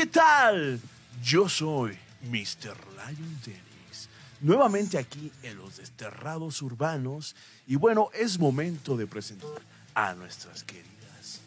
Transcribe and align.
¿qué 0.00 0.06
tal? 0.06 0.80
Yo 1.22 1.46
soy 1.46 1.94
Mr. 2.22 2.74
Lion 2.96 3.38
Dennis, 3.44 4.08
nuevamente 4.40 4.96
aquí 4.96 5.30
en 5.42 5.58
los 5.58 5.76
desterrados 5.76 6.62
urbanos 6.62 7.36
y 7.66 7.76
bueno, 7.76 8.08
es 8.14 8.38
momento 8.38 8.96
de 8.96 9.06
presentar 9.06 9.60
a 9.92 10.14
nuestras 10.14 10.64
queridas 10.64 11.42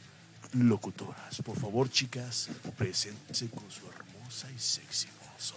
locutoras. 0.54 1.42
Por 1.44 1.58
favor, 1.58 1.90
chicas, 1.90 2.50
preséntense 2.78 3.50
con 3.50 3.64
su 3.72 3.88
hermosa 3.88 4.48
y 4.56 4.60
sexy 4.60 5.08
voz. 5.34 5.56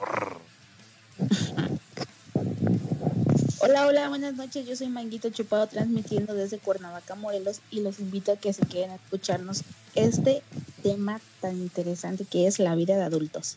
Hola, 3.59 3.87
hola, 3.89 4.09
buenas 4.09 4.37
noches. 4.37 4.67
Yo 4.67 4.75
soy 4.75 4.89
Manguito 4.89 5.29
Chupado 5.29 5.67
transmitiendo 5.67 6.33
desde 6.33 6.59
Cuernavaca, 6.59 7.15
Morelos 7.15 7.61
y 7.71 7.81
los 7.81 7.99
invito 7.99 8.33
a 8.33 8.37
que 8.37 8.55
se 8.55 8.65
queden 8.65 8.93
a 8.93 8.95
escucharnos 8.95 9.65
este 9.95 10.43
tema 10.87 11.21
tan 11.41 11.57
interesante 11.57 12.25
que 12.25 12.47
es 12.47 12.61
la 12.61 12.77
vida 12.77 12.97
de 12.97 13.03
adultos. 13.03 13.57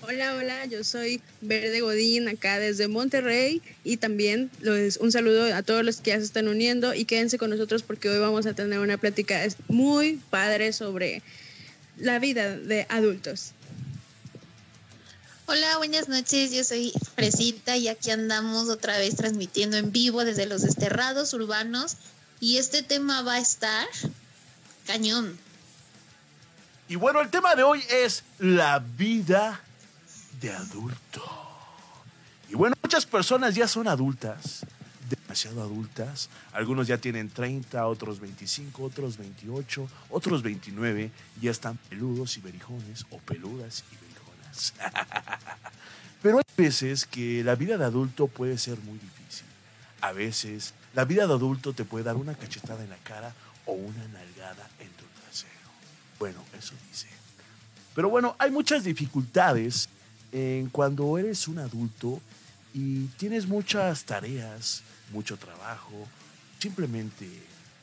Hola, 0.00 0.34
hola, 0.36 0.64
yo 0.64 0.82
soy 0.84 1.20
Verde 1.42 1.82
Godín 1.82 2.28
acá 2.28 2.58
desde 2.58 2.88
Monterrey 2.88 3.60
y 3.84 3.98
también 3.98 4.50
un 5.00 5.12
saludo 5.12 5.54
a 5.54 5.62
todos 5.62 5.84
los 5.84 5.98
que 5.98 6.12
ya 6.12 6.16
se 6.16 6.24
están 6.24 6.48
uniendo 6.48 6.94
y 6.94 7.04
quédense 7.04 7.36
con 7.36 7.50
nosotros 7.50 7.82
porque 7.82 8.08
hoy 8.08 8.18
vamos 8.18 8.46
a 8.46 8.54
tener 8.54 8.78
una 8.78 8.96
plática 8.96 9.46
muy 9.68 10.18
padre 10.30 10.72
sobre 10.72 11.22
la 11.98 12.18
vida 12.18 12.56
de 12.56 12.86
adultos. 12.88 13.52
Hola, 15.44 15.76
buenas 15.76 16.08
noches. 16.08 16.52
Yo 16.52 16.64
soy 16.64 16.92
Fresita 17.16 17.76
y 17.76 17.88
aquí 17.88 18.12
andamos 18.12 18.70
otra 18.70 18.96
vez 18.96 19.16
transmitiendo 19.16 19.76
en 19.76 19.92
vivo 19.92 20.24
desde 20.24 20.46
los 20.46 20.62
desterrados 20.62 21.34
urbanos. 21.34 21.98
Y 22.40 22.56
este 22.56 22.82
tema 22.82 23.20
va 23.22 23.34
a 23.34 23.38
estar 23.38 23.86
cañón. 24.86 25.38
Y 26.88 26.96
bueno, 26.96 27.20
el 27.20 27.28
tema 27.28 27.54
de 27.54 27.62
hoy 27.62 27.84
es 27.90 28.24
la 28.38 28.78
vida 28.78 29.60
de 30.40 30.50
adulto. 30.50 31.22
Y 32.48 32.54
bueno, 32.54 32.74
muchas 32.82 33.06
personas 33.06 33.54
ya 33.54 33.68
son 33.68 33.86
adultas, 33.86 34.66
demasiado 35.08 35.62
adultas. 35.62 36.30
Algunos 36.52 36.88
ya 36.88 36.98
tienen 36.98 37.28
30, 37.28 37.86
otros 37.86 38.18
25, 38.18 38.82
otros 38.82 39.18
28, 39.18 39.88
otros 40.08 40.42
29. 40.42 41.12
Ya 41.40 41.50
están 41.50 41.76
peludos 41.88 42.38
y 42.38 42.40
berijones 42.40 43.04
o 43.10 43.18
peludas 43.18 43.84
y 43.92 43.94
berijones 43.94 44.74
Pero 46.22 46.38
hay 46.38 46.44
veces 46.56 47.06
que 47.06 47.44
la 47.44 47.54
vida 47.54 47.78
de 47.78 47.84
adulto 47.84 48.26
puede 48.26 48.58
ser 48.58 48.78
muy 48.78 48.98
difícil. 48.98 49.46
A 50.00 50.12
veces 50.12 50.74
la 50.94 51.04
vida 51.04 51.26
de 51.26 51.34
adulto 51.34 51.72
te 51.72 51.84
puede 51.84 52.04
dar 52.04 52.16
una 52.16 52.34
cachetada 52.34 52.82
en 52.82 52.90
la 52.90 52.98
cara 52.98 53.34
o 53.66 53.72
una 53.72 54.08
nalgada 54.08 54.68
en 54.78 54.88
tu 54.90 55.04
trasero. 55.20 55.50
Bueno, 56.18 56.44
eso 56.58 56.74
dice. 56.88 57.06
Pero 57.94 58.08
bueno, 58.08 58.36
hay 58.38 58.50
muchas 58.50 58.84
dificultades 58.84 59.88
en 60.32 60.68
cuando 60.70 61.18
eres 61.18 61.48
un 61.48 61.58
adulto 61.58 62.20
y 62.72 63.06
tienes 63.18 63.46
muchas 63.46 64.04
tareas, 64.04 64.82
mucho 65.12 65.36
trabajo, 65.36 66.06
simplemente 66.58 67.28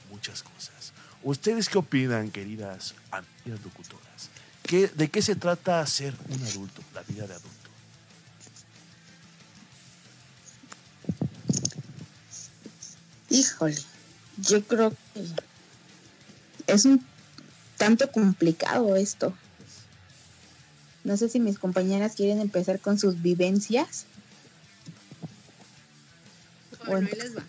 muchas 0.09 0.43
cosas. 0.43 0.93
¿Ustedes 1.23 1.67
qué 1.67 1.77
opinan, 1.77 2.31
queridas 2.31 2.93
amigas 3.11 3.63
locutoras? 3.63 4.29
¿De 4.95 5.09
qué 5.09 5.21
se 5.21 5.35
trata 5.35 5.85
ser 5.85 6.13
un 6.29 6.43
adulto, 6.43 6.81
la 6.93 7.01
vida 7.03 7.25
de 7.25 7.33
adulto? 7.35 7.56
Híjole, 13.29 13.77
yo 14.37 14.63
creo 14.63 14.93
que 15.13 15.25
es 16.67 16.85
un 16.85 17.05
tanto 17.77 18.11
complicado 18.11 18.95
esto. 18.95 19.33
No 21.03 21.15
sé 21.17 21.29
si 21.29 21.39
mis 21.39 21.57
compañeras 21.57 22.15
quieren 22.15 22.39
empezar 22.39 22.79
con 22.79 22.99
sus 22.99 23.21
vivencias. 23.21 24.05
Bueno, 26.85 27.07
ahí 27.11 27.19
les 27.19 27.37
va. 27.37 27.43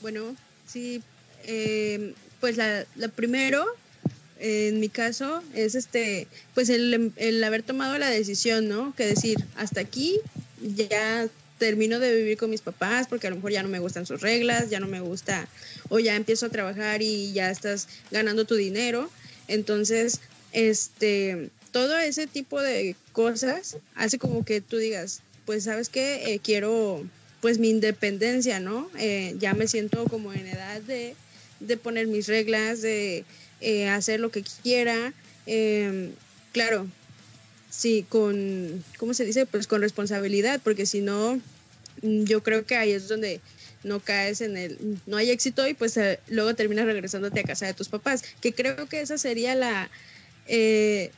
Bueno, 0.00 0.36
sí, 0.66 1.02
eh, 1.44 2.14
pues 2.40 2.56
la, 2.56 2.84
la 2.96 3.08
primero 3.08 3.66
en 4.38 4.78
mi 4.78 4.88
caso 4.88 5.42
es 5.54 5.74
este, 5.74 6.28
pues 6.54 6.68
el, 6.68 7.12
el, 7.16 7.42
haber 7.42 7.62
tomado 7.62 7.98
la 7.98 8.08
decisión, 8.08 8.68
¿no? 8.68 8.94
Que 8.94 9.06
decir, 9.06 9.44
hasta 9.56 9.80
aquí 9.80 10.20
ya 10.60 11.28
termino 11.58 11.98
de 11.98 12.14
vivir 12.14 12.38
con 12.38 12.50
mis 12.50 12.60
papás 12.60 13.06
porque 13.08 13.26
a 13.26 13.30
lo 13.30 13.36
mejor 13.36 13.52
ya 13.52 13.62
no 13.62 13.68
me 13.68 13.78
gustan 13.78 14.06
sus 14.06 14.20
reglas, 14.20 14.70
ya 14.70 14.80
no 14.80 14.86
me 14.86 15.00
gusta, 15.00 15.48
o 15.88 15.98
ya 15.98 16.16
empiezo 16.16 16.46
a 16.46 16.50
trabajar 16.50 17.02
y 17.02 17.32
ya 17.32 17.50
estás 17.50 17.88
ganando 18.10 18.44
tu 18.44 18.54
dinero. 18.54 19.10
Entonces, 19.48 20.20
este, 20.52 21.50
todo 21.72 21.98
ese 21.98 22.26
tipo 22.26 22.60
de 22.60 22.96
cosas 23.12 23.76
hace 23.94 24.18
como 24.18 24.44
que 24.44 24.60
tú 24.60 24.78
digas, 24.78 25.20
pues 25.44 25.64
sabes 25.64 25.88
que 25.88 26.34
eh, 26.34 26.40
quiero 26.42 27.04
pues 27.40 27.58
mi 27.58 27.70
independencia, 27.70 28.60
¿no? 28.60 28.90
Eh, 28.98 29.34
ya 29.38 29.54
me 29.54 29.68
siento 29.68 30.04
como 30.06 30.32
en 30.32 30.46
edad 30.46 30.80
de, 30.82 31.14
de 31.60 31.76
poner 31.76 32.06
mis 32.06 32.26
reglas, 32.26 32.82
de 32.82 33.24
eh, 33.60 33.88
hacer 33.88 34.20
lo 34.20 34.30
que 34.30 34.42
quiera. 34.62 35.12
Em, 35.46 36.10
claro, 36.52 36.88
sí, 37.70 38.04
con, 38.08 38.84
¿cómo 38.98 39.14
se 39.14 39.24
dice? 39.24 39.46
Pues 39.46 39.66
con 39.66 39.80
responsabilidad, 39.80 40.60
porque 40.62 40.86
si 40.86 41.00
no, 41.00 41.40
mm, 42.02 42.24
yo 42.24 42.42
creo 42.42 42.66
que 42.66 42.76
ahí 42.76 42.92
es 42.92 43.08
donde 43.08 43.40
no 43.84 44.00
caes 44.00 44.40
en 44.40 44.56
el, 44.56 44.78
no 45.06 45.16
hay 45.16 45.30
éxito 45.30 45.66
y 45.68 45.74
pues 45.74 45.96
eh, 45.96 46.18
luego 46.28 46.54
terminas 46.54 46.86
regresándote 46.86 47.40
a 47.40 47.44
casa 47.44 47.66
de 47.66 47.74
tus 47.74 47.88
papás, 47.88 48.24
que 48.40 48.52
creo 48.52 48.88
que 48.88 49.00
esa 49.00 49.18
sería 49.18 49.54
la, 49.54 49.90
eh, 50.46 51.10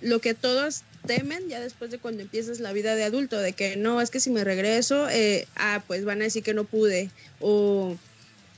lo 0.00 0.20
que 0.20 0.34
todos 0.34 0.82
temen 1.06 1.48
ya 1.48 1.60
después 1.60 1.90
de 1.90 1.98
cuando 1.98 2.22
empiezas 2.22 2.60
la 2.60 2.72
vida 2.72 2.94
de 2.94 3.04
adulto, 3.04 3.38
de 3.38 3.52
que 3.52 3.76
no, 3.76 4.00
es 4.00 4.10
que 4.10 4.20
si 4.20 4.30
me 4.30 4.44
regreso, 4.44 5.08
ah, 5.56 5.82
pues 5.86 6.04
van 6.04 6.20
a 6.20 6.24
decir 6.24 6.42
que 6.42 6.54
no 6.54 6.64
pude, 6.64 7.10
o 7.40 7.96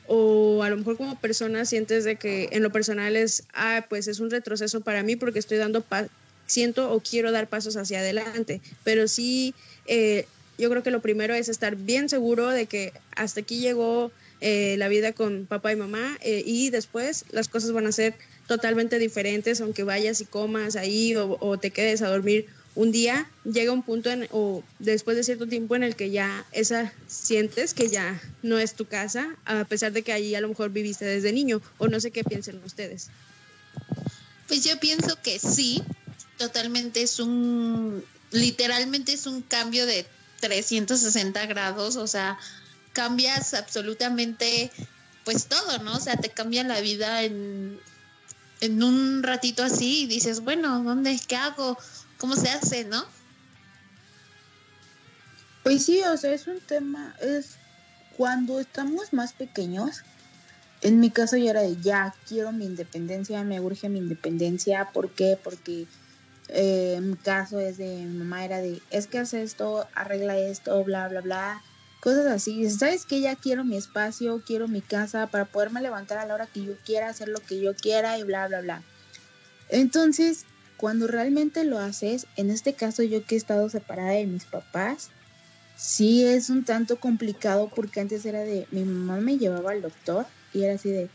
o 0.06 0.62
a 0.62 0.69
lo 0.69 0.76
mejor 0.76 0.97
como 0.97 1.19
persona 1.19 1.65
sientes 1.65 2.05
de 2.05 2.16
que 2.16 2.49
en 2.53 2.62
lo 2.62 2.71
personal 2.71 3.16
es, 3.16 3.44
ah, 3.55 3.87
pues 3.88 4.09
es 4.09 4.21
un 4.21 4.31
retroceso 4.31 4.81
para 4.81 5.03
mí 5.03 5.16
porque 5.16 5.38
estoy 5.38 5.59
dando, 5.59 5.84
siento 6.47 6.93
o 6.93 7.00
quiero 7.00 7.32
dar 7.32 7.49
pasos 7.49 7.77
hacia 7.77 8.00
adelante, 8.00 8.60
pero 8.82 9.09
sí, 9.09 9.55
eh, 9.87 10.27
yo 10.59 10.71
creo 10.71 10.82
que 10.82 10.91
lo 10.91 11.03
primero 11.03 11.34
es 11.34 11.49
estar 11.49 11.77
bien 11.77 12.09
seguro 12.09 12.49
de 12.49 12.66
que 12.66 12.93
hasta 13.16 13.41
aquí 13.41 13.59
llegó 13.59 14.12
eh, 14.41 14.77
la 14.78 14.88
vida 14.88 15.12
con 15.12 15.47
papá 15.47 15.72
y 15.72 15.77
mamá 15.77 16.19
eh, 16.21 16.43
y 16.44 16.71
después 16.71 17.25
las 17.31 17.49
cosas 17.49 17.72
van 17.72 17.87
a 17.87 17.93
ser 17.93 18.15
totalmente 18.47 18.99
diferentes, 18.99 19.60
aunque 19.60 19.84
vayas 19.84 20.21
y 20.21 20.27
comas 20.27 20.77
ahí 20.77 21.15
o, 21.16 21.59
te 21.59 21.71
quedes 21.71 22.03
a 22.03 22.09
dormir 22.09 22.47
un 22.75 22.91
día 22.91 23.28
llega 23.44 23.72
un 23.72 23.82
punto 23.82 24.11
o 24.32 24.62
después 24.81 25.16
de 25.16 25.22
cierto 25.22 25.47
tiempo 25.47 25.76
en 25.76 25.84
el 25.84 25.94
que 25.94 26.11
ya 26.11 26.44
esa 26.50 26.93
sientes 27.06 27.72
que 27.72 27.88
ya 27.88 28.21
no 28.43 28.59
es 28.59 28.75
tu 28.75 28.84
casa, 28.84 29.34
a 29.44 29.65
pesar 29.65 29.93
de 29.93 30.03
que 30.03 30.12
allí 30.12 30.34
a 30.34 30.41
lo 30.41 30.49
mejor 30.49 30.71
viviste 30.71 31.05
desde 31.05 31.32
niño, 31.32 31.62
o 31.78 31.88
no 31.88 32.00
sé 32.00 32.11
qué 32.11 32.25
piensen 32.25 32.61
ustedes. 32.65 33.09
Pues 34.49 34.65
yo 34.65 34.78
pienso 34.78 35.16
que 35.22 35.38
sí, 35.38 35.82
totalmente 36.39 37.03
es 37.03 37.21
un, 37.21 38.05
literalmente 38.31 39.12
es 39.12 39.27
un 39.27 39.43
cambio 39.43 39.87
de 39.87 40.06
360 40.41 41.47
grados, 41.47 41.97
o 41.97 42.06
sea, 42.06 42.39
cambias 42.93 43.55
absolutamente 43.55 44.71
pues 45.25 45.47
todo, 45.47 45.78
¿no? 45.78 45.97
O 45.97 46.00
sea, 46.00 46.17
te 46.17 46.28
cambia 46.28 46.65
la 46.65 46.81
vida 46.81 47.23
en, 47.23 47.81
en 48.61 48.83
un 48.83 49.23
ratito 49.23 49.62
así 49.62 50.03
y 50.03 50.06
dices, 50.06 50.41
bueno, 50.41 50.83
¿dónde? 50.83 51.19
¿Qué 51.27 51.37
hago? 51.37 51.78
cómo 52.19 52.37
se 52.37 52.49
hace, 52.49 52.84
¿no? 52.84 53.05
Pues 55.62 55.84
sí, 55.84 56.00
o 56.03 56.17
sea, 56.17 56.33
es 56.33 56.47
un 56.47 56.61
tema, 56.61 57.15
es 57.21 57.56
cuando 58.17 58.61
estamos 58.61 59.12
más 59.12 59.34
pequeños, 59.34 60.03
en 60.82 61.00
mi 61.00 61.11
caso 61.11 61.37
yo 61.37 61.50
era 61.50 61.62
de 61.62 61.76
ya, 61.82 62.14
quiero 62.26 62.50
mi 62.53 62.67
independencia, 62.67 63.43
me 63.44 63.61
urge 63.61 63.91
mi 63.91 63.99
independencia, 63.99 64.91
¿por 64.93 65.11
qué? 65.11 65.38
Porque 65.43 65.87
eh, 66.49 66.99
mi 67.02 67.17
caso 67.17 67.58
es 67.58 67.79
de, 67.79 67.87
mi 67.87 68.19
mamá 68.19 68.44
era 68.44 68.58
de, 68.61 68.82
es 68.91 69.06
que 69.06 69.19
hace 69.19 69.43
esto, 69.43 69.87
arregla 69.94 70.37
esto, 70.38 70.82
bla, 70.85 71.08
bla, 71.08 71.20
bla, 71.20 71.62
cosas 72.00 72.26
así. 72.26 72.69
¿Sabes 72.70 73.06
que 73.06 73.20
Ya 73.20 73.35
quiero 73.37 73.64
mi 73.64 73.76
espacio, 73.76 74.43
quiero 74.46 74.69
mi 74.69 74.82
casa 74.82 75.29
para 75.29 75.46
poderme 75.46 75.81
levantar 75.81 76.19
a 76.19 76.26
la 76.26 76.35
hora 76.35 76.46
que 76.46 76.62
yo 76.62 76.75
quiera, 76.85 77.08
hacer 77.08 77.29
lo 77.29 77.41
que 77.41 77.61
yo 77.61 77.75
quiera 77.75 78.19
y 78.19 78.23
bla, 78.25 78.46
bla, 78.49 78.61
bla. 78.61 78.82
Entonces, 79.70 80.44
cuando 80.76 81.06
realmente 81.06 81.64
lo 81.64 81.79
haces, 81.79 82.26
en 82.37 82.50
este 82.50 82.75
caso 82.75 83.02
yo 83.02 83.25
que 83.25 83.37
he 83.37 83.38
estado 83.38 83.69
separada 83.70 84.11
de 84.11 84.26
mis 84.26 84.44
papás, 84.44 85.08
sí 85.76 86.25
es 86.25 86.50
un 86.50 86.64
tanto 86.64 87.00
complicado 87.00 87.70
porque 87.75 88.00
antes 88.00 88.26
era 88.26 88.41
de, 88.41 88.67
mi 88.70 88.85
mamá 88.85 89.17
me 89.20 89.38
llevaba 89.38 89.70
al 89.70 89.82
doctor 89.82 90.26
y 90.52 90.64
era 90.64 90.75
así 90.75 90.91
de, 90.91 91.08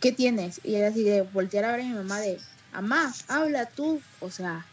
¿qué 0.00 0.12
tienes? 0.12 0.60
Y 0.62 0.76
era 0.76 0.88
así 0.88 1.02
de 1.02 1.22
voltear 1.22 1.64
a 1.64 1.72
ver 1.72 1.80
a 1.80 1.84
mi 1.84 1.94
mamá 1.94 2.20
de, 2.20 2.38
mamá, 2.72 3.12
habla 3.28 3.66
tú. 3.66 4.00
O 4.20 4.30
sea, 4.30 4.66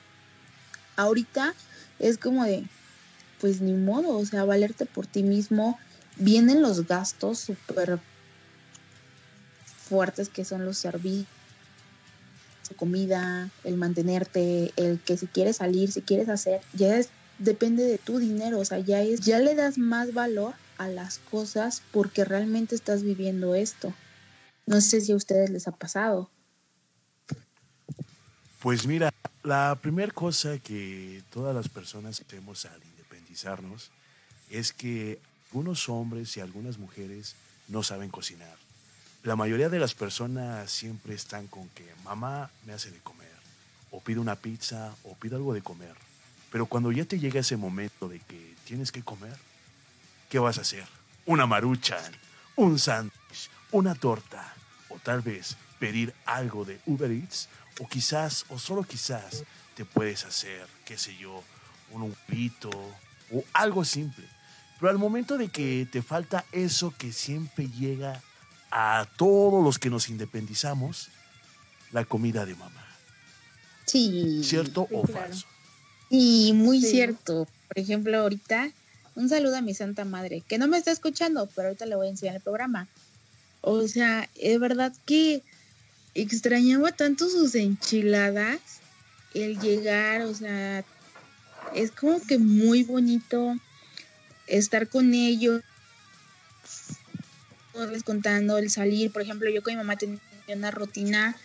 ahorita 0.95 1.53
es 1.99 2.17
como 2.17 2.43
de, 2.45 2.65
pues 3.39 3.61
ni 3.61 3.73
modo, 3.73 4.17
o 4.17 4.25
sea, 4.25 4.45
valerte 4.45 4.85
por 4.85 5.05
ti 5.05 5.23
mismo. 5.23 5.79
Vienen 6.17 6.61
los 6.61 6.87
gastos 6.87 7.39
súper 7.39 7.99
fuertes 9.87 10.29
que 10.29 10.45
son 10.45 10.65
los 10.65 10.77
servicios, 10.77 11.27
comida, 12.75 13.49
el 13.63 13.77
mantenerte, 13.77 14.71
el 14.75 14.99
que 14.99 15.17
si 15.17 15.27
quieres 15.27 15.57
salir, 15.57 15.91
si 15.91 16.01
quieres 16.01 16.29
hacer, 16.29 16.61
ya 16.73 16.97
es 16.97 17.09
depende 17.39 17.83
de 17.85 17.97
tu 17.97 18.19
dinero, 18.19 18.59
o 18.59 18.65
sea, 18.65 18.79
ya 18.79 19.01
es 19.01 19.21
ya 19.21 19.39
le 19.39 19.55
das 19.55 19.77
más 19.77 20.13
valor 20.13 20.53
a 20.77 20.87
las 20.89 21.17
cosas 21.17 21.81
porque 21.91 22.25
realmente 22.25 22.75
estás 22.75 23.03
viviendo 23.03 23.55
esto. 23.55 23.93
No 24.67 24.81
sé 24.81 25.01
si 25.01 25.13
a 25.13 25.15
ustedes 25.15 25.49
les 25.49 25.67
ha 25.67 25.71
pasado. 25.71 26.29
Pues 28.59 28.85
mira, 28.85 29.13
la 29.43 29.77
primera 29.81 30.11
cosa 30.11 30.59
que 30.59 31.23
todas 31.31 31.55
las 31.55 31.69
personas 31.69 32.21
tenemos 32.27 32.65
al 32.65 32.83
independizarnos 32.83 33.89
es 34.49 34.73
que 34.73 35.17
algunos 35.47 35.87
hombres 35.87 36.35
y 36.35 36.41
algunas 36.41 36.77
mujeres 36.77 37.35
no 37.69 37.83
saben 37.83 38.09
cocinar. 38.09 38.57
La 39.23 39.37
mayoría 39.37 39.69
de 39.69 39.79
las 39.79 39.93
personas 39.93 40.69
siempre 40.69 41.13
están 41.13 41.47
con 41.47 41.69
que 41.69 41.85
mamá 42.03 42.51
me 42.65 42.73
hace 42.73 42.91
de 42.91 42.99
comer, 42.99 43.31
o 43.91 44.01
pide 44.01 44.19
una 44.19 44.35
pizza, 44.35 44.93
o 45.03 45.15
pide 45.15 45.37
algo 45.37 45.53
de 45.53 45.61
comer. 45.61 45.95
Pero 46.51 46.65
cuando 46.65 46.91
ya 46.91 47.05
te 47.05 47.17
llega 47.17 47.39
ese 47.39 47.55
momento 47.55 48.09
de 48.09 48.19
que 48.19 48.55
tienes 48.65 48.91
que 48.91 49.03
comer, 49.03 49.37
¿qué 50.29 50.37
vas 50.37 50.57
a 50.57 50.61
hacer? 50.61 50.85
Una 51.25 51.45
maruchan, 51.45 52.11
un 52.57 52.77
sándwich, 52.77 53.49
una 53.71 53.95
torta, 53.95 54.53
o 54.89 54.99
tal 54.99 55.21
vez 55.21 55.55
pedir 55.79 56.13
algo 56.25 56.65
de 56.65 56.79
Uber 56.85 57.11
Eats 57.11 57.49
o 57.79 57.87
quizás, 57.87 58.45
o 58.49 58.59
solo 58.59 58.83
quizás, 58.83 59.43
te 59.75 59.85
puedes 59.85 60.25
hacer, 60.25 60.67
qué 60.85 60.97
sé 60.97 61.15
yo, 61.17 61.43
un 61.91 62.13
huevito 62.29 62.69
o 63.31 63.43
algo 63.53 63.85
simple. 63.85 64.25
Pero 64.79 64.89
al 64.91 64.97
momento 64.97 65.37
de 65.37 65.49
que 65.49 65.87
te 65.91 66.01
falta 66.01 66.45
eso 66.51 66.93
que 66.97 67.11
siempre 67.11 67.69
llega 67.69 68.21
a 68.71 69.07
todos 69.17 69.63
los 69.63 69.79
que 69.79 69.89
nos 69.89 70.09
independizamos, 70.09 71.09
la 71.91 72.05
comida 72.05 72.45
de 72.45 72.55
mamá. 72.55 72.85
Sí. 73.85 74.41
¿Cierto 74.43 74.87
o 74.91 75.07
falso? 75.07 75.47
Sí, 76.09 76.53
muy 76.53 76.81
cierto. 76.81 77.47
Por 77.67 77.79
ejemplo, 77.79 78.19
ahorita, 78.19 78.71
un 79.15 79.29
saludo 79.29 79.57
a 79.57 79.61
mi 79.61 79.73
santa 79.73 80.05
madre, 80.05 80.41
que 80.47 80.57
no 80.57 80.67
me 80.67 80.77
está 80.77 80.91
escuchando, 80.91 81.49
pero 81.55 81.69
ahorita 81.69 81.85
le 81.85 81.95
voy 81.95 82.07
a 82.07 82.11
enseñar 82.11 82.35
el 82.35 82.41
programa. 82.41 82.87
O 83.61 83.87
sea, 83.87 84.29
es 84.35 84.59
verdad 84.59 84.93
que 85.05 85.43
extrañaba 86.21 86.91
tanto 86.91 87.29
sus 87.29 87.55
enchiladas, 87.55 88.59
el 89.33 89.59
llegar, 89.59 90.23
o 90.23 90.33
sea, 90.33 90.83
es 91.75 91.91
como 91.91 92.21
que 92.21 92.37
muy 92.37 92.83
bonito 92.83 93.55
estar 94.47 94.87
con 94.87 95.13
ellos, 95.13 95.61
contando, 98.03 98.57
el 98.57 98.69
salir, 98.69 99.11
por 99.11 99.21
ejemplo, 99.21 99.49
yo 99.49 99.63
con 99.63 99.73
mi 99.73 99.77
mamá 99.77 99.95
tenía 99.95 100.19
una 100.53 100.71
rutina 100.71 101.37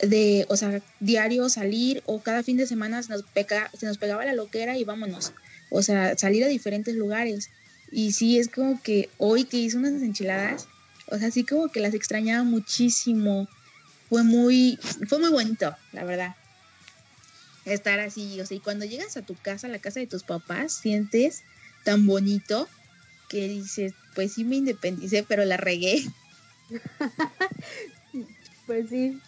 de, 0.00 0.46
o 0.48 0.56
sea, 0.56 0.80
diario 1.00 1.48
salir 1.48 2.02
o 2.06 2.20
cada 2.20 2.42
fin 2.42 2.56
de 2.56 2.66
semana 2.66 3.02
se 3.02 3.12
nos, 3.12 3.22
pega, 3.22 3.70
se 3.78 3.86
nos 3.86 3.98
pegaba 3.98 4.24
la 4.24 4.32
loquera 4.32 4.76
y 4.76 4.84
vámonos, 4.84 5.32
o 5.70 5.82
sea, 5.82 6.16
salir 6.16 6.44
a 6.44 6.48
diferentes 6.48 6.94
lugares. 6.94 7.50
Y 7.90 8.12
sí, 8.12 8.38
es 8.38 8.48
como 8.48 8.82
que 8.82 9.08
hoy 9.18 9.44
que 9.44 9.58
hice 9.58 9.76
unas 9.76 10.02
enchiladas, 10.02 10.66
o 11.06 11.18
sea, 11.18 11.30
sí 11.30 11.44
como 11.44 11.68
que 11.68 11.80
las 11.80 11.94
extrañaba 11.94 12.44
muchísimo 12.44 13.48
fue 14.08 14.24
muy, 14.24 14.78
fue 15.08 15.18
muy 15.18 15.30
bonito, 15.30 15.76
la 15.92 16.04
verdad. 16.04 16.36
Estar 17.64 18.00
así, 18.00 18.40
o 18.40 18.46
sea, 18.46 18.56
y 18.56 18.60
cuando 18.60 18.84
llegas 18.84 19.16
a 19.16 19.22
tu 19.22 19.34
casa, 19.34 19.66
a 19.66 19.70
la 19.70 19.78
casa 19.78 20.00
de 20.00 20.06
tus 20.06 20.22
papás, 20.22 20.72
sientes 20.72 21.42
tan 21.84 22.06
bonito 22.06 22.68
que 23.28 23.46
dices, 23.48 23.92
pues 24.14 24.34
sí 24.34 24.44
me 24.44 24.56
independicé, 24.56 25.24
pero 25.28 25.44
la 25.44 25.58
regué. 25.58 26.04
pues 28.66 28.88
sí. 28.88 29.20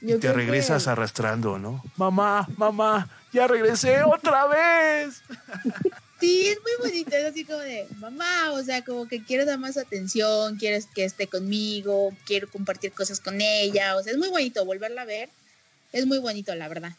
y 0.00 0.14
te 0.14 0.32
regresas 0.32 0.88
arrastrando, 0.88 1.58
¿no? 1.58 1.82
Mamá, 1.96 2.48
mamá, 2.56 3.08
ya 3.32 3.46
regresé 3.46 4.02
otra 4.02 4.46
vez. 4.46 5.22
Sí, 6.18 6.46
es 6.48 6.58
muy 6.62 6.88
bonito, 6.88 7.14
es 7.14 7.24
así 7.26 7.44
como 7.44 7.58
de 7.58 7.86
mamá, 7.98 8.52
o 8.52 8.62
sea, 8.62 8.82
como 8.82 9.06
que 9.06 9.22
quieres 9.22 9.46
dar 9.46 9.58
más 9.58 9.76
atención, 9.76 10.56
quieres 10.56 10.86
que 10.86 11.04
esté 11.04 11.26
conmigo, 11.26 12.16
quiero 12.24 12.50
compartir 12.50 12.92
cosas 12.92 13.20
con 13.20 13.40
ella, 13.40 13.96
o 13.96 14.02
sea, 14.02 14.12
es 14.12 14.18
muy 14.18 14.28
bonito 14.28 14.64
volverla 14.64 15.02
a 15.02 15.06
ver, 15.06 15.28
es 15.92 16.06
muy 16.06 16.18
bonito, 16.18 16.54
la 16.54 16.68
verdad. 16.68 16.92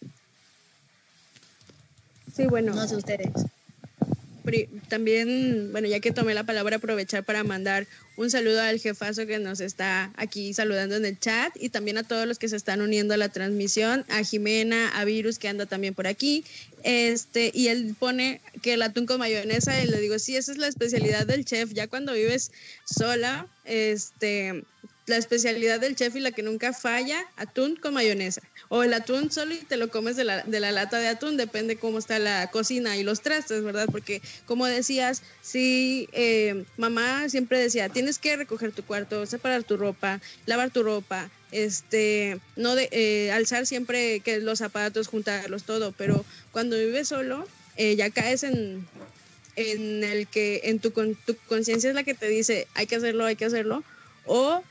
Sí, 2.36 2.46
bueno. 2.46 2.76
No 2.76 2.88
sé 2.88 2.96
ustedes 2.96 3.32
también, 4.88 5.72
bueno, 5.72 5.88
ya 5.88 6.00
que 6.00 6.12
tomé 6.12 6.34
la 6.34 6.44
palabra, 6.44 6.78
aprovechar 6.78 7.24
para 7.24 7.44
mandar 7.44 7.88
un 8.16 8.32
saludo 8.32 8.62
al 8.62 8.80
jefazo 8.80 9.26
que 9.28 9.40
nos 9.40 9.60
está 9.60 10.12
aquí 10.16 10.54
saludando 10.54 10.96
en 10.96 11.06
el 11.06 11.20
chat 11.20 11.54
y 11.56 11.70
también 11.70 11.98
a 11.98 12.04
todos 12.04 12.26
los 12.26 12.40
que 12.40 12.50
se 12.50 12.56
están 12.56 12.82
uniendo 12.82 13.14
a 13.14 13.18
la 13.18 13.30
transmisión, 13.30 14.06
a 14.10 14.24
Jimena, 14.24 14.90
a 14.90 15.06
Virus 15.06 15.38
que 15.38 15.48
anda 15.48 15.66
también 15.66 15.94
por 15.94 16.08
aquí. 16.08 16.44
Este, 16.84 17.52
y 17.54 17.68
él 17.68 17.96
pone 17.98 18.42
que 18.62 18.74
el 18.74 18.82
atún 18.82 19.06
con 19.06 19.20
mayonesa 19.20 19.84
y 19.84 19.88
le 19.88 20.00
digo, 20.00 20.20
sí, 20.20 20.36
esa 20.36 20.52
es 20.52 20.58
la 20.58 20.68
especialidad 20.68 21.28
del 21.28 21.46
chef. 21.46 21.74
Ya 21.74 21.88
cuando 21.88 22.14
vives 22.14 22.52
sola, 22.86 23.48
este, 23.66 24.64
la 25.08 25.16
especialidad 25.16 25.80
del 25.80 25.96
chef 25.96 26.16
y 26.18 26.20
la 26.20 26.32
que 26.32 26.44
nunca 26.44 26.74
falla, 26.74 27.26
atún 27.38 27.78
con 27.78 27.94
mayonesa. 27.94 28.42
O 28.68 28.84
el 28.84 28.94
atún 28.94 29.32
solo 29.32 29.54
y 29.54 29.60
te 29.60 29.78
lo 29.78 29.90
comes 29.90 30.18
de 30.18 30.26
la, 30.26 30.44
de 30.44 30.60
la 30.60 30.74
lata 30.74 31.00
de 31.00 31.08
atún, 31.08 31.38
depende 31.38 31.78
cómo 31.78 31.98
está 31.98 32.20
la 32.20 32.52
cocina 32.52 32.98
y 32.98 33.04
los 33.04 33.22
trastes, 33.22 33.64
¿verdad? 33.64 33.88
Porque 33.90 34.22
como 34.46 34.66
decías, 34.66 35.24
sí, 35.42 36.10
eh, 36.12 36.66
mamá 36.76 37.30
siempre 37.30 37.58
decía, 37.58 37.88
tienes 37.88 38.20
que 38.20 38.36
recoger 38.36 38.74
tu 38.74 38.84
cuarto, 38.84 39.26
separar 39.26 39.64
tu 39.64 39.78
ropa, 39.78 40.20
lavar 40.46 40.72
tu 40.72 40.84
ropa, 40.84 41.32
este, 41.54 42.40
no 42.58 42.76
de, 42.76 42.90
eh, 42.92 43.32
alzar 43.32 43.66
siempre 43.66 44.20
que 44.20 44.40
los 44.40 44.60
zapatos, 44.60 45.08
juntarlos, 45.08 45.64
todo, 45.64 45.94
pero 45.94 46.26
cuando 46.52 46.78
vives 46.78 47.08
solo, 47.08 47.48
eh, 47.78 47.96
ya 47.96 48.10
caes 48.10 48.44
en, 48.44 48.86
en 49.56 50.04
el 50.04 50.28
que 50.28 50.62
en 50.66 50.80
tu, 50.80 50.92
tu 50.92 51.38
conciencia 51.48 51.90
es 51.90 51.96
la 51.96 52.04
que 52.04 52.14
te 52.14 52.28
dice, 52.28 52.68
hay 52.74 52.88
que 52.88 52.98
hacerlo, 52.98 53.24
hay 53.24 53.38
que 53.38 53.46
hacerlo, 53.46 53.86
o 54.26 54.62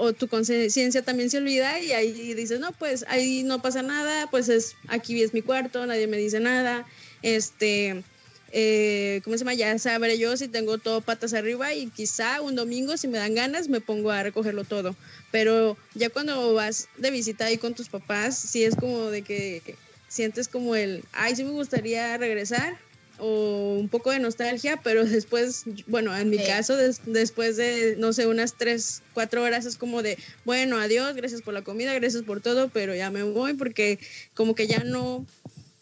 o 0.00 0.14
tu 0.14 0.28
conciencia 0.28 1.02
también 1.02 1.28
se 1.28 1.36
olvida 1.36 1.78
y 1.78 1.92
ahí 1.92 2.32
dices, 2.32 2.58
no, 2.58 2.72
pues 2.72 3.04
ahí 3.06 3.42
no 3.42 3.60
pasa 3.60 3.82
nada, 3.82 4.28
pues 4.30 4.48
es, 4.48 4.74
aquí 4.88 5.22
es 5.22 5.34
mi 5.34 5.42
cuarto, 5.42 5.84
nadie 5.84 6.06
me 6.06 6.16
dice 6.16 6.40
nada, 6.40 6.86
este, 7.20 8.02
eh, 8.50 9.20
¿cómo 9.22 9.36
se 9.36 9.40
llama? 9.40 9.52
Ya 9.52 9.78
sabré 9.78 10.16
yo 10.16 10.34
si 10.38 10.48
tengo 10.48 10.78
todo 10.78 11.02
patas 11.02 11.34
arriba 11.34 11.74
y 11.74 11.88
quizá 11.90 12.40
un 12.40 12.56
domingo, 12.56 12.96
si 12.96 13.08
me 13.08 13.18
dan 13.18 13.34
ganas, 13.34 13.68
me 13.68 13.82
pongo 13.82 14.10
a 14.10 14.22
recogerlo 14.22 14.64
todo. 14.64 14.96
Pero 15.30 15.76
ya 15.94 16.08
cuando 16.08 16.54
vas 16.54 16.88
de 16.96 17.10
visita 17.10 17.44
ahí 17.44 17.58
con 17.58 17.74
tus 17.74 17.90
papás, 17.90 18.38
sí 18.38 18.64
es 18.64 18.76
como 18.76 19.10
de 19.10 19.20
que 19.20 19.76
sientes 20.08 20.48
como 20.48 20.74
el, 20.76 21.04
ay, 21.12 21.36
sí 21.36 21.44
me 21.44 21.50
gustaría 21.50 22.16
regresar, 22.16 22.78
o 23.20 23.76
un 23.78 23.88
poco 23.88 24.10
de 24.10 24.18
nostalgia, 24.18 24.80
pero 24.82 25.04
después, 25.04 25.64
bueno, 25.86 26.16
en 26.16 26.30
mi 26.30 26.38
caso, 26.38 26.76
después 26.76 27.56
de, 27.56 27.96
no 27.98 28.12
sé, 28.12 28.26
unas 28.26 28.54
tres, 28.54 29.02
cuatro 29.14 29.42
horas 29.42 29.66
es 29.66 29.76
como 29.76 30.02
de, 30.02 30.18
bueno, 30.44 30.78
adiós, 30.78 31.14
gracias 31.14 31.42
por 31.42 31.54
la 31.54 31.62
comida, 31.62 31.94
gracias 31.94 32.22
por 32.22 32.40
todo, 32.40 32.68
pero 32.68 32.94
ya 32.94 33.10
me 33.10 33.22
voy 33.22 33.54
porque 33.54 33.98
como 34.34 34.54
que 34.54 34.66
ya 34.66 34.84
no 34.84 35.26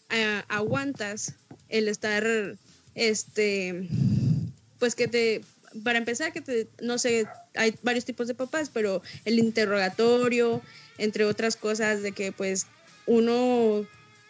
eh, 0.09 0.41
aguantas 0.47 1.33
el 1.69 1.87
estar, 1.87 2.25
este, 2.95 3.87
pues 4.79 4.95
que 4.95 5.07
te, 5.07 5.41
para 5.83 5.99
empezar, 5.99 6.33
que 6.33 6.41
te, 6.41 6.67
no 6.81 6.97
sé, 6.97 7.27
hay 7.55 7.75
varios 7.83 8.05
tipos 8.05 8.27
de 8.27 8.35
papás, 8.35 8.69
pero 8.73 9.01
el 9.25 9.39
interrogatorio, 9.39 10.61
entre 10.97 11.25
otras 11.25 11.55
cosas, 11.55 12.01
de 12.01 12.11
que 12.11 12.31
pues 12.31 12.67
uno 13.05 13.85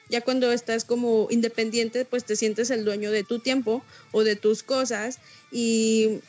ya 0.09 0.21
cuando 0.21 0.51
estás 0.51 0.85
como 0.85 1.27
independiente, 1.29 2.03
pues 2.03 2.25
te 2.25 2.35
sientes 2.35 2.71
el 2.71 2.83
dueño 2.83 3.11
de 3.11 3.23
tu 3.23 3.39
tiempo 3.39 3.83
o 4.11 4.23
de 4.23 4.35
tus 4.35 4.63
cosas 4.63 5.19
y, 5.51 6.19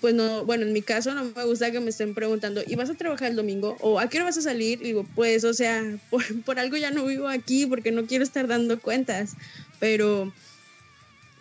pues 0.00 0.12
no, 0.14 0.44
bueno, 0.44 0.64
en 0.64 0.72
mi 0.72 0.82
caso 0.82 1.14
no 1.14 1.24
me 1.24 1.44
gusta 1.44 1.70
que 1.70 1.80
me 1.80 1.90
estén 1.90 2.14
preguntando, 2.14 2.62
¿y 2.66 2.74
vas 2.74 2.90
a 2.90 2.94
trabajar 2.94 3.30
el 3.30 3.36
domingo? 3.36 3.76
¿O 3.80 4.00
a 4.00 4.08
qué 4.08 4.18
hora 4.18 4.26
vas 4.26 4.38
a 4.38 4.42
salir? 4.42 4.80
Y 4.82 4.86
digo, 4.86 5.06
pues, 5.14 5.44
o 5.44 5.54
sea, 5.54 5.82
por, 6.10 6.24
por 6.42 6.58
algo 6.58 6.76
ya 6.76 6.90
no 6.90 7.06
vivo 7.06 7.28
aquí 7.28 7.66
porque 7.66 7.92
no 7.92 8.06
quiero 8.06 8.24
estar 8.24 8.48
dando 8.48 8.80
cuentas, 8.80 9.34
pero, 9.78 10.32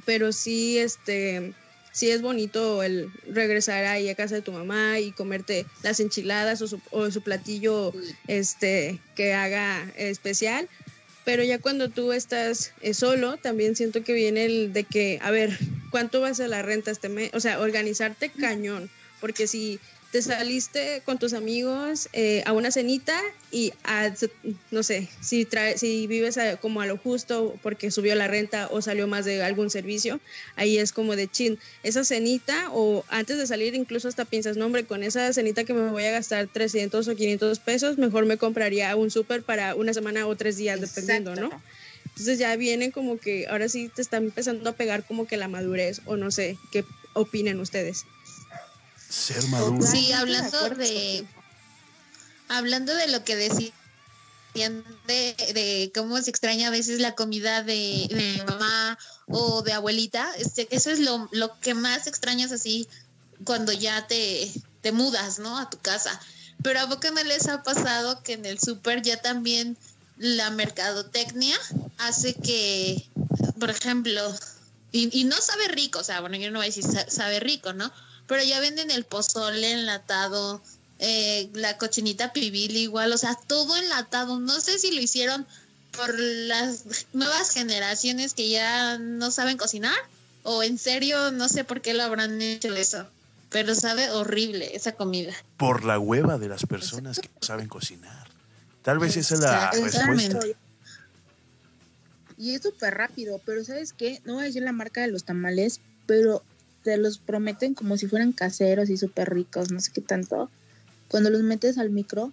pero 0.05 0.31
sí, 0.31 0.77
este, 0.77 1.53
sí 1.91 2.11
es 2.11 2.21
bonito 2.21 2.83
el 2.83 3.11
regresar 3.27 3.85
ahí 3.85 4.07
a 4.07 4.13
casa 4.13 4.35
de 4.35 4.43
tu 4.43 4.51
mamá 4.51 4.99
y 4.99 5.11
comerte 5.13 5.65
las 5.81 5.99
enchiladas 5.99 6.61
o 6.61 6.67
su, 6.67 6.79
o 6.91 7.09
su 7.09 7.21
platillo 7.23 7.91
este 8.27 8.99
que 9.15 9.33
haga 9.33 9.91
especial 9.95 10.69
pero 11.27 11.43
ya 11.43 11.59
cuando 11.59 11.89
tú 11.89 12.13
estás 12.13 12.71
eh, 12.79 12.93
solo, 12.93 13.35
también 13.35 13.75
siento 13.75 14.01
que 14.01 14.13
viene 14.13 14.45
el 14.45 14.71
de 14.71 14.85
que, 14.85 15.19
a 15.21 15.29
ver, 15.29 15.59
¿cuánto 15.91 16.21
vas 16.21 16.39
a 16.39 16.47
la 16.47 16.61
renta 16.61 16.89
este 16.89 17.09
mes? 17.09 17.31
O 17.33 17.41
sea, 17.41 17.59
organizarte 17.59 18.29
cañón, 18.29 18.89
porque 19.19 19.45
si 19.45 19.81
te 20.11 20.21
saliste 20.21 21.01
con 21.03 21.19
tus 21.19 21.33
amigos 21.33 22.07
eh, 22.13 22.41
a 22.45 22.53
una 22.53 22.71
cenita 22.71 23.19
y 23.51 23.73
no 24.71 24.81
sé, 24.83 25.09
si, 25.21 25.45
trae, 25.45 25.77
si 25.77 26.07
vives 26.07 26.39
como 26.61 26.81
a 26.81 26.85
lo 26.85 26.97
justo 26.97 27.57
porque 27.61 27.91
subió 27.91 28.15
la 28.15 28.27
renta 28.27 28.67
o 28.71 28.81
salió 28.81 29.07
más 29.07 29.25
de 29.25 29.43
algún 29.43 29.69
servicio, 29.69 30.19
ahí 30.55 30.77
es 30.77 30.93
como 30.93 31.15
de 31.15 31.27
chin, 31.27 31.59
esa 31.83 32.05
cenita 32.05 32.69
o 32.71 33.03
antes 33.09 33.37
de 33.37 33.47
salir 33.47 33.75
incluso 33.75 34.07
hasta 34.07 34.25
piensas, 34.25 34.55
no 34.55 34.65
hombre, 34.65 34.85
con 34.85 35.03
esa 35.03 35.31
cenita 35.33 35.65
que 35.65 35.73
me 35.73 35.91
voy 35.91 36.05
a 36.05 36.11
gastar 36.11 36.47
300 36.47 37.07
o 37.07 37.15
500 37.15 37.59
pesos, 37.59 37.97
mejor 37.97 38.25
me 38.25 38.37
compraría 38.37 38.95
un 38.95 39.11
súper 39.11 39.43
para 39.43 39.75
una 39.75 39.93
semana 39.93 40.25
o 40.25 40.35
tres 40.35 40.55
días, 40.57 40.79
dependiendo, 40.79 41.35
¿no? 41.35 41.49
Entonces 42.05 42.39
ya 42.39 42.55
vienen 42.55 42.91
como 42.91 43.17
que 43.19 43.45
ahora 43.47 43.69
sí 43.69 43.89
te 43.93 44.01
están 44.01 44.23
empezando 44.23 44.69
a 44.69 44.73
pegar 44.73 45.05
como 45.05 45.27
que 45.27 45.37
la 45.37 45.47
madurez 45.47 46.01
o 46.05 46.15
no 46.15 46.31
sé, 46.31 46.57
¿qué 46.71 46.83
opinen 47.13 47.59
ustedes? 47.59 48.05
Ser 49.09 49.45
maduro. 49.47 49.85
Sí, 49.85 50.11
hablando 50.11 50.69
de 50.71 51.25
hablando 52.49 52.95
de 52.95 53.07
lo 53.07 53.23
que 53.23 53.35
decían 53.35 53.73
de, 55.07 55.35
de, 55.53 55.91
cómo 55.93 56.19
se 56.21 56.29
extraña 56.29 56.67
a 56.67 56.71
veces 56.71 56.99
la 56.99 57.15
comida 57.15 57.61
de, 57.63 58.43
mamá 58.47 58.97
o 59.27 59.61
de 59.61 59.73
abuelita, 59.73 60.27
este, 60.37 60.67
eso 60.71 60.89
es 60.89 60.99
lo, 60.99 61.29
lo, 61.31 61.59
que 61.59 61.73
más 61.73 62.07
extrañas 62.07 62.51
así 62.51 62.87
cuando 63.43 63.71
ya 63.71 64.07
te, 64.07 64.51
te 64.81 64.91
mudas, 64.91 65.37
¿no? 65.39 65.57
A 65.57 65.69
tu 65.69 65.77
casa. 65.79 66.19
Pero 66.63 66.79
a 66.79 66.89
poco 66.89 67.11
no 67.11 67.23
les 67.23 67.47
ha 67.47 67.61
pasado 67.61 68.23
que 68.23 68.33
en 68.33 68.45
el 68.45 68.59
súper 68.59 69.03
ya 69.03 69.21
también 69.21 69.77
la 70.17 70.49
mercadotecnia 70.49 71.57
hace 71.99 72.33
que, 72.33 73.07
por 73.59 73.69
ejemplo, 73.69 74.33
y, 74.91 75.09
y, 75.19 75.25
no 75.25 75.39
sabe 75.39 75.67
rico, 75.67 75.99
o 75.99 76.03
sea, 76.03 76.21
bueno, 76.21 76.37
yo 76.37 76.49
no 76.49 76.59
voy 76.59 76.65
a 76.65 76.69
decir 76.73 76.85
sabe 77.09 77.39
rico, 77.39 77.73
¿no? 77.73 77.91
Pero 78.27 78.43
ya 78.43 78.59
venden 78.59 78.91
el 78.91 79.05
pozole 79.05 79.71
enlatado, 79.71 80.61
eh, 80.99 81.49
la 81.53 81.77
cochinita 81.77 82.33
pibil 82.33 82.75
igual, 82.75 83.11
o 83.13 83.17
sea, 83.17 83.35
todo 83.47 83.75
enlatado. 83.77 84.39
No 84.39 84.59
sé 84.59 84.79
si 84.79 84.91
lo 84.91 85.01
hicieron 85.01 85.45
por 85.95 86.17
las 86.19 86.83
nuevas 87.13 87.51
generaciones 87.51 88.33
que 88.33 88.49
ya 88.49 88.97
no 88.97 89.31
saben 89.31 89.57
cocinar 89.57 89.97
o 90.43 90.63
en 90.63 90.77
serio 90.77 91.31
no 91.31 91.49
sé 91.49 91.63
por 91.63 91.81
qué 91.81 91.93
lo 91.93 92.03
habrán 92.03 92.41
hecho 92.41 92.73
eso, 92.75 93.05
pero 93.49 93.75
sabe 93.75 94.09
horrible 94.11 94.75
esa 94.75 94.93
comida. 94.93 95.33
Por 95.57 95.83
la 95.83 95.99
hueva 95.99 96.37
de 96.37 96.47
las 96.47 96.65
personas 96.65 97.19
que 97.19 97.29
no 97.29 97.41
saben 97.41 97.67
cocinar. 97.67 98.27
Tal 98.81 98.99
vez 98.99 99.17
esa 99.17 99.35
es 99.35 99.41
la 99.41 99.71
respuesta. 99.71 100.39
Y 102.37 102.53
es 102.53 102.61
súper 102.61 102.93
rápido, 102.93 103.41
pero 103.45 103.65
¿sabes 103.65 103.91
qué? 103.93 104.21
No 104.23 104.35
voy 104.35 104.43
a 104.43 104.45
decir 104.45 104.61
la 104.61 104.71
marca 104.71 105.01
de 105.01 105.07
los 105.07 105.23
tamales, 105.23 105.81
pero 106.05 106.43
te 106.87 106.95
los 106.95 107.17
prometen 107.17 107.73
como 107.73 107.97
si 107.97 108.07
fueran 108.07 108.31
caseros 108.31 108.89
y 108.89 108.95
súper 108.95 109.33
ricos, 109.33 109.73
no 109.73 109.81
sé 109.81 109.91
qué 109.93 109.99
tanto. 109.99 110.49
Cuando 111.09 111.29
los 111.29 111.43
metes 111.43 111.77
al 111.77 111.89
micro, 111.89 112.31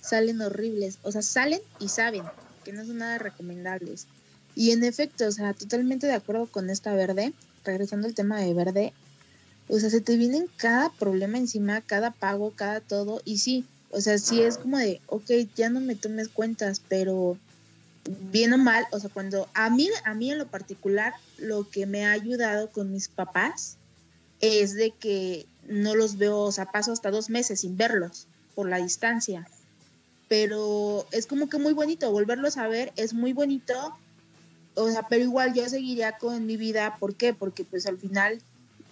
salen 0.00 0.40
horribles. 0.40 0.96
O 1.02 1.12
sea, 1.12 1.20
salen 1.20 1.60
y 1.80 1.88
saben 1.88 2.22
que 2.64 2.72
no 2.72 2.86
son 2.86 2.96
nada 2.96 3.18
recomendables. 3.18 4.06
Y 4.56 4.70
en 4.70 4.84
efecto, 4.84 5.26
o 5.26 5.32
sea, 5.32 5.52
totalmente 5.52 6.06
de 6.06 6.14
acuerdo 6.14 6.46
con 6.46 6.70
esta 6.70 6.94
verde, 6.94 7.34
regresando 7.62 8.08
al 8.08 8.14
tema 8.14 8.40
de 8.40 8.54
verde, 8.54 8.94
o 9.68 9.78
sea, 9.78 9.90
se 9.90 10.00
te 10.00 10.16
vienen 10.16 10.46
cada 10.56 10.88
problema 10.88 11.36
encima, 11.36 11.82
cada 11.82 12.10
pago, 12.10 12.52
cada 12.52 12.80
todo, 12.80 13.20
y 13.26 13.36
sí, 13.36 13.66
o 13.90 14.00
sea, 14.00 14.16
sí 14.16 14.40
es 14.40 14.56
como 14.56 14.78
de, 14.78 15.02
ok, 15.08 15.30
ya 15.54 15.68
no 15.68 15.80
me 15.80 15.94
tomes 15.94 16.28
cuentas, 16.28 16.80
pero 16.88 17.36
bien 18.32 18.54
o 18.54 18.56
mal, 18.56 18.86
o 18.92 18.98
sea, 18.98 19.10
cuando 19.10 19.46
a 19.52 19.68
mí, 19.68 19.90
a 20.06 20.14
mí 20.14 20.32
en 20.32 20.38
lo 20.38 20.46
particular, 20.46 21.12
lo 21.36 21.68
que 21.68 21.84
me 21.84 22.06
ha 22.06 22.12
ayudado 22.12 22.70
con 22.70 22.90
mis 22.90 23.08
papás 23.08 23.76
es 24.40 24.74
de 24.74 24.92
que 24.92 25.46
no 25.68 25.94
los 25.94 26.16
veo, 26.18 26.38
o 26.38 26.52
sea, 26.52 26.72
paso 26.72 26.92
hasta 26.92 27.10
dos 27.10 27.30
meses 27.30 27.60
sin 27.60 27.76
verlos 27.76 28.26
por 28.54 28.68
la 28.68 28.78
distancia. 28.78 29.48
Pero 30.28 31.06
es 31.12 31.26
como 31.26 31.48
que 31.48 31.58
muy 31.58 31.72
bonito, 31.72 32.10
volverlos 32.10 32.56
a 32.56 32.68
ver 32.68 32.92
es 32.96 33.14
muy 33.14 33.32
bonito, 33.32 33.96
o 34.74 34.88
sea, 34.88 35.06
pero 35.08 35.24
igual 35.24 35.54
yo 35.54 35.68
seguiría 35.68 36.18
con 36.18 36.46
mi 36.46 36.56
vida, 36.56 36.96
¿por 36.98 37.14
qué? 37.14 37.34
Porque 37.34 37.64
pues 37.64 37.86
al 37.86 37.98
final 37.98 38.40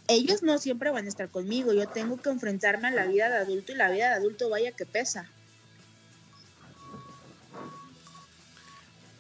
ellos 0.09 0.43
no 0.43 0.59
siempre 0.59 0.91
van 0.91 1.07
a 1.07 1.09
estar 1.09 1.29
conmigo, 1.29 1.73
yo 1.73 1.87
tengo 1.89 2.17
que 2.17 2.31
enfrentarme 2.31 2.89
a 2.89 2.93
la 2.93 3.07
vida 3.07 3.29
de 3.29 3.37
adulto 3.37 3.73
y 3.73 3.77
la 3.77 3.91
vida 3.91 4.09
de 4.09 4.15
adulto 4.17 4.49
vaya 4.49 4.73
que 4.73 4.87
pesa. 4.87 5.29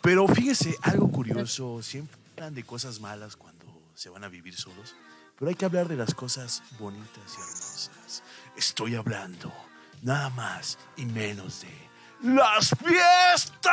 Pero 0.03 0.27
fíjese, 0.27 0.75
algo 0.83 1.11
curioso, 1.11 1.83
siempre 1.83 2.17
hablan 2.37 2.55
de 2.55 2.63
cosas 2.65 3.01
malas 3.01 3.37
cuando 3.37 3.67
se 3.95 4.09
van 4.09 4.25
a 4.25 4.29
vivir 4.29 4.57
solos. 4.57 4.95
Pero 5.39 5.49
hay 5.51 5.55
que 5.55 5.65
hablar 5.65 5.87
de 5.87 5.97
las 5.97 6.15
cosas 6.15 6.63
bonitas 6.79 7.37
y 7.37 7.41
hermosas. 7.41 8.23
Estoy 8.57 8.97
hablando 8.97 9.53
nada 10.03 10.31
más 10.31 10.79
y 10.97 11.07
menos 11.07 11.61
de 11.61 11.89
las 12.23 12.71
fiestas. 12.71 13.73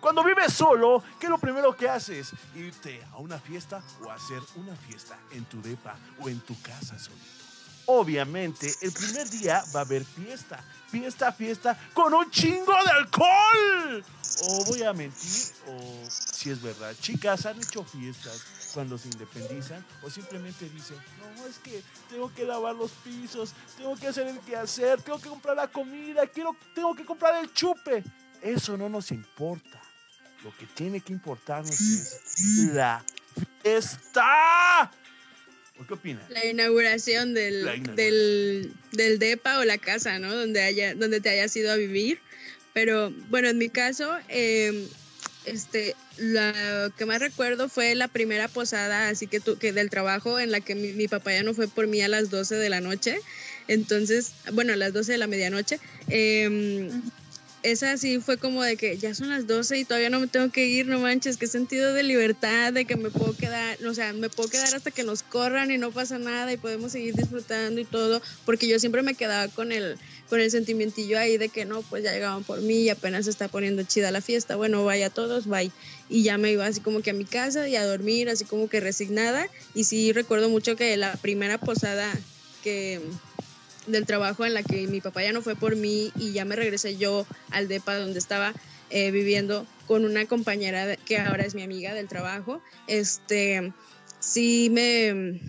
Cuando 0.00 0.24
vives 0.24 0.52
solo, 0.52 1.02
¿qué 1.20 1.26
es 1.26 1.30
lo 1.30 1.38
primero 1.38 1.76
que 1.76 1.88
haces? 1.88 2.32
Irte 2.56 3.00
a 3.12 3.18
una 3.18 3.38
fiesta 3.38 3.80
o 4.02 4.10
hacer 4.10 4.40
una 4.56 4.74
fiesta 4.74 5.16
en 5.30 5.44
tu 5.44 5.62
depa 5.62 5.96
o 6.20 6.28
en 6.28 6.40
tu 6.40 6.60
casa 6.60 6.98
solito. 6.98 7.44
Obviamente, 7.86 8.72
el 8.80 8.92
primer 8.92 9.30
día 9.30 9.62
va 9.74 9.80
a 9.80 9.84
haber 9.84 10.04
fiesta, 10.04 10.58
fiesta, 10.88 11.30
fiesta, 11.32 11.78
con 11.92 12.14
un 12.14 12.28
chingo 12.30 12.72
de 12.82 12.90
alcohol. 12.90 14.04
O 14.48 14.64
voy 14.64 14.82
a 14.82 14.92
mentir, 14.92 15.52
o 15.68 16.10
si 16.10 16.50
es 16.50 16.60
verdad, 16.60 16.92
chicas 17.00 17.46
han 17.46 17.58
hecho 17.58 17.84
fiestas 17.84 18.42
cuando 18.74 18.98
se 18.98 19.08
independizan 19.08 19.84
o 20.02 20.10
simplemente 20.10 20.68
dicen, 20.68 20.96
no, 21.36 21.46
es 21.46 21.58
que 21.58 21.80
tengo 22.10 22.34
que 22.34 22.44
lavar 22.44 22.74
los 22.74 22.90
pisos, 22.90 23.54
tengo 23.78 23.96
que 23.96 24.08
hacer 24.08 24.26
el 24.26 24.38
quehacer, 24.40 25.00
tengo 25.00 25.18
que 25.18 25.28
comprar 25.28 25.56
la 25.56 25.68
comida, 25.68 26.26
quiero, 26.26 26.56
tengo 26.74 26.94
que 26.94 27.04
comprar 27.04 27.42
el 27.42 27.52
chupe. 27.52 28.02
Eso 28.42 28.76
no 28.76 28.88
nos 28.88 29.12
importa. 29.12 29.80
Lo 30.42 30.54
que 30.58 30.66
tiene 30.66 31.00
que 31.00 31.12
importarnos 31.12 31.80
es 31.80 32.20
la 32.74 33.02
fiesta. 33.62 34.90
¿Qué 35.86 35.94
opinas? 35.94 36.28
La 36.30 36.44
inauguración 36.46 37.34
del, 37.34 37.64
Del, 37.94 38.72
del, 38.92 39.18
DEPA 39.18 39.58
o 39.58 39.64
la 39.64 39.78
casa, 39.78 40.18
¿no? 40.18 40.34
Donde, 40.34 40.62
haya, 40.62 40.94
donde 40.94 41.20
te 41.20 41.30
hayas 41.30 41.54
ido 41.56 41.72
a 41.72 41.76
vivir. 41.76 42.20
Pero 42.72 43.10
bueno, 43.28 43.48
en 43.48 43.58
mi 43.58 43.68
caso, 43.68 44.16
eh, 44.28 44.88
este, 45.44 45.94
lo 46.18 46.94
que 46.96 47.06
más 47.06 47.20
recuerdo 47.20 47.68
fue 47.68 47.94
la 47.94 48.08
primera 48.08 48.48
posada, 48.48 49.08
así 49.08 49.26
que, 49.26 49.40
que 49.40 49.72
del 49.72 49.90
trabajo, 49.90 50.38
en 50.38 50.50
la 50.50 50.60
que 50.60 50.74
mi, 50.74 51.08
papá 51.08 51.32
ya 51.32 51.42
no 51.42 51.54
fue 51.54 51.68
por 51.68 51.86
mí 51.86 52.00
a 52.00 52.08
las 52.08 52.30
12 52.30 52.56
de 52.56 52.68
la 52.68 52.80
noche. 52.80 53.18
Entonces, 53.68 54.32
bueno, 54.52 54.72
a 54.72 54.76
las 54.76 54.92
12 54.92 55.12
de 55.12 55.18
la 55.18 55.26
medianoche. 55.26 55.78
Eh, 56.08 56.90
esa 57.64 57.96
sí 57.96 58.20
fue 58.20 58.36
como 58.36 58.62
de 58.62 58.76
que 58.76 58.98
ya 58.98 59.14
son 59.14 59.30
las 59.30 59.46
12 59.46 59.78
y 59.78 59.84
todavía 59.86 60.10
no 60.10 60.20
me 60.20 60.26
tengo 60.26 60.52
que 60.52 60.66
ir, 60.66 60.86
no 60.86 61.00
manches, 61.00 61.38
qué 61.38 61.46
sentido 61.46 61.94
de 61.94 62.02
libertad, 62.02 62.74
de 62.74 62.84
que 62.84 62.96
me 62.96 63.10
puedo 63.10 63.34
quedar, 63.34 63.82
o 63.86 63.94
sea, 63.94 64.12
me 64.12 64.28
puedo 64.28 64.50
quedar 64.50 64.74
hasta 64.74 64.90
que 64.90 65.02
nos 65.02 65.22
corran 65.22 65.70
y 65.70 65.78
no 65.78 65.90
pasa 65.90 66.18
nada 66.18 66.52
y 66.52 66.58
podemos 66.58 66.92
seguir 66.92 67.14
disfrutando 67.14 67.80
y 67.80 67.86
todo, 67.86 68.20
porque 68.44 68.68
yo 68.68 68.78
siempre 68.78 69.00
me 69.00 69.14
quedaba 69.14 69.48
con 69.48 69.72
el, 69.72 69.96
con 70.28 70.40
el 70.40 70.50
sentimientillo 70.50 71.18
ahí 71.18 71.38
de 71.38 71.48
que 71.48 71.64
no, 71.64 71.80
pues 71.80 72.04
ya 72.04 72.12
llegaban 72.12 72.44
por 72.44 72.60
mí 72.60 72.82
y 72.82 72.90
apenas 72.90 73.24
se 73.24 73.30
está 73.30 73.48
poniendo 73.48 73.82
chida 73.82 74.10
la 74.10 74.20
fiesta, 74.20 74.56
bueno, 74.56 74.84
vaya 74.84 75.08
todos, 75.08 75.46
bye. 75.46 75.72
Y 76.10 76.22
ya 76.22 76.36
me 76.36 76.52
iba 76.52 76.66
así 76.66 76.80
como 76.80 77.00
que 77.00 77.10
a 77.10 77.14
mi 77.14 77.24
casa 77.24 77.66
y 77.66 77.76
a 77.76 77.86
dormir, 77.86 78.28
así 78.28 78.44
como 78.44 78.68
que 78.68 78.80
resignada. 78.80 79.48
Y 79.74 79.84
sí 79.84 80.12
recuerdo 80.12 80.50
mucho 80.50 80.76
que 80.76 80.94
la 80.98 81.16
primera 81.16 81.56
posada 81.56 82.12
que 82.62 83.00
del 83.86 84.06
trabajo 84.06 84.44
en 84.44 84.54
la 84.54 84.62
que 84.62 84.86
mi 84.86 85.00
papá 85.00 85.22
ya 85.22 85.32
no 85.32 85.42
fue 85.42 85.56
por 85.56 85.76
mí 85.76 86.12
y 86.18 86.32
ya 86.32 86.44
me 86.44 86.56
regresé 86.56 86.96
yo 86.96 87.26
al 87.50 87.68
DEPA 87.68 87.98
donde 87.98 88.18
estaba 88.18 88.54
eh, 88.90 89.10
viviendo 89.10 89.66
con 89.86 90.04
una 90.04 90.26
compañera 90.26 90.96
que 90.96 91.18
ahora 91.18 91.44
es 91.44 91.54
mi 91.54 91.62
amiga 91.62 91.94
del 91.94 92.08
trabajo. 92.08 92.62
Este, 92.86 93.72
sí 94.24 94.68
me, 94.70 95.40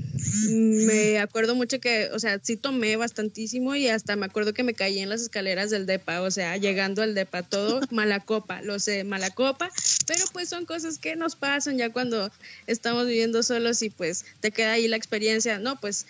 me 0.50 1.20
acuerdo 1.20 1.56
mucho 1.56 1.80
que, 1.80 2.10
o 2.12 2.20
sea, 2.20 2.40
sí 2.42 2.58
tomé 2.58 2.96
bastantísimo 2.98 3.76
y 3.76 3.88
hasta 3.88 4.16
me 4.16 4.26
acuerdo 4.26 4.54
que 4.54 4.64
me 4.64 4.74
caí 4.74 5.00
en 5.00 5.10
las 5.10 5.22
escaleras 5.22 5.70
del 5.70 5.86
DEPA, 5.86 6.22
o 6.22 6.32
sea, 6.32 6.58
llegando 6.58 7.02
al 7.02 7.16
DEPA, 7.16 7.44
todo 7.44 7.82
mala 7.92 8.20
copa, 8.20 8.62
lo 8.62 8.80
sé, 8.80 9.04
mala 9.04 9.30
copa, 9.30 9.70
pero 10.08 10.26
pues 10.34 10.50
son 10.50 10.66
cosas 10.66 10.98
que 10.98 11.16
nos 11.16 11.36
pasan 11.36 11.78
ya 11.78 11.92
cuando 11.92 12.32
estamos 12.68 13.08
viviendo 13.08 13.44
solos 13.44 13.82
y 13.82 13.90
pues 13.90 14.26
te 14.42 14.52
queda 14.52 14.74
ahí 14.74 14.88
la 14.88 14.98
experiencia, 14.98 15.60
no, 15.60 15.80
pues 15.80 16.06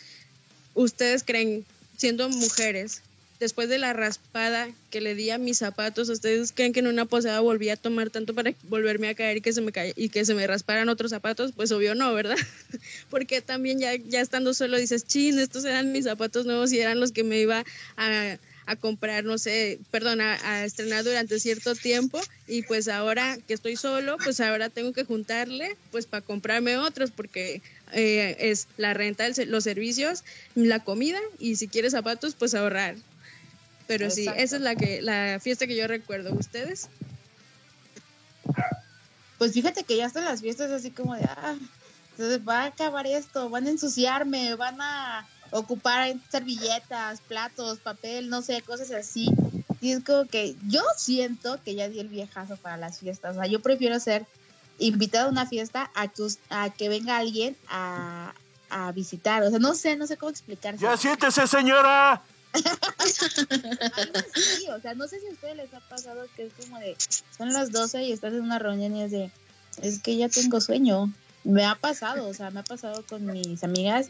ustedes 0.73 1.23
creen 1.23 1.65
siendo 1.97 2.29
mujeres, 2.29 3.01
después 3.39 3.69
de 3.69 3.77
la 3.77 3.93
raspada 3.93 4.69
que 4.89 5.01
le 5.01 5.15
di 5.15 5.29
a 5.29 5.37
mis 5.37 5.57
zapatos, 5.57 6.09
¿ustedes 6.09 6.51
creen 6.51 6.73
que 6.73 6.79
en 6.79 6.87
una 6.87 7.05
posada 7.05 7.39
volví 7.41 7.69
a 7.69 7.75
tomar 7.75 8.09
tanto 8.09 8.33
para 8.33 8.53
volverme 8.63 9.09
a 9.09 9.15
caer 9.15 9.37
y 9.37 9.41
que 9.41 9.53
se 9.53 9.61
me 9.61 9.71
y 9.95 10.09
que 10.09 10.25
se 10.25 10.33
me 10.33 10.47
rasparan 10.47 10.89
otros 10.89 11.11
zapatos? 11.11 11.51
Pues 11.55 11.71
obvio 11.71 11.95
no, 11.95 12.13
¿verdad? 12.13 12.37
Porque 13.09 13.41
también 13.41 13.79
ya, 13.79 13.95
ya 13.95 14.21
estando 14.21 14.53
solo 14.53 14.77
dices, 14.77 15.05
chin, 15.05 15.39
estos 15.39 15.65
eran 15.65 15.91
mis 15.91 16.05
zapatos 16.05 16.45
nuevos 16.45 16.71
y 16.71 16.79
eran 16.79 16.99
los 16.99 17.11
que 17.11 17.23
me 17.23 17.39
iba 17.39 17.63
a, 17.97 18.37
a 18.65 18.75
comprar, 18.75 19.23
no 19.23 19.37
sé, 19.37 19.79
perdón, 19.91 20.21
a, 20.21 20.65
estrenar 20.65 21.03
durante 21.03 21.39
cierto 21.39 21.75
tiempo 21.75 22.19
y 22.47 22.63
pues 22.63 22.87
ahora 22.87 23.37
que 23.47 23.53
estoy 23.53 23.75
solo, 23.75 24.17
pues 24.23 24.39
ahora 24.39 24.69
tengo 24.69 24.93
que 24.93 25.03
juntarle 25.03 25.77
pues 25.91 26.05
para 26.05 26.21
comprarme 26.21 26.77
otros 26.77 27.11
porque 27.11 27.61
eh, 27.93 28.35
es 28.39 28.67
la 28.77 28.93
renta, 28.93 29.25
los 29.47 29.63
servicios, 29.63 30.23
la 30.55 30.83
comida 30.83 31.19
y 31.39 31.57
si 31.57 31.67
quieres 31.67 31.91
zapatos, 31.91 32.35
pues 32.35 32.55
ahorrar. 32.55 32.95
Pero 33.87 34.09
sí, 34.09 34.27
esa 34.35 34.55
es 34.55 34.61
la 34.61 34.75
que 34.75 35.01
la 35.01 35.39
fiesta 35.39 35.67
que 35.67 35.75
yo 35.75 35.87
recuerdo. 35.87 36.33
¿Ustedes? 36.33 36.89
Pues 39.37 39.53
fíjate 39.53 39.83
que 39.83 39.97
ya 39.97 40.07
están 40.07 40.25
las 40.25 40.41
fiestas 40.41 40.71
así 40.71 40.89
como 40.89 41.15
de, 41.15 41.23
ah, 41.23 41.55
va 42.47 42.63
a 42.63 42.65
acabar 42.67 43.05
esto, 43.05 43.49
van 43.49 43.67
a 43.67 43.69
ensuciarme, 43.69 44.55
van 44.55 44.81
a 44.81 45.27
ocupar 45.51 46.13
servilletas, 46.29 47.21
platos, 47.21 47.79
papel, 47.79 48.29
no 48.29 48.41
sé, 48.41 48.61
cosas 48.61 48.91
así. 48.91 49.29
Y 49.81 49.91
es 49.91 50.03
como 50.03 50.25
que 50.25 50.55
yo 50.67 50.81
siento 50.97 51.59
que 51.63 51.75
ya 51.75 51.89
di 51.89 51.99
el 51.99 52.07
viejazo 52.07 52.57
para 52.57 52.77
las 52.77 52.99
fiestas. 52.99 53.35
O 53.35 53.39
sea, 53.39 53.47
yo 53.47 53.61
prefiero 53.61 53.99
ser 53.99 54.25
invitada 54.79 55.25
a 55.25 55.29
una 55.29 55.45
fiesta 55.45 55.91
a 55.95 56.07
que, 56.07 56.27
a 56.49 56.69
que 56.71 56.89
venga 56.89 57.17
alguien 57.17 57.55
a, 57.67 58.33
a 58.69 58.91
visitar. 58.91 59.43
O 59.43 59.49
sea, 59.49 59.59
no 59.59 59.75
sé, 59.75 59.95
no 59.95 60.07
sé 60.07 60.17
cómo 60.17 60.31
explicarse. 60.31 60.83
Ya 60.83 60.97
siéntese, 60.97 61.47
señora. 61.47 62.21
o 64.75 64.79
sea, 64.79 64.93
no 64.95 65.07
sé 65.07 65.19
si 65.19 65.27
a 65.27 65.31
ustedes 65.31 65.57
les 65.57 65.73
ha 65.73 65.81
pasado 65.81 66.25
que 66.35 66.45
es 66.45 66.53
como 66.53 66.79
de, 66.79 66.95
son 67.37 67.51
las 67.53 67.71
12 67.71 68.03
y 68.03 68.11
estás 68.11 68.33
en 68.33 68.41
una 68.41 68.59
reunión 68.59 68.95
y 68.95 69.03
es 69.03 69.11
de, 69.11 69.31
es 69.81 69.99
que 69.99 70.15
ya 70.15 70.29
tengo 70.29 70.61
sueño. 70.61 71.11
Me 71.43 71.65
ha 71.65 71.75
pasado, 71.75 72.27
o 72.27 72.33
sea, 72.33 72.49
me 72.49 72.61
ha 72.61 72.63
pasado 72.63 73.03
con 73.07 73.25
mis 73.25 73.63
amigas 73.63 74.09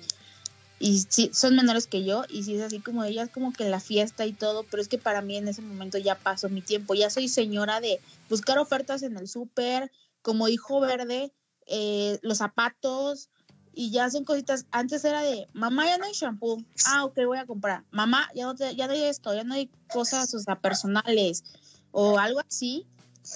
y 0.85 1.03
sí, 1.09 1.31
son 1.33 1.55
menores 1.55 1.87
que 1.87 2.03
yo 2.03 2.25
y 2.29 2.43
sí 2.43 2.53
es 2.53 2.61
así 2.61 2.79
como 2.79 3.03
ellas 3.03 3.31
como 3.33 3.51
que 3.51 3.67
la 3.67 3.79
fiesta 3.79 4.27
y 4.27 4.33
todo, 4.33 4.63
pero 4.69 4.83
es 4.83 4.87
que 4.87 4.99
para 4.99 5.23
mí 5.23 5.35
en 5.35 5.47
ese 5.47 5.63
momento 5.63 5.97
ya 5.97 6.13
pasó 6.13 6.47
mi 6.47 6.61
tiempo, 6.61 6.93
ya 6.93 7.09
soy 7.09 7.27
señora 7.27 7.81
de 7.81 7.99
buscar 8.29 8.59
ofertas 8.59 9.01
en 9.01 9.17
el 9.17 9.27
súper, 9.27 9.91
como 10.21 10.47
hijo 10.47 10.79
verde, 10.79 11.33
eh, 11.65 12.19
los 12.21 12.37
zapatos, 12.37 13.29
y 13.73 13.89
ya 13.89 14.11
son 14.11 14.25
cositas. 14.25 14.67
Antes 14.69 15.03
era 15.05 15.23
de, 15.23 15.47
mamá, 15.53 15.87
ya 15.87 15.97
no 15.97 16.05
hay 16.05 16.13
shampoo. 16.13 16.63
Ah, 16.85 17.03
ok, 17.05 17.17
voy 17.25 17.39
a 17.39 17.47
comprar. 17.47 17.83
Mamá, 17.89 18.29
ya 18.35 18.45
no, 18.45 18.55
ya 18.55 18.85
no 18.85 18.93
hay 18.93 19.05
esto, 19.05 19.33
ya 19.33 19.43
no 19.43 19.55
hay 19.55 19.71
cosas, 19.91 20.35
o 20.35 20.39
sea, 20.39 20.59
personales 20.59 21.43
o 21.89 22.19
algo 22.19 22.41
así. 22.47 22.85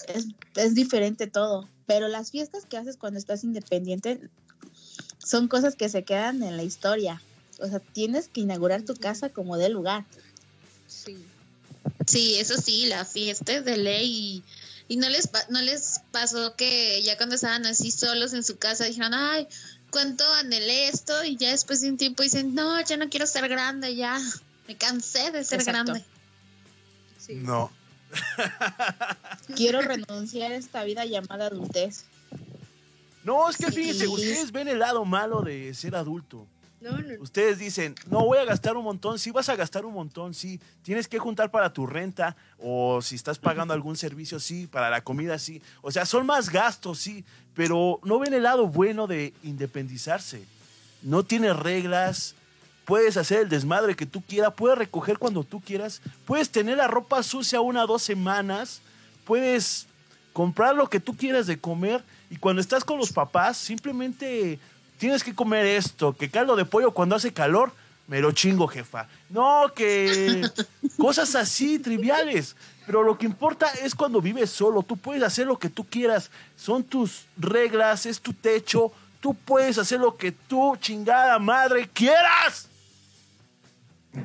Es, 0.07 0.27
es 0.55 0.75
diferente 0.75 1.25
todo. 1.25 1.67
Pero 1.87 2.09
las 2.09 2.29
fiestas 2.29 2.67
que 2.67 2.77
haces 2.77 2.95
cuando 2.95 3.17
estás 3.17 3.43
independiente 3.43 4.29
son 5.17 5.47
cosas 5.47 5.75
que 5.75 5.89
se 5.89 6.03
quedan 6.03 6.43
en 6.43 6.55
la 6.55 6.63
historia. 6.63 7.19
O 7.59 7.67
sea, 7.67 7.79
tienes 7.79 8.27
que 8.27 8.41
inaugurar 8.41 8.83
tu 8.83 8.95
casa 8.95 9.29
como 9.29 9.57
de 9.57 9.69
lugar. 9.69 10.05
Sí. 10.87 11.17
Sí, 12.05 12.35
eso 12.39 12.55
sí, 12.57 12.85
la 12.85 13.05
fiesta 13.05 13.53
es 13.53 13.65
de 13.65 13.77
ley. 13.77 14.43
Y, 14.87 14.93
y 14.93 14.97
no, 14.97 15.09
les, 15.09 15.29
no 15.49 15.61
les 15.61 16.01
pasó 16.11 16.55
que 16.55 17.01
ya 17.03 17.17
cuando 17.17 17.35
estaban 17.35 17.65
así 17.65 17.91
solos 17.91 18.33
en 18.33 18.43
su 18.43 18.57
casa 18.57 18.85
dijeron, 18.85 19.13
ay, 19.13 19.47
cuánto 19.91 20.23
anhelé 20.35 20.89
esto 20.89 21.23
y 21.23 21.37
ya 21.37 21.51
después 21.51 21.81
de 21.81 21.89
un 21.89 21.97
tiempo 21.97 22.23
dicen, 22.23 22.55
no, 22.55 22.79
ya 22.81 22.97
no 22.97 23.09
quiero 23.09 23.27
ser 23.27 23.47
grande, 23.47 23.95
ya 23.95 24.19
me 24.67 24.77
cansé 24.77 25.31
de 25.31 25.43
ser 25.43 25.63
grande. 25.63 26.03
No. 27.29 27.71
quiero 29.55 29.81
renunciar 29.83 30.51
a 30.51 30.55
esta 30.55 30.83
vida 30.83 31.05
llamada 31.05 31.47
adultez. 31.47 32.05
No, 33.23 33.49
es 33.49 33.57
que 33.57 33.71
fíjense, 33.71 34.07
ustedes 34.07 34.51
ven 34.51 34.67
el 34.67 34.79
lado 34.79 35.05
malo 35.05 35.41
de 35.41 35.73
ser 35.73 35.95
adulto. 35.95 36.47
Ustedes 37.19 37.59
dicen, 37.59 37.95
no 38.09 38.25
voy 38.25 38.37
a 38.37 38.45
gastar 38.45 38.77
un 38.77 38.85
montón, 38.85 39.19
sí 39.19 39.31
vas 39.31 39.49
a 39.49 39.55
gastar 39.55 39.85
un 39.85 39.93
montón, 39.93 40.33
sí, 40.33 40.61
tienes 40.81 41.07
que 41.07 41.19
juntar 41.19 41.51
para 41.51 41.73
tu 41.73 41.85
renta 41.85 42.37
o 42.57 43.01
si 43.01 43.15
estás 43.15 43.37
pagando 43.37 43.73
algún 43.73 43.97
servicio, 43.97 44.39
sí, 44.39 44.67
para 44.67 44.89
la 44.89 45.01
comida, 45.01 45.37
sí. 45.39 45.61
O 45.81 45.91
sea, 45.91 46.05
son 46.05 46.25
más 46.25 46.49
gastos, 46.49 46.99
sí, 46.99 47.25
pero 47.53 47.99
no 48.03 48.19
ven 48.19 48.33
el 48.33 48.43
lado 48.43 48.67
bueno 48.67 49.07
de 49.07 49.33
independizarse. 49.43 50.45
No 51.01 51.23
tienes 51.23 51.55
reglas, 51.55 52.35
puedes 52.85 53.17
hacer 53.17 53.41
el 53.41 53.49
desmadre 53.49 53.95
que 53.95 54.05
tú 54.05 54.21
quieras, 54.21 54.53
puedes 54.55 54.77
recoger 54.77 55.17
cuando 55.17 55.43
tú 55.43 55.59
quieras, 55.59 56.01
puedes 56.25 56.49
tener 56.49 56.77
la 56.77 56.87
ropa 56.87 57.23
sucia 57.23 57.61
una 57.61 57.83
o 57.83 57.87
dos 57.87 58.01
semanas, 58.01 58.81
puedes 59.25 59.87
comprar 60.31 60.75
lo 60.75 60.89
que 60.89 60.99
tú 60.99 61.17
quieras 61.17 61.45
de 61.45 61.59
comer 61.59 62.03
y 62.29 62.37
cuando 62.37 62.61
estás 62.61 62.83
con 62.83 62.97
los 62.97 63.11
papás 63.11 63.57
simplemente 63.57 64.59
tienes 64.99 65.23
que 65.23 65.33
comer 65.33 65.65
esto, 65.65 66.15
que 66.15 66.29
caldo 66.29 66.55
de 66.55 66.65
pollo 66.65 66.91
cuando 66.91 67.15
hace 67.15 67.33
calor, 67.33 67.71
me 68.07 68.19
lo 68.19 68.31
chingo, 68.31 68.67
jefa. 68.67 69.07
No, 69.29 69.71
que 69.75 70.41
cosas 70.97 71.33
así 71.35 71.79
triviales. 71.79 72.55
Pero 72.85 73.03
lo 73.03 73.17
que 73.17 73.25
importa 73.25 73.67
es 73.83 73.95
cuando 73.95 74.19
vives 74.21 74.49
solo. 74.49 74.83
Tú 74.83 74.97
puedes 74.97 75.23
hacer 75.23 75.47
lo 75.47 75.57
que 75.57 75.69
tú 75.69 75.85
quieras. 75.85 76.31
Son 76.55 76.83
tus 76.83 77.25
reglas, 77.37 78.05
es 78.05 78.19
tu 78.19 78.33
techo. 78.33 78.91
Tú 79.21 79.33
puedes 79.33 79.77
hacer 79.77 79.99
lo 79.99 80.17
que 80.17 80.31
tú, 80.31 80.75
chingada 80.77 81.37
madre, 81.39 81.89
quieras 81.93 82.69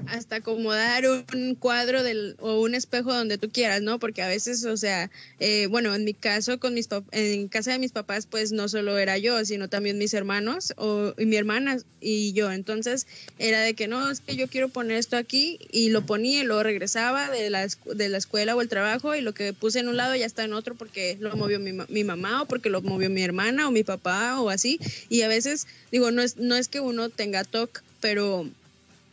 hasta 0.06 0.36
acomodar 0.36 1.04
un 1.06 1.54
cuadro 1.54 2.02
del, 2.02 2.36
o 2.40 2.60
un 2.60 2.74
espejo 2.74 3.12
donde 3.12 3.36
tú 3.36 3.50
quieras, 3.50 3.82
¿no? 3.82 3.98
Porque 3.98 4.22
a 4.22 4.28
veces, 4.28 4.64
o 4.64 4.76
sea, 4.76 5.10
eh, 5.40 5.66
bueno, 5.66 5.94
en 5.94 6.04
mi 6.04 6.14
caso, 6.14 6.58
con 6.58 6.72
mis 6.74 6.88
en 7.12 7.48
casa 7.48 7.72
de 7.72 7.78
mis 7.78 7.92
papás, 7.92 8.26
pues 8.26 8.52
no 8.52 8.68
solo 8.68 8.96
era 8.98 9.18
yo, 9.18 9.44
sino 9.44 9.68
también 9.68 9.98
mis 9.98 10.14
hermanos 10.14 10.72
o, 10.76 11.14
y 11.18 11.26
mi 11.26 11.36
hermana 11.36 11.78
y 12.00 12.32
yo. 12.32 12.50
Entonces 12.50 13.06
era 13.38 13.60
de 13.60 13.74
que 13.74 13.86
no, 13.86 14.10
es 14.10 14.20
que 14.20 14.36
yo 14.36 14.48
quiero 14.48 14.68
poner 14.68 14.96
esto 14.96 15.16
aquí 15.16 15.58
y 15.70 15.90
lo 15.90 16.06
ponía 16.06 16.40
y 16.40 16.44
luego 16.44 16.62
regresaba 16.62 17.30
de 17.30 17.50
la, 17.50 17.66
de 17.66 18.08
la 18.08 18.18
escuela 18.18 18.56
o 18.56 18.62
el 18.62 18.68
trabajo 18.68 19.14
y 19.14 19.20
lo 19.20 19.34
que 19.34 19.52
puse 19.52 19.80
en 19.80 19.88
un 19.88 19.96
lado 19.96 20.14
ya 20.16 20.26
está 20.26 20.44
en 20.44 20.54
otro 20.54 20.74
porque 20.74 21.18
lo 21.20 21.36
movió 21.36 21.60
mi, 21.60 21.72
mi 21.88 22.04
mamá 22.04 22.42
o 22.42 22.46
porque 22.46 22.70
lo 22.70 22.80
movió 22.80 23.10
mi 23.10 23.22
hermana 23.22 23.68
o 23.68 23.70
mi 23.70 23.84
papá 23.84 24.40
o 24.40 24.48
así. 24.48 24.80
Y 25.10 25.22
a 25.22 25.28
veces, 25.28 25.66
digo, 25.92 26.10
no 26.10 26.22
es, 26.22 26.38
no 26.38 26.56
es 26.56 26.68
que 26.68 26.80
uno 26.80 27.10
tenga 27.10 27.44
TOC, 27.44 27.82
pero 28.00 28.48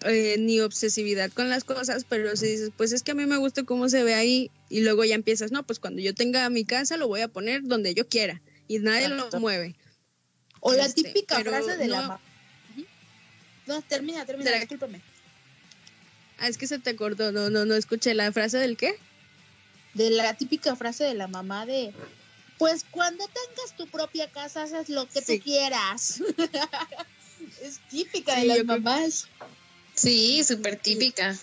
eh, 0.05 0.37
ni 0.39 0.59
obsesividad 0.59 1.31
con 1.31 1.49
las 1.49 1.63
cosas, 1.63 2.05
pero 2.07 2.35
si 2.35 2.47
dices, 2.47 2.71
pues 2.75 2.91
es 2.91 3.03
que 3.03 3.11
a 3.11 3.15
mí 3.15 3.25
me 3.25 3.37
gusta 3.37 3.63
cómo 3.63 3.89
se 3.89 4.03
ve 4.03 4.13
ahí 4.13 4.51
y 4.69 4.81
luego 4.81 5.03
ya 5.03 5.15
empiezas, 5.15 5.51
no, 5.51 5.63
pues 5.63 5.79
cuando 5.79 6.01
yo 6.01 6.15
tenga 6.15 6.49
mi 6.49 6.65
casa 6.65 6.97
lo 6.97 7.07
voy 7.07 7.21
a 7.21 7.27
poner 7.27 7.61
donde 7.63 7.93
yo 7.93 8.07
quiera 8.07 8.41
y 8.67 8.79
nadie 8.79 9.09
lo 9.09 9.29
mueve. 9.39 9.75
O 10.59 10.73
la 10.73 10.85
este, 10.85 11.03
típica 11.03 11.39
frase 11.41 11.77
de 11.77 11.87
la 11.87 12.01
mamá. 12.01 12.21
No, 13.67 13.81
termina, 13.81 14.25
termina, 14.25 14.51
discúlpame. 14.51 15.01
Ah, 16.39 16.47
es 16.47 16.57
que 16.57 16.67
se 16.67 16.79
te 16.79 16.89
acordó, 16.89 17.31
no, 17.31 17.49
no, 17.49 17.65
no 17.65 17.75
escuché 17.75 18.13
la 18.13 18.31
frase 18.31 18.57
del 18.57 18.77
qué. 18.77 18.95
De 19.93 20.09
la 20.09 20.33
típica 20.35 20.75
frase 20.75 21.03
de 21.03 21.13
la 21.13 21.27
mamá 21.27 21.65
de, 21.65 21.93
pues 22.57 22.85
cuando 22.89 23.25
tengas 23.27 23.75
tu 23.77 23.87
propia 23.87 24.31
casa 24.31 24.63
haces 24.63 24.89
lo 24.89 25.07
que 25.07 25.21
tú 25.21 25.33
quieras. 25.43 26.21
es 27.61 27.79
típica 27.89 28.35
de 28.37 28.45
las 28.45 28.65
mamás. 28.65 29.27
Sí, 29.93 30.43
súper 30.43 30.77
típica. 30.77 31.37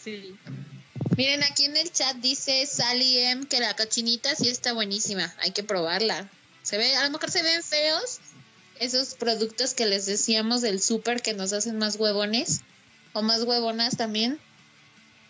Miren, 1.16 1.42
aquí 1.42 1.64
en 1.64 1.76
el 1.76 1.92
chat 1.92 2.16
dice 2.16 2.64
Sally 2.66 3.18
M 3.18 3.46
que 3.46 3.60
la 3.60 3.74
cochinita 3.74 4.34
sí 4.34 4.48
está 4.48 4.72
buenísima. 4.72 5.34
Hay 5.40 5.50
que 5.52 5.62
probarla. 5.62 6.30
Se 6.62 6.78
ve, 6.78 6.94
a 6.96 7.04
lo 7.04 7.10
mejor 7.10 7.30
se 7.30 7.42
ven 7.42 7.62
feos 7.62 8.20
esos 8.78 9.14
productos 9.14 9.74
que 9.74 9.86
les 9.86 10.06
decíamos 10.06 10.60
del 10.62 10.80
súper 10.80 11.20
que 11.22 11.34
nos 11.34 11.52
hacen 11.52 11.78
más 11.78 11.96
huevones 11.96 12.60
o 13.12 13.22
más 13.22 13.42
huevonas 13.42 13.96
también. 13.96 14.38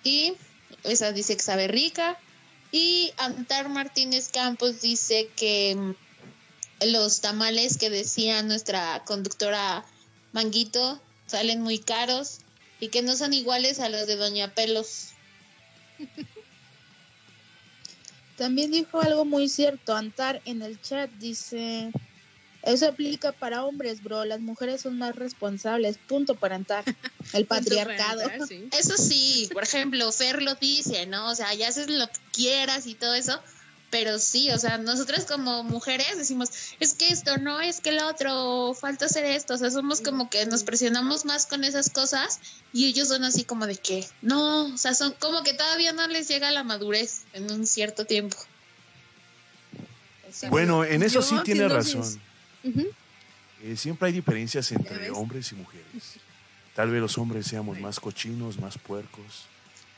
Y 0.04 0.34
esa 0.84 1.12
dice 1.12 1.36
que 1.36 1.42
sabe 1.42 1.68
rica. 1.68 2.18
Y 2.70 3.12
Antar 3.16 3.68
Martínez 3.70 4.28
Campos 4.28 4.82
dice 4.82 5.30
que 5.36 5.94
los 6.82 7.20
tamales 7.20 7.78
que 7.78 7.88
decía 7.88 8.42
nuestra 8.42 9.02
conductora 9.06 9.84
Manguito 10.32 11.00
salen 11.26 11.62
muy 11.62 11.78
caros 11.78 12.40
y 12.80 12.88
que 12.88 13.02
no 13.02 13.16
son 13.16 13.32
iguales 13.32 13.80
a 13.80 13.88
los 13.88 14.06
de 14.06 14.16
Doña 14.16 14.54
Pelos. 14.54 15.10
También 18.36 18.70
dijo 18.70 19.00
algo 19.00 19.24
muy 19.24 19.48
cierto, 19.48 19.96
Antar 19.96 20.40
en 20.44 20.62
el 20.62 20.80
chat 20.80 21.10
dice, 21.18 21.90
eso 22.62 22.86
aplica 22.86 23.32
para 23.32 23.64
hombres, 23.64 24.02
bro, 24.02 24.24
las 24.24 24.40
mujeres 24.40 24.82
son 24.82 24.96
más 24.96 25.16
responsables, 25.16 25.98
punto 25.98 26.36
para 26.36 26.54
Antar, 26.54 26.84
el 27.32 27.46
patriarcado. 27.46 28.22
Eso 28.70 28.96
sí, 28.96 29.48
por 29.52 29.64
ejemplo, 29.64 30.10
Fer 30.12 30.40
lo 30.40 30.54
dice, 30.54 31.06
¿no? 31.06 31.30
O 31.30 31.34
sea, 31.34 31.52
ya 31.54 31.68
haces 31.68 31.88
lo 31.88 32.06
que 32.06 32.20
quieras 32.32 32.86
y 32.86 32.94
todo 32.94 33.14
eso, 33.14 33.40
pero 33.90 34.18
sí, 34.18 34.50
o 34.50 34.58
sea, 34.58 34.78
nosotras 34.78 35.24
como 35.24 35.62
mujeres 35.64 36.16
decimos, 36.16 36.50
es 36.78 36.94
que 36.94 37.08
esto, 37.08 37.38
no, 37.38 37.60
es 37.60 37.80
que 37.80 37.90
el 37.90 38.00
otro, 38.00 38.74
falta 38.74 39.06
hacer 39.06 39.24
esto, 39.24 39.54
o 39.54 39.56
sea, 39.56 39.70
somos 39.70 40.00
como 40.00 40.28
que 40.28 40.44
nos 40.46 40.62
presionamos 40.62 41.24
más 41.24 41.46
con 41.46 41.64
esas 41.64 41.90
cosas 41.90 42.40
y 42.72 42.86
ellos 42.86 43.08
son 43.08 43.24
así 43.24 43.44
como 43.44 43.66
de 43.66 43.76
que, 43.76 44.06
no, 44.20 44.66
o 44.66 44.76
sea, 44.76 44.94
son 44.94 45.12
como 45.18 45.42
que 45.42 45.54
todavía 45.54 45.92
no 45.92 46.06
les 46.06 46.28
llega 46.28 46.50
la 46.50 46.64
madurez 46.64 47.24
en 47.32 47.50
un 47.50 47.66
cierto 47.66 48.04
tiempo. 48.04 48.36
Bueno, 50.50 50.84
en 50.84 51.02
eso 51.02 51.22
sí 51.22 51.36
tiene 51.42 51.66
razón. 51.68 52.20
Eh, 53.62 53.76
siempre 53.76 54.08
hay 54.08 54.12
diferencias 54.12 54.70
entre 54.72 55.10
hombres 55.10 55.50
y 55.52 55.54
mujeres. 55.54 56.20
Tal 56.74 56.90
vez 56.90 57.00
los 57.00 57.18
hombres 57.18 57.46
seamos 57.46 57.80
más 57.80 57.98
cochinos, 57.98 58.58
más 58.58 58.76
puercos. 58.78 59.46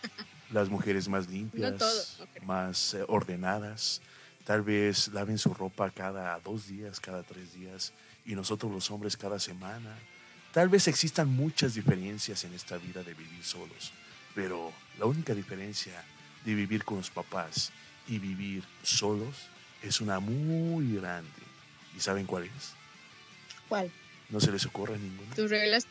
las 0.52 0.68
mujeres 0.68 1.08
más 1.08 1.28
limpias, 1.28 1.72
No 1.72 1.78
todo, 1.78 2.02
ok. 2.20 2.42
más 2.42 2.94
eh, 2.94 3.04
ordenadas. 3.08 4.00
Tal 4.44 4.62
vez 4.62 5.08
laven 5.08 5.38
su 5.38 5.54
ropa 5.54 5.90
cada 5.90 6.38
dos 6.40 6.66
días, 6.66 6.98
cada 7.00 7.22
tres 7.22 7.52
días, 7.54 7.92
y 8.24 8.34
nosotros 8.34 8.70
los 8.72 8.90
hombres 8.90 9.16
cada 9.16 9.38
semana. 9.38 9.96
Tal 10.52 10.68
vez 10.68 10.88
existan 10.88 11.28
muchas 11.28 11.74
diferencias 11.74 12.42
en 12.44 12.54
esta 12.54 12.76
vida 12.78 13.02
de 13.04 13.14
vivir 13.14 13.44
solos, 13.44 13.92
pero 14.34 14.72
la 14.98 15.06
única 15.06 15.34
diferencia 15.34 16.02
de 16.44 16.54
vivir 16.54 16.84
con 16.84 16.96
los 16.98 17.10
papás 17.10 17.70
y 18.08 18.18
vivir 18.18 18.64
solos 18.82 19.36
es 19.82 20.00
una 20.00 20.18
muy 20.18 20.96
grande. 20.96 21.30
¿Y 21.96 22.00
saben 22.00 22.26
cuál 22.26 22.44
es? 22.44 22.72
¿Cuál? 23.68 23.90
¿No 24.30 24.40
se 24.40 24.50
les 24.50 24.64
ocurre 24.66 24.98
ninguna? 24.98 25.34
Tus 25.36 25.48
reglas, 25.50 25.86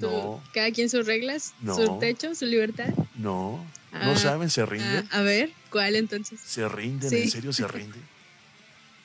tu- 0.00 0.06
No, 0.06 0.42
cada 0.54 0.70
quien 0.70 0.88
sus 0.88 1.04
reglas, 1.06 1.52
No. 1.60 1.74
su 1.76 1.98
techo, 1.98 2.34
su 2.34 2.46
libertad. 2.46 2.88
No, 3.16 3.64
no 3.92 4.10
Ah, 4.12 4.16
saben, 4.16 4.50
se 4.50 4.64
rinden. 4.66 5.08
Ah, 5.10 5.18
a 5.18 5.22
ver, 5.22 5.50
¿cuál 5.70 5.96
entonces? 5.96 6.40
Se 6.40 6.68
rinden, 6.68 7.10
Sí. 7.10 7.16
en 7.22 7.30
serio 7.30 7.52
se 7.52 7.66
rinden. 7.66 8.02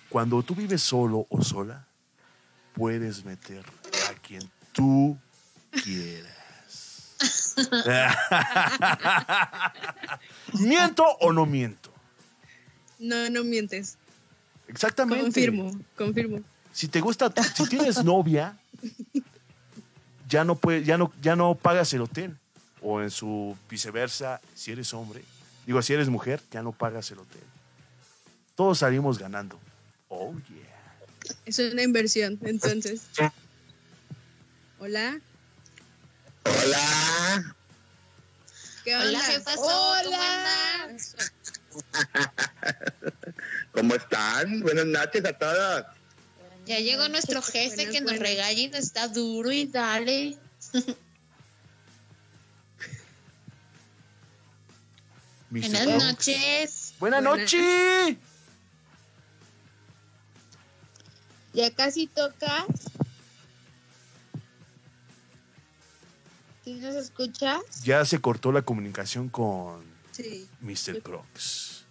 Cuando 0.10 0.43
tú 0.43 0.56
vives 0.56 0.82
solo 0.82 1.26
o 1.30 1.41
sola, 1.43 1.86
puedes 2.74 3.24
meter 3.24 3.63
a 4.10 4.13
quien 4.21 4.41
tú 4.74 5.17
quieras. 5.84 7.15
¿Miento 10.60 11.04
o 11.19 11.32
no 11.32 11.45
miento? 11.45 11.91
No, 13.00 13.30
no 13.30 13.43
mientes. 13.43 13.97
Exactamente. 14.67 15.24
Confirmo, 15.24 15.71
confirmo. 15.97 16.39
Si 16.71 16.88
te 16.88 17.02
gusta, 17.02 17.32
si 17.56 17.67
tienes 17.67 18.04
novia, 18.04 18.58
ya 20.30 20.43
no 20.43 20.56
puede, 20.56 20.84
ya 20.84 20.97
no, 20.97 21.12
ya 21.21 21.36
no 21.36 21.56
pagas 21.56 21.93
el 21.93 22.02
hotel. 22.02 22.38
O 22.82 23.02
en 23.02 23.12
su 23.12 23.56
viceversa, 23.70 24.41
si 24.56 24.72
eres 24.72 24.94
hombre, 24.94 25.24
digo, 25.65 25.82
si 25.82 25.94
eres 25.94 26.10
mujer, 26.10 26.41
ya 26.52 26.62
no 26.63 26.72
pagas 26.72 27.12
el 27.12 27.20
hotel. 27.20 27.44
Todos 28.56 28.80
salimos 28.80 29.17
ganando. 29.20 29.60
Oh 30.10 30.34
yeah. 30.50 31.38
Es 31.46 31.60
una 31.60 31.84
inversión, 31.84 32.39
entonces. 32.44 33.04
Hola, 34.80 35.20
Hola. 36.44 37.56
¿qué 38.84 38.96
onda? 38.96 39.08
Hola, 39.10 39.20
jefa. 39.22 39.56
¿Cómo 39.56 39.67
Hola. 39.67 40.98
¿Cómo 43.74 43.96
están? 43.96 44.60
Buenas 44.62 44.86
noches 44.88 45.24
a 45.24 45.34
todos. 45.34 45.86
Ya 46.65 46.80
llegó 46.80 47.08
nuestro 47.10 47.41
jefe 47.41 47.76
Buenas, 47.76 47.94
que 47.94 48.02
nos 48.02 48.12
buenas. 48.12 48.28
regaña 48.30 48.60
y 48.60 48.67
nos 48.67 48.80
está 48.80 49.08
duro 49.08 49.52
y 49.52 49.67
dale. 49.67 50.38
Buenas 55.51 55.85
noches. 55.85 56.93
Buenas 56.99 57.21
noches. 57.21 58.15
Ya 61.53 61.69
casi 61.71 62.07
toca. 62.07 62.65
¿Sí 66.63 66.75
nos 66.75 66.95
escuchas? 66.95 67.59
Ya 67.83 68.05
se 68.05 68.19
cortó 68.21 68.51
la 68.53 68.61
comunicación 68.61 69.27
con 69.27 69.83
Sí. 70.11 70.47
Mr. 70.61 71.01
Crocs. 71.01 71.83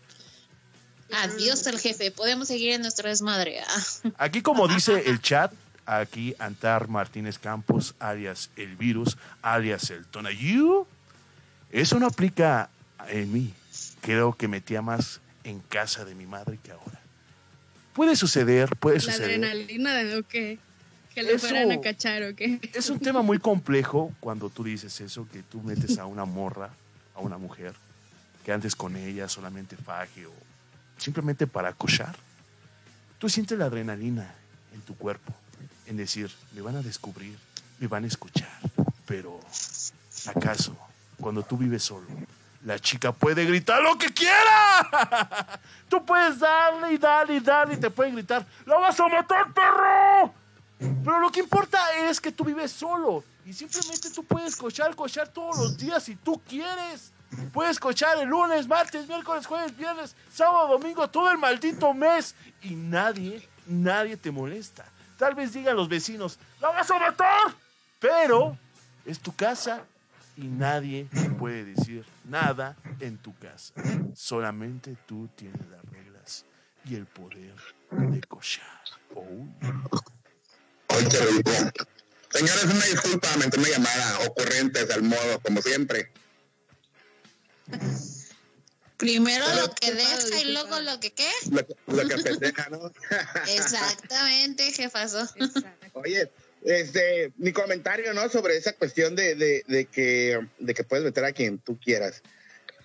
Adiós 1.12 1.66
al 1.66 1.78
jefe. 1.78 2.10
Podemos 2.12 2.48
seguir 2.48 2.72
en 2.72 2.82
nuestro 2.82 3.08
desmadre. 3.08 3.60
Ah. 3.60 4.10
Aquí 4.18 4.40
como 4.42 4.68
dice 4.68 5.02
el 5.10 5.20
chat, 5.20 5.52
aquí 5.84 6.34
Antar 6.38 6.88
Martínez 6.88 7.38
Campos, 7.38 7.94
alias 7.98 8.48
el 8.56 8.76
virus, 8.76 9.18
alias 9.42 9.90
el 9.90 10.06
Tonayu. 10.06 10.86
Eso 11.72 11.98
no 11.98 12.06
aplica 12.06 12.70
en 13.08 13.32
mí. 13.32 13.54
Creo 14.00 14.34
que 14.34 14.48
metía 14.48 14.82
más 14.82 15.20
en 15.44 15.60
casa 15.60 16.04
de 16.04 16.14
mi 16.14 16.26
madre 16.26 16.58
que 16.62 16.72
ahora. 16.72 17.00
Puede 17.92 18.16
suceder, 18.16 18.76
puede 18.76 18.96
¿La 18.96 19.02
suceder. 19.02 19.30
adrenalina 19.44 20.18
o 20.18 20.22
qué? 20.22 20.58
¿Que 21.14 21.22
le 21.22 21.34
Eso- 21.34 21.48
fueran 21.48 21.72
a 21.72 21.80
cachar 21.80 22.22
o 22.22 22.34
qué? 22.36 22.60
Es 22.72 22.88
un 22.88 23.00
tema 23.00 23.20
muy 23.22 23.38
complejo 23.38 24.12
cuando 24.20 24.48
tú 24.48 24.62
dices 24.64 25.00
eso, 25.00 25.26
que 25.32 25.42
tú 25.42 25.60
metes 25.60 25.98
a 25.98 26.06
una 26.06 26.24
morra, 26.24 26.70
a 27.14 27.20
una 27.20 27.36
mujer, 27.36 27.74
que 28.44 28.52
andes 28.52 28.76
con 28.76 28.96
ella 28.96 29.28
solamente 29.28 29.76
faje 29.76 30.26
o 30.26 30.32
simplemente 30.98 31.46
para 31.46 31.72
cochar. 31.72 32.16
Tú 33.18 33.28
sientes 33.28 33.58
la 33.58 33.66
adrenalina 33.66 34.34
en 34.72 34.80
tu 34.82 34.96
cuerpo, 34.96 35.34
en 35.86 35.96
decir, 35.96 36.30
me 36.54 36.60
van 36.62 36.76
a 36.76 36.82
descubrir, 36.82 37.36
me 37.80 37.86
van 37.88 38.04
a 38.04 38.06
escuchar, 38.06 38.48
pero 39.04 39.40
¿acaso 40.26 40.76
cuando 41.18 41.42
tú 41.42 41.56
vives 41.58 41.82
solo, 41.82 42.06
la 42.64 42.78
chica 42.78 43.12
puede 43.12 43.44
gritar 43.44 43.82
lo 43.82 43.96
que 43.96 44.12
quiera? 44.12 45.60
Tú 45.88 46.04
puedes 46.04 46.38
darle 46.38 46.92
y 46.92 46.98
darle 46.98 47.36
y 47.36 47.40
darle 47.40 47.74
y 47.74 47.76
te 47.78 47.90
pueden 47.90 48.14
gritar, 48.14 48.44
¡la 48.66 48.78
vas 48.78 48.98
a 49.00 49.08
matar, 49.08 49.52
perro! 49.52 50.32
Pero 50.78 51.20
lo 51.20 51.30
que 51.30 51.40
importa 51.40 51.78
es 51.94 52.20
que 52.20 52.32
tú 52.32 52.44
vives 52.44 52.72
solo 52.72 53.22
y 53.44 53.52
simplemente 53.52 54.10
tú 54.10 54.24
puedes 54.24 54.56
cochar, 54.56 54.94
cochar 54.94 55.28
todos 55.28 55.58
los 55.58 55.76
días 55.76 56.02
si 56.02 56.16
tú 56.16 56.40
quieres. 56.48 57.12
Puedes 57.52 57.78
cochar 57.78 58.18
el 58.18 58.28
lunes, 58.28 58.66
martes, 58.66 59.06
miércoles, 59.06 59.46
jueves, 59.46 59.76
viernes, 59.76 60.16
sábado, 60.32 60.68
domingo, 60.68 61.08
todo 61.08 61.30
el 61.30 61.38
maldito 61.38 61.92
mes 61.92 62.34
y 62.62 62.74
nadie, 62.74 63.46
nadie 63.66 64.16
te 64.16 64.30
molesta. 64.30 64.84
Tal 65.18 65.34
vez 65.34 65.52
digan 65.52 65.76
los 65.76 65.88
vecinos, 65.88 66.38
¡la 66.60 66.70
vas 66.70 66.90
a 66.90 66.98
matar! 66.98 67.54
Pero 68.00 68.56
es 69.04 69.20
tu 69.20 69.34
casa 69.34 69.82
y 70.40 70.48
nadie 70.48 71.06
puede 71.38 71.64
decir 71.64 72.04
nada 72.24 72.76
en 73.00 73.18
tu 73.18 73.36
casa. 73.38 73.74
Solamente 74.14 74.96
tú 75.06 75.28
tienes 75.36 75.60
las 75.70 75.84
reglas 75.84 76.44
y 76.84 76.94
el 76.94 77.06
poder 77.06 77.54
de 77.90 78.20
cochar. 78.22 78.64
Oh. 79.14 79.46
Señores, 82.30 82.64
una 82.64 82.84
disculpa, 82.86 83.28
me 83.38 83.44
entró 83.44 83.60
una 83.60 83.70
llamada 83.70 84.18
ocurrentes 84.26 84.90
al 84.90 85.02
modo, 85.02 85.40
como 85.42 85.60
siempre. 85.62 86.10
Primero 88.96 89.44
Pero 89.46 89.66
lo 89.66 89.74
que 89.74 89.92
deja 89.92 90.40
y 90.42 90.52
luego 90.52 90.80
lo 90.80 91.00
que 91.00 91.12
qué. 91.12 91.28
Lo, 91.50 91.66
que- 91.66 91.74
lo 91.86 92.06
que 92.08 92.18
festeja, 92.18 92.68
¿no? 92.70 92.92
Exactamente, 93.48 94.70
jefazo. 94.72 95.22
Exacto. 95.36 95.86
Oye, 95.94 96.30
este, 96.62 97.32
mi 97.36 97.52
comentario, 97.52 98.12
¿no? 98.14 98.28
Sobre 98.28 98.56
esa 98.56 98.72
cuestión 98.72 99.16
de, 99.16 99.34
de, 99.34 99.64
de 99.66 99.84
que, 99.86 100.40
de 100.58 100.74
que 100.74 100.84
puedes 100.84 101.04
meter 101.04 101.24
a 101.24 101.32
quien 101.32 101.58
tú 101.58 101.78
quieras. 101.78 102.22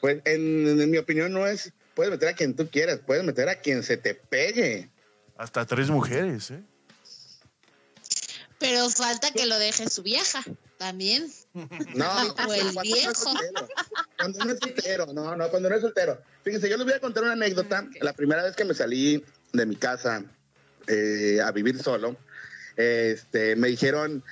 Pues, 0.02 0.22
en, 0.26 0.80
en 0.80 0.92
mi 0.92 0.98
opinión, 0.98 1.32
no 1.34 1.48
es 1.48 1.72
puedes 1.96 2.12
meter 2.12 2.30
a 2.30 2.34
quien 2.34 2.56
tú 2.56 2.70
quieras, 2.70 3.00
puedes 3.06 3.24
meter 3.24 3.50
a 3.50 3.56
quien 3.56 3.82
se 3.82 3.98
te 3.98 4.14
pegue. 4.14 4.90
hasta 5.38 5.66
tres 5.66 5.90
mujeres, 5.90 6.52
¿eh? 6.52 6.62
Pero 8.60 8.90
falta 8.90 9.32
que 9.32 9.46
lo 9.46 9.58
deje 9.60 9.90
su 9.90 10.02
vieja 10.02 10.42
también. 10.78 11.30
No, 11.54 12.12
O 12.48 12.54
el 12.54 12.74
cuando 12.74 12.74
no 12.76 12.82
es 12.82 12.94
viejo. 12.94 13.14
soltero. 13.14 13.68
Cuando 14.18 14.46
no 14.46 14.52
es 14.54 14.60
soltero, 14.60 15.06
no, 15.14 15.36
no, 15.36 15.50
cuando 15.50 15.70
no 15.70 15.76
es 15.76 15.82
soltero. 15.82 16.22
Fíjense, 16.44 16.70
yo 16.70 16.78
les 16.78 16.86
voy 16.86 16.94
a 16.96 17.00
contar 17.00 17.24
una 17.24 17.34
anécdota. 17.34 17.88
La 18.02 18.14
primera 18.14 18.44
vez 18.44 18.56
que 18.56 18.66
me 18.66 18.74
salí 18.74 19.24
de 19.54 19.66
mi 19.66 19.76
casa 19.76 20.24
eh, 20.88 21.40
a 21.44 21.52
vivir 21.52 21.82
solo, 21.82 22.16
este, 22.78 23.56
me 23.56 23.68
dijeron, 23.68 24.24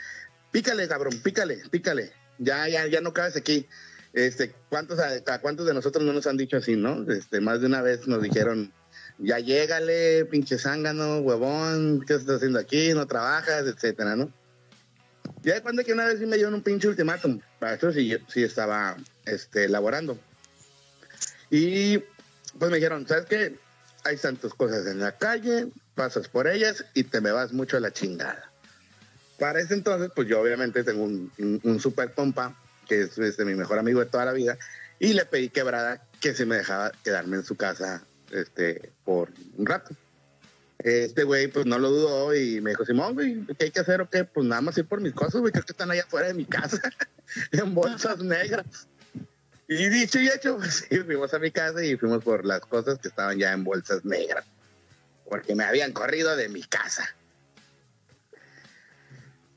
pícale, 0.51 0.87
cabrón, 0.87 1.19
pícale, 1.23 1.61
pícale. 1.69 2.11
Ya, 2.39 2.67
ya, 2.67 2.87
ya 2.87 3.01
no 3.01 3.13
cabes 3.13 3.35
aquí. 3.35 3.67
Este, 4.13 4.53
¿cuántos, 4.69 4.99
a, 4.99 5.39
cuántos 5.39 5.65
de 5.65 5.73
nosotros 5.73 6.03
no 6.03 6.13
nos 6.13 6.27
han 6.27 6.37
dicho 6.37 6.57
así, 6.57 6.75
no? 6.75 7.09
Este, 7.11 7.41
más 7.41 7.61
de 7.61 7.67
una 7.67 7.81
vez 7.81 8.07
nos 8.07 8.21
dijeron, 8.21 8.71
ya 9.17 9.39
llégale, 9.39 10.25
pinche 10.25 10.57
zángano, 10.57 11.19
huevón, 11.19 12.03
¿qué 12.05 12.15
estás 12.15 12.37
haciendo 12.37 12.59
aquí? 12.59 12.93
No 12.93 13.07
trabajas, 13.07 13.65
etcétera, 13.65 14.15
¿no? 14.15 14.31
Ya 15.41 15.55
de 15.55 15.61
cuenta 15.61 15.83
que 15.83 15.93
una 15.93 16.05
vez 16.05 16.19
sí 16.19 16.25
me 16.25 16.35
dieron 16.35 16.53
un 16.53 16.61
pinche 16.61 16.87
ultimátum. 16.87 17.39
Para 17.59 17.75
eso 17.75 17.91
sí, 17.91 18.15
sí 18.27 18.43
estaba 18.43 18.95
este, 19.25 19.67
laborando. 19.67 20.17
Y 21.49 21.97
pues 22.59 22.71
me 22.71 22.77
dijeron, 22.77 23.07
¿sabes 23.07 23.25
qué? 23.25 23.57
Hay 24.05 24.17
tantas 24.17 24.53
cosas 24.53 24.85
en 24.87 24.99
la 24.99 25.13
calle, 25.13 25.67
pasas 25.95 26.27
por 26.27 26.47
ellas 26.47 26.85
y 26.93 27.03
te 27.03 27.21
me 27.21 27.31
vas 27.31 27.53
mucho 27.53 27.77
a 27.77 27.79
la 27.79 27.91
chingada. 27.91 28.51
Para 29.39 29.61
ese 29.61 29.73
entonces, 29.73 30.11
pues 30.15 30.27
yo 30.27 30.41
obviamente 30.41 30.83
tengo 30.83 31.03
un, 31.03 31.31
un, 31.37 31.59
un 31.63 31.79
super 31.79 32.13
compa, 32.13 32.55
que 32.87 33.03
es 33.03 33.17
este, 33.17 33.45
mi 33.45 33.55
mejor 33.55 33.79
amigo 33.79 33.99
de 33.99 34.05
toda 34.05 34.25
la 34.25 34.33
vida, 34.33 34.57
y 34.99 35.13
le 35.13 35.25
pedí 35.25 35.49
quebrada 35.49 36.05
que 36.19 36.33
se 36.33 36.45
me 36.45 36.55
dejaba 36.55 36.91
quedarme 37.03 37.37
en 37.37 37.43
su 37.43 37.55
casa 37.55 38.03
este, 38.31 38.91
por 39.03 39.29
un 39.57 39.65
rato. 39.65 39.95
Este 40.79 41.23
güey, 41.23 41.47
pues 41.47 41.65
no 41.65 41.79
lo 41.79 41.89
dudó 41.89 42.35
y 42.35 42.59
me 42.59 42.71
dijo, 42.71 42.85
Simón, 42.85 43.13
güey, 43.13 43.45
¿qué 43.57 43.65
hay 43.65 43.71
que 43.71 43.79
hacer 43.79 44.01
o 44.01 44.09
qué? 44.09 44.25
Pues 44.25 44.45
nada 44.45 44.61
más 44.61 44.77
ir 44.77 44.85
por 44.85 44.99
mis 44.99 45.13
cosas, 45.13 45.39
güey, 45.39 45.53
creo 45.53 45.63
que 45.63 45.71
están 45.71 45.91
allá 45.91 46.03
afuera 46.03 46.27
de 46.27 46.33
mi 46.33 46.45
casa, 46.45 46.81
en 47.51 47.73
bolsas 47.73 48.19
negras. 48.19 48.87
Y 49.73 49.89
dicho 49.89 50.19
y 50.19 50.27
hecho, 50.27 50.57
pues 50.57 50.85
sí, 50.89 50.99
fuimos 50.99 51.33
a 51.33 51.39
mi 51.39 51.49
casa 51.49 51.83
y 51.83 51.97
fuimos 51.97 52.23
por 52.23 52.45
las 52.45 52.61
cosas 52.61 52.99
que 52.99 53.07
estaban 53.07 53.37
ya 53.39 53.53
en 53.53 53.63
bolsas 53.63 54.05
negras, 54.05 54.45
porque 55.27 55.55
me 55.55 55.63
habían 55.63 55.93
corrido 55.93 56.35
de 56.35 56.47
mi 56.49 56.61
casa. 56.63 57.03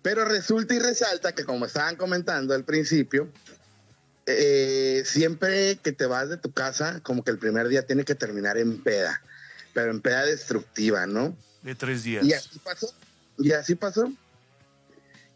Pero 0.01 0.25
resulta 0.25 0.73
y 0.75 0.79
resalta 0.79 1.33
que 1.33 1.45
como 1.45 1.67
estaban 1.67 1.97
comentando 1.97 2.55
al 2.55 2.65
principio, 2.65 3.29
eh, 4.25 5.03
siempre 5.05 5.77
que 5.83 5.93
te 5.93 6.07
vas 6.07 6.31
de 6.31 6.39
tu 6.39 6.51
casa, 6.51 7.01
como 7.03 7.23
que 7.23 7.31
el 7.31 7.39
primer 7.39 7.69
día 7.69 7.87
tiene 7.87 8.05
que 8.05 8.15
terminar 8.15 8.57
en 8.57 8.83
peda, 8.83 9.21
pero 9.75 9.91
en 9.91 10.01
peda 10.01 10.25
destructiva, 10.25 11.07
¿no? 11.07 11.37
De 11.63 11.75
tres 11.75 12.05
días. 12.05 12.25
Y 12.25 12.33
así 12.33 12.59
pasó. 12.61 12.95
Y 13.39 13.53
así 13.53 13.75
pasó. 13.75 14.11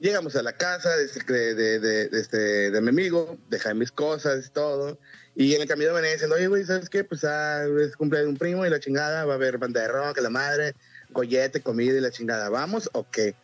Llegamos 0.01 0.35
a 0.35 0.43
la 0.43 0.53
casa 0.55 0.97
de, 0.97 1.05
este- 1.05 1.33
de, 1.55 1.55
de, 1.55 2.09
de- 2.09 2.21
este, 2.21 2.81
mi 2.81 2.89
amigo, 2.89 3.39
dejé 3.51 3.75
mis 3.75 3.93
cosas 3.93 4.47
y 4.47 4.51
todo. 4.51 4.99
Y 5.37 5.55
en 5.55 5.63
el 5.63 5.69
camino 5.69 5.93
venía 5.95 6.11
diciendo, 6.13 6.37
oye, 6.37 6.49
güey, 6.49 6.65
¿sabes 6.65 6.89
qué? 6.89 7.05
Pues 7.05 7.23
ah, 7.25 7.65
es 7.81 7.97
cumpleaños 7.97 8.27
de 8.29 8.33
un 8.33 8.39
primo 8.39 8.67
y 8.67 8.71
la 8.71 8.81
chingada, 8.81 9.25
va 9.27 9.35
a 9.35 9.37
haber 9.37 9.59
banda 9.59 9.81
de 9.83 9.89
rock, 9.89 10.19
la 10.19 10.31
madre, 10.31 10.75
gollete, 11.11 11.61
comida 11.61 11.97
y 11.97 12.01
la 12.01 12.11
chingada. 12.11 12.49
¿Vamos 12.49 12.89
o 12.95 13.07
qué? 13.11 13.35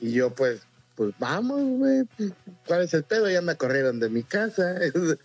Y 0.00 0.12
yo, 0.12 0.30
pues, 0.30 0.60
pues 0.94 1.12
vamos, 1.18 1.60
güey. 1.78 2.04
pues, 2.16 2.30
¿Cuál 2.66 2.82
es 2.82 2.94
el 2.94 3.02
pedo? 3.04 3.28
Ya 3.28 3.40
me 3.42 3.56
corrieron 3.56 3.98
de 4.00 4.08
mi 4.08 4.22
casa. 4.22 4.76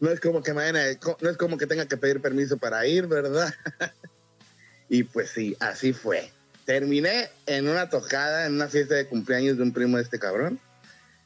No 0.00 0.10
es 0.12 0.20
como 0.20 0.44
que 0.44 0.52
me 0.52 0.58
vayan 0.62 0.76
a- 0.76 1.16
no 1.20 1.28
es 1.28 1.36
como 1.36 1.58
que 1.58 1.66
tenga 1.66 1.86
que 1.86 1.96
pedir 1.96 2.20
permiso 2.22 2.56
para 2.56 2.86
ir, 2.86 3.08
¿verdad? 3.08 3.52
y 4.88 5.02
pues 5.02 5.30
sí, 5.30 5.56
así 5.58 5.92
fue. 5.92 6.30
Terminé 6.68 7.30
en 7.46 7.66
una 7.66 7.88
tocada, 7.88 8.44
en 8.44 8.52
una 8.52 8.68
fiesta 8.68 8.94
de 8.94 9.06
cumpleaños 9.06 9.56
de 9.56 9.62
un 9.62 9.72
primo 9.72 9.96
de 9.96 10.02
este 10.02 10.18
cabrón. 10.18 10.60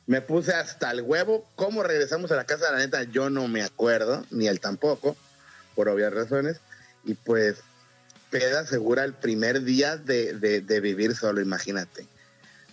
Me 0.06 0.20
puse 0.20 0.52
hasta 0.52 0.92
el 0.92 1.02
huevo. 1.02 1.44
¿Cómo 1.56 1.82
regresamos 1.82 2.30
a 2.30 2.36
la 2.36 2.44
casa? 2.44 2.70
La 2.70 2.78
neta, 2.78 3.02
yo 3.02 3.28
no 3.28 3.48
me 3.48 3.64
acuerdo, 3.64 4.24
ni 4.30 4.46
él 4.46 4.60
tampoco, 4.60 5.16
por 5.74 5.88
obvias 5.88 6.12
razones. 6.14 6.58
Y 7.04 7.14
pues, 7.14 7.56
peda 8.30 8.64
segura 8.68 9.02
el 9.02 9.14
primer 9.14 9.64
día 9.64 9.96
de, 9.96 10.34
de- 10.34 10.60
de 10.60 10.78
vivir 10.78 11.16
solo, 11.16 11.40
imagínate. 11.40 12.06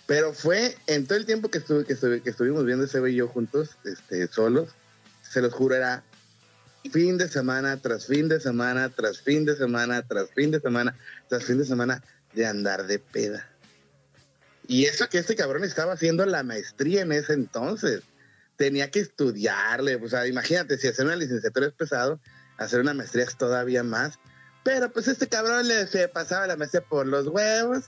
Pero 0.05 0.31
fue 0.33 0.77
en 0.85 1.07
todo 1.07 1.17
el 1.17 1.25
tiempo 1.25 1.49
que, 1.49 1.57
estuve, 1.57 1.85
que, 1.85 1.93
estuve- 1.93 2.21
que 2.21 2.29
estuvimos 2.29 2.65
viendo 2.65 2.85
ese 2.85 2.99
güey 2.99 3.13
y 3.13 3.17
yo 3.17 3.27
juntos, 3.29 3.77
este, 3.83 4.27
solos, 4.27 4.69
se 5.27 5.41
los 5.41 5.53
juro, 5.55 5.73
era 5.73 6.03
fin 6.91 7.17
de 7.17 7.29
semana 7.29 7.77
tras 7.77 8.05
fin 8.05 8.29
de 8.29 8.39
semana, 8.39 8.89
tras 8.89 9.21
fin 9.21 9.43
de 9.45 9.55
semana, 9.55 10.03
tras 10.03 10.29
fin 10.29 10.51
de 10.51 10.59
semana, 10.59 10.95
tras 11.27 11.43
fin 11.45 11.57
de 11.57 11.65
semana 11.65 12.03
de 12.39 12.45
andar 12.45 12.87
de 12.87 12.99
peda. 12.99 13.45
Y 14.65 14.85
eso 14.85 15.09
que 15.09 15.17
este 15.17 15.35
cabrón 15.35 15.65
estaba 15.65 15.91
haciendo 15.91 16.25
la 16.25 16.41
maestría 16.41 17.01
en 17.01 17.11
ese 17.11 17.33
entonces. 17.33 18.01
Tenía 18.55 18.89
que 18.89 19.01
estudiarle. 19.01 19.97
O 19.97 20.07
sea, 20.07 20.25
imagínate, 20.25 20.77
si 20.77 20.87
hacer 20.87 21.05
una 21.05 21.17
licenciatura 21.17 21.67
es 21.67 21.73
pesado, 21.73 22.21
hacer 22.57 22.79
una 22.79 22.93
maestría 22.93 23.25
es 23.25 23.35
todavía 23.35 23.83
más. 23.83 24.19
Pero 24.63 24.89
pues 24.89 25.09
este 25.09 25.27
cabrón 25.27 25.67
le 25.67 25.85
se 25.87 26.07
pasaba 26.07 26.47
la 26.47 26.55
maestría 26.55 26.81
por 26.81 27.07
los 27.07 27.27
huevos. 27.27 27.85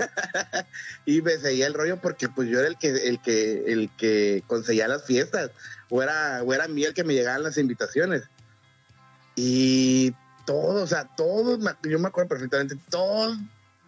y 1.06 1.22
me 1.22 1.38
seguía 1.38 1.68
el 1.68 1.74
rollo 1.74 2.00
porque 2.00 2.28
pues 2.28 2.48
yo 2.48 2.58
era 2.58 2.66
el 2.66 2.78
que, 2.78 2.88
el 2.88 3.22
que, 3.22 3.72
el 3.72 3.88
que 3.96 4.42
conseguía 4.48 4.88
las 4.88 5.04
fiestas. 5.04 5.52
O 5.90 6.02
era, 6.02 6.42
o 6.42 6.52
era 6.52 6.66
mí 6.66 6.82
el 6.82 6.94
que 6.94 7.04
me 7.04 7.14
llegaban 7.14 7.44
las 7.44 7.56
invitaciones. 7.56 8.24
Y 9.36 10.12
todos, 10.44 10.82
o 10.82 10.86
sea, 10.88 11.08
todos, 11.16 11.60
yo 11.84 11.98
me 12.00 12.08
acuerdo 12.08 12.30
perfectamente, 12.30 12.76
todos 12.90 13.38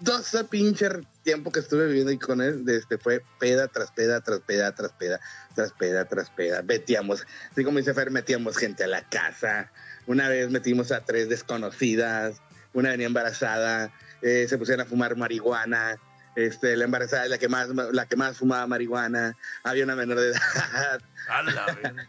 12 0.00 0.44
pinche 0.44 0.88
tiempo 1.22 1.50
que 1.50 1.60
estuve 1.60 1.86
viviendo 1.86 2.10
ahí 2.10 2.18
con 2.18 2.40
él, 2.40 2.64
este, 2.68 2.98
fue 2.98 3.22
peda 3.38 3.68
tras 3.68 3.90
peda, 3.90 4.20
tras 4.20 4.40
peda, 4.40 4.74
tras 4.74 4.92
peda, 4.92 5.20
tras 5.54 5.72
peda, 5.72 6.04
tras 6.04 6.30
peda. 6.30 6.62
Metíamos, 6.62 7.26
así 7.50 7.64
como 7.64 7.78
dice 7.78 7.94
Fer, 7.94 8.10
metíamos 8.10 8.56
gente 8.56 8.84
a 8.84 8.88
la 8.88 9.08
casa. 9.08 9.70
Una 10.06 10.28
vez 10.28 10.50
metimos 10.50 10.92
a 10.92 11.00
tres 11.00 11.28
desconocidas, 11.28 12.40
una 12.74 12.90
venía 12.90 13.06
embarazada, 13.06 13.92
eh, 14.20 14.46
se 14.48 14.58
pusieron 14.58 14.86
a 14.86 14.88
fumar 14.88 15.16
marihuana. 15.16 15.96
Este, 16.36 16.76
la 16.76 16.84
embarazada 16.84 17.24
es 17.24 17.30
la 17.30 17.38
que 17.38 17.48
más 17.48 17.68
la 17.68 18.06
que 18.06 18.16
más 18.16 18.38
fumaba 18.38 18.66
marihuana, 18.66 19.36
había 19.62 19.84
una 19.84 19.94
menor 19.94 20.18
de 20.18 20.30
edad. 20.30 21.00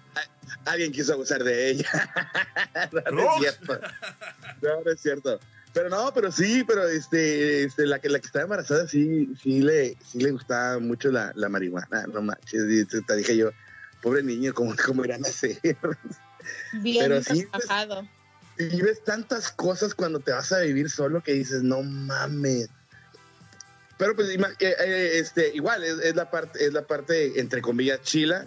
Alguien 0.65 0.91
quiso 0.91 1.13
abusar 1.13 1.43
de 1.43 1.69
ella. 1.69 1.89
no, 3.11 3.35
es 3.35 3.39
cierto. 3.39 3.79
No, 4.61 4.81
no 4.83 4.91
es 4.91 4.99
cierto. 4.99 5.39
Pero 5.75 5.89
no, 5.89 6.13
pero 6.13 6.31
sí, 6.31 6.63
pero 6.65 6.87
este, 6.87 7.65
este, 7.65 7.85
la 7.85 7.99
que 7.99 8.07
la 8.07 8.19
que 8.19 8.27
estaba 8.27 8.43
embarazada 8.43 8.87
sí, 8.87 9.29
sí 9.43 9.59
le, 9.61 9.97
sí 10.07 10.19
le 10.19 10.31
gustaba 10.31 10.79
mucho 10.79 11.11
la, 11.11 11.33
la 11.35 11.49
marihuana. 11.49 12.07
No 12.13 12.21
manches, 12.21 12.87
te, 12.87 13.15
dije 13.17 13.35
yo, 13.35 13.51
pobre 14.01 14.23
niño, 14.23 14.53
¿cómo, 14.53 14.73
cómo 14.85 15.03
irán 15.03 15.25
a 15.25 15.27
hacer? 15.27 15.59
Bien 16.73 17.03
Pero 17.03 17.21
sí, 17.21 17.45
y 18.57 18.81
ves 18.81 19.03
tantas 19.03 19.51
cosas 19.51 19.93
cuando 19.93 20.21
te 20.21 20.31
vas 20.31 20.53
a 20.53 20.59
vivir 20.59 20.89
solo 20.89 21.21
que 21.21 21.33
dices, 21.33 21.61
no 21.61 21.83
mames. 21.83 22.69
Pero 23.97 24.15
pues 24.15 24.29
eh, 24.29 24.39
eh, 24.59 25.11
este, 25.15 25.53
igual 25.55 25.83
es, 25.83 25.99
es 25.99 26.15
la 26.15 26.31
parte, 26.31 26.65
es 26.65 26.71
la 26.71 26.87
parte 26.87 27.37
entre 27.37 27.61
comillas 27.61 28.01
chila, 28.01 28.45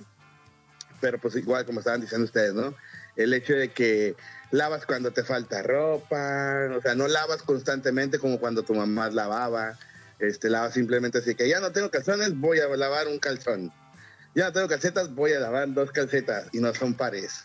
pero 1.03 1.19
pues 1.19 1.37
igual 1.37 1.67
como 1.67 1.81
estaban 1.81 2.01
diciendo 2.01 2.25
ustedes, 2.25 2.55
¿no? 2.55 2.75
El 3.17 3.35
hecho 3.35 3.53
de 3.53 3.71
que 3.71 4.17
lavas 4.51 4.87
cuando 4.87 5.13
te 5.13 5.23
falta 5.23 5.63
ropa, 5.63 6.69
o 6.77 6.81
sea, 6.81 6.95
no 6.95 7.09
lavas 7.09 7.43
constantemente 7.43 8.19
como 8.19 8.39
cuando 8.39 8.63
tu 8.63 8.75
mamá 8.75 9.11
lavaba, 9.11 9.79
este, 10.19 10.49
lavas 10.49 10.75
simplemente 10.75 11.19
así 11.19 11.35
que 11.35 11.49
ya 11.49 11.61
no 11.61 11.73
tengo 11.73 11.91
calzones, 11.91 12.39
voy 12.39 12.61
a 12.61 12.69
lavar 12.69 13.09
un 13.09 13.19
calzón. 13.19 13.73
Ya 14.35 14.47
no 14.47 14.53
tengo 14.53 14.69
calcetas, 14.69 15.15
voy 15.15 15.33
a 15.33 15.41
lavar 15.41 15.73
dos 15.73 15.91
calcetas 15.91 16.47
y 16.53 16.61
no 16.61 16.73
son 16.75 16.95
pares. 16.95 17.43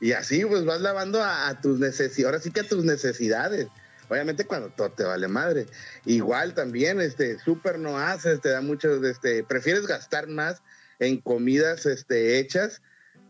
Y 0.00 0.12
así 0.12 0.44
pues 0.44 0.64
vas 0.64 0.80
lavando 0.80 1.22
a, 1.22 1.60
tus 1.60 1.78
necesidades, 1.78 2.24
ahora 2.26 2.40
sí 2.40 2.50
que 2.50 2.60
a 2.60 2.68
tus 2.68 2.84
necesidades. 2.84 3.68
Obviamente 4.08 4.44
cuando 4.44 4.68
todo 4.70 4.90
te 4.90 5.04
vale 5.04 5.28
madre. 5.28 5.66
Igual 6.04 6.54
también, 6.54 7.00
este, 7.00 7.38
súper 7.38 7.78
no 7.78 7.98
haces, 7.98 8.40
te 8.40 8.50
da 8.50 8.60
mucho, 8.60 9.04
este, 9.06 9.42
prefieres 9.44 9.86
gastar 9.86 10.28
más 10.28 10.60
en 10.98 11.20
comidas, 11.20 11.86
este, 11.86 12.38
hechas 12.38 12.82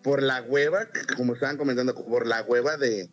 por 0.03 0.23
la 0.23 0.43
hueva, 0.43 0.89
como 1.17 1.35
estaban 1.35 1.57
comentando, 1.57 1.95
por 1.95 2.27
la 2.27 2.43
hueva 2.43 2.77
de, 2.77 3.09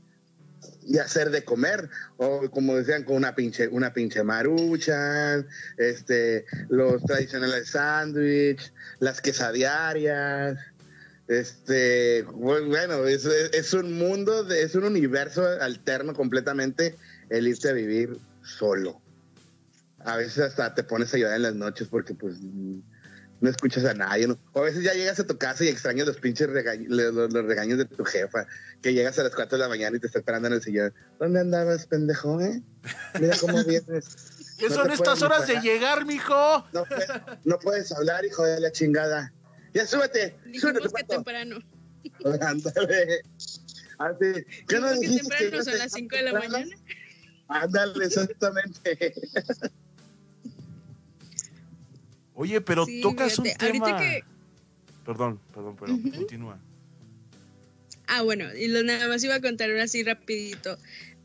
de 0.84 1.00
hacer 1.00 1.30
de 1.30 1.44
comer, 1.44 1.90
o 2.18 2.50
como 2.50 2.76
decían, 2.76 3.04
con 3.04 3.16
una 3.16 3.36
pinche, 3.36 3.68
una 3.68 3.94
pinche 3.94 4.24
maruchan, 4.24 5.48
este, 5.78 6.46
los 6.70 7.04
tradicionales 7.04 7.70
sándwich, 7.70 8.74
las 9.00 9.22
quesadiarias, 9.22 10.58
este, 11.28 12.24
bueno, 12.34 13.06
es- 13.08 13.26
es 13.26 13.74
un 13.74 13.94
mundo, 13.98 14.44
de- 14.44 14.64
es 14.64 14.74
un 14.76 14.84
universo 14.84 15.46
alterno 15.62 16.14
completamente 16.14 16.96
el 17.30 17.48
irse 17.48 17.70
a 17.70 17.74
vivir 17.74 18.18
solo. 18.44 19.00
A 20.00 20.18
veces 20.18 20.40
hasta 20.40 20.74
te 20.74 20.84
pones 20.84 21.14
a 21.14 21.18
llorar 21.18 21.36
en 21.36 21.42
las 21.44 21.56
noches 21.56 21.88
porque 21.88 22.16
pues 22.16 22.36
no 23.42 23.50
escuchas 23.50 23.86
a 23.86 23.94
nadie. 23.94 24.28
¿no? 24.28 24.38
O 24.54 24.60
a 24.62 24.64
veces 24.66 24.84
ya 24.84 24.94
llegas 24.94 25.20
a 25.20 25.26
tu 25.28 25.38
casa 25.38 25.64
y 25.64 25.68
extrañas 25.70 26.08
los 26.08 26.18
pinches 26.18 26.50
regaños, 26.50 26.88
los, 26.90 27.14
los 27.34 27.46
regaños 27.46 27.78
de 27.78 27.86
tu 27.86 28.04
jefa, 28.06 28.46
que 28.82 28.94
llegas 28.94 29.18
a 29.20 29.24
las 29.24 29.34
4 29.36 29.58
de 29.58 29.64
la 29.64 29.70
mañana 29.70 29.98
y 29.98 30.00
te 30.00 30.08
está 30.08 30.20
esperando 30.20 30.48
en 30.48 30.56
el 30.56 30.62
sillón. 30.62 30.94
¿Dónde 31.20 31.40
andabas, 31.40 31.86
pendejo, 31.88 32.40
eh? 32.42 32.62
Mira 33.20 33.36
cómo 33.40 33.64
vienes. 33.66 34.36
¿Qué 34.58 34.68
No 34.70 34.76
son 34.76 34.92
estas 34.92 35.20
puedes 35.20 35.22
horas 35.24 35.48
de 35.48 35.62
llegar, 35.62 36.06
mijo? 36.06 36.68
No, 36.74 36.84
puedes- 36.86 37.08
no 37.46 37.60
puedes 37.60 37.92
hablar, 37.94 38.26
hijo 38.26 38.44
de 38.44 38.60
la 38.60 38.72
chingada. 38.72 39.34
Ya 39.74 39.86
súbete, 39.86 40.32
súbete 40.32 40.46
Dijimos 40.52 40.82
que 40.84 40.90
cuarto. 40.90 41.14
temprano. 41.16 41.60
Ándale. 42.42 43.22
Así. 44.00 44.46
¿Qué 44.68 44.80
no 44.80 44.92
Dijimos 44.94 45.00
que 45.00 45.00
dijiste 45.00 45.30
temprano 45.30 45.58
no 45.58 45.64
son 45.64 45.78
las 45.78 45.92
5 45.92 46.16
de 46.16 46.22
la 46.24 46.32
temprano? 46.32 46.52
mañana. 46.66 46.82
Ándale, 47.48 48.06
exactamente. 48.06 49.14
Oye, 52.42 52.62
pero 52.62 52.86
Sí, 52.86 53.02
tocas 53.02 53.38
un 53.38 53.48
ahorita 53.60 53.86
tema. 53.86 54.00
que- 54.00 54.24
Perdón, 55.06 55.42
perdón, 55.54 55.76
pero 55.78 55.94
continúa. 56.16 56.58
Ah, 58.08 58.22
bueno, 58.22 58.46
y 58.56 58.70
lo 58.70 58.82
nada 58.82 59.10
más 59.10 59.22
iba 59.26 59.36
a 59.36 59.42
contar 59.42 59.70
una 59.72 59.84
así 59.84 60.04
rapidito. 60.04 60.78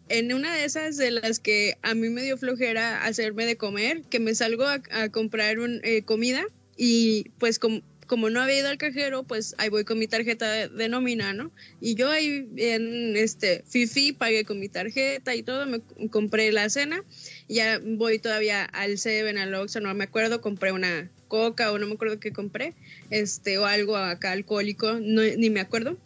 En 0.08 0.32
una 0.34 0.52
de 0.56 0.64
esas 0.64 0.96
de 0.96 1.12
las 1.12 1.38
que 1.38 1.78
a 1.82 1.94
mí 1.94 2.08
me 2.10 2.22
dio 2.24 2.36
flojera 2.36 3.04
hacerme 3.04 3.46
de 3.46 3.56
comer, 3.56 4.02
que 4.10 4.18
me 4.18 4.34
salgo 4.34 4.64
a, 4.64 4.82
a 4.90 5.08
comprar 5.10 5.60
un, 5.60 5.80
eh, 5.84 6.02
comida 6.02 6.44
y 6.76 7.28
pues 7.38 7.60
com- 7.60 7.82
como 8.06 8.30
no 8.30 8.40
había 8.40 8.58
ido 8.58 8.68
al 8.68 8.78
cajero, 8.78 9.22
pues 9.24 9.54
ahí 9.58 9.68
voy 9.68 9.84
con 9.84 9.98
mi 9.98 10.06
tarjeta 10.06 10.50
de, 10.50 10.68
de 10.68 10.88
nómina, 10.88 11.32
¿no? 11.32 11.50
Y 11.80 11.94
yo 11.94 12.10
ahí 12.10 12.48
en 12.56 13.16
este 13.16 13.64
Fifi 13.66 14.12
pagué 14.12 14.44
con 14.44 14.58
mi 14.58 14.68
tarjeta 14.68 15.34
y 15.34 15.42
todo, 15.42 15.66
me 15.66 15.80
compré 16.10 16.52
la 16.52 16.68
cena, 16.70 17.02
ya 17.48 17.80
voy 17.84 18.18
todavía 18.18 18.64
al 18.64 18.98
Seven, 18.98 19.38
al 19.38 19.54
Oxxo, 19.54 19.80
no 19.80 19.92
me 19.94 20.04
acuerdo, 20.04 20.40
compré 20.40 20.72
una 20.72 21.10
coca 21.28 21.72
o 21.72 21.78
no 21.78 21.86
me 21.86 21.94
acuerdo 21.94 22.20
qué 22.20 22.32
compré, 22.32 22.74
este, 23.10 23.58
o 23.58 23.66
algo 23.66 23.96
acá 23.96 24.32
alcohólico, 24.32 24.98
no, 25.00 25.22
ni 25.22 25.50
me 25.50 25.60
acuerdo. 25.60 25.98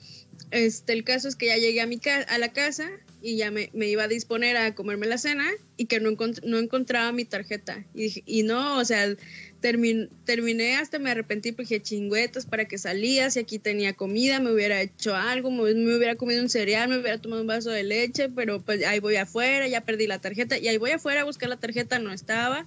Este, 0.50 0.92
el 0.94 1.04
caso 1.04 1.28
es 1.28 1.36
que 1.36 1.46
ya 1.46 1.56
llegué 1.58 1.80
a, 1.82 1.86
mi 1.86 1.98
ca- 1.98 2.22
a 2.22 2.38
la 2.38 2.52
casa 2.52 2.88
y 3.20 3.36
ya 3.36 3.50
me, 3.50 3.68
me 3.74 3.88
iba 3.88 4.04
a 4.04 4.08
disponer 4.08 4.56
a 4.56 4.74
comerme 4.74 5.06
la 5.06 5.18
cena 5.18 5.46
y 5.76 5.86
que 5.86 6.00
no, 6.00 6.08
encont- 6.10 6.42
no 6.44 6.58
encontraba 6.58 7.12
mi 7.12 7.24
tarjeta. 7.26 7.84
Y, 7.94 8.22
y 8.24 8.44
no, 8.44 8.78
o 8.78 8.84
sea, 8.84 9.14
termin- 9.60 10.08
terminé 10.24 10.76
hasta 10.76 10.98
me 10.98 11.10
arrepentí 11.10 11.52
porque 11.52 11.74
dije, 11.74 11.82
chingüetas, 11.82 12.46
para 12.46 12.66
que 12.66 12.78
salías 12.78 13.36
y 13.36 13.40
aquí 13.40 13.58
tenía 13.58 13.92
comida, 13.94 14.40
me 14.40 14.52
hubiera 14.52 14.80
hecho 14.80 15.14
algo, 15.14 15.50
me, 15.50 15.74
me 15.74 15.96
hubiera 15.96 16.16
comido 16.16 16.42
un 16.42 16.48
cereal, 16.48 16.88
me 16.88 16.98
hubiera 16.98 17.18
tomado 17.18 17.42
un 17.42 17.48
vaso 17.48 17.70
de 17.70 17.82
leche, 17.82 18.28
pero 18.28 18.60
pues 18.60 18.84
ahí 18.84 19.00
voy 19.00 19.16
afuera, 19.16 19.66
ya 19.68 19.80
perdí 19.80 20.06
la 20.06 20.20
tarjeta 20.20 20.58
y 20.58 20.68
ahí 20.68 20.76
voy 20.76 20.92
afuera 20.92 21.22
a 21.22 21.24
buscar 21.24 21.48
la 21.48 21.56
tarjeta, 21.56 21.98
no 21.98 22.12
estaba. 22.12 22.66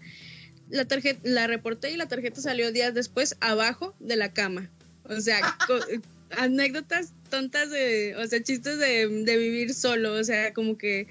La 0.70 0.86
tarjeta, 0.86 1.20
la 1.24 1.48
reporté 1.48 1.92
y 1.92 1.98
la 1.98 2.08
tarjeta 2.08 2.42
salió 2.42 2.72
días 2.72 2.94
después 2.94 3.36
abajo 3.42 3.94
de 4.00 4.16
la 4.16 4.32
cama. 4.34 4.70
O 5.10 5.20
sea, 5.20 5.40
anécdotas 6.38 7.14
tontas 7.30 7.70
de, 7.72 8.16
o 8.16 8.26
sea, 8.28 8.42
chistes 8.42 8.78
de, 8.80 9.08
de 9.08 9.38
vivir 9.38 9.74
solo, 9.74 10.14
o 10.14 10.24
sea, 10.24 10.54
como 10.54 10.78
que 10.78 11.08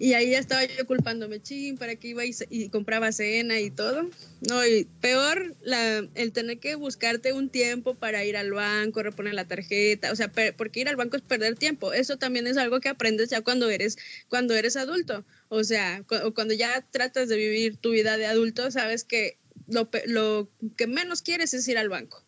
y 0.00 0.14
ahí 0.14 0.30
ya 0.30 0.38
estaba 0.38 0.64
yo 0.64 0.86
culpándome, 0.86 1.42
ching, 1.42 1.76
¿para 1.76 1.94
qué 1.94 2.08
iba 2.08 2.22
y, 2.24 2.68
compraba 2.70 3.12
cena 3.12 3.60
y 3.60 3.70
todo? 3.70 4.08
No, 4.40 4.66
y 4.66 4.86
peor 5.02 5.54
la, 5.60 6.08
el 6.14 6.32
tener 6.32 6.58
que 6.58 6.74
buscarte 6.74 7.34
un 7.34 7.50
tiempo 7.50 7.94
para 7.94 8.24
ir 8.24 8.38
al 8.38 8.50
banco, 8.50 9.02
reponer 9.02 9.34
la 9.34 9.46
tarjeta, 9.46 10.10
o 10.10 10.16
sea, 10.16 10.32
porque 10.56 10.80
ir 10.80 10.88
al 10.88 10.96
banco 10.96 11.18
es 11.18 11.22
perder 11.22 11.56
tiempo. 11.56 11.92
Eso 11.92 12.16
también 12.16 12.46
es 12.46 12.56
algo 12.56 12.80
que 12.80 12.88
aprendes 12.88 13.28
ya 13.28 13.42
cuando 13.42 13.68
eres, 13.68 13.98
cuando 14.30 14.54
eres 14.54 14.76
adulto. 14.76 15.22
O 15.50 15.64
sea, 15.64 16.02
cuando 16.34 16.54
ya 16.54 16.80
tratas 16.90 17.28
de 17.28 17.36
vivir 17.36 17.76
tu 17.76 17.90
vida 17.90 18.16
de 18.16 18.24
adulto, 18.24 18.70
sabes 18.70 19.04
que 19.04 19.36
lo, 19.68 19.90
lo 20.06 20.48
que 20.78 20.86
menos 20.86 21.20
quieres 21.20 21.52
es 21.52 21.68
ir 21.68 21.76
al 21.76 21.90
banco. 21.90 22.24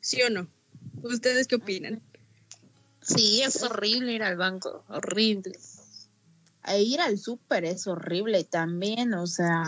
¿Sí 0.00 0.20
o 0.22 0.30
no? 0.30 0.48
¿Ustedes 1.04 1.46
qué 1.46 1.54
opinan? 1.54 2.02
Sí, 3.02 3.40
es 3.42 3.62
horrible 3.62 4.14
ir 4.14 4.24
al 4.24 4.36
banco, 4.36 4.84
horrible 4.88 5.52
e 6.66 6.82
ir 6.82 7.00
al 7.00 7.18
súper 7.18 7.64
es 7.64 7.86
horrible 7.86 8.44
también, 8.44 9.14
o 9.14 9.26
sea, 9.26 9.64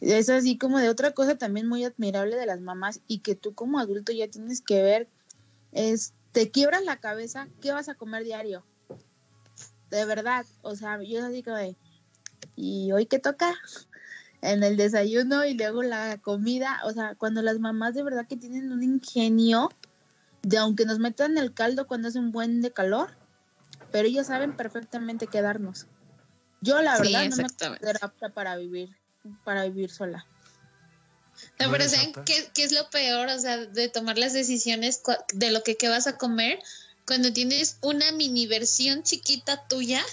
es 0.00 0.28
así 0.28 0.56
como 0.56 0.78
de 0.78 0.88
otra 0.88 1.12
cosa 1.12 1.36
también 1.36 1.68
muy 1.68 1.84
admirable 1.84 2.36
de 2.36 2.46
las 2.46 2.60
mamás 2.60 3.00
y 3.06 3.18
que 3.18 3.34
tú 3.34 3.54
como 3.54 3.78
adulto 3.78 4.12
ya 4.12 4.28
tienes 4.28 4.62
que 4.62 4.82
ver, 4.82 5.08
es, 5.72 6.14
te 6.32 6.50
quiebras 6.50 6.84
la 6.84 6.98
cabeza, 6.98 7.48
¿qué 7.60 7.72
vas 7.72 7.88
a 7.88 7.94
comer 7.94 8.24
diario? 8.24 8.64
De 9.90 10.04
verdad, 10.04 10.46
o 10.62 10.76
sea, 10.76 11.02
yo 11.02 11.24
así 11.24 11.42
como 11.42 11.56
de, 11.56 11.76
¿y 12.56 12.92
hoy 12.92 13.06
qué 13.06 13.18
toca? 13.18 13.54
En 14.42 14.62
el 14.62 14.76
desayuno 14.76 15.44
y 15.44 15.54
luego 15.54 15.82
la 15.82 16.18
comida, 16.18 16.80
o 16.84 16.92
sea, 16.92 17.14
cuando 17.16 17.42
las 17.42 17.58
mamás 17.58 17.94
de 17.94 18.02
verdad 18.02 18.26
que 18.26 18.36
tienen 18.36 18.72
un 18.72 18.82
ingenio 18.82 19.68
de 20.42 20.56
aunque 20.56 20.86
nos 20.86 20.98
metan 20.98 21.36
el 21.36 21.52
caldo 21.52 21.86
cuando 21.86 22.08
hace 22.08 22.18
un 22.18 22.32
buen 22.32 22.62
de 22.62 22.72
calor, 22.72 23.10
pero 23.90 24.08
ellos 24.08 24.26
saben 24.26 24.56
perfectamente 24.56 25.26
qué 25.26 25.42
darnos. 25.42 25.86
Yo 26.60 26.80
la 26.82 26.98
verdad 26.98 27.28
no 27.30 27.36
me 27.36 27.42
considero 27.44 27.98
apta 28.02 28.28
para 28.30 28.56
vivir, 28.56 28.96
para 29.44 29.64
vivir 29.64 29.90
sola. 29.90 30.26
No, 31.58 31.70
pero 31.70 31.88
¿saben 31.88 32.12
qué, 32.26 32.50
qué, 32.54 32.64
es 32.64 32.72
lo 32.72 32.90
peor? 32.90 33.28
O 33.28 33.38
sea, 33.38 33.56
de 33.56 33.88
tomar 33.88 34.18
las 34.18 34.32
decisiones 34.32 35.02
de 35.32 35.50
lo 35.50 35.62
que 35.62 35.76
qué 35.76 35.88
vas 35.88 36.06
a 36.06 36.18
comer 36.18 36.58
cuando 37.06 37.32
tienes 37.32 37.78
una 37.80 38.12
mini 38.12 38.46
versión 38.46 39.02
chiquita 39.02 39.66
tuya 39.68 40.04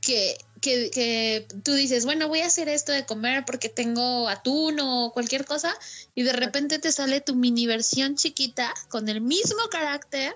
que, 0.00 0.38
que, 0.60 0.90
que, 0.90 1.46
tú 1.62 1.74
dices, 1.74 2.04
bueno, 2.04 2.28
voy 2.28 2.40
a 2.40 2.46
hacer 2.46 2.68
esto 2.68 2.92
de 2.92 3.04
comer 3.04 3.44
porque 3.44 3.68
tengo 3.68 4.28
atún 4.28 4.80
o 4.80 5.12
cualquier 5.12 5.44
cosa, 5.44 5.74
y 6.14 6.22
de 6.22 6.32
repente 6.32 6.78
te 6.78 6.92
sale 6.92 7.20
tu 7.20 7.34
mini 7.34 7.66
versión 7.66 8.16
chiquita 8.16 8.72
con 8.88 9.08
el 9.08 9.20
mismo 9.20 9.60
carácter 9.70 10.34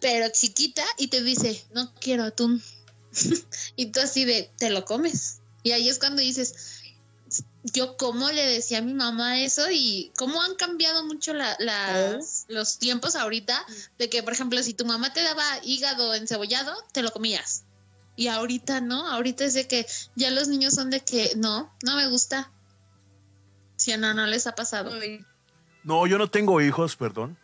pero 0.00 0.28
chiquita 0.30 0.84
y 0.96 1.08
te 1.08 1.22
dice, 1.22 1.64
no 1.72 1.92
quiero 2.00 2.24
atún. 2.24 2.62
y 3.76 3.86
tú 3.86 4.00
así 4.00 4.24
de, 4.24 4.50
te 4.58 4.70
lo 4.70 4.84
comes. 4.84 5.40
Y 5.62 5.72
ahí 5.72 5.88
es 5.88 5.98
cuando 5.98 6.22
dices, 6.22 6.82
yo 7.72 7.96
cómo 7.96 8.30
le 8.30 8.44
decía 8.46 8.78
a 8.78 8.82
mi 8.82 8.94
mamá 8.94 9.40
eso 9.40 9.66
y 9.70 10.12
cómo 10.16 10.40
han 10.42 10.54
cambiado 10.54 11.04
mucho 11.04 11.32
la, 11.34 11.56
los 12.48 12.78
tiempos 12.78 13.16
ahorita 13.16 13.64
de 13.98 14.08
que, 14.08 14.22
por 14.22 14.32
ejemplo, 14.32 14.62
si 14.62 14.74
tu 14.74 14.84
mamá 14.84 15.12
te 15.12 15.22
daba 15.22 15.44
hígado 15.64 16.14
encebollado, 16.14 16.74
te 16.92 17.02
lo 17.02 17.10
comías. 17.10 17.64
Y 18.16 18.28
ahorita 18.28 18.80
no, 18.80 19.06
ahorita 19.06 19.44
es 19.44 19.54
de 19.54 19.68
que 19.68 19.86
ya 20.16 20.30
los 20.30 20.48
niños 20.48 20.74
son 20.74 20.90
de 20.90 21.00
que 21.00 21.32
no, 21.36 21.72
no 21.84 21.96
me 21.96 22.08
gusta. 22.08 22.50
Si 23.76 23.96
no, 23.96 24.12
no 24.12 24.26
les 24.26 24.46
ha 24.48 24.56
pasado. 24.56 24.90
No, 25.84 26.06
yo 26.06 26.18
no 26.18 26.28
tengo 26.28 26.60
hijos, 26.60 26.96
perdón. 26.96 27.38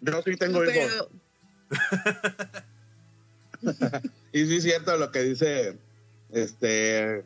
Yo 0.00 0.22
sí 0.22 0.36
tengo 0.36 0.64
hijos. 0.64 1.08
y 4.32 4.46
sí 4.46 4.56
es 4.56 4.62
cierto 4.62 4.96
lo 4.96 5.12
que 5.12 5.22
dice 5.22 5.78
este 6.30 7.24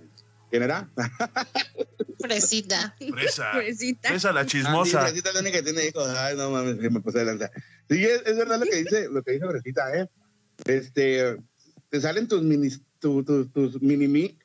¿quién 0.51 0.63
era? 0.63 0.89
Fresita. 2.21 2.95
Fresa. 2.99 3.53
Fresita. 3.53 4.09
Fresa 4.09 4.33
la 4.33 4.47
chismosa. 4.47 5.01
Ah, 5.01 5.07
sí, 5.07 5.11
Fresita 5.11 5.31
es 5.31 5.35
la 5.35 5.41
única 5.41 5.59
que 5.59 5.65
tiene 5.65 5.87
hijos. 5.87 6.09
Ay, 6.09 6.37
no 6.37 6.51
mames, 6.51 6.77
me 6.77 7.01
puse 7.01 7.19
de 7.19 7.25
lanza. 7.27 7.51
Sí, 7.89 8.05
es, 8.05 8.23
es, 8.25 8.37
verdad 8.37 8.59
lo 8.59 8.67
que 8.67 8.77
dice, 8.77 9.09
lo 9.09 9.23
que 9.23 9.33
dice 9.33 9.47
Fresita, 9.47 9.95
¿eh? 9.95 10.09
Este, 10.67 11.37
te 11.91 12.01
salen 12.01 12.29
tus 12.29 12.43
mini, 12.43 12.71
tus, 12.99 13.53
tus 13.53 13.83
mini 13.83 14.09
mí 14.09 14.39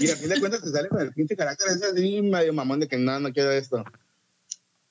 y 0.00 0.10
a 0.10 0.16
fin 0.16 0.28
de 0.28 0.40
cuentas 0.40 0.62
te 0.62 0.70
sale 0.70 0.88
con 0.88 1.00
el 1.00 1.12
pinche 1.12 1.36
carácter 1.36 1.68
ese 1.68 1.86
así 1.86 2.22
medio 2.22 2.52
mamón 2.52 2.80
de 2.80 2.88
que 2.88 2.96
no, 2.96 3.18
no 3.20 3.32
quiero 3.32 3.50
esto. 3.50 3.84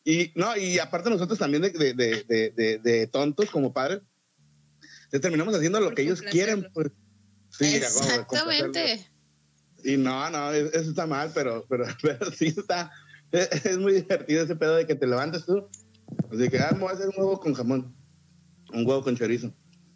Y, 0.04 0.32
no, 0.36 0.58
y 0.58 0.80
aparte 0.80 1.10
nosotros 1.10 1.38
también 1.38 1.62
de, 1.62 1.72
de, 1.72 2.54
de, 2.56 2.80
de 2.80 3.08
tontos 3.08 3.52
como 3.52 3.72
padres, 3.72 4.02
terminamos 5.20 5.56
haciendo 5.56 5.80
lo 5.80 5.94
que 5.94 6.04
ellos 6.04 6.22
quieren. 6.22 6.68
Pues. 6.74 6.92
Sí, 7.50 7.76
Exactamente. 7.76 9.08
Y 9.84 9.98
no, 9.98 10.30
no, 10.30 10.52
eso 10.52 10.90
está 10.90 11.08
mal, 11.08 11.32
pero, 11.34 11.66
pero, 11.68 11.86
pero 12.02 12.32
sí 12.32 12.48
está, 12.48 12.92
es, 13.32 13.78
muy 13.78 13.94
divertido 13.94 14.44
ese 14.44 14.56
pedo 14.56 14.76
de 14.76 14.86
que 14.86 14.96
te 14.96 15.08
levantes 15.08 15.46
tú. 15.46 15.68
Así 16.32 16.50
que, 16.50 16.60
ah, 16.60 16.76
voy 16.80 16.90
a 16.90 16.94
hacer 16.94 17.08
un 17.08 17.14
huevo 17.18 17.40
con 17.40 17.54
jamón, 17.54 17.96
un 18.74 18.86
huevo 18.86 19.04
con 19.04 19.16
chorizo. 19.16 19.54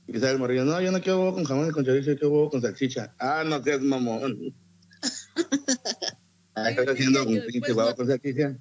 Y 0.07 0.13
sale 0.19 0.33
el 0.33 0.39
morrillo, 0.39 0.65
no, 0.65 0.79
yo 0.81 0.91
no 0.91 1.01
quiero 1.01 1.19
huevo 1.19 1.33
con 1.35 1.43
jamón 1.45 1.67
y 1.69 1.71
con 1.71 1.85
chorizo, 1.85 2.11
yo 2.11 2.17
quiero 2.17 2.33
huevo 2.33 2.49
con 2.49 2.61
salchicha. 2.61 3.15
Ah, 3.19 3.43
no 3.45 3.63
seas 3.63 3.81
mamón. 3.81 4.55
ah, 6.55 6.69
estás 6.69 6.87
haciendo 6.87 7.23
un 7.23 7.41
pinche 7.47 7.59
pues 7.59 7.73
huevo 7.73 7.95
con 7.95 8.07
salchicha 8.07 8.57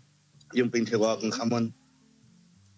y 0.54 0.62
un 0.62 0.70
pinche 0.70 0.96
huevo 0.96 1.18
con 1.18 1.30
jamón. 1.30 1.74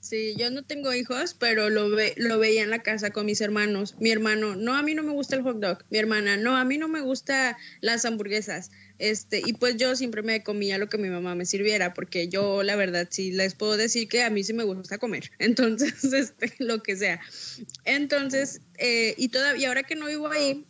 Sí, 0.06 0.36
yo 0.38 0.52
no 0.52 0.62
tengo 0.62 0.94
hijos, 0.94 1.34
pero 1.34 1.68
lo, 1.68 1.90
ve, 1.90 2.14
lo 2.16 2.38
veía 2.38 2.62
en 2.62 2.70
la 2.70 2.82
casa 2.82 3.10
con 3.10 3.26
mis 3.26 3.40
hermanos. 3.40 3.96
Mi 3.98 4.10
hermano, 4.10 4.54
no, 4.54 4.74
a 4.74 4.82
mí 4.82 4.94
no 4.94 5.02
me 5.02 5.10
gusta 5.10 5.34
el 5.34 5.42
hot 5.42 5.58
dog. 5.58 5.84
Mi 5.90 5.98
hermana, 5.98 6.36
no, 6.36 6.56
a 6.56 6.64
mí 6.64 6.78
no 6.78 6.86
me 6.86 7.00
gusta 7.00 7.58
las 7.80 8.04
hamburguesas. 8.04 8.70
Este, 8.98 9.42
y 9.44 9.54
pues 9.54 9.78
yo 9.78 9.96
siempre 9.96 10.22
me 10.22 10.44
comía 10.44 10.78
lo 10.78 10.88
que 10.88 10.96
mi 10.96 11.08
mamá 11.08 11.34
me 11.34 11.44
sirviera, 11.44 11.92
porque 11.92 12.28
yo, 12.28 12.62
la 12.62 12.76
verdad, 12.76 13.08
sí 13.10 13.32
les 13.32 13.56
puedo 13.56 13.76
decir 13.76 14.06
que 14.08 14.22
a 14.22 14.30
mí 14.30 14.44
sí 14.44 14.52
me 14.52 14.62
gusta 14.62 14.98
comer. 14.98 15.32
Entonces, 15.40 16.04
este, 16.04 16.54
lo 16.58 16.84
que 16.84 16.94
sea. 16.94 17.20
Entonces, 17.84 18.60
eh, 18.78 19.14
y 19.18 19.30
todavía, 19.30 19.68
ahora 19.68 19.82
que 19.82 19.96
no 19.96 20.06
vivo 20.06 20.28
ahí, 20.28 20.64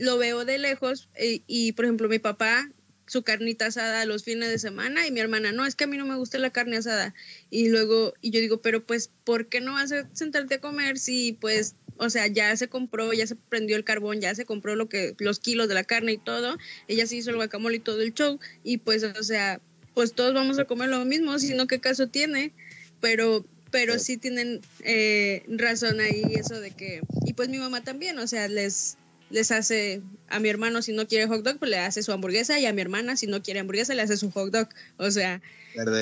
lo 0.00 0.18
veo 0.18 0.44
de 0.44 0.58
lejos 0.58 1.08
eh, 1.14 1.42
y, 1.46 1.72
por 1.72 1.84
ejemplo, 1.84 2.08
mi 2.08 2.18
papá 2.18 2.68
su 3.06 3.22
carnita 3.22 3.66
asada 3.66 4.06
los 4.06 4.24
fines 4.24 4.48
de 4.48 4.58
semana 4.58 5.06
y 5.06 5.12
mi 5.12 5.20
hermana, 5.20 5.52
no, 5.52 5.66
es 5.66 5.76
que 5.76 5.84
a 5.84 5.86
mí 5.86 5.96
no 5.96 6.06
me 6.06 6.16
gusta 6.16 6.38
la 6.38 6.50
carne 6.50 6.76
asada. 6.76 7.14
Y 7.50 7.68
luego, 7.68 8.14
y 8.20 8.30
yo 8.30 8.40
digo, 8.40 8.60
pero 8.60 8.84
pues, 8.84 9.10
¿por 9.24 9.48
qué 9.48 9.60
no 9.60 9.72
vas 9.72 9.92
a 9.92 10.08
sentarte 10.12 10.56
a 10.56 10.60
comer 10.60 10.98
si 10.98 11.32
pues, 11.32 11.74
o 11.96 12.10
sea, 12.10 12.26
ya 12.26 12.56
se 12.56 12.68
compró, 12.68 13.12
ya 13.12 13.26
se 13.26 13.36
prendió 13.36 13.76
el 13.76 13.84
carbón, 13.84 14.20
ya 14.20 14.34
se 14.34 14.44
compró 14.44 14.76
lo 14.76 14.88
que, 14.88 15.14
los 15.18 15.38
kilos 15.38 15.68
de 15.68 15.74
la 15.74 15.84
carne 15.84 16.12
y 16.12 16.18
todo, 16.18 16.56
ella 16.88 17.06
se 17.06 17.16
hizo 17.16 17.30
el 17.30 17.36
guacamole 17.36 17.76
y 17.76 17.80
todo 17.80 18.02
el 18.02 18.14
show, 18.14 18.40
y 18.62 18.78
pues, 18.78 19.04
o 19.04 19.22
sea, 19.22 19.60
pues 19.94 20.12
todos 20.12 20.34
vamos 20.34 20.58
a 20.58 20.64
comer 20.64 20.88
lo 20.88 21.04
mismo, 21.04 21.38
sino 21.38 21.66
qué 21.66 21.80
caso 21.80 22.08
tiene, 22.08 22.52
pero 23.00 23.44
pero 23.70 23.98
sí 23.98 24.18
tienen 24.18 24.60
eh, 24.84 25.42
razón 25.48 25.98
ahí 25.98 26.22
eso 26.36 26.60
de 26.60 26.70
que, 26.70 27.00
y 27.26 27.32
pues 27.32 27.48
mi 27.48 27.58
mamá 27.58 27.82
también, 27.82 28.16
o 28.20 28.26
sea, 28.28 28.46
les, 28.46 28.96
les 29.30 29.50
hace 29.50 30.02
a 30.28 30.38
mi 30.38 30.48
hermano 30.48 30.82
si 30.82 30.92
no 30.92 31.06
quiere 31.06 31.26
hot 31.26 31.42
dog, 31.42 31.58
pues 31.58 31.70
le 31.70 31.78
hace 31.78 32.02
su 32.02 32.12
hamburguesa 32.12 32.58
y 32.58 32.66
a 32.66 32.72
mi 32.72 32.80
hermana 32.80 33.16
si 33.16 33.26
no 33.26 33.42
quiere 33.42 33.60
hamburguesa 33.60 33.94
le 33.94 34.02
hace 34.02 34.16
su 34.16 34.30
hot 34.30 34.50
dog. 34.50 34.68
O 34.96 35.10
sea, 35.10 35.40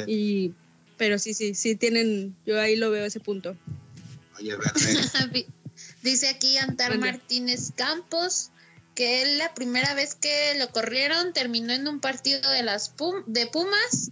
y 0.07 0.53
pero 0.97 1.19
sí, 1.19 1.35
sí, 1.35 1.55
sí 1.55 1.75
tienen, 1.75 2.37
yo 2.47 2.61
ahí 2.61 2.77
lo 2.77 2.91
veo 2.91 3.05
ese 3.05 3.21
punto. 3.21 3.57
Oye, 4.39 4.57
verde. 4.57 5.47
Dice 6.03 6.29
aquí 6.29 6.57
Antar 6.59 6.99
Martínez 6.99 7.73
Campos 7.75 8.51
que 8.95 9.23
él 9.23 9.39
la 9.39 9.55
primera 9.55 9.95
vez 9.95 10.15
que 10.15 10.55
lo 10.59 10.69
corrieron 10.71 11.33
terminó 11.33 11.73
en 11.73 11.89
un 11.89 12.01
partido 12.01 12.51
de 12.51 12.63
las 12.63 12.93
de 13.27 13.47
Pumas 13.47 14.11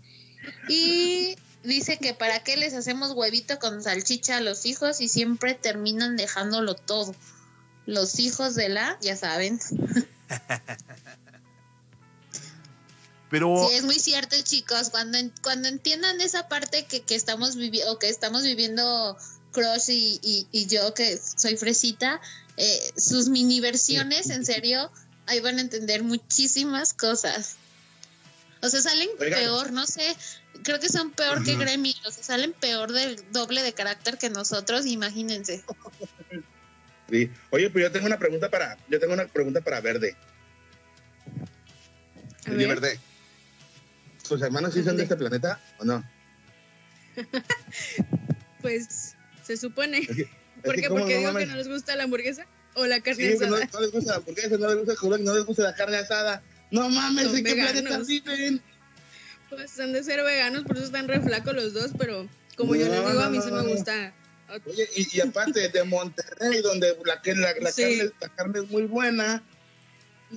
y 0.68 1.36
dice 1.62 1.98
que 1.98 2.14
para 2.14 2.42
qué 2.42 2.56
les 2.56 2.72
hacemos 2.74 3.12
huevito 3.12 3.58
con 3.58 3.82
salchicha 3.82 4.38
a 4.38 4.40
los 4.40 4.64
hijos 4.64 5.00
y 5.00 5.08
siempre 5.08 5.54
terminan 5.54 6.16
dejándolo 6.16 6.74
todo 6.74 7.14
los 7.90 8.18
hijos 8.20 8.54
de 8.54 8.68
la, 8.68 8.96
ya 9.00 9.16
saben. 9.16 9.58
Pero... 13.30 13.68
Sí, 13.68 13.74
es 13.76 13.84
muy 13.84 13.98
cierto, 13.98 14.36
chicos. 14.42 14.90
Cuando, 14.90 15.18
cuando 15.42 15.68
entiendan 15.68 16.20
esa 16.20 16.48
parte 16.48 16.86
que, 16.86 17.02
que 17.02 17.14
estamos 17.14 17.56
viviendo, 17.56 17.92
o 17.92 17.98
que 17.98 18.08
estamos 18.08 18.42
viviendo 18.42 19.16
Crush 19.52 19.90
y, 19.90 20.46
y, 20.52 20.66
yo, 20.66 20.94
que 20.94 21.18
soy 21.18 21.56
fresita, 21.56 22.20
eh, 22.56 22.92
sus 22.96 23.28
mini 23.28 23.60
versiones, 23.60 24.30
en 24.30 24.44
serio, 24.46 24.90
ahí 25.26 25.40
van 25.40 25.58
a 25.58 25.62
entender 25.62 26.04
muchísimas 26.04 26.94
cosas. 26.94 27.56
O 28.62 28.68
sea, 28.68 28.80
salen 28.82 29.08
peor, 29.18 29.72
no 29.72 29.86
sé, 29.86 30.16
creo 30.62 30.78
que 30.78 30.88
son 30.88 31.10
peor 31.12 31.42
que 31.44 31.56
Gremio, 31.56 31.94
o 32.06 32.10
sea, 32.10 32.22
salen 32.22 32.52
peor 32.52 32.92
del 32.92 33.20
doble 33.32 33.62
de 33.62 33.72
carácter 33.72 34.18
que 34.18 34.30
nosotros, 34.30 34.86
imagínense. 34.86 35.64
Oye, 37.50 37.70
pues 37.70 37.82
yo 37.84 37.90
tengo 37.92 38.06
una 38.06 38.18
pregunta 38.18 38.48
para, 38.50 38.76
yo 38.88 38.98
tengo 39.00 39.12
una 39.14 39.26
pregunta 39.26 39.60
para 39.60 39.80
Verde. 39.80 40.16
Verde. 42.46 42.98
¿Tus 44.28 44.40
hermanos 44.42 44.74
sí 44.74 44.82
son 44.84 44.96
de 44.96 45.02
este 45.04 45.16
planeta 45.16 45.60
o 45.78 45.84
no? 45.84 46.04
Pues 48.62 49.16
se 49.42 49.56
supone. 49.56 50.06
que- 50.06 50.28
¿Por 50.62 50.74
es 50.74 50.82
qué? 50.82 50.82
que 50.82 50.88
Porque 50.90 51.14
no 51.14 51.20
digo 51.20 51.34
que 51.38 51.46
no 51.46 51.56
les 51.56 51.68
gusta 51.68 51.96
la 51.96 52.04
hamburguesa 52.04 52.46
o 52.74 52.84
la 52.86 53.00
carne 53.00 53.32
Sí, 53.32 53.38
no, 53.38 53.46
asada. 53.56 53.68
no 53.72 53.80
les 53.80 53.90
gusta 53.92 54.10
la 54.12 54.16
hamburguesa, 54.18 54.56
no 54.58 54.68
les 54.68 54.76
gusta 54.76 54.92
el 54.92 54.98
dog, 55.10 55.20
no 55.20 55.34
les 55.34 55.44
gusta 55.46 55.62
la 55.62 55.74
carne 55.74 55.96
asada. 55.96 56.42
No 56.70 56.88
mames, 56.90 57.26
Son 57.28 57.36
¿en 57.38 57.44
qué 57.44 57.54
planeta 57.54 57.80
veganos. 57.82 58.06
viven? 58.06 58.60
Pues 59.48 59.80
han 59.80 59.92
de 59.94 60.04
ser 60.04 60.22
veganos, 60.22 60.64
por 60.64 60.76
eso 60.76 60.84
están 60.86 61.08
re 61.08 61.20
flacos 61.20 61.54
los 61.54 61.72
dos, 61.72 61.92
pero 61.98 62.28
como 62.56 62.74
yo 62.76 62.86
les 62.86 62.94
digo, 63.04 63.20
a 63.20 63.30
mí 63.30 63.40
sí 63.42 63.50
me 63.50 63.62
gusta. 63.62 64.12
Oye, 64.66 64.88
y, 64.96 65.16
y 65.16 65.20
aparte 65.20 65.68
de 65.68 65.84
Monterrey, 65.84 66.60
donde 66.62 66.96
la, 67.04 67.20
la, 67.24 67.54
la 67.60 67.72
Sí. 67.72 67.82
carne, 67.82 68.10
la 68.20 68.28
carne 68.34 68.58
es 68.60 68.70
muy 68.70 68.82
buena, 68.82 69.42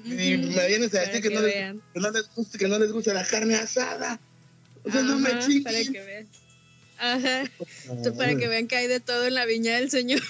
y 0.05 0.37
me 0.37 0.67
vienes 0.67 0.93
a 0.95 1.01
decir 1.01 1.21
que, 1.21 1.29
que 1.29 1.35
no 1.35 1.41
les, 1.41 1.53
que, 1.93 1.99
no 1.99 2.11
les 2.11 2.29
gusta, 2.35 2.57
que 2.57 2.67
no 2.67 2.79
les 2.79 2.91
gusta 2.91 3.13
la 3.13 3.25
carne 3.25 3.55
asada. 3.55 4.19
O 4.83 4.91
sea, 4.91 5.01
no 5.03 5.17
me 5.19 5.37
chinguen. 5.39 5.63
Para 5.63 5.77
que 5.83 6.01
vean. 6.01 6.27
Ajá, 6.97 7.43
tú 8.03 8.15
para 8.15 8.35
que 8.35 8.47
vean 8.47 8.67
que 8.67 8.75
hay 8.75 8.87
de 8.87 8.99
todo 8.99 9.25
en 9.25 9.33
la 9.35 9.45
viña 9.45 9.75
del 9.75 9.89
Señor. 9.89 10.21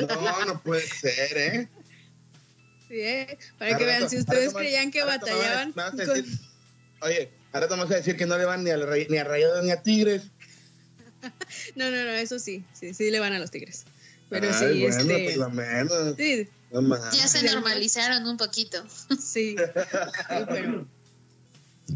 No, 0.00 0.44
no 0.44 0.62
puede 0.62 0.82
ser, 0.86 1.36
¿eh? 1.38 1.68
Sí, 2.88 3.00
¿eh? 3.00 3.38
Para 3.58 3.76
que 3.78 3.84
vean, 3.86 4.08
si 4.10 4.18
ustedes 4.18 4.52
creían 4.52 4.90
que 4.90 5.02
batallaban. 5.02 5.72
vas 5.74 5.90
con- 5.90 5.98
decir, 5.98 6.24
Oye, 7.00 7.30
ahora 7.52 7.68
te 7.68 7.74
vamos 7.74 7.90
a 7.90 7.94
decir 7.96 8.16
que 8.16 8.26
no 8.26 8.36
le 8.38 8.44
van 8.44 8.62
ni, 8.64 8.70
al 8.70 8.86
ni 9.08 9.16
a 9.18 9.24
Rayado 9.24 9.62
ni 9.62 9.70
a 9.70 9.82
Tigres. 9.82 10.24
No, 11.76 11.90
no, 11.90 12.04
no, 12.04 12.10
eso 12.10 12.38
sí, 12.38 12.64
sí, 12.72 12.94
sí 12.94 13.10
le 13.10 13.20
van 13.20 13.32
a 13.32 13.38
los 13.38 13.50
tigres. 13.50 13.84
Pero 14.28 14.48
Ay, 14.48 14.54
sí, 14.54 14.80
bueno, 14.80 14.98
este. 14.98 15.24
por 15.24 15.36
lo 15.36 15.50
menos. 15.50 16.16
Sí, 16.16 16.48
No. 16.70 17.12
Ya 17.12 17.28
se 17.28 17.42
normalizaron 17.42 18.26
un 18.26 18.36
poquito. 18.36 18.82
Sí. 19.20 19.56
Sí, 20.28 20.44
pero, 20.48 20.86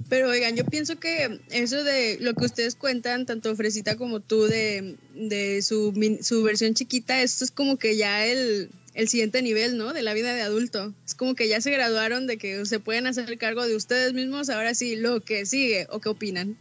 pero 0.08 0.28
oigan, 0.28 0.54
yo 0.56 0.64
pienso 0.66 0.96
que 0.98 1.40
eso 1.50 1.82
de 1.82 2.18
lo 2.20 2.34
que 2.34 2.44
ustedes 2.44 2.74
cuentan, 2.74 3.24
tanto 3.24 3.54
Fresita 3.56 3.96
como 3.96 4.20
tú, 4.20 4.44
de, 4.44 4.96
de 5.14 5.62
su, 5.62 5.94
su 6.22 6.42
versión 6.42 6.74
chiquita, 6.74 7.22
esto 7.22 7.44
es 7.44 7.50
como 7.50 7.78
que 7.78 7.96
ya 7.96 8.26
el, 8.26 8.70
el 8.94 9.08
siguiente 9.08 9.40
nivel, 9.42 9.78
¿no? 9.78 9.92
De 9.92 10.02
la 10.02 10.12
vida 10.12 10.34
de 10.34 10.42
adulto. 10.42 10.92
Es 11.06 11.14
como 11.14 11.34
que 11.34 11.48
ya 11.48 11.60
se 11.60 11.70
graduaron 11.70 12.26
de 12.26 12.36
que 12.36 12.66
se 12.66 12.80
pueden 12.80 13.06
hacer 13.06 13.38
cargo 13.38 13.66
de 13.66 13.76
ustedes 13.76 14.12
mismos, 14.12 14.50
ahora 14.50 14.74
sí, 14.74 14.96
lo 14.96 15.22
que 15.22 15.46
sigue, 15.46 15.86
o 15.90 16.00
qué 16.00 16.08
opinan. 16.08 16.58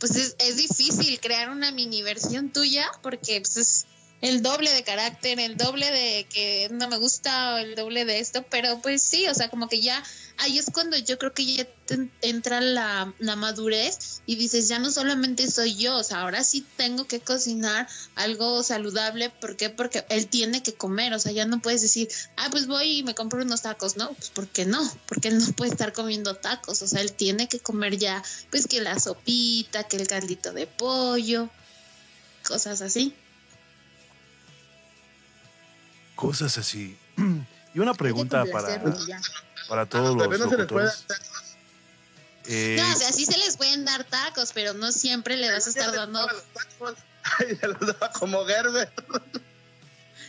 Pues 0.00 0.16
es, 0.16 0.34
es 0.38 0.56
difícil 0.56 1.20
crear 1.20 1.50
una 1.50 1.70
mini 1.70 2.02
versión 2.02 2.52
tuya 2.52 2.90
porque 3.02 3.40
pues, 3.40 3.56
es 3.56 3.86
el 4.20 4.42
doble 4.42 4.70
de 4.72 4.82
carácter, 4.82 5.40
el 5.40 5.56
doble 5.56 5.90
de 5.90 6.26
que 6.28 6.68
no 6.72 6.88
me 6.88 6.98
gusta 6.98 7.60
el 7.60 7.74
doble 7.74 8.04
de 8.04 8.18
esto, 8.18 8.44
pero 8.50 8.80
pues 8.82 9.02
sí, 9.02 9.26
o 9.28 9.34
sea, 9.34 9.48
como 9.48 9.68
que 9.68 9.80
ya 9.80 10.02
ahí 10.40 10.58
es 10.58 10.70
cuando 10.72 10.96
yo 10.96 11.18
creo 11.18 11.32
que 11.34 11.44
ya 11.44 11.66
te 11.86 12.08
entra 12.22 12.60
la, 12.60 13.12
la 13.18 13.36
madurez 13.36 14.22
y 14.26 14.36
dices, 14.36 14.68
ya 14.68 14.78
no 14.78 14.90
solamente 14.90 15.50
soy 15.50 15.76
yo, 15.76 15.96
o 15.96 16.02
sea, 16.02 16.22
ahora 16.22 16.42
sí 16.44 16.66
tengo 16.76 17.06
que 17.06 17.20
cocinar 17.20 17.86
algo 18.14 18.62
saludable, 18.62 19.28
¿por 19.28 19.56
qué? 19.56 19.68
Porque 19.68 20.04
él 20.08 20.28
tiene 20.28 20.62
que 20.62 20.72
comer, 20.72 21.12
o 21.12 21.18
sea, 21.18 21.32
ya 21.32 21.44
no 21.44 21.60
puedes 21.60 21.82
decir, 21.82 22.08
ah, 22.36 22.48
pues 22.50 22.66
voy 22.66 22.98
y 22.98 23.02
me 23.02 23.14
compro 23.14 23.42
unos 23.42 23.62
tacos, 23.62 23.96
¿no? 23.96 24.12
Pues 24.14 24.30
¿por 24.30 24.48
qué 24.48 24.64
no? 24.64 24.80
Porque 25.06 25.28
él 25.28 25.38
no 25.38 25.46
puede 25.56 25.72
estar 25.72 25.92
comiendo 25.92 26.34
tacos, 26.34 26.80
o 26.80 26.86
sea, 26.86 27.02
él 27.02 27.12
tiene 27.12 27.48
que 27.48 27.60
comer 27.60 27.98
ya, 27.98 28.22
pues 28.50 28.66
que 28.66 28.80
la 28.80 28.98
sopita, 28.98 29.84
que 29.84 29.98
el 29.98 30.08
caldito 30.08 30.52
de 30.52 30.66
pollo, 30.66 31.50
cosas 32.46 32.80
así. 32.80 33.14
Cosas 36.14 36.56
así. 36.58 36.96
Y 37.72 37.78
una 37.78 37.94
pregunta 37.94 38.44
para, 38.50 38.82
ya. 39.06 39.20
Para 39.70 39.82
A 39.82 39.86
todos 39.86 40.16
los 40.16 40.40
locutores. 40.40 41.04
dar 41.06 41.18
Eh, 42.46 42.76
No, 42.76 42.92
o 42.92 42.98
sea, 42.98 43.12
sí 43.12 43.24
se 43.24 43.38
les 43.38 43.56
pueden 43.56 43.84
dar 43.84 44.02
tacos, 44.02 44.50
pero 44.52 44.74
no 44.74 44.90
siempre 44.90 45.36
le 45.36 45.48
vas 45.48 45.68
a 45.68 45.70
estar 45.70 45.94
dando. 45.94 46.26
los 46.26 46.42
tacos. 46.52 46.94
Ay, 47.38 47.54
se 47.54 47.68
los 47.68 47.78
daba 47.78 48.10
como 48.10 48.44
Gerber. 48.44 48.92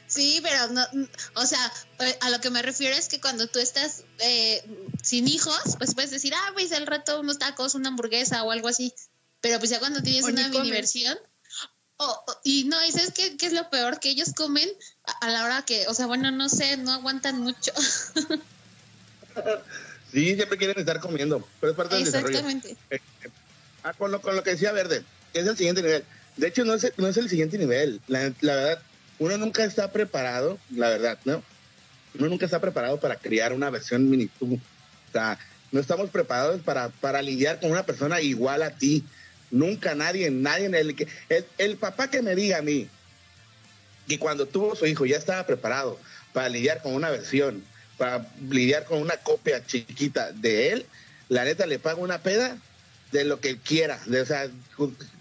Sí, 0.05 0.41
pero 0.43 0.67
no, 0.67 0.85
o 1.33 1.45
sea, 1.47 1.73
eh, 1.99 2.17
a 2.21 2.29
lo 2.29 2.39
que 2.39 2.51
me 2.51 2.61
refiero 2.61 2.95
es 2.95 3.07
que 3.07 3.19
cuando 3.19 3.47
tú 3.47 3.57
estás 3.57 4.03
eh, 4.19 4.63
sin 5.01 5.27
hijos, 5.27 5.59
pues 5.79 5.95
puedes 5.95 6.11
decir, 6.11 6.35
ah, 6.35 6.51
pues 6.53 6.71
al 6.73 6.85
rato 6.85 7.19
unos 7.19 7.39
tacos, 7.39 7.73
una 7.73 7.89
hamburguesa 7.89 8.43
o 8.43 8.51
algo 8.51 8.67
así. 8.67 8.93
Pero 9.39 9.57
pues 9.57 9.71
ya 9.71 9.79
cuando 9.79 10.03
tienes 10.03 10.25
O 10.25 10.27
una 10.27 10.49
mini 10.49 10.69
versión, 10.69 11.17
y 12.43 12.65
no, 12.65 12.83
¿y 12.85 12.91
sabes 12.91 13.11
qué, 13.15 13.37
qué 13.37 13.47
es 13.47 13.53
lo 13.53 13.67
peor? 13.71 13.99
Que 13.99 14.09
ellos 14.09 14.33
comen 14.35 14.69
a, 15.05 15.25
a 15.25 15.29
la 15.31 15.45
hora 15.45 15.61
que, 15.63 15.87
o 15.87 15.95
sea, 15.95 16.05
bueno, 16.05 16.29
no 16.29 16.47
sé, 16.47 16.77
no 16.77 16.91
aguantan 16.91 17.39
mucho. 17.39 17.71
Sí, 20.11 20.35
siempre 20.35 20.57
quieren 20.57 20.77
estar 20.77 20.99
comiendo, 20.99 21.47
pero 21.59 21.71
es 21.71 21.77
parte 21.77 21.95
del 21.95 22.05
desarrollo. 22.05 22.37
Exactamente. 22.37 22.77
Ah, 23.83 23.93
con 23.93 24.11
lo, 24.11 24.21
con 24.21 24.35
lo 24.35 24.43
que 24.43 24.51
decía 24.51 24.71
Verde, 24.71 25.03
es 25.33 25.47
el 25.47 25.57
siguiente 25.57 25.81
nivel. 25.81 26.03
De 26.37 26.47
hecho, 26.47 26.65
no 26.65 26.73
es, 26.73 26.91
no 26.97 27.07
es 27.07 27.17
el 27.17 27.29
siguiente 27.29 27.57
nivel. 27.57 28.01
La, 28.07 28.31
la 28.41 28.55
verdad, 28.55 28.81
uno 29.19 29.37
nunca 29.37 29.63
está 29.63 29.91
preparado, 29.91 30.59
la 30.69 30.89
verdad, 30.89 31.17
¿no? 31.25 31.43
Uno 32.17 32.27
nunca 32.27 32.45
está 32.45 32.59
preparado 32.59 32.99
para 32.99 33.15
criar 33.15 33.53
una 33.53 33.69
versión 33.69 34.09
mini 34.09 34.27
tú. 34.27 34.55
O 34.55 35.11
sea, 35.11 35.39
no 35.71 35.79
estamos 35.79 36.09
preparados 36.09 36.61
para, 36.61 36.89
para 36.89 37.21
lidiar 37.21 37.59
con 37.59 37.71
una 37.71 37.85
persona 37.85 38.21
igual 38.21 38.63
a 38.63 38.71
ti. 38.71 39.03
Nunca 39.49 39.95
nadie, 39.95 40.29
nadie 40.29 40.65
en 40.65 40.75
el 40.75 40.95
que. 40.95 41.07
El, 41.29 41.45
el 41.57 41.77
papá 41.77 42.09
que 42.09 42.21
me 42.21 42.35
diga 42.35 42.57
a 42.57 42.61
mí 42.61 42.89
que 44.07 44.19
cuando 44.19 44.45
tuvo 44.45 44.75
su 44.75 44.85
hijo 44.85 45.05
ya 45.05 45.17
estaba 45.17 45.45
preparado 45.45 45.97
para 46.33 46.49
lidiar 46.49 46.81
con 46.81 46.93
una 46.93 47.09
versión, 47.09 47.63
para 48.01 48.25
lidiar 48.49 48.85
con 48.85 48.99
una 48.99 49.15
copia 49.17 49.63
chiquita 49.63 50.31
de 50.31 50.71
él, 50.71 50.87
la 51.29 51.45
neta 51.45 51.67
le 51.67 51.77
paga 51.77 51.99
una 51.99 52.17
peda 52.17 52.57
de 53.11 53.25
lo 53.25 53.39
que 53.39 53.59
quiera, 53.59 53.99
de, 54.07 54.21
o 54.21 54.25
sea, 54.25 54.49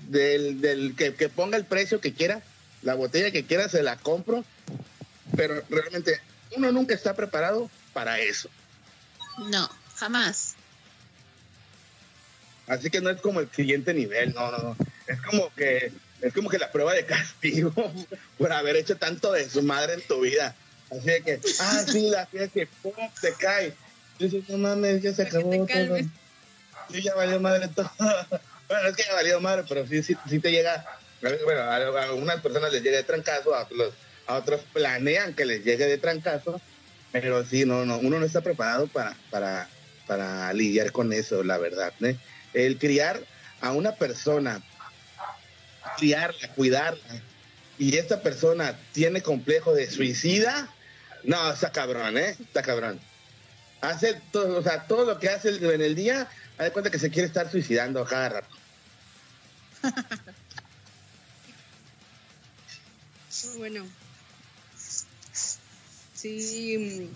del, 0.08 0.62
del 0.62 0.96
que, 0.96 1.12
que 1.14 1.28
ponga 1.28 1.58
el 1.58 1.66
precio 1.66 2.00
que 2.00 2.14
quiera, 2.14 2.40
la 2.80 2.94
botella 2.94 3.32
que 3.32 3.44
quiera 3.44 3.68
se 3.68 3.82
la 3.82 3.96
compro, 3.96 4.46
pero 5.36 5.62
realmente 5.68 6.22
uno 6.56 6.72
nunca 6.72 6.94
está 6.94 7.12
preparado 7.12 7.70
para 7.92 8.18
eso. 8.18 8.48
No, 9.50 9.68
jamás. 9.96 10.54
Así 12.66 12.88
que 12.88 13.02
no 13.02 13.10
es 13.10 13.20
como 13.20 13.40
el 13.40 13.50
siguiente 13.50 13.92
nivel, 13.92 14.32
no, 14.32 14.50
no, 14.52 14.56
no. 14.56 14.76
Es 15.06 15.20
como 15.20 15.52
que 15.54 15.92
es 16.22 16.32
como 16.32 16.48
que 16.48 16.58
la 16.58 16.72
prueba 16.72 16.94
de 16.94 17.04
castigo 17.04 17.74
por 18.38 18.54
haber 18.54 18.76
hecho 18.76 18.96
tanto 18.96 19.32
de 19.32 19.50
su 19.50 19.62
madre 19.62 19.92
en 19.92 20.02
tu 20.06 20.22
vida. 20.22 20.56
Así 20.90 21.06
de 21.06 21.22
que, 21.22 21.40
ah, 21.60 21.84
sí, 21.86 22.10
la 22.10 22.26
fiesta 22.26 22.52
que 22.52 22.66
pum, 22.66 22.92
te 23.20 23.32
cae. 23.34 23.74
Y 24.18 24.24
dices, 24.24 24.48
no 24.48 24.58
mames, 24.58 25.02
ya 25.02 25.14
se 25.14 25.24
Para 25.24 25.38
acabó 25.38 25.66
todo. 25.66 25.96
Sí, 26.90 27.02
ya 27.02 27.14
valió 27.14 27.40
madre 27.40 27.68
todo. 27.68 27.90
bueno, 28.68 28.88
es 28.88 28.96
que 28.96 29.04
ya 29.04 29.14
valió 29.14 29.40
madre, 29.40 29.64
pero 29.68 29.86
sí, 29.86 30.02
sí, 30.02 30.16
sí 30.28 30.40
te 30.40 30.50
llega. 30.50 30.84
Bueno, 31.44 31.60
a, 31.60 31.76
a 31.76 32.02
algunas 32.04 32.40
personas 32.40 32.72
les 32.72 32.82
llega 32.82 32.96
de 32.96 33.04
trancazo, 33.04 33.54
a, 33.54 33.68
los, 33.70 33.94
a 34.26 34.34
otros 34.36 34.62
planean 34.72 35.34
que 35.34 35.44
les 35.44 35.64
llegue 35.64 35.86
de 35.86 35.98
trancazo, 35.98 36.60
pero 37.12 37.44
sí, 37.44 37.64
no, 37.64 37.84
no, 37.84 37.98
uno 37.98 38.18
no 38.18 38.26
está 38.26 38.40
preparado 38.40 38.86
para, 38.86 39.16
para, 39.30 39.68
para 40.06 40.52
lidiar 40.52 40.92
con 40.92 41.12
eso, 41.12 41.42
la 41.42 41.58
verdad. 41.58 41.92
¿eh? 42.00 42.16
El 42.54 42.78
criar 42.78 43.20
a 43.60 43.72
una 43.72 43.92
persona, 43.92 44.62
criarla, 45.98 46.48
cuidarla, 46.54 47.22
y 47.78 47.96
esta 47.96 48.20
persona 48.22 48.78
tiene 48.92 49.22
complejo 49.22 49.74
de 49.74 49.90
suicida, 49.90 50.68
no, 51.24 51.52
está 51.52 51.70
cabrón, 51.72 52.16
¿eh? 52.18 52.36
Está 52.38 52.62
cabrón. 52.62 53.00
Hace 53.80 54.20
todo, 54.32 54.58
o 54.58 54.62
sea, 54.62 54.86
todo 54.86 55.04
lo 55.06 55.18
que 55.18 55.28
hace 55.28 55.48
en 55.50 55.80
el 55.80 55.94
día, 55.94 56.28
haz 56.58 56.64
de 56.66 56.72
cuenta 56.72 56.90
que 56.90 56.98
se 56.98 57.10
quiere 57.10 57.26
estar 57.28 57.50
suicidando 57.50 58.04
cada 58.04 58.28
rato. 58.28 58.56
Bueno. 63.56 63.86
Sí. 66.14 66.76
mm, 66.78 67.08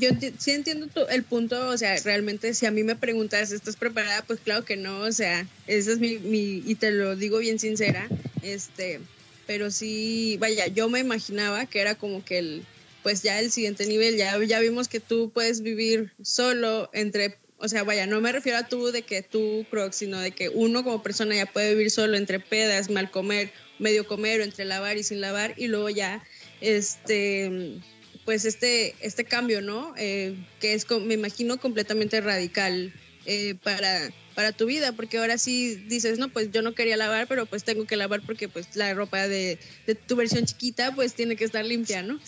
Yo 0.00 0.10
sí 0.38 0.50
entiendo 0.50 0.88
tu- 0.88 1.06
el 1.08 1.22
punto, 1.22 1.68
o 1.68 1.78
sea, 1.78 1.96
realmente 2.04 2.52
si 2.52 2.66
a 2.66 2.70
mí 2.70 2.82
me 2.82 2.96
preguntas, 2.96 3.52
¿estás 3.52 3.76
preparada? 3.76 4.22
Pues 4.22 4.40
claro 4.40 4.64
que 4.64 4.76
no, 4.76 4.98
o 5.00 5.12
sea, 5.12 5.46
esa 5.66 5.92
es 5.92 5.98
mi, 5.98 6.18
mi 6.18 6.62
y 6.66 6.74
te 6.74 6.90
lo 6.90 7.16
digo 7.16 7.38
bien 7.38 7.58
sincera, 7.58 8.08
este, 8.42 9.00
pero 9.46 9.70
sí, 9.70 10.36
vaya, 10.38 10.66
yo 10.66 10.88
me 10.88 11.00
imaginaba 11.00 11.66
que 11.66 11.80
era 11.80 11.94
como 11.94 12.24
que 12.24 12.38
el, 12.38 12.66
pues 13.02 13.22
ya 13.22 13.38
el 13.40 13.50
siguiente 13.50 13.86
nivel, 13.86 14.16
ya, 14.16 14.42
ya 14.44 14.60
vimos 14.60 14.88
que 14.88 15.00
tú 15.00 15.30
puedes 15.32 15.60
vivir 15.60 16.12
solo 16.22 16.90
entre, 16.92 17.36
o 17.58 17.68
sea, 17.68 17.84
vaya, 17.84 18.06
no 18.06 18.20
me 18.20 18.32
refiero 18.32 18.58
a 18.58 18.66
tú 18.68 18.90
de 18.90 19.02
que 19.02 19.22
tú, 19.22 19.66
Croc, 19.70 19.92
sino 19.92 20.18
de 20.18 20.30
que 20.30 20.48
uno 20.48 20.84
como 20.84 21.02
persona 21.02 21.34
ya 21.34 21.46
puede 21.46 21.74
vivir 21.74 21.90
solo 21.90 22.16
entre 22.16 22.40
pedas, 22.40 22.90
mal 22.90 23.10
comer, 23.10 23.52
medio 23.78 24.06
comer 24.06 24.40
o 24.40 24.44
entre 24.44 24.64
lavar 24.64 24.96
y 24.96 25.02
sin 25.02 25.20
lavar 25.20 25.54
y 25.56 25.66
luego 25.66 25.90
ya, 25.90 26.24
este, 26.60 27.80
pues 28.24 28.44
este, 28.44 28.94
este 29.00 29.24
cambio, 29.24 29.60
¿no? 29.60 29.94
Eh, 29.98 30.34
que 30.60 30.74
es, 30.74 30.86
me 30.90 31.14
imagino, 31.14 31.60
completamente 31.60 32.20
radical 32.20 32.92
eh, 33.26 33.54
para, 33.62 34.10
para 34.34 34.52
tu 34.52 34.66
vida, 34.66 34.92
porque 34.92 35.18
ahora 35.18 35.38
sí 35.38 35.76
dices, 35.76 36.18
no, 36.18 36.28
pues 36.28 36.50
yo 36.50 36.62
no 36.62 36.74
quería 36.74 36.96
lavar, 36.96 37.26
pero 37.26 37.46
pues 37.46 37.64
tengo 37.64 37.86
que 37.86 37.96
lavar 37.96 38.22
porque 38.22 38.48
pues 38.48 38.74
la 38.74 38.92
ropa 38.94 39.28
de, 39.28 39.58
de 39.86 39.94
tu 39.94 40.16
versión 40.16 40.44
chiquita 40.44 40.94
pues 40.94 41.14
tiene 41.14 41.36
que 41.36 41.44
estar 41.44 41.64
limpia, 41.64 42.02
¿no? 42.02 42.18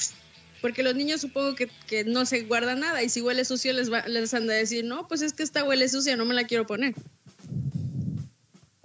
Porque 0.61 0.82
los 0.82 0.94
niños 0.94 1.20
supongo 1.20 1.54
que, 1.54 1.70
que 1.86 2.04
no 2.04 2.24
se 2.26 2.42
guardan 2.42 2.80
nada 2.80 3.02
y 3.02 3.09
si 3.09 3.20
huele 3.20 3.44
sucio 3.44 3.72
les, 3.72 3.92
va, 3.92 4.07
les 4.07 4.32
han 4.34 4.46
de 4.46 4.54
decir, 4.54 4.84
no, 4.84 5.07
pues 5.09 5.22
es 5.22 5.32
que 5.32 5.42
esta 5.42 5.64
huele 5.64 5.88
sucia, 5.88 6.16
no 6.16 6.24
me 6.24 6.34
la 6.34 6.44
quiero 6.44 6.66
poner. 6.66 6.94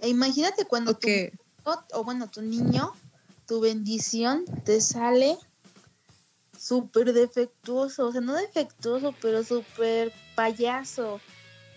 E 0.00 0.08
imagínate 0.08 0.64
cuando 0.64 0.94
tu, 0.94 1.08
o 1.92 2.04
bueno, 2.04 2.28
tu 2.28 2.42
niño, 2.42 2.92
tu 3.46 3.60
bendición 3.60 4.44
te 4.64 4.80
sale 4.80 5.36
súper 6.58 7.12
defectuoso, 7.12 8.08
o 8.08 8.12
sea, 8.12 8.20
no 8.20 8.34
defectuoso, 8.34 9.14
pero 9.20 9.42
súper 9.42 10.12
payaso, 10.34 11.20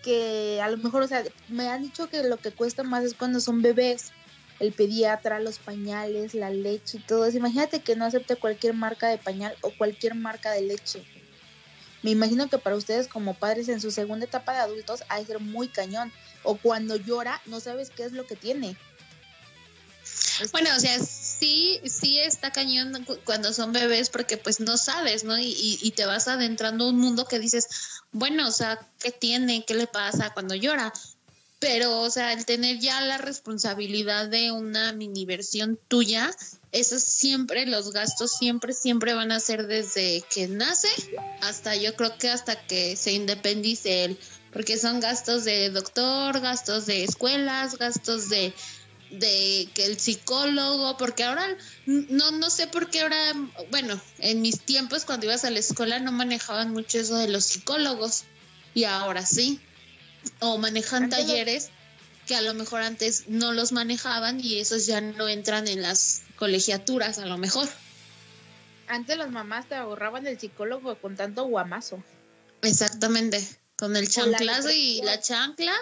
que 0.06 0.60
a 0.62 0.70
lo 0.70 0.78
mejor, 0.78 1.02
o 1.02 1.08
sea, 1.08 1.24
me 1.48 1.68
han 1.68 1.82
dicho 1.82 2.08
que 2.08 2.22
lo 2.22 2.40
que 2.40 2.52
cuesta 2.52 2.84
más 2.84 3.04
es 3.04 3.14
cuando 3.14 3.40
son 3.40 3.60
bebés, 3.60 4.12
el 4.60 4.72
pediatra, 4.72 5.40
los 5.40 5.58
pañales, 5.58 6.34
la 6.34 6.50
leche 6.50 6.98
y 6.98 7.02
todo 7.02 7.26
eso. 7.26 7.38
Imagínate 7.38 7.82
que 7.82 7.96
no 7.96 8.04
acepte 8.06 8.36
cualquier 8.36 8.74
marca 8.74 9.08
de 9.08 9.18
pañal 9.18 9.58
o 9.62 9.72
cualquier 9.72 10.14
marca 10.14 10.52
de 10.52 10.62
leche. 10.62 11.02
Me 12.02 12.12
imagino 12.12 12.48
que 12.48 12.58
para 12.58 12.76
ustedes 12.76 13.08
como 13.08 13.34
padres 13.34 13.68
en 13.68 13.80
su 13.80 13.90
segunda 13.90 14.26
etapa 14.26 14.52
de 14.54 14.60
adultos 14.60 15.02
ha 15.08 15.18
de 15.18 15.26
ser 15.26 15.40
muy 15.40 15.68
cañón. 15.68 16.12
O 16.44 16.56
cuando 16.58 16.96
llora, 16.96 17.42
no 17.46 17.58
sabes 17.60 17.90
qué 17.90 18.04
es 18.04 18.12
lo 18.12 18.26
que 18.26 18.36
tiene. 18.36 18.78
Bueno, 20.52 20.70
o 20.76 20.80
sea, 20.80 20.98
sí, 21.00 21.80
sí 21.86 22.18
está 22.20 22.52
cañón 22.52 23.04
cu- 23.04 23.18
cuando 23.24 23.52
son 23.52 23.72
bebés 23.72 24.10
porque 24.10 24.36
pues 24.36 24.60
no 24.60 24.76
sabes, 24.76 25.24
¿no? 25.24 25.36
Y, 25.38 25.46
y, 25.46 25.78
y 25.82 25.90
te 25.92 26.06
vas 26.06 26.28
adentrando 26.28 26.84
a 26.84 26.90
un 26.90 26.98
mundo 26.98 27.24
que 27.26 27.38
dices, 27.38 27.66
bueno, 28.12 28.48
o 28.48 28.52
sea, 28.52 28.78
¿qué 29.00 29.10
tiene? 29.10 29.64
¿Qué 29.64 29.74
le 29.74 29.86
pasa 29.86 30.32
cuando 30.32 30.54
llora? 30.54 30.92
Pero, 31.58 32.00
o 32.00 32.10
sea, 32.10 32.32
el 32.34 32.44
tener 32.44 32.78
ya 32.78 33.00
la 33.00 33.16
responsabilidad 33.16 34.28
de 34.28 34.52
una 34.52 34.92
mini 34.92 35.24
versión 35.24 35.78
tuya, 35.88 36.30
eso 36.70 36.98
siempre, 36.98 37.64
los 37.64 37.92
gastos 37.92 38.32
siempre, 38.32 38.74
siempre 38.74 39.14
van 39.14 39.32
a 39.32 39.40
ser 39.40 39.66
desde 39.66 40.22
que 40.32 40.48
nace 40.48 40.88
hasta 41.40 41.74
yo 41.74 41.96
creo 41.96 42.18
que 42.18 42.28
hasta 42.28 42.66
que 42.66 42.94
se 42.96 43.12
independice 43.12 44.04
él, 44.04 44.18
porque 44.52 44.76
son 44.76 45.00
gastos 45.00 45.44
de 45.44 45.70
doctor, 45.70 46.40
gastos 46.40 46.84
de 46.84 47.04
escuelas, 47.04 47.78
gastos 47.78 48.28
de 48.28 48.52
de 49.10 49.68
que 49.74 49.86
el 49.86 49.98
psicólogo, 49.98 50.96
porque 50.96 51.24
ahora 51.24 51.46
no 51.86 52.30
no 52.32 52.50
sé 52.50 52.66
por 52.66 52.90
qué 52.90 53.00
ahora, 53.00 53.34
bueno, 53.70 54.00
en 54.18 54.42
mis 54.42 54.60
tiempos 54.60 55.04
cuando 55.04 55.26
ibas 55.26 55.44
a 55.44 55.50
la 55.50 55.60
escuela 55.60 55.98
no 55.98 56.12
manejaban 56.12 56.72
mucho 56.72 56.98
eso 56.98 57.16
de 57.16 57.28
los 57.28 57.44
psicólogos 57.44 58.24
y 58.74 58.84
ahora 58.84 59.24
sí. 59.24 59.60
O 60.40 60.58
manejan 60.58 61.04
Antes 61.04 61.20
talleres 61.20 61.70
que 62.26 62.34
a 62.34 62.42
lo 62.42 62.54
mejor 62.54 62.82
antes 62.82 63.28
no 63.28 63.52
los 63.52 63.72
manejaban 63.72 64.40
y 64.40 64.58
esos 64.58 64.86
ya 64.86 65.00
no 65.00 65.28
entran 65.28 65.68
en 65.68 65.82
las 65.82 66.22
colegiaturas 66.36 67.18
a 67.18 67.26
lo 67.26 67.38
mejor. 67.38 67.68
Antes 68.88 69.16
las 69.16 69.30
mamás 69.30 69.68
te 69.68 69.76
ahorraban 69.76 70.26
el 70.26 70.38
psicólogo 70.38 70.96
con 70.96 71.16
tanto 71.16 71.44
guamazo. 71.44 72.02
Exactamente. 72.62 73.46
Con 73.76 73.94
el 73.96 74.08
chanclazo 74.08 74.70
y 74.70 75.02
la 75.02 75.20
chancla, 75.20 75.74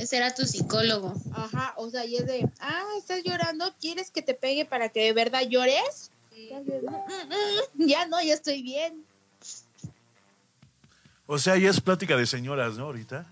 ese 0.00 0.16
era 0.16 0.34
tu 0.34 0.44
psicólogo. 0.46 1.14
Ajá, 1.32 1.74
o 1.76 1.90
sea, 1.90 2.04
y 2.04 2.16
es 2.16 2.26
de, 2.26 2.48
ah, 2.60 2.84
estás 2.98 3.22
llorando, 3.24 3.72
¿quieres 3.80 4.10
que 4.10 4.22
te 4.22 4.34
pegue 4.34 4.64
para 4.64 4.88
que 4.88 5.02
de 5.04 5.12
verdad 5.12 5.42
llores? 5.48 6.10
Y 6.36 6.52
haces, 6.52 6.82
"Mm, 6.82 6.86
mm, 6.88 7.84
mm, 7.84 7.86
Ya 7.88 8.06
no, 8.06 8.20
ya 8.22 8.34
estoy 8.34 8.62
bien. 8.62 9.04
O 11.26 11.38
sea, 11.38 11.56
ya 11.56 11.70
es 11.70 11.80
plática 11.80 12.16
de 12.16 12.26
señoras, 12.26 12.76
¿no? 12.76 12.84
Ahorita. 12.86 13.26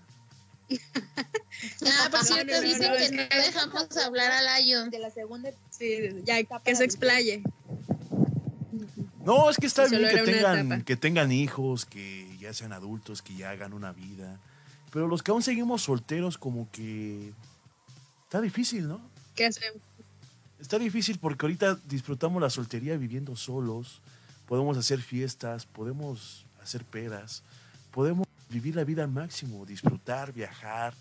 Ah, 0.71 2.07
por 2.11 2.19
No, 2.19 2.25
cierto, 2.25 2.53
no, 2.53 2.61
no, 2.61 2.61
dicen 2.61 2.91
no, 2.91 2.97
que 2.97 3.11
no 3.11 3.29
que- 3.29 3.35
dejamos 3.41 3.97
hablar 3.97 4.31
a 4.31 4.59
Lion. 4.59 4.89
De 4.89 4.99
la 4.99 5.09
segunda, 5.09 5.49
Sí, 5.71 6.09
ya 6.23 6.41
que 6.63 6.75
se 6.75 6.83
explaye. 6.85 7.43
No, 9.25 9.49
es 9.49 9.57
que 9.57 9.65
está 9.67 9.85
bien 9.87 10.07
que 10.07 10.21
tengan, 10.21 10.81
que 10.83 10.95
tengan 10.95 11.31
hijos, 11.31 11.85
que 11.85 12.37
ya 12.39 12.53
sean 12.53 12.71
adultos, 12.71 13.21
que 13.21 13.35
ya 13.35 13.49
hagan 13.49 13.73
una 13.73 13.91
vida. 13.91 14.39
Pero 14.91 15.07
los 15.07 15.23
que 15.23 15.31
aún 15.31 15.43
seguimos 15.43 15.83
solteros, 15.83 16.37
como 16.37 16.69
que 16.71 17.31
está 18.23 18.41
difícil, 18.41 18.87
¿no? 18.87 19.01
¿Qué 19.35 19.45
hacemos? 19.45 19.81
Está 20.59 20.77
difícil 20.77 21.19
porque 21.19 21.45
ahorita 21.45 21.79
disfrutamos 21.85 22.41
la 22.41 22.49
soltería 22.49 22.97
viviendo 22.97 23.35
solos, 23.35 24.01
podemos 24.45 24.77
hacer 24.77 24.99
fiestas, 25.01 25.65
podemos 25.65 26.45
hacer 26.61 26.83
pedas, 26.83 27.43
podemos 27.91 28.27
vivir 28.49 28.75
la 28.75 28.83
vida 28.83 29.03
al 29.03 29.09
máximo, 29.09 29.65
disfrutar, 29.65 30.33
viajar, 30.33 30.93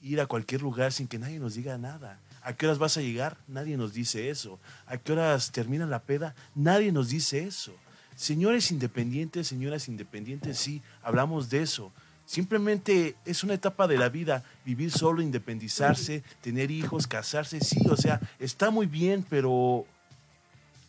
ir 0.00 0.20
a 0.20 0.26
cualquier 0.26 0.62
lugar 0.62 0.92
sin 0.92 1.08
que 1.08 1.18
nadie 1.18 1.38
nos 1.38 1.54
diga 1.54 1.76
nada. 1.78 2.20
¿A 2.42 2.54
qué 2.54 2.66
horas 2.66 2.78
vas 2.78 2.96
a 2.96 3.00
llegar? 3.00 3.36
Nadie 3.48 3.76
nos 3.76 3.92
dice 3.92 4.30
eso. 4.30 4.60
¿A 4.86 4.98
qué 4.98 5.12
horas 5.12 5.50
termina 5.50 5.84
la 5.84 6.02
peda? 6.02 6.34
Nadie 6.54 6.92
nos 6.92 7.08
dice 7.08 7.44
eso. 7.44 7.74
Señores 8.14 8.70
independientes, 8.70 9.48
señoras 9.48 9.88
independientes, 9.88 10.56
sí, 10.56 10.80
hablamos 11.02 11.50
de 11.50 11.62
eso. 11.62 11.92
Simplemente 12.26 13.14
es 13.24 13.44
una 13.44 13.54
etapa 13.54 13.86
de 13.86 13.96
la 13.96 14.08
vida, 14.08 14.42
vivir 14.64 14.90
solo, 14.90 15.22
independizarse, 15.22 16.24
tener 16.42 16.72
hijos, 16.72 17.06
casarse, 17.06 17.60
sí, 17.60 17.78
o 17.88 17.96
sea, 17.96 18.20
está 18.40 18.70
muy 18.70 18.86
bien, 18.86 19.24
pero 19.30 19.86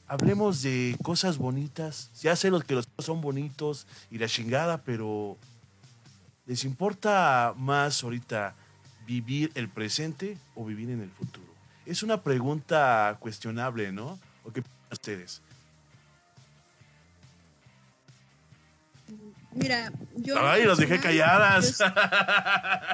hablemos 0.07 0.63
de 0.63 0.97
cosas 1.03 1.37
bonitas. 1.37 2.09
Ya 2.21 2.35
sé 2.35 2.49
los 2.49 2.63
que 2.63 2.73
los 2.73 2.89
son 2.97 3.21
bonitos 3.21 3.85
y 4.09 4.17
la 4.17 4.27
chingada, 4.27 4.81
pero 4.81 5.37
¿les 6.47 6.63
importa 6.63 7.53
más 7.55 8.03
ahorita 8.03 8.55
vivir 9.05 9.51
el 9.53 9.69
presente 9.69 10.37
o 10.55 10.65
vivir 10.65 10.89
en 10.89 11.01
el 11.01 11.11
futuro? 11.11 11.45
Es 11.85 12.01
una 12.01 12.23
pregunta 12.23 13.15
cuestionable, 13.19 13.91
¿no? 13.91 14.19
¿O 14.43 14.51
qué 14.51 14.63
ustedes? 14.91 15.41
Mira, 19.57 19.91
yo. 20.15 20.35
Ay, 20.39 20.63
los 20.65 20.77
dejé 20.77 20.99
calladas. 20.99 21.79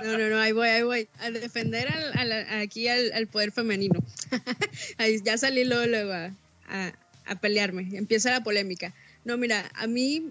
No, 0.04 0.18
no, 0.18 0.30
no, 0.30 0.38
ahí 0.40 0.52
voy, 0.54 0.68
ahí 0.70 0.84
voy. 0.84 1.10
A 1.20 1.30
defender 1.30 1.88
al, 1.90 2.32
al- 2.32 2.62
aquí 2.62 2.88
al, 2.88 3.12
al 3.14 3.28
poder 3.28 3.52
femenino. 3.52 4.00
Ahí 4.98 5.22
ya 5.24 5.38
salí 5.38 5.66
luego, 5.66 5.86
luego 5.88 6.14
a, 6.14 6.32
a- 6.70 6.94
a 7.26 7.36
pelearme. 7.36 7.90
Empieza 7.94 8.32
la 8.32 8.44
polémica. 8.44 8.94
No, 9.26 9.38
mira, 9.38 9.70
a 9.76 9.88
mí 9.88 10.30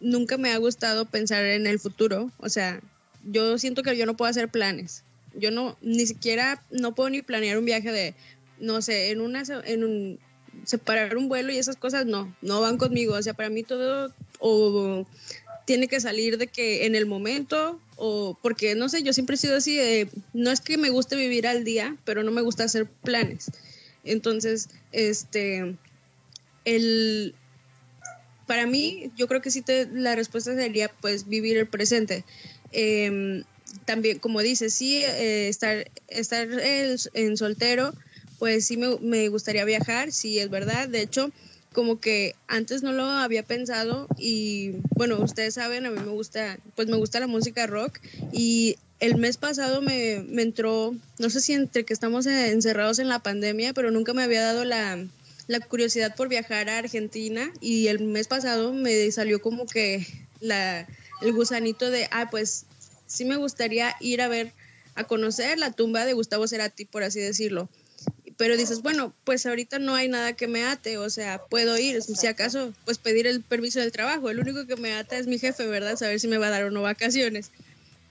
nunca 0.00 0.36
me 0.36 0.50
ha 0.52 0.56
gustado 0.58 1.04
pensar 1.06 1.44
en 1.44 1.66
el 1.66 1.78
futuro. 1.78 2.30
O 2.38 2.48
sea, 2.48 2.80
yo 3.24 3.56
siento 3.58 3.82
que 3.82 3.96
yo 3.96 4.04
no 4.06 4.16
puedo 4.16 4.30
hacer 4.30 4.48
planes. 4.48 5.04
Yo 5.34 5.50
no, 5.50 5.76
ni 5.82 6.06
siquiera, 6.06 6.62
no 6.70 6.94
puedo 6.94 7.10
ni 7.10 7.22
planear 7.22 7.58
un 7.58 7.64
viaje 7.64 7.92
de, 7.92 8.14
no 8.58 8.82
sé, 8.82 9.10
en 9.10 9.20
una, 9.20 9.42
en 9.64 9.84
un, 9.84 10.18
separar 10.64 11.16
un 11.16 11.28
vuelo 11.28 11.52
y 11.52 11.58
esas 11.58 11.76
cosas, 11.76 12.06
no, 12.06 12.34
no 12.42 12.60
van 12.60 12.78
conmigo. 12.78 13.14
O 13.14 13.22
sea, 13.22 13.34
para 13.34 13.48
mí 13.50 13.62
todo, 13.62 14.12
o 14.40 15.06
tiene 15.68 15.86
que 15.86 16.00
salir 16.00 16.38
de 16.38 16.46
que 16.46 16.86
en 16.86 16.94
el 16.94 17.04
momento 17.04 17.78
o 17.96 18.38
porque 18.42 18.74
no 18.74 18.88
sé, 18.88 19.02
yo 19.02 19.12
siempre 19.12 19.34
he 19.34 19.38
sido 19.38 19.54
así, 19.58 19.78
no 20.32 20.50
es 20.50 20.62
que 20.62 20.78
me 20.78 20.88
guste 20.88 21.14
vivir 21.14 21.46
al 21.46 21.62
día, 21.62 21.94
pero 22.06 22.22
no 22.22 22.30
me 22.30 22.40
gusta 22.40 22.64
hacer 22.64 22.86
planes. 22.86 23.50
Entonces, 24.02 24.70
este, 24.92 25.76
el, 26.64 27.34
para 28.46 28.66
mí, 28.66 29.12
yo 29.14 29.28
creo 29.28 29.42
que 29.42 29.50
sí 29.50 29.60
te, 29.60 29.86
la 29.92 30.14
respuesta 30.16 30.54
sería 30.54 30.88
pues 31.02 31.28
vivir 31.28 31.58
el 31.58 31.66
presente. 31.68 32.24
Em, 32.72 33.44
también, 33.84 34.20
como 34.20 34.40
dices, 34.40 34.72
sí, 34.72 35.02
eh, 35.04 35.48
estar, 35.48 35.90
estar 36.08 36.48
el- 36.50 36.98
en 37.12 37.36
soltero, 37.36 37.92
pues 38.38 38.64
sí 38.64 38.78
me, 38.78 38.98
me 39.00 39.28
gustaría 39.28 39.66
viajar, 39.66 40.12
sí, 40.12 40.38
es 40.38 40.48
verdad. 40.48 40.88
De 40.88 41.02
hecho, 41.02 41.30
como 41.78 42.00
que 42.00 42.34
antes 42.48 42.82
no 42.82 42.90
lo 42.90 43.04
había 43.04 43.44
pensado 43.44 44.08
y 44.18 44.72
bueno, 44.96 45.20
ustedes 45.20 45.54
saben, 45.54 45.86
a 45.86 45.92
mí 45.92 46.00
me 46.00 46.10
gusta, 46.10 46.58
pues 46.74 46.88
me 46.88 46.96
gusta 46.96 47.20
la 47.20 47.28
música 47.28 47.68
rock 47.68 48.00
y 48.32 48.78
el 48.98 49.16
mes 49.16 49.36
pasado 49.36 49.80
me, 49.80 50.24
me 50.28 50.42
entró, 50.42 50.96
no 51.20 51.30
sé 51.30 51.40
si 51.40 51.52
entre 51.52 51.84
que 51.84 51.92
estamos 51.92 52.26
encerrados 52.26 52.98
en 52.98 53.06
la 53.06 53.20
pandemia, 53.20 53.74
pero 53.74 53.92
nunca 53.92 54.12
me 54.12 54.24
había 54.24 54.42
dado 54.42 54.64
la, 54.64 54.98
la 55.46 55.60
curiosidad 55.60 56.16
por 56.16 56.28
viajar 56.28 56.68
a 56.68 56.78
Argentina 56.78 57.48
y 57.60 57.86
el 57.86 58.00
mes 58.00 58.26
pasado 58.26 58.72
me 58.72 59.08
salió 59.12 59.40
como 59.40 59.64
que 59.64 60.04
la, 60.40 60.84
el 61.22 61.32
gusanito 61.32 61.92
de, 61.92 62.08
ah, 62.10 62.26
pues 62.28 62.66
sí 63.06 63.24
me 63.24 63.36
gustaría 63.36 63.94
ir 64.00 64.20
a 64.20 64.26
ver, 64.26 64.52
a 64.96 65.04
conocer 65.04 65.60
la 65.60 65.70
tumba 65.70 66.06
de 66.06 66.14
Gustavo 66.14 66.48
Cerati, 66.48 66.86
por 66.86 67.04
así 67.04 67.20
decirlo 67.20 67.68
pero 68.38 68.56
dices, 68.56 68.82
bueno, 68.82 69.12
pues 69.24 69.44
ahorita 69.46 69.80
no 69.80 69.96
hay 69.96 70.08
nada 70.08 70.32
que 70.34 70.46
me 70.46 70.64
ate, 70.64 70.96
o 70.96 71.10
sea, 71.10 71.42
puedo 71.50 71.76
ir, 71.76 72.00
si 72.00 72.26
acaso, 72.28 72.72
pues 72.84 72.96
pedir 72.96 73.26
el 73.26 73.42
permiso 73.42 73.80
del 73.80 73.90
trabajo, 73.90 74.30
el 74.30 74.38
único 74.38 74.64
que 74.64 74.76
me 74.76 74.94
ata 74.94 75.18
es 75.18 75.26
mi 75.26 75.40
jefe, 75.40 75.66
¿verdad? 75.66 75.96
Saber 75.96 76.20
si 76.20 76.28
me 76.28 76.38
va 76.38 76.46
a 76.46 76.50
dar 76.50 76.62
o 76.62 76.70
no 76.70 76.82
vacaciones. 76.82 77.50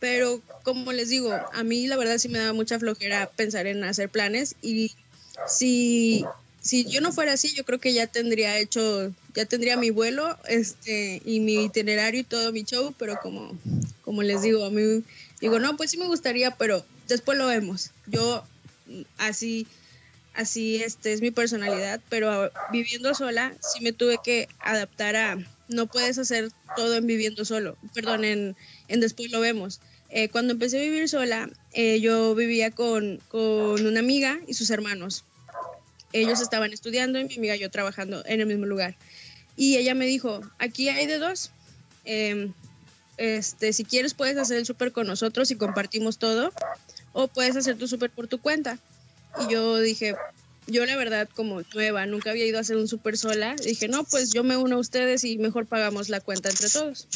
Pero 0.01 0.41
como 0.63 0.91
les 0.91 1.07
digo, 1.07 1.31
a 1.31 1.63
mí 1.63 1.87
la 1.87 1.95
verdad 1.95 2.17
sí 2.17 2.27
me 2.27 2.39
da 2.39 2.51
mucha 2.51 2.77
flojera 2.77 3.31
pensar 3.37 3.67
en 3.67 3.85
hacer 3.85 4.09
planes 4.09 4.55
y 4.61 4.91
si, 5.47 6.25
si 6.61 6.83
yo 6.83 6.99
no 6.99 7.13
fuera 7.13 7.31
así, 7.31 7.55
yo 7.55 7.63
creo 7.63 7.79
que 7.79 7.93
ya 7.93 8.05
tendría 8.05 8.59
hecho, 8.59 9.13
ya 9.33 9.45
tendría 9.45 9.77
mi 9.77 9.91
vuelo 9.91 10.37
este, 10.49 11.21
y 11.23 11.39
mi 11.39 11.63
itinerario 11.63 12.19
y 12.19 12.25
todo 12.25 12.51
mi 12.51 12.63
show, 12.63 12.93
pero 12.99 13.17
como, 13.21 13.57
como 14.03 14.23
les 14.23 14.41
digo, 14.41 14.65
a 14.65 14.71
mí 14.71 15.03
digo, 15.39 15.57
no, 15.59 15.77
pues 15.77 15.89
sí 15.89 15.97
me 15.97 16.07
gustaría, 16.07 16.51
pero 16.51 16.85
después 17.07 17.37
lo 17.37 17.47
vemos. 17.47 17.91
Yo 18.07 18.43
mm, 18.87 19.01
así 19.19 19.65
así 20.37 20.81
este 20.81 21.11
es 21.11 21.21
mi 21.21 21.31
personalidad, 21.31 21.99
pero 22.09 22.51
viviendo 22.71 23.13
sola 23.13 23.53
sí 23.59 23.83
me 23.83 23.91
tuve 23.91 24.19
que 24.23 24.47
adaptar 24.59 25.15
a 25.15 25.37
no 25.67 25.87
puedes 25.87 26.17
hacer 26.17 26.49
todo 26.77 26.95
en 26.95 27.07
viviendo 27.07 27.43
solo, 27.43 27.75
perdón, 27.93 28.23
en, 28.23 28.55
en 28.87 28.99
después 29.01 29.31
lo 29.31 29.41
vemos. 29.41 29.81
Eh, 30.09 30.29
cuando 30.29 30.53
empecé 30.53 30.77
a 30.77 30.81
vivir 30.81 31.09
sola, 31.09 31.49
eh, 31.73 31.99
yo 31.99 32.33
vivía 32.35 32.71
con, 32.71 33.19
con 33.27 33.85
una 33.85 33.99
amiga 33.99 34.39
y 34.47 34.53
sus 34.53 34.69
hermanos. 34.69 35.25
Ellos 36.13 36.39
estaban 36.39 36.71
estudiando 36.71 37.19
y 37.19 37.25
mi 37.25 37.35
amiga 37.35 37.55
y 37.57 37.59
yo 37.59 37.69
trabajando 37.69 38.23
en 38.25 38.39
el 38.39 38.47
mismo 38.47 38.65
lugar. 38.65 38.95
Y 39.57 39.75
ella 39.75 39.95
me 39.95 40.05
dijo, 40.05 40.39
aquí 40.59 40.87
hay 40.87 41.07
de 41.07 41.17
dos. 41.17 41.51
Em, 42.05 42.53
este, 43.17 43.73
si 43.73 43.83
quieres 43.83 44.13
puedes 44.13 44.37
hacer 44.37 44.57
el 44.57 44.65
súper 44.65 44.93
con 44.93 45.07
nosotros 45.07 45.51
y 45.51 45.55
compartimos 45.55 46.19
todo, 46.19 46.53
o 47.11 47.27
puedes 47.27 47.57
hacer 47.57 47.77
tu 47.77 47.87
súper 47.87 48.11
por 48.11 48.27
tu 48.27 48.39
cuenta. 48.39 48.79
Y 49.41 49.51
yo 49.51 49.77
dije, 49.79 50.15
yo 50.67 50.85
la 50.85 50.95
verdad 50.95 51.29
como 51.33 51.61
nueva, 51.73 52.05
nunca 52.05 52.31
había 52.31 52.45
ido 52.45 52.57
a 52.57 52.61
hacer 52.61 52.77
un 52.77 52.87
súper 52.87 53.17
sola, 53.17 53.55
dije, 53.55 53.87
no, 53.87 54.03
pues 54.03 54.31
yo 54.31 54.43
me 54.43 54.57
uno 54.57 54.77
a 54.77 54.79
ustedes 54.79 55.23
y 55.23 55.37
mejor 55.37 55.65
pagamos 55.65 56.09
la 56.09 56.19
cuenta 56.19 56.49
entre 56.49 56.69
todos. 56.69 57.07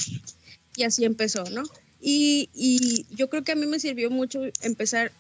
Y 0.76 0.84
así 0.84 1.06
empezó, 1.06 1.44
¿no? 1.50 1.64
Y, 2.00 2.50
y 2.54 3.06
yo 3.12 3.30
creo 3.30 3.44
que 3.44 3.52
a 3.52 3.56
mí 3.56 3.66
me 3.66 3.80
sirvió 3.80 4.10
mucho 4.10 4.42
empezar 4.62 5.12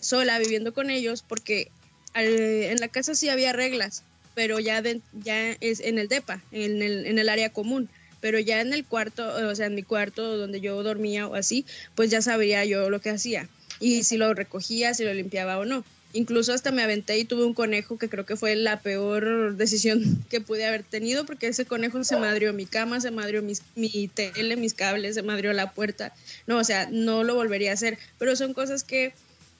sola 0.00 0.38
viviendo 0.38 0.74
con 0.74 0.90
ellos 0.90 1.24
porque 1.26 1.70
en 2.14 2.80
la 2.80 2.88
casa 2.88 3.14
sí 3.14 3.28
había 3.28 3.52
reglas, 3.52 4.02
pero 4.34 4.58
ya, 4.60 4.82
ya 5.12 5.50
es 5.60 5.80
en 5.80 5.98
el 5.98 6.08
DEPA, 6.08 6.42
en 6.52 6.82
el, 6.82 7.06
en 7.06 7.18
el 7.18 7.28
área 7.28 7.50
común 7.50 7.88
pero 8.24 8.38
ya 8.38 8.62
en 8.62 8.72
el 8.72 8.86
cuarto, 8.86 9.34
o 9.50 9.54
sea, 9.54 9.66
en 9.66 9.74
mi 9.74 9.82
cuarto 9.82 10.38
donde 10.38 10.58
yo 10.58 10.82
dormía 10.82 11.26
o 11.26 11.34
así, 11.34 11.66
pues 11.94 12.08
ya 12.08 12.22
sabría 12.22 12.64
yo 12.64 12.88
lo 12.88 12.98
que 12.98 13.10
hacía 13.10 13.50
y 13.80 14.02
si 14.04 14.16
lo 14.16 14.32
recogía, 14.32 14.94
si 14.94 15.04
lo 15.04 15.12
limpiaba 15.12 15.58
o 15.58 15.66
no. 15.66 15.84
Incluso 16.14 16.52
hasta 16.52 16.70
me 16.70 16.82
aventé 16.82 17.18
y 17.18 17.24
tuve 17.24 17.44
un 17.44 17.54
conejo 17.54 17.98
que 17.98 18.08
creo 18.08 18.24
que 18.24 18.36
fue 18.36 18.54
la 18.54 18.80
peor 18.80 19.56
decisión 19.56 20.24
que 20.30 20.40
pude 20.40 20.64
haber 20.64 20.84
tenido 20.84 21.26
porque 21.26 21.48
ese 21.48 21.66
conejo 21.66 22.02
se 22.04 22.16
madrió 22.16 22.52
mi 22.52 22.64
cama, 22.64 23.00
se 23.00 23.10
madrió 23.10 23.42
mi 23.42 24.08
tele, 24.08 24.56
mis 24.56 24.74
cables, 24.74 25.16
se 25.16 25.22
madrió 25.22 25.52
la 25.52 25.72
puerta. 25.72 26.14
No, 26.46 26.58
o 26.58 26.64
sea, 26.64 26.88
no 26.90 27.24
lo 27.24 27.34
volvería 27.34 27.72
a 27.72 27.74
hacer, 27.74 27.98
pero 28.18 28.36
son 28.36 28.54
cosas 28.54 28.84
que 28.84 29.12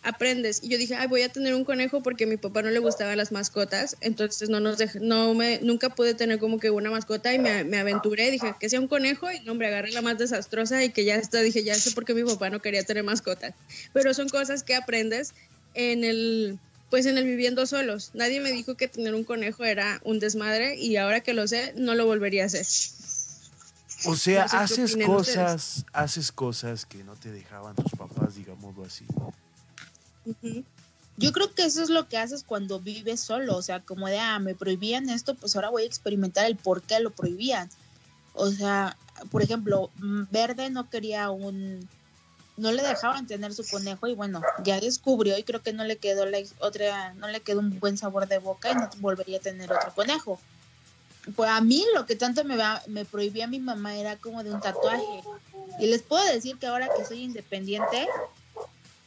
aprendes. 0.05 0.61
Y 0.63 0.69
yo 0.69 0.79
dije, 0.79 0.95
ay, 0.95 1.09
voy 1.09 1.23
a 1.23 1.29
tener 1.29 1.55
un 1.55 1.65
conejo 1.65 2.03
porque 2.03 2.25
a 2.25 2.27
mi 2.27 2.37
papá 2.37 2.63
no 2.63 2.71
le 2.71 2.79
gustaban 2.79 3.17
las 3.17 3.33
mascotas, 3.33 3.97
entonces 4.01 4.49
no 4.49 4.61
nos 4.61 4.79
no 5.01 5.35
me, 5.35 5.59
nunca 5.61 5.89
pude 5.89 6.15
tener 6.15 6.39
como 6.39 6.61
que 6.61 6.71
una 6.71 6.91
mascota 6.91 7.35
y 7.35 7.39
me, 7.39 7.65
me, 7.65 7.79
aventuré, 7.79 8.31
dije 8.31 8.55
que 8.61 8.69
sea 8.69 8.81
un 8.81 8.89
conejo 8.89 9.33
y 9.33 9.41
no, 9.41 9.53
hombre, 9.53 9.69
agarré 9.69 9.91
la 9.91 10.03
más 10.03 10.19
desastrosa 10.19 10.85
y 10.85 10.91
que 10.91 11.05
ya 11.05 11.17
está, 11.17 11.41
dije, 11.41 11.65
ya 11.65 11.75
sé 11.75 11.91
por 11.93 12.05
qué 12.05 12.15
mi 12.15 12.23
papá 12.23 12.51
no 12.51 12.61
quería 12.61 12.85
tener 12.85 13.03
mascotas. 13.03 13.55
Pero 13.93 14.15
son 14.15 14.29
cosas 14.29 14.63
que 14.63 14.75
aprendes 14.75 15.35
en 15.75 16.05
el, 16.05 16.59
pues 16.91 17.07
en 17.07 17.19
el 17.19 17.25
viviendo 17.25 17.67
solos. 17.67 18.11
Nadie 18.15 18.41
me 18.41 18.53
dijo 18.53 18.77
que 18.77 18.89
tener 18.89 19.15
un 19.15 19.25
conejo 19.25 19.65
era 19.65 20.01
un 20.05 20.19
desmadre 20.19 20.77
y 20.77 20.97
ahora 20.97 21.21
que 21.21 21.35
lo 21.35 21.47
sé, 21.47 21.75
no 21.77 21.95
lo 21.95 22.07
volvería 22.07 22.45
a 22.45 22.47
hacer. 22.47 22.67
O 24.07 24.17
sea, 24.17 24.45
haces 24.45 24.97
cosas, 25.05 25.87
haces 25.93 26.33
cosas 26.33 26.87
que 26.87 27.05
no 27.05 27.15
te 27.17 27.31
dejaban 27.31 27.75
tus 27.75 27.93
papás, 27.93 28.35
digámoslo 28.35 28.85
así. 28.85 29.07
Yo 31.17 31.33
creo 31.33 31.55
que 31.55 31.65
eso 31.65 31.83
es 31.83 31.91
lo 31.91 32.09
que 32.09 32.19
haces 32.19 32.45
cuando 32.45 32.81
vives 32.81 33.21
solo, 33.21 33.57
o 33.57 33.63
sea, 33.63 33.81
como 33.81 34.09
de, 34.09 34.19
ah, 34.19 34.39
me 34.39 34.55
prohibían 34.55 35.09
esto, 35.09 35.35
pues 35.35 35.55
ahora 35.55 35.71
voy 35.71 35.85
a 35.85 35.87
experimentar 35.87 36.47
el 36.47 36.57
por 36.57 36.83
qué 36.83 37.01
lo 37.01 37.11
prohibían. 37.11 37.71
O 38.35 38.51
sea, 38.51 38.97
por 39.31 39.43
ejemplo, 39.43 39.91
mm, 39.99 40.25
Verde 40.31 40.71
no 40.71 40.91
quería 40.91 41.31
un, 41.31 41.89
no 42.57 42.73
le 42.73 42.83
dejaban 42.83 43.27
tener 43.27 43.53
su 43.53 43.67
conejo 43.67 44.07
y 44.07 44.15
bueno, 44.15 44.43
ya 44.63 44.81
descubrió 44.81 45.37
y 45.37 45.43
creo 45.43 45.63
que 45.63 45.73
no 45.73 45.85
le 45.85 45.97
quedó 45.97 46.25
la 46.27 46.39
otra, 46.61 47.15
no 47.15 47.29
le 47.29 47.41
quedó 47.41 47.61
un 47.61 47.79
buen 47.81 47.99
sabor 47.99 48.29
de 48.29 48.39
boca 48.39 48.71
y 48.71 48.75
no 48.75 48.89
volvería 48.99 49.39
a 49.39 49.41
tener 49.41 49.73
otro 49.73 49.93
conejo. 49.95 50.41
Pues 51.35 51.51
a 51.51 51.61
mí 51.61 51.85
lo 51.95 52.07
que 52.07 52.17
tanto 52.17 52.45
me, 52.45 52.57
me 52.87 53.05
prohibía 53.05 53.47
mi 53.47 53.59
mamá 53.59 53.97
era 53.97 54.17
como 54.17 54.45
de 54.45 54.53
un 54.53 54.61
tatuaje. 54.61 55.23
Y 55.81 55.87
les 55.87 56.03
puedo 56.03 56.25
decir 56.33 56.59
que 56.59 56.67
ahora 56.67 56.89
que 56.97 57.05
soy 57.05 57.23
independiente, 57.23 58.07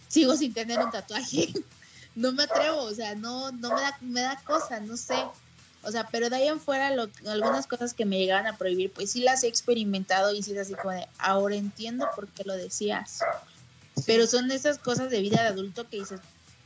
sigo 0.07 0.35
sin 0.35 0.53
tener 0.53 0.79
un 0.79 0.91
tatuaje. 0.91 1.53
no 2.15 2.33
me 2.33 2.43
atrevo, 2.43 2.81
o 2.81 2.93
sea, 2.93 3.15
no, 3.15 3.51
no 3.51 3.69
me 3.69 3.81
da, 3.81 3.97
me 4.01 4.21
da 4.21 4.41
cosa, 4.43 4.79
no 4.79 4.97
sé. 4.97 5.15
O 5.87 5.91
sea, 5.91 6.05
pero 6.11 6.29
de 6.29 6.35
ahí 6.35 6.47
en 6.49 6.59
fuera, 6.59 6.91
lo, 6.91 7.09
algunas 7.27 7.65
cosas 7.65 7.93
que 7.93 8.03
me 8.03 8.19
llegaban 8.19 8.45
a 8.45 8.57
prohibir, 8.57 8.91
pues 8.91 9.11
sí 9.11 9.21
las 9.21 9.45
he 9.45 9.47
experimentado 9.47 10.35
y 10.35 10.43
sí 10.43 10.51
es 10.51 10.57
así 10.57 10.73
como 10.73 10.91
de, 10.91 11.07
ahora 11.17 11.55
entiendo 11.55 12.09
por 12.13 12.27
qué 12.27 12.43
lo 12.43 12.57
decías. 12.57 13.19
Pero 14.05 14.27
son 14.27 14.51
esas 14.51 14.79
cosas 14.79 15.09
de 15.09 15.21
vida 15.21 15.41
de 15.41 15.47
adulto 15.47 15.87
que 15.87 15.99
dices, 15.99 16.19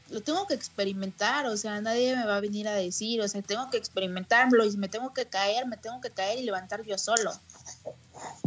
lo 0.10 0.22
tengo 0.22 0.48
que 0.48 0.56
experimentar, 0.56 1.46
o 1.46 1.56
sea, 1.56 1.80
nadie 1.82 2.16
me 2.16 2.26
va 2.26 2.38
a 2.38 2.42
venir 2.42 2.68
a 2.68 2.74
decir, 2.74 3.22
o 3.22 3.28
sea, 3.28 3.44
tengo 3.44 3.70
que 3.70 3.78
experimentarlo 3.78 4.66
y 4.66 4.72
si 4.72 4.78
me 4.78 4.90
tengo 4.90 5.14
que 5.14 5.28
caer, 5.28 5.68
me 5.68 5.78
tengo 5.78 6.02
que 6.02 6.10
caer 6.10 6.40
y 6.40 6.44
levantar 6.44 6.84
yo 6.84 6.98
solo. 6.98 7.32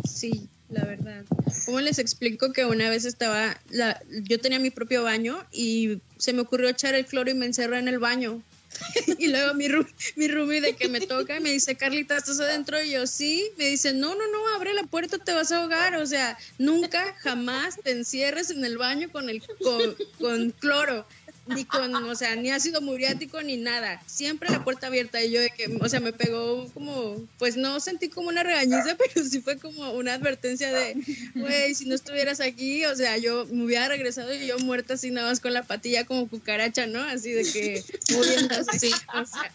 Sí, 0.05 0.49
la 0.71 0.85
verdad. 0.85 1.25
¿Cómo 1.67 1.81
les 1.81 2.01
explico 2.01 2.53
que 2.53 2.67
una 2.67 2.91
vez 2.91 3.05
estaba, 3.05 3.57
la, 3.71 4.03
yo 4.25 4.41
tenía 4.41 4.59
mi 4.59 4.71
propio 4.71 5.05
baño 5.05 5.39
y 5.53 6.03
se 6.19 6.33
me 6.33 6.41
ocurrió 6.41 6.69
echar 6.69 6.97
el 6.97 7.07
cloro 7.07 7.31
y 7.31 7.35
me 7.35 7.47
encerré 7.47 7.79
en 7.79 7.87
el 7.87 8.01
baño? 8.01 8.43
y 9.19 9.29
luego 9.29 9.55
mi, 9.55 9.69
mi 10.17 10.29
roomie 10.29 10.61
de 10.61 10.77
que 10.77 10.89
me 10.89 11.01
toca 11.01 11.37
y 11.37 11.41
me 11.41 11.51
dice, 11.51 11.77
Carlita, 11.77 12.17
¿estás 12.17 12.41
adentro? 12.41 12.83
Y 12.83 12.93
yo, 12.93 13.07
sí. 13.07 13.51
Me 13.57 13.67
dice, 13.67 13.93
no, 13.93 14.15
no, 14.15 14.27
no, 14.31 14.55
abre 14.55 14.75
la 14.75 14.85
puerta, 14.85 15.19
te 15.19 15.33
vas 15.33 15.53
a 15.53 15.59
ahogar. 15.59 15.97
O 15.97 16.07
sea, 16.07 16.39
nunca, 16.59 17.15
jamás 17.19 17.79
te 17.83 17.91
encierres 17.91 18.51
en 18.51 18.65
el 18.65 18.79
baño 18.79 19.11
con, 19.11 19.29
el, 19.29 19.43
con, 19.63 19.97
con 20.19 20.51
cloro 20.51 21.07
ni 21.47 21.65
con, 21.65 21.95
o 21.95 22.15
sea, 22.15 22.37
ni 22.37 22.51
ácido 22.51 22.81
muriático 22.81 23.43
ni 23.43 23.57
nada. 23.57 24.03
Siempre 24.07 24.51
la 24.51 24.65
puerta 24.65 24.87
abierta 24.87 25.23
y 25.23 25.31
yo 25.31 25.41
de 25.41 25.51
que, 25.51 25.77
o 25.81 25.89
sea, 25.89 26.01
me 26.01 26.13
pegó 26.13 26.69
como, 26.73 27.17
pues 27.39 27.57
no 27.57 27.81
sentí 27.81 28.09
como 28.09 28.29
una 28.29 28.43
regañiza, 28.43 28.97
pero 29.15 29.27
sí 29.27 29.41
fue 29.41 29.59
como 29.59 29.93
una 29.93 30.15
advertencia 30.15 30.73
de, 30.73 30.97
güey, 31.35 31.75
si 31.75 31.87
no 31.87 31.95
estuvieras 31.95 32.41
aquí, 32.41 32.85
o 32.87 32.97
sea, 32.97 33.19
yo 33.19 33.47
me 33.47 33.65
hubiera 33.65 33.89
regresado 33.89 34.33
y 34.35 34.47
yo 34.47 34.59
muerta 34.59 34.95
así 34.95 35.11
nada 35.11 35.29
más 35.29 35.41
con 35.41 35.53
la 35.53 35.63
patilla 35.63 36.05
como 36.05 36.29
cucaracha, 36.29 36.87
¿no? 36.87 37.03
Así 37.03 37.33
de 37.33 37.45
que 37.45 37.85
muriendo 38.15 38.55
así, 38.55 38.91
o 39.15 39.27
sea. 39.27 39.53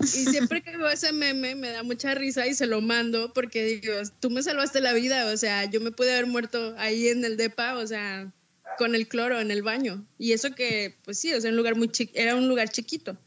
Y 0.00 0.26
siempre 0.26 0.62
que 0.62 0.76
veo 0.76 0.88
ese 0.88 1.12
meme 1.12 1.56
me 1.56 1.70
da 1.70 1.82
mucha 1.82 2.14
risa 2.14 2.46
y 2.46 2.54
se 2.54 2.66
lo 2.66 2.80
mando 2.80 3.32
porque 3.32 3.64
digo, 3.64 3.94
tú 4.20 4.30
me 4.30 4.44
salvaste 4.44 4.80
la 4.80 4.92
vida, 4.92 5.26
o 5.26 5.36
sea, 5.36 5.64
yo 5.64 5.80
me 5.80 5.90
pude 5.90 6.12
haber 6.12 6.26
muerto 6.26 6.74
ahí 6.78 7.08
en 7.08 7.24
el 7.24 7.36
DEPA, 7.36 7.76
o 7.76 7.86
sea, 7.86 8.30
con 8.78 8.94
el 8.94 9.08
cloro 9.08 9.40
en 9.40 9.50
el 9.50 9.62
baño. 9.62 10.06
Y 10.18 10.32
eso 10.32 10.54
que, 10.54 10.96
pues 11.04 11.18
sí, 11.18 11.34
o 11.34 11.40
sea, 11.40 11.50
un 11.50 11.56
lugar 11.56 11.76
muy 11.76 11.90
era 12.14 12.36
un 12.36 12.48
lugar 12.48 12.70
chiquito. 12.70 13.18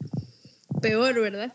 Peor, 0.80 1.20
¿verdad? 1.20 1.54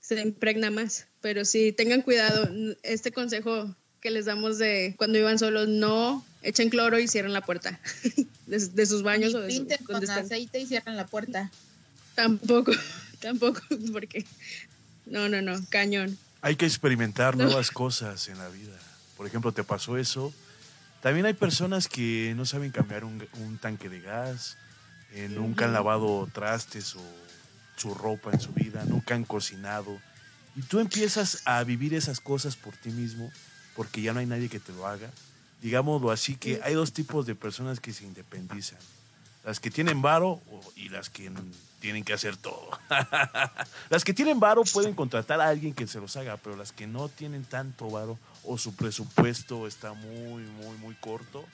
Se 0.00 0.20
impregna 0.20 0.70
más. 0.70 1.06
Pero 1.20 1.44
sí, 1.44 1.72
tengan 1.72 2.02
cuidado. 2.02 2.48
Este 2.82 3.12
consejo 3.12 3.74
que 4.00 4.10
les 4.10 4.26
damos 4.26 4.58
de 4.58 4.94
cuando 4.98 5.18
iban 5.18 5.38
solos, 5.38 5.68
no 5.68 6.24
echen 6.42 6.68
cloro 6.68 6.98
y 6.98 7.08
cierren 7.08 7.32
la 7.32 7.40
puerta 7.40 7.80
de, 8.46 8.86
sus 8.86 9.02
baños 9.02 9.34
o 9.34 9.40
de 9.40 9.50
su, 9.50 9.66
con 9.86 10.10
aceite 10.10 10.60
y 10.60 10.66
cierren 10.66 10.96
la 10.96 11.06
puerta. 11.06 11.50
Tampoco, 12.14 12.72
tampoco, 13.20 13.62
porque 13.92 14.26
no, 15.06 15.28
no, 15.28 15.40
no, 15.40 15.58
cañón. 15.70 16.18
Hay 16.42 16.56
que 16.56 16.66
experimentar 16.66 17.36
nuevas 17.36 17.70
cosas 17.70 18.28
en 18.28 18.36
la 18.36 18.48
vida. 18.50 18.78
Por 19.16 19.26
ejemplo, 19.26 19.52
te 19.52 19.64
pasó 19.64 19.96
eso, 19.96 20.34
también 21.04 21.26
hay 21.26 21.34
personas 21.34 21.86
que 21.86 22.32
no 22.34 22.46
saben 22.46 22.70
cambiar 22.70 23.04
un, 23.04 23.58
tanque 23.60 23.90
de 23.90 24.00
gas, 24.00 24.56
eh, 25.12 25.28
nunca 25.28 25.66
han 25.66 25.74
lavado 25.74 26.26
trastes 26.32 26.96
o 26.96 27.02
su 27.76 27.92
ropa 27.92 28.30
en 28.32 28.40
su 28.40 28.54
vida, 28.54 28.82
nunca 28.86 29.14
han 29.14 29.24
cocinado. 29.24 30.00
Y 30.56 30.62
tú 30.62 30.80
empiezas 30.80 31.42
a 31.44 31.62
vivir 31.62 31.92
esas 31.92 32.20
cosas 32.20 32.56
por 32.56 32.74
ti 32.74 32.88
mismo, 32.88 33.30
porque 33.76 34.00
ya 34.00 34.14
no 34.14 34.20
hay 34.20 34.24
nadie 34.24 34.48
que 34.48 34.60
te 34.60 34.72
lo 34.72 34.86
haga. 34.86 35.10
Digámoslo 35.60 36.10
así, 36.10 36.36
que 36.36 36.62
hay 36.64 36.72
dos 36.72 36.94
tipos 36.94 37.26
de 37.26 37.34
personas 37.34 37.80
que 37.80 37.92
se 37.92 38.04
independizan. 38.04 38.78
Las 39.44 39.60
que 39.60 39.70
tienen 39.70 40.00
varo 40.00 40.40
y 40.74 40.88
las 40.88 41.10
que 41.10 41.30
tienen 41.80 42.02
que 42.02 42.14
hacer 42.14 42.38
todo. 42.38 42.70
las 43.90 44.04
que 44.04 44.14
tienen 44.14 44.40
varo 44.40 44.64
pueden 44.64 44.94
contratar 44.94 45.42
a 45.42 45.50
alguien 45.50 45.74
que 45.74 45.86
se 45.86 46.00
los 46.00 46.16
haga, 46.16 46.38
pero 46.38 46.56
las 46.56 46.72
que 46.72 46.86
no 46.86 47.10
tienen 47.10 47.44
tanto 47.44 47.90
varo 47.90 48.18
o 48.44 48.58
su 48.58 48.74
presupuesto 48.74 49.66
está 49.66 49.92
muy, 49.92 50.42
muy, 50.42 50.76
muy 50.78 50.94
corto, 50.96 51.44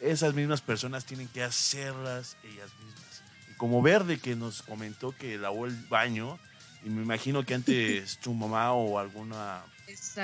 esas 0.00 0.34
mismas 0.34 0.60
personas 0.60 1.04
tienen 1.04 1.28
que 1.28 1.42
hacerlas 1.42 2.36
ellas 2.44 2.70
mismas. 2.84 3.22
Y 3.50 3.54
como 3.54 3.82
Verde 3.82 4.18
que 4.18 4.36
nos 4.36 4.62
comentó 4.62 5.14
que 5.16 5.38
lavó 5.38 5.66
el 5.66 5.76
baño, 5.86 6.38
y 6.84 6.90
me 6.90 7.02
imagino 7.02 7.44
que 7.44 7.54
antes 7.54 8.18
tu 8.22 8.34
mamá 8.34 8.72
o 8.72 8.98
alguna, 8.98 9.62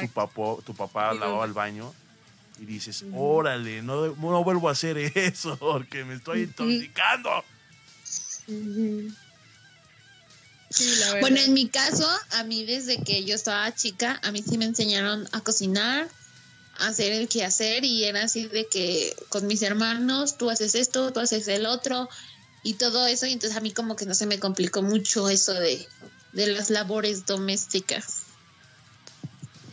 tu 0.01 0.09
papá, 0.09 0.62
tu 0.64 0.74
papá 0.74 1.14
lavaba 1.14 1.44
el 1.44 1.53
baño, 1.53 1.92
y 2.59 2.66
dices, 2.66 3.05
órale, 3.14 3.80
no, 3.80 4.14
no 4.14 4.44
vuelvo 4.44 4.68
a 4.68 4.72
hacer 4.72 4.98
eso 5.14 5.57
porque 5.57 6.05
me 6.05 6.14
estoy 6.14 6.42
intoxicando. 6.42 7.44
Bueno, 11.20 11.40
en 11.40 11.52
mi 11.52 11.68
caso, 11.68 12.08
a 12.30 12.44
mí 12.44 12.64
desde 12.64 13.02
que 13.02 13.24
yo 13.24 13.34
estaba 13.34 13.74
chica, 13.74 14.20
a 14.22 14.30
mí 14.30 14.42
sí 14.42 14.56
me 14.56 14.64
enseñaron 14.64 15.28
a 15.32 15.40
cocinar, 15.40 16.08
a 16.78 16.88
hacer 16.88 17.12
el 17.12 17.28
quehacer 17.28 17.84
y 17.84 18.04
era 18.04 18.22
así 18.22 18.46
de 18.46 18.66
que 18.68 19.14
con 19.28 19.46
mis 19.46 19.62
hermanos, 19.62 20.38
tú 20.38 20.48
haces 20.48 20.74
esto, 20.74 21.12
tú 21.12 21.20
haces 21.20 21.48
el 21.48 21.66
otro 21.66 22.08
y 22.62 22.74
todo 22.74 23.06
eso. 23.06 23.26
Y 23.26 23.32
entonces 23.32 23.56
a 23.56 23.60
mí 23.60 23.72
como 23.72 23.96
que 23.96 24.06
no 24.06 24.14
se 24.14 24.26
me 24.26 24.38
complicó 24.38 24.82
mucho 24.82 25.28
eso 25.28 25.54
de, 25.54 25.86
de 26.32 26.46
las 26.46 26.70
labores 26.70 27.26
domésticas. 27.26 28.22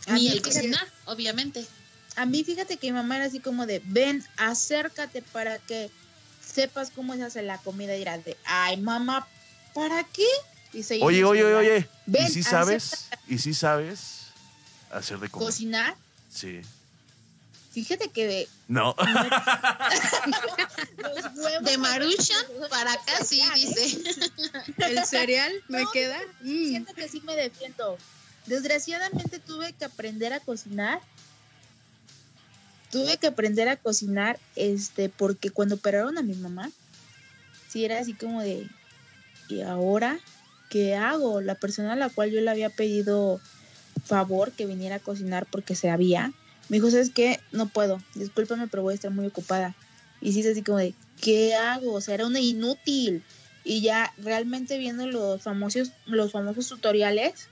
Ni 0.08 0.30
el 0.30 0.42
cocinar, 0.42 0.88
obviamente. 1.06 1.66
a 2.16 2.26
mí 2.26 2.44
fíjate 2.44 2.78
que 2.78 2.88
mi 2.88 2.94
mamá 2.94 3.18
era 3.18 3.26
así 3.26 3.40
como 3.40 3.66
de, 3.66 3.82
ven, 3.86 4.24
acércate 4.38 5.22
para 5.22 5.60
que 5.60 5.92
sepas 6.42 6.90
cómo 6.90 7.14
se 7.16 7.24
hace 7.24 7.42
la 7.44 7.58
comida 7.60 7.94
y 7.94 8.00
dirás 8.00 8.24
de, 8.26 8.38
ay 8.46 8.78
mamá, 8.78 9.28
¿para 9.74 10.04
qué? 10.06 10.26
Y 10.74 10.84
oye, 11.02 11.24
oye, 11.24 11.44
oye, 11.44 11.56
oye, 11.56 11.88
¿y 12.08 12.28
si 12.30 12.44
sabes? 12.44 13.08
¿Y 13.28 13.38
si 13.38 13.54
sabes 13.54 14.28
hacer 14.92 15.20
de 15.20 15.30
comer? 15.30 15.48
¿Cocinar? 15.48 15.96
Sí. 16.30 16.60
Fíjate 17.72 18.10
que 18.10 18.50
No. 18.68 18.94
de 21.62 21.78
Maruchan 21.78 22.44
para 22.72 22.94
acá 22.94 23.24
sí, 23.24 23.40
dice. 23.54 24.02
El 24.78 25.06
cereal 25.06 25.54
me 25.68 25.84
queda. 25.94 26.18
Mm. 26.42 26.70
Siento 26.70 26.96
que 26.96 27.08
sí 27.08 27.22
me 27.22 27.36
defiendo. 27.36 28.00
Desgraciadamente 28.48 29.38
tuve 29.40 29.74
que 29.74 29.86
aprender 29.86 30.34
a 30.34 30.40
cocinar. 30.40 31.00
Tuve 32.92 33.18
que 33.18 33.28
aprender 33.28 33.70
a 33.70 33.76
cocinar, 33.76 34.40
este, 34.56 35.10
porque 35.10 35.52
cuando 35.52 35.76
operaron 35.76 36.18
a 36.18 36.24
mi 36.24 36.34
mamá, 36.34 36.72
sí 37.70 37.86
era 37.86 38.00
así 38.00 38.14
como 38.14 38.42
de, 38.42 38.68
¿y 39.50 39.62
ahora 39.62 40.18
qué 40.70 40.96
hago? 40.96 41.42
La 41.42 41.56
persona 41.56 41.94
a 41.94 41.96
la 41.98 42.10
cual 42.10 42.32
yo 42.32 42.42
le 42.42 42.50
había 42.50 42.70
pedido 42.70 43.40
favor 44.06 44.52
que 44.52 44.66
viniera 44.66 44.96
a 44.98 45.00
cocinar 45.00 45.48
porque 45.50 45.76
se 45.76 45.90
había, 45.90 46.34
me 46.70 46.78
dijo, 46.78 46.92
¿sabes 46.92 47.12
qué? 47.12 47.40
No 47.52 47.68
puedo, 47.70 48.02
discúlpame, 48.16 48.68
pero 48.68 48.84
voy 48.84 48.94
a 48.94 48.96
estar 48.96 49.12
muy 49.12 49.26
ocupada. 49.28 49.76
Y 50.22 50.34
sí 50.34 50.42
es 50.42 50.48
así 50.48 50.64
como 50.64 50.78
de, 50.78 50.94
¿qué 51.22 51.56
hago? 51.56 51.94
O 51.94 52.02
sea, 52.02 52.16
era 52.16 52.26
una 52.26 52.40
inútil. 52.40 53.24
Y 53.64 53.82
ya 53.82 54.14
realmente 54.18 54.78
viendo 54.78 55.08
los 55.08 55.42
famosos, 55.42 55.92
los 56.06 56.32
famosos 56.32 56.68
tutoriales, 56.68 57.48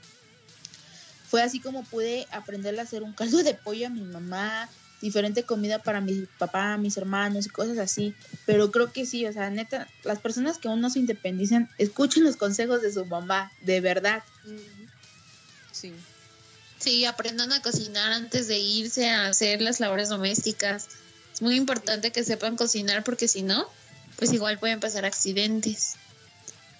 fue 1.28 1.42
así 1.42 1.60
como 1.60 1.82
pude 1.84 2.26
aprender 2.30 2.78
a 2.78 2.82
hacer 2.82 3.02
un 3.02 3.12
caldo 3.12 3.42
de 3.42 3.54
pollo 3.54 3.86
a 3.86 3.90
mi 3.90 4.02
mamá, 4.02 4.68
diferente 5.06 5.44
comida 5.44 5.78
para 5.78 6.00
mi 6.00 6.26
papá, 6.38 6.76
mis 6.78 6.96
hermanos 6.96 7.46
y 7.46 7.50
cosas 7.50 7.78
así. 7.78 8.14
Pero 8.44 8.72
creo 8.72 8.92
que 8.92 9.06
sí, 9.06 9.24
o 9.24 9.32
sea, 9.32 9.50
neta, 9.50 9.88
las 10.02 10.18
personas 10.18 10.58
que 10.58 10.66
aún 10.66 10.80
no 10.80 10.90
se 10.90 10.98
independizan, 10.98 11.70
escuchen 11.78 12.24
los 12.24 12.36
consejos 12.36 12.82
de 12.82 12.92
su 12.92 13.06
mamá, 13.06 13.52
de 13.60 13.80
verdad. 13.80 14.24
Sí. 15.70 15.92
Sí, 16.78 17.04
aprendan 17.04 17.52
a 17.52 17.62
cocinar 17.62 18.12
antes 18.12 18.48
de 18.48 18.58
irse 18.58 19.08
a 19.08 19.28
hacer 19.28 19.62
las 19.62 19.78
labores 19.78 20.08
domésticas. 20.08 20.88
Es 21.32 21.40
muy 21.40 21.54
importante 21.54 22.10
que 22.10 22.24
sepan 22.24 22.56
cocinar 22.56 23.04
porque 23.04 23.28
si 23.28 23.42
no, 23.42 23.66
pues 24.18 24.32
igual 24.32 24.58
pueden 24.58 24.80
pasar 24.80 25.04
accidentes. 25.04 25.94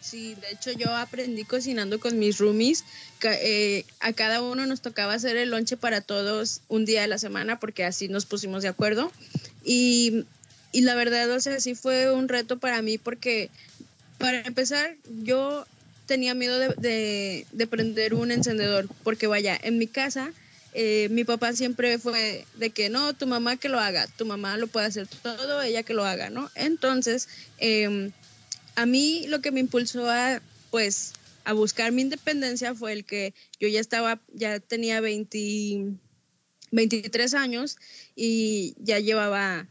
Sí, 0.09 0.37
de 0.37 0.53
hecho 0.53 0.71
yo 0.71 0.95
aprendí 0.95 1.45
cocinando 1.45 1.99
con 1.99 2.19
mis 2.19 2.39
roomies. 2.39 2.85
Eh, 3.23 3.85
a 3.99 4.13
cada 4.13 4.41
uno 4.41 4.65
nos 4.65 4.81
tocaba 4.81 5.15
hacer 5.15 5.37
el 5.37 5.51
lonche 5.51 5.77
para 5.77 6.01
todos 6.01 6.61
un 6.69 6.85
día 6.85 7.03
de 7.03 7.09
la 7.09 7.19
semana 7.19 7.59
porque 7.59 7.85
así 7.85 8.07
nos 8.07 8.25
pusimos 8.25 8.63
de 8.63 8.69
acuerdo. 8.69 9.11
Y, 9.65 10.25
y 10.71 10.83
la 10.83 10.95
verdad, 10.95 11.29
o 11.33 11.41
sea, 11.41 11.59
sí 11.59 11.75
fue 11.75 12.13
un 12.13 12.29
reto 12.29 12.59
para 12.59 12.83
mí 12.83 12.99
porque, 12.99 13.51
para 14.19 14.43
empezar, 14.43 14.95
yo 15.25 15.67
tenía 16.07 16.35
miedo 16.35 16.57
de, 16.57 17.45
de, 17.51 17.67
prender 17.67 18.15
un 18.15 18.31
encendedor, 18.31 18.89
porque 19.03 19.27
vaya, 19.27 19.59
en 19.61 19.77
mi 19.77 19.89
casa 19.89 20.31
eh, 20.73 21.09
mi 21.11 21.25
papá 21.25 21.53
siempre 21.55 21.99
fue 21.99 22.45
de 22.55 22.71
que 22.71 22.91
no, 22.91 23.13
tu 23.15 23.27
mamá 23.27 23.57
que 23.57 23.69
lo 23.69 23.81
haga, 23.81 24.07
tu 24.19 24.25
mamá 24.25 24.57
lo 24.57 24.67
puede 24.67 24.87
hacer 24.87 25.09
todo, 25.23 25.63
ella 25.63 25.83
que 25.83 25.95
lo 25.95 26.05
haga, 26.05 26.31
¿no? 26.31 26.51
Entonces, 26.55 27.29
em, 27.59 28.13
a 28.77 28.87
mí 28.87 29.25
lo 29.27 29.41
que 29.41 29.51
me 29.51 29.61
impulsó 29.61 30.09
a, 30.09 30.41
pues, 30.71 31.15
a 31.45 31.53
buscar 31.53 31.93
mi 31.93 32.03
independencia 32.03 32.75
fue 32.75 32.93
el 32.93 33.05
que 33.05 33.35
yo 33.59 33.69
ya 33.69 33.81
estaba, 33.81 34.21
ya 34.33 34.61
tenía 34.61 35.01
20, 35.01 35.95
23 36.71 37.35
años 37.35 37.79
y 38.15 38.75
ya 38.79 39.01
llevaba 39.01 39.67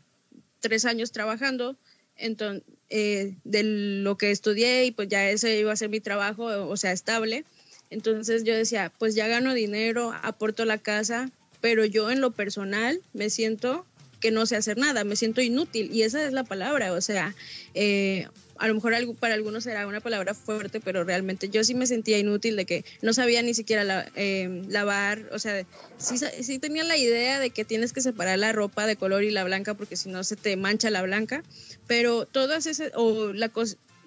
tres 0.59 0.85
años 0.85 1.11
trabajando, 1.11 1.77
entonces, 2.17 2.63
eh, 2.89 3.35
de 3.43 3.63
lo 3.63 4.17
que 4.17 4.31
estudié 4.31 4.85
y 4.85 4.91
pues 4.91 5.09
ya 5.09 5.29
ese 5.29 5.59
iba 5.59 5.71
a 5.71 5.75
ser 5.75 5.89
mi 5.89 5.99
trabajo, 5.99 6.45
o 6.45 6.77
sea, 6.77 6.91
estable. 6.91 7.45
Entonces 7.89 8.43
yo 8.43 8.55
decía, 8.55 8.91
pues 8.97 9.15
ya 9.15 9.27
gano 9.27 9.53
dinero, 9.53 10.13
aporto 10.23 10.65
la 10.65 10.77
casa, 10.77 11.29
pero 11.61 11.85
yo 11.85 12.11
en 12.11 12.21
lo 12.21 12.31
personal 12.31 13.01
me 13.13 13.29
siento 13.29 13.85
que 14.25 14.31
no 14.31 14.47
sé 14.47 14.55
hacer 14.55 14.79
nada, 14.79 15.03
me 15.03 15.15
siento 15.15 15.39
inútil 15.39 15.91
y 15.93 16.01
esa 16.01 16.25
es 16.25 16.33
la 16.33 16.43
palabra, 16.43 16.93
o 16.93 16.99
sea, 16.99 17.35
eh, 17.75 18.27
a 18.57 18.67
lo 18.67 18.73
mejor 18.73 18.95
para 19.19 19.35
algunos 19.35 19.65
será 19.65 19.85
una 19.85 19.99
palabra 19.99 20.33
fuerte, 20.33 20.79
pero 20.79 21.03
realmente 21.03 21.47
yo 21.47 21.63
sí 21.63 21.75
me 21.75 21.85
sentía 21.85 22.17
inútil 22.17 22.55
de 22.55 22.65
que 22.65 22.83
no 23.03 23.13
sabía 23.13 23.43
ni 23.43 23.53
siquiera 23.53 24.09
eh, 24.15 24.63
lavar, 24.67 25.29
o 25.31 25.37
sea, 25.37 25.63
sí, 25.99 26.17
sí, 26.17 26.57
tenía 26.57 26.83
la 26.83 26.97
idea 26.97 27.39
de 27.39 27.51
que 27.51 27.65
tienes 27.65 27.93
que 27.93 28.01
separar 28.01 28.39
la 28.39 28.51
ropa 28.51 28.87
de 28.87 28.95
color 28.95 29.23
y 29.23 29.29
la 29.29 29.43
blanca 29.43 29.75
porque 29.75 29.95
si 29.95 30.09
no 30.09 30.23
se 30.23 30.35
te 30.35 30.57
mancha 30.57 30.89
la 30.89 31.03
blanca, 31.03 31.43
pero 31.85 32.25
todas 32.25 32.65
esas, 32.65 32.93
o 32.95 33.31
la 33.31 33.51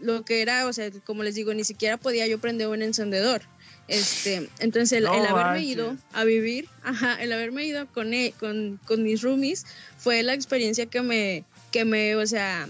lo 0.01 0.25
que 0.25 0.43
era, 0.43 0.67
o 0.67 0.73
sea, 0.73 0.91
como 1.05 1.23
les 1.23 1.37
digo, 1.37 1.55
ni 1.55 1.63
siquiera 1.63 1.97
podía 1.97 2.27
yo 2.27 2.41
prender 2.41 2.67
un 2.67 2.83
encendedor. 2.83 3.43
Este, 3.89 4.49
entonces 4.59 4.99
el, 4.99 5.07
haberme 5.07 5.65
ido 5.65 5.97
a 6.13 6.25
vivir, 6.25 6.69
ajá, 6.83 7.23
el 7.23 7.33
haberme 7.33 7.65
ido 7.65 7.87
con, 7.87 8.13
e, 8.13 8.35
con, 8.39 8.79
con 8.87 9.03
mis 9.03 9.23
roomies 9.23 9.65
fue 9.97 10.23
la 10.23 10.35
experiencia 10.35 10.87
que 10.87 11.01
me, 11.01 11.45
que 11.73 11.87
me, 11.87 12.15
o 12.15 12.27
sea, 12.27 12.69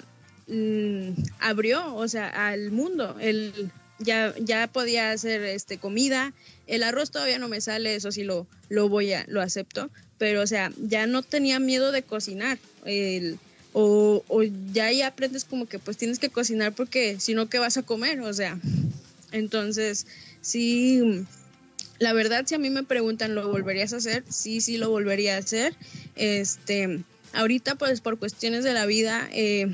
Mm, 0.49 1.11
abrió, 1.41 1.95
o 1.95 2.09
sea, 2.09 2.29
al 2.29 2.71
mundo. 2.71 3.17
El, 3.21 3.71
ya, 3.99 4.35
ya 4.41 4.67
podía 4.67 5.11
hacer 5.11 5.43
este, 5.43 5.79
comida. 5.79 6.33
El 6.67 6.83
arroz 6.83 7.11
todavía 7.11 7.39
no 7.39 7.49
me 7.49 7.61
sale, 7.61 7.95
eso 7.95 8.11
sí 8.13 8.25
lo, 8.25 8.47
lo 8.69 8.89
voy 8.89 9.13
a, 9.13 9.25
lo 9.29 9.43
acepto. 9.43 9.91
Pero, 10.17 10.43
o 10.43 10.47
sea, 10.47 10.73
ya 10.79 11.07
no 11.07 11.23
tenía 11.23 11.61
miedo 11.61 11.93
de 11.93 12.03
cocinar. 12.03 12.59
o, 13.75 14.25
o 14.27 14.43
ya 14.73 14.87
ahí 14.87 15.03
aprendes 15.03 15.45
como 15.45 15.67
que 15.67 15.79
pues 15.79 15.99
tienes 15.99 16.19
que 16.19 16.31
cocinar 16.31 16.75
porque 16.75 17.21
si 17.21 17.35
no, 17.35 17.49
¿qué 17.51 17.59
vas 17.59 17.77
a 17.77 17.83
comer? 17.83 18.21
O 18.21 18.33
sea, 18.33 18.59
entonces, 19.33 20.07
sí, 20.49 21.25
la 21.99 22.13
verdad, 22.13 22.45
si 22.47 22.55
a 22.55 22.59
mí 22.59 22.71
me 22.71 22.83
preguntan, 22.83 23.35
¿lo 23.35 23.49
volverías 23.49 23.93
a 23.93 23.97
hacer? 23.97 24.25
Sí, 24.29 24.61
sí, 24.61 24.79
lo 24.79 24.91
volvería 24.91 25.37
a 25.37 25.39
hacer. 25.39 25.75
Este, 26.17 27.05
Ahorita, 27.33 27.75
pues 27.75 28.01
por 28.01 28.19
cuestiones 28.19 28.65
de 28.65 28.73
la 28.73 28.87
vida, 28.87 29.29
eh, 29.33 29.67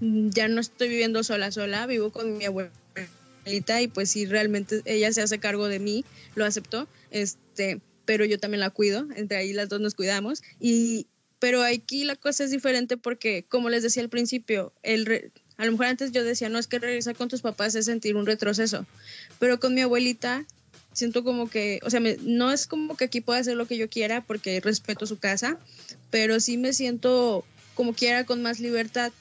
ya 0.00 0.48
no 0.48 0.60
estoy 0.60 0.88
viviendo 0.88 1.24
sola, 1.24 1.50
sola, 1.50 1.86
vivo 1.86 2.10
con 2.10 2.38
mi 2.38 2.44
abuelita 2.44 3.82
y 3.82 3.88
pues 3.88 4.10
sí, 4.10 4.26
realmente 4.26 4.82
ella 4.84 5.12
se 5.12 5.22
hace 5.22 5.38
cargo 5.38 5.66
de 5.66 5.80
mí, 5.80 6.04
lo 6.34 6.44
aceptó, 6.44 6.88
este, 7.10 7.80
pero 8.04 8.24
yo 8.24 8.38
también 8.38 8.60
la 8.60 8.70
cuido, 8.70 9.06
entre 9.16 9.38
ahí 9.38 9.52
las 9.52 9.68
dos 9.68 9.80
nos 9.80 9.94
cuidamos 9.94 10.42
y 10.60 11.06
pero 11.40 11.62
aquí 11.62 12.04
la 12.04 12.16
cosa 12.16 12.44
es 12.44 12.50
diferente 12.50 12.96
porque, 12.96 13.44
como 13.48 13.68
les 13.68 13.82
decía 13.82 14.02
al 14.02 14.08
principio, 14.08 14.72
el 14.82 15.32
a 15.56 15.64
lo 15.64 15.72
mejor 15.72 15.86
antes 15.86 16.12
yo 16.12 16.24
decía, 16.24 16.48
no 16.48 16.58
es 16.58 16.66
que 16.66 16.78
regresar 16.78 17.16
con 17.16 17.28
tus 17.28 17.42
papás 17.42 17.74
es 17.74 17.86
sentir 17.86 18.16
un 18.16 18.26
retroceso, 18.26 18.86
pero 19.38 19.60
con 19.60 19.74
mi 19.74 19.82
abuelita 19.82 20.44
siento 20.92 21.24
como 21.24 21.48
que, 21.50 21.80
o 21.82 21.90
sea, 21.90 22.00
no 22.22 22.52
es 22.52 22.66
como 22.66 22.96
que 22.96 23.04
aquí 23.04 23.20
pueda 23.20 23.40
hacer 23.40 23.56
lo 23.56 23.66
que 23.66 23.76
yo 23.76 23.88
quiera 23.88 24.20
porque 24.20 24.60
respeto 24.60 25.06
su 25.06 25.18
casa, 25.18 25.58
pero 26.10 26.40
sí 26.40 26.56
me 26.56 26.72
siento 26.72 27.44
como 27.74 27.94
quiera 27.94 28.24
con 28.24 28.42
más 28.42 28.60
libertad 28.60 29.12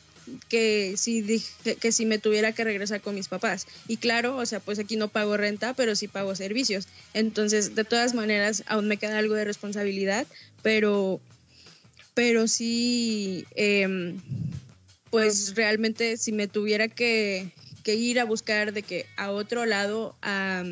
que 0.47 0.95
si 0.97 1.21
dije, 1.21 1.75
que 1.75 1.91
si 1.91 2.05
me 2.05 2.17
tuviera 2.17 2.53
que 2.53 2.63
regresar 2.63 3.01
con 3.01 3.15
mis 3.15 3.27
papás. 3.27 3.67
Y 3.87 3.97
claro, 3.97 4.37
o 4.37 4.45
sea, 4.45 4.59
pues 4.59 4.79
aquí 4.79 4.95
no 4.95 5.09
pago 5.09 5.35
renta, 5.37 5.73
pero 5.73 5.95
sí 5.95 6.07
pago 6.07 6.35
servicios. 6.35 6.87
Entonces, 7.13 7.75
de 7.75 7.83
todas 7.83 8.13
maneras, 8.13 8.63
aún 8.67 8.87
me 8.87 8.97
queda 8.97 9.17
algo 9.17 9.35
de 9.35 9.45
responsabilidad, 9.45 10.25
pero, 10.61 11.19
pero 12.13 12.47
sí, 12.47 13.45
em, 13.55 14.17
pues 15.13 15.53
realmente 15.53 16.17
si 16.17 16.31
me 16.31 16.47
tuviera 16.47 16.87
que, 16.87 17.51
ir 17.85 18.19
a 18.19 18.23
buscar 18.23 18.73
de 18.73 18.81
que 18.81 19.05
a 19.15 19.29
otro 19.29 19.67
lado 19.67 20.15
a, 20.23 20.63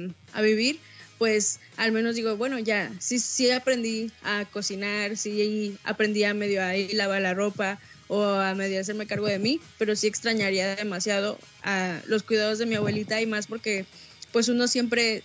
vivir, 0.41 0.79
pues 1.19 1.59
al 1.77 1.91
menos 1.91 2.15
digo, 2.15 2.35
bueno, 2.37 2.57
ya, 2.57 2.91
sí, 2.97 3.19
sí 3.19 3.51
aprendí 3.51 4.11
a 4.23 4.45
cocinar, 4.45 5.15
sí 5.15 5.77
aprendí 5.83 6.23
a 6.23 6.33
medio 6.33 6.63
a 6.63 6.73
lavar 6.93 7.21
la 7.21 7.35
ropa 7.35 7.79
o 8.07 8.23
a 8.23 8.55
medio 8.55 8.81
hacerme 8.81 9.05
cargo 9.05 9.27
de 9.27 9.37
mí, 9.37 9.61
pero 9.77 9.95
sí 9.95 10.07
extrañaría 10.07 10.75
demasiado 10.75 11.37
a 11.61 12.01
los 12.07 12.23
cuidados 12.23 12.57
de 12.57 12.65
mi 12.65 12.73
abuelita 12.73 13.21
y 13.21 13.27
más 13.27 13.45
porque 13.45 13.85
pues 14.31 14.49
uno 14.49 14.67
siempre 14.67 15.21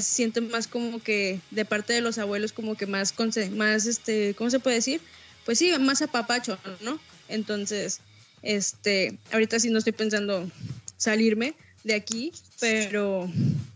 siente 0.00 0.40
más 0.40 0.66
como 0.66 1.00
que 1.00 1.38
de 1.52 1.64
parte 1.64 1.92
de 1.92 2.00
los 2.00 2.18
abuelos 2.18 2.52
como 2.52 2.74
que 2.74 2.86
más, 2.86 3.14
más 3.52 3.86
este, 3.86 4.34
¿cómo 4.34 4.50
se 4.50 4.58
puede 4.58 4.74
decir? 4.74 5.00
Pues 5.44 5.60
sí, 5.60 5.72
más 5.78 6.02
apapacho, 6.02 6.58
¿no? 6.80 6.98
Entonces, 7.28 8.00
este, 8.46 9.18
ahorita 9.32 9.58
sí 9.58 9.70
no 9.70 9.78
estoy 9.78 9.92
pensando 9.92 10.48
salirme, 10.96 11.54
de 11.84 11.94
aquí, 11.94 12.32
pero, 12.60 13.30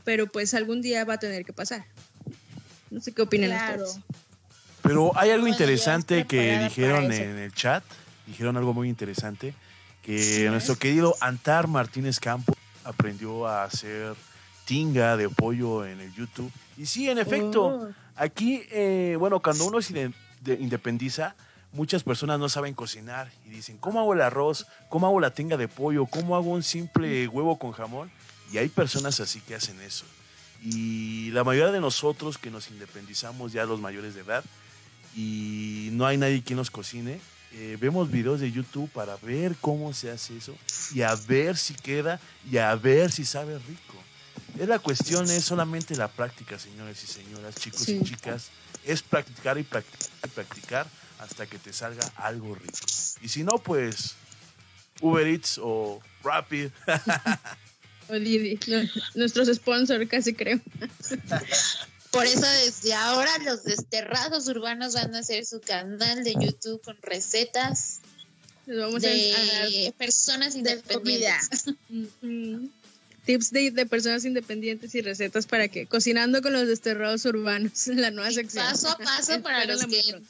pero 0.04 0.26
pues 0.26 0.54
algún 0.54 0.82
día 0.82 1.04
va 1.04 1.14
a 1.14 1.18
tener 1.18 1.44
que 1.44 1.52
pasar. 1.52 1.84
No 2.90 3.00
sé 3.00 3.12
qué 3.12 3.22
opinan 3.22 3.52
ustedes. 3.52 4.00
Pero 4.82 5.16
hay 5.16 5.30
algo 5.30 5.46
interesante 5.46 6.26
que 6.26 6.58
dijeron 6.58 7.12
en 7.12 7.38
el 7.38 7.54
chat, 7.54 7.84
dijeron 8.26 8.56
algo 8.56 8.74
muy 8.74 8.88
interesante, 8.88 9.54
que 10.02 10.48
nuestro 10.50 10.76
querido 10.76 11.14
Antar 11.20 11.68
Martínez 11.68 12.18
Campo 12.18 12.56
aprendió 12.84 13.46
a 13.46 13.64
hacer 13.64 14.14
tinga 14.64 15.16
de 15.16 15.28
pollo 15.28 15.84
en 15.84 16.00
el 16.00 16.12
YouTube. 16.14 16.50
Y 16.76 16.86
sí, 16.86 17.08
en 17.10 17.18
efecto, 17.18 17.66
oh. 17.66 17.88
aquí, 18.16 18.62
eh, 18.70 19.16
bueno, 19.18 19.40
cuando 19.40 19.66
uno 19.66 19.82
se 19.82 20.12
de- 20.40 20.54
independiza, 20.54 21.34
muchas 21.72 22.02
personas 22.02 22.38
no 22.38 22.48
saben 22.48 22.74
cocinar 22.74 23.30
y 23.46 23.50
dicen, 23.50 23.78
¿cómo 23.78 24.00
hago 24.00 24.14
el 24.14 24.22
arroz? 24.22 24.66
¿Cómo 24.88 25.06
hago 25.06 25.20
la 25.20 25.32
tinga 25.32 25.56
de 25.56 25.68
pollo? 25.68 26.06
¿Cómo 26.06 26.36
hago 26.36 26.50
un 26.50 26.62
simple 26.62 27.28
huevo 27.28 27.58
con 27.58 27.72
jamón? 27.72 28.10
Y 28.52 28.58
hay 28.58 28.68
personas 28.68 29.20
así 29.20 29.40
que 29.40 29.54
hacen 29.54 29.80
eso. 29.80 30.04
Y 30.62 31.30
la 31.30 31.44
mayoría 31.44 31.72
de 31.72 31.80
nosotros 31.80 32.36
que 32.36 32.50
nos 32.50 32.70
independizamos 32.70 33.52
ya 33.52 33.64
los 33.64 33.80
mayores 33.80 34.14
de 34.14 34.20
edad 34.22 34.44
y 35.16 35.88
no 35.92 36.06
hay 36.06 36.18
nadie 36.18 36.42
quien 36.42 36.56
nos 36.56 36.70
cocine, 36.70 37.20
eh, 37.52 37.76
vemos 37.80 38.10
videos 38.10 38.40
de 38.40 38.52
YouTube 38.52 38.90
para 38.90 39.16
ver 39.16 39.56
cómo 39.60 39.92
se 39.92 40.10
hace 40.10 40.36
eso 40.36 40.54
y 40.94 41.02
a 41.02 41.14
ver 41.14 41.56
si 41.56 41.74
queda 41.74 42.20
y 42.50 42.58
a 42.58 42.74
ver 42.74 43.10
si 43.10 43.24
sabe 43.24 43.58
rico. 43.58 43.94
Es 44.58 44.68
la 44.68 44.78
cuestión, 44.78 45.30
es 45.30 45.44
solamente 45.44 45.96
la 45.96 46.08
práctica, 46.08 46.58
señores 46.58 47.02
y 47.02 47.06
señoras, 47.06 47.54
chicos 47.54 47.88
y 47.88 48.02
chicas. 48.02 48.50
Es 48.84 49.02
practicar 49.02 49.58
y 49.58 49.62
practicar 49.62 50.08
y 50.24 50.28
practicar 50.28 50.99
hasta 51.20 51.46
que 51.46 51.58
te 51.58 51.72
salga 51.72 52.06
algo 52.16 52.54
rico. 52.54 52.78
Y 53.22 53.28
si 53.28 53.44
no, 53.44 53.58
pues 53.58 54.14
Uber 55.00 55.26
Eats 55.26 55.58
o 55.62 56.00
Rapid. 56.24 56.68
O 58.12 58.14
Didi, 58.18 58.58
no, 58.66 58.82
nuestros 59.14 59.46
sponsors 59.54 60.08
casi 60.08 60.34
creo. 60.34 60.58
Por 62.10 62.26
eso 62.26 62.40
desde 62.64 62.92
ahora 62.92 63.30
los 63.44 63.62
desterrados 63.62 64.48
urbanos 64.48 64.94
van 64.94 65.14
a 65.14 65.20
hacer 65.20 65.46
su 65.46 65.60
canal 65.60 66.24
de 66.24 66.34
YouTube 66.34 66.82
con 66.82 66.96
recetas 67.02 68.00
Les 68.66 68.78
vamos 68.78 69.04
a, 69.04 69.06
a 69.06 69.10
de 69.10 69.94
personas 69.96 70.54
de 70.54 70.58
independientes. 70.58 71.66
Ujú. 71.88 72.68
Tips 73.26 73.52
de, 73.52 73.70
de 73.70 73.86
personas 73.86 74.24
independientes 74.24 74.92
y 74.96 75.02
recetas 75.02 75.46
para 75.46 75.68
que 75.68 75.86
cocinando 75.86 76.42
con 76.42 76.52
los 76.52 76.66
desterrados 76.66 77.24
urbanos, 77.26 77.86
la 77.86 78.10
nueva 78.10 78.32
Y 78.32 78.34
sección. 78.34 78.64
paso 78.64 78.88
a 78.88 78.98
paso 78.98 79.40
para 79.40 79.66
los 79.66 79.84
que 79.86 80.02
pronto. 80.10 80.26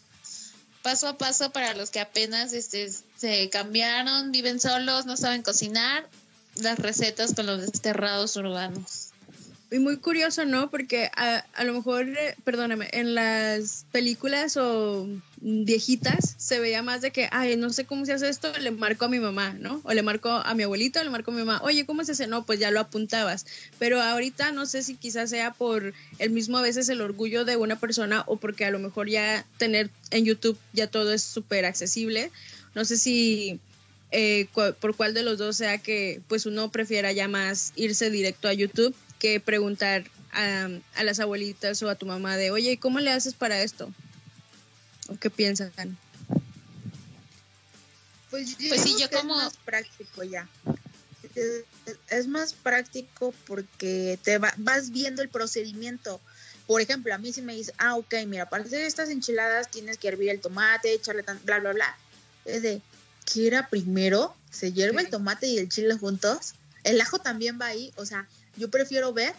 Paso 0.83 1.09
a 1.09 1.19
paso 1.19 1.51
para 1.51 1.75
los 1.75 1.91
que 1.91 2.01
apenas 2.01 2.53
este, 2.53 2.91
se 3.17 3.51
cambiaron, 3.51 4.33
viven 4.33 4.61
solos, 4.61 5.07
no 5.07 5.17
saben 5.17 5.43
cocinar, 5.43 6.09
las 6.57 6.79
recetas 6.79 7.35
con 7.35 7.47
los 7.47 7.61
desterrados 7.61 8.37
urbanos. 8.37 9.09
Y 9.71 9.79
muy 9.79 9.99
curioso, 9.99 10.45
¿no? 10.45 10.71
Porque 10.71 11.11
a, 11.15 11.45
a 11.55 11.65
lo 11.65 11.75
mejor, 11.75 12.09
eh, 12.09 12.37
perdóname, 12.45 12.89
en 12.93 13.15
las 13.15 13.87
películas 13.93 14.57
o 14.57 15.07
viejitas 15.41 16.35
se 16.37 16.61
veía 16.61 16.83
más 16.83 17.01
de 17.01 17.13
que, 17.13 17.29
ay, 17.33 17.57
no 17.57 17.71
sé 17.71 17.87
cómo 17.87 18.05
se 18.05 18.13
hace 18.13 18.29
esto, 18.29 18.53
le 18.59 18.71
marco 18.71 19.07
a 19.07 19.09
mi 19.09 19.21
mamá, 19.21 19.55
¿no? 19.59 19.81
O 19.85 19.93
le 19.93 20.03
marco 20.03 20.29
a 20.29 20.55
mi 20.55 20.65
abuelito, 20.65 21.03
le 21.03 21.11
marco 21.11 21.31
a 21.31 21.35
mi 21.35 21.41
mamá, 21.41 21.61
oye, 21.63 21.87
¿cómo 21.87 22.05
se 22.05 22.13
hace? 22.13 22.27
No, 22.27 22.45
pues 22.45 22.61
ya 22.61 22.71
lo 22.71 22.81
apuntabas. 22.81 23.47
Pero 23.79 24.03
ahorita 24.03 24.53
no 24.53 24.67
sé 24.67 24.83
si 24.83 24.97
quizás 24.97 25.31
sea 25.31 25.53
por 25.53 25.95
el 26.19 26.31
mismo 26.31 26.59
a 26.59 26.63
veces 26.63 26.89
el 26.89 27.01
orgullo 27.01 27.45
de 27.45 27.57
una 27.57 27.79
persona 27.79 28.23
o 28.27 28.37
porque 28.37 28.65
a 28.65 28.71
lo 28.71 28.79
mejor 28.79 29.09
ya 29.09 29.47
tener 29.57 29.91
en 30.11 30.25
YouTube 30.25 30.59
ya 30.73 30.87
todo 30.87 31.13
es 31.13 31.23
súper 31.23 31.65
accesible. 31.65 32.31
No 32.75 32.85
sé 32.85 32.99
si 32.99 33.61
eh, 34.11 34.47
por 34.53 34.95
cuál 34.97 35.15
de 35.15 35.23
los 35.23 35.39
dos 35.39 35.57
sea 35.57 35.79
que 35.79 36.21
pues 36.29 36.45
uno 36.45 36.71
prefiera 36.71 37.13
ya 37.13 37.29
más 37.29 37.73
irse 37.77 38.11
directo 38.11 38.49
a 38.49 38.53
YouTube 38.53 38.95
que 39.19 39.41
preguntar 39.41 40.05
a, 40.33 40.69
a 40.97 41.05
las 41.05 41.19
abuelitas 41.19 41.83
o 41.83 41.89
a 41.89 41.95
tu 41.95 42.07
mamá 42.07 42.37
de, 42.37 42.51
oye, 42.51 42.79
¿cómo 42.79 43.01
le 43.01 43.11
haces 43.11 43.35
para 43.35 43.63
esto? 43.63 43.91
¿O 45.11 45.17
qué 45.19 45.29
piensan? 45.29 45.73
Pues, 48.31 48.57
yo 48.59 48.69
Pues 48.69 48.83
sí, 48.83 48.97
yo 48.99 49.11
como- 49.11 49.35
Es 49.39 49.45
más 49.45 49.57
práctico 49.59 50.23
ya. 50.23 50.49
Es- 52.11 52.27
más 52.29 52.53
práctico 52.55 53.35
porque 53.47 54.19
te 54.23 54.39
va- 54.39 54.55
vas 54.57 54.91
viendo 54.91 55.23
el 55.23 55.29
procedimiento. 55.29 56.21
Por 56.67 56.81
ejemplo, 56.81 57.13
a 57.13 57.19
mí 57.19 57.33
si 57.33 57.43
me 57.43 57.55
dice, 57.55 57.73
ah, 57.79 57.97
ok, 57.97 58.15
mira, 58.27 58.49
para 58.49 58.63
hacer 58.63 58.83
estas 58.83 59.09
enchiladas 59.11 59.71
tienes 59.71 59.99
que 59.99 60.09
hervir 60.09 60.31
el 60.31 60.41
tomate, 60.41 60.93
echarle 60.95 61.23
tan, 61.25 61.41
bla, 61.45 61.59
bla, 61.59 61.73
bla. 61.73 61.97
Es 62.45 62.63
de, 62.63 62.81
¿qué 63.33 63.49
era 63.49 63.69
primero? 63.69 64.35
¿Se 64.51 64.73
hierve 64.73 65.03
el 65.03 65.11
tomate 65.11 65.49
y 65.49 65.59
el 65.59 65.69
chile 65.69 65.95
juntos? 65.99 66.55
El 66.85 67.01
ajo 67.01 67.19
también 67.19 67.59
va 67.61 67.67
ahí. 67.67 67.93
O 67.97 68.07
sea, 68.07 68.29
yo 68.57 68.71
prefiero 68.71 69.13
ver 69.13 69.35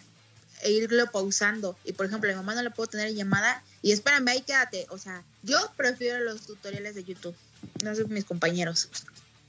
e 0.62 0.70
irlo 0.70 1.10
pausando. 1.10 1.76
Y 1.84 1.92
por 1.92 2.06
ejemplo, 2.06 2.30
mi 2.30 2.36
mamá 2.36 2.54
no 2.54 2.62
la 2.62 2.70
puedo 2.70 2.88
tener 2.88 3.08
en 3.08 3.16
llamada 3.16 3.62
y 3.82 3.92
espérame, 3.92 4.28
ahí 4.28 4.42
quédate. 4.42 4.86
O 4.90 4.98
sea, 4.98 5.22
yo 5.42 5.58
prefiero 5.76 6.20
los 6.20 6.42
tutoriales 6.42 6.94
de 6.94 7.04
YouTube. 7.04 7.34
No 7.82 7.94
sé 7.94 8.04
mis 8.04 8.24
compañeros. 8.24 8.88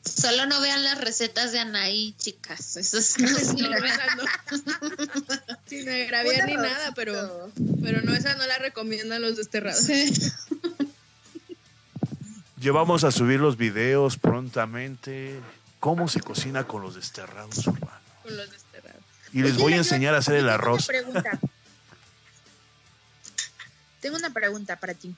Solo 0.04 0.46
no 0.48 0.60
vean 0.60 0.84
las 0.84 1.00
recetas 1.00 1.54
de 1.54 1.60
Anaí, 1.60 2.14
chicas. 2.18 2.76
Eso 2.76 2.98
es 2.98 3.18
No, 3.20 3.38
esa 3.38 4.16
no. 4.16 4.24
Sin 5.66 5.88
agraviar 5.90 6.46
ni 6.46 6.56
nada, 6.56 6.94
pero, 6.94 7.52
pero 7.82 8.02
no, 8.02 8.14
esa 8.14 8.36
no 8.36 8.46
la 8.46 8.58
recomiendan 8.58 9.22
los 9.22 9.38
desterrados. 9.38 9.88
Llevamos 12.60 13.04
a 13.04 13.12
subir 13.12 13.40
los 13.40 13.58
videos 13.58 14.18
prontamente. 14.18 15.40
¿Cómo 15.80 16.08
se 16.08 16.22
cocina 16.22 16.66
con 16.66 16.82
los 16.82 16.96
desterrados 16.96 17.66
urbanos? 17.68 18.02
Con 18.24 18.38
los 18.38 18.50
desterrados. 18.50 18.63
Y 19.34 19.42
les 19.42 19.58
voy 19.58 19.74
a 19.74 19.78
enseñar 19.78 20.14
a 20.14 20.20
hacer 20.20 20.36
el 20.36 20.48
arroz. 20.48 20.88
Tengo 20.88 21.10
una 21.10 21.22
pregunta. 21.22 21.48
Tengo 24.00 24.18
una 24.18 24.30
pregunta 24.32 24.80
para 24.80 24.94
ti. 24.94 25.16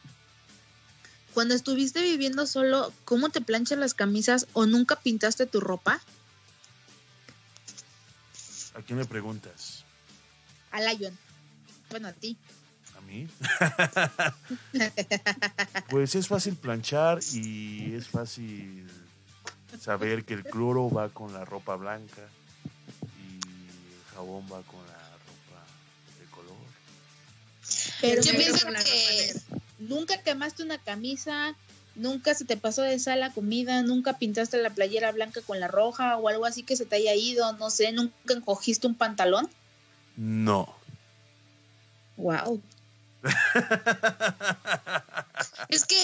Cuando 1.33 1.53
estuviste 1.53 2.01
viviendo 2.01 2.47
solo, 2.47 2.93
¿cómo 3.03 3.29
te 3.29 3.41
planchas 3.41 3.77
las 3.77 3.93
camisas 3.93 4.47
o 4.53 4.65
nunca 4.65 4.95
pintaste 4.95 5.45
tu 5.45 5.59
ropa? 5.59 5.99
¿A 8.73 8.81
quién 8.81 8.99
me 8.99 9.05
preguntas? 9.05 9.83
A 10.71 10.79
Lion. 10.79 11.17
Bueno, 11.89 12.07
a 12.07 12.13
ti. 12.13 12.37
¿A 12.97 13.01
mí? 13.01 13.27
Pues 15.89 16.15
es 16.15 16.27
fácil 16.27 16.55
planchar 16.55 17.19
y 17.33 17.95
es 17.95 18.07
fácil 18.07 18.89
saber 19.79 20.23
que 20.23 20.33
el 20.33 20.43
cloro 20.43 20.89
va 20.89 21.09
con 21.09 21.33
la 21.33 21.43
ropa 21.43 21.75
blanca 21.75 22.21
va 24.21 24.61
con 24.63 24.85
la 24.87 25.09
ropa 25.25 25.65
de 26.19 26.25
color. 26.31 26.55
Pero 28.01 28.21
Yo 28.21 28.31
pienso 28.33 28.67
que 28.67 29.41
nunca 29.79 30.21
quemaste 30.21 30.63
una 30.63 30.77
camisa, 30.77 31.55
nunca 31.95 32.33
se 32.33 32.45
te 32.45 32.57
pasó 32.57 32.81
de 32.81 32.99
sal 32.99 33.19
la 33.19 33.33
comida, 33.33 33.81
nunca 33.81 34.17
pintaste 34.17 34.57
la 34.57 34.69
playera 34.69 35.11
blanca 35.11 35.41
con 35.41 35.59
la 35.59 35.67
roja 35.67 36.17
o 36.17 36.27
algo 36.27 36.45
así 36.45 36.63
que 36.63 36.75
se 36.75 36.85
te 36.85 36.97
haya 36.97 37.15
ido, 37.15 37.51
no 37.53 37.69
sé, 37.69 37.91
nunca 37.91 38.33
encogiste 38.33 38.87
un 38.87 38.95
pantalón. 38.95 39.49
No. 40.15 40.73
Wow. 42.17 42.61
Es 45.69 45.85
que 45.85 45.97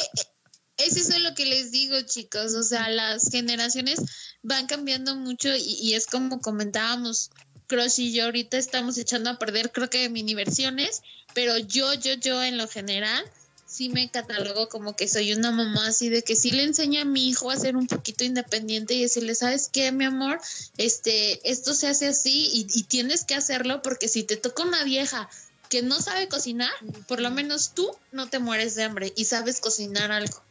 es 0.77 0.97
eso 0.97 1.17
lo 1.19 1.35
que 1.35 1.45
les 1.45 1.71
digo, 1.71 2.01
chicos. 2.01 2.53
O 2.55 2.63
sea, 2.63 2.89
las 2.89 3.29
generaciones 3.29 4.01
van 4.41 4.67
cambiando 4.67 5.15
mucho 5.15 5.49
y, 5.55 5.77
y 5.81 5.93
es 5.93 6.07
como 6.07 6.41
comentábamos, 6.41 7.29
Crush 7.71 8.01
y 8.01 8.11
yo 8.11 8.25
ahorita 8.25 8.57
estamos 8.57 8.97
echando 8.97 9.29
a 9.29 9.39
perder, 9.39 9.71
creo 9.71 9.89
que 9.89 10.09
mini 10.09 10.35
versiones, 10.35 11.03
pero 11.33 11.57
yo, 11.57 11.93
yo, 11.93 12.15
yo 12.15 12.43
en 12.43 12.57
lo 12.57 12.67
general 12.67 13.23
sí 13.65 13.87
me 13.87 14.11
catalogo 14.11 14.67
como 14.67 14.97
que 14.97 15.07
soy 15.07 15.31
una 15.31 15.51
mamá 15.51 15.87
así 15.87 16.09
de 16.09 16.21
que 16.21 16.35
sí 16.35 16.51
le 16.51 16.63
enseño 16.63 17.01
a 17.01 17.05
mi 17.05 17.29
hijo 17.29 17.49
a 17.49 17.55
ser 17.55 17.77
un 17.77 17.87
poquito 17.87 18.25
independiente 18.25 18.93
y 18.93 19.03
decirle, 19.03 19.35
¿sabes 19.35 19.69
qué, 19.71 19.89
mi 19.93 20.03
amor? 20.03 20.41
Este, 20.75 21.49
esto 21.49 21.73
se 21.73 21.87
hace 21.87 22.07
así 22.07 22.49
y, 22.51 22.67
y 22.77 22.83
tienes 22.83 23.23
que 23.23 23.35
hacerlo 23.35 23.81
porque 23.81 24.09
si 24.09 24.23
te 24.23 24.35
toca 24.35 24.63
una 24.63 24.83
vieja 24.83 25.29
que 25.69 25.81
no 25.81 26.01
sabe 26.01 26.27
cocinar, 26.27 26.73
por 27.07 27.21
lo 27.21 27.31
menos 27.31 27.71
tú 27.73 27.89
no 28.11 28.27
te 28.27 28.39
mueres 28.39 28.75
de 28.75 28.83
hambre 28.83 29.13
y 29.15 29.23
sabes 29.23 29.61
cocinar 29.61 30.11
algo. 30.11 30.43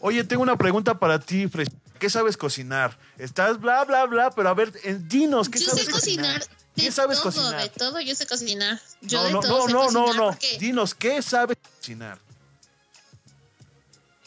Oye, 0.00 0.24
tengo 0.24 0.42
una 0.42 0.58
pregunta 0.58 0.98
para 0.98 1.18
ti, 1.18 1.48
Fresh. 1.48 1.68
¿Qué 1.98 2.10
sabes 2.10 2.36
cocinar? 2.36 2.98
Estás 3.16 3.58
bla, 3.58 3.84
bla, 3.84 4.04
bla, 4.04 4.30
pero 4.30 4.50
a 4.50 4.54
ver, 4.54 4.72
dinos, 5.08 5.48
¿qué 5.48 5.58
Yo 5.58 5.70
sabes 5.70 5.86
sé 5.86 5.90
cocinar 5.90 6.46
¿Qué 6.76 6.92
sabes 6.92 7.18
todo, 7.18 7.32
cocinar? 7.32 7.62
de 7.62 7.68
todo, 7.70 8.00
yo 8.00 8.14
sé 8.14 8.26
cocinar. 8.26 8.80
Yo 9.00 9.18
no, 9.18 9.24
de 9.24 9.32
no, 9.32 9.40
todo 9.40 9.58
no, 9.58 9.66
sé 9.66 9.72
no, 9.72 9.78
no, 9.90 10.04
cocinar 10.04 10.16
no. 10.16 10.30
porque, 10.30 10.58
Dinos, 10.58 10.94
¿qué 10.94 11.22
sabes 11.22 11.56
cocinar? 11.78 12.18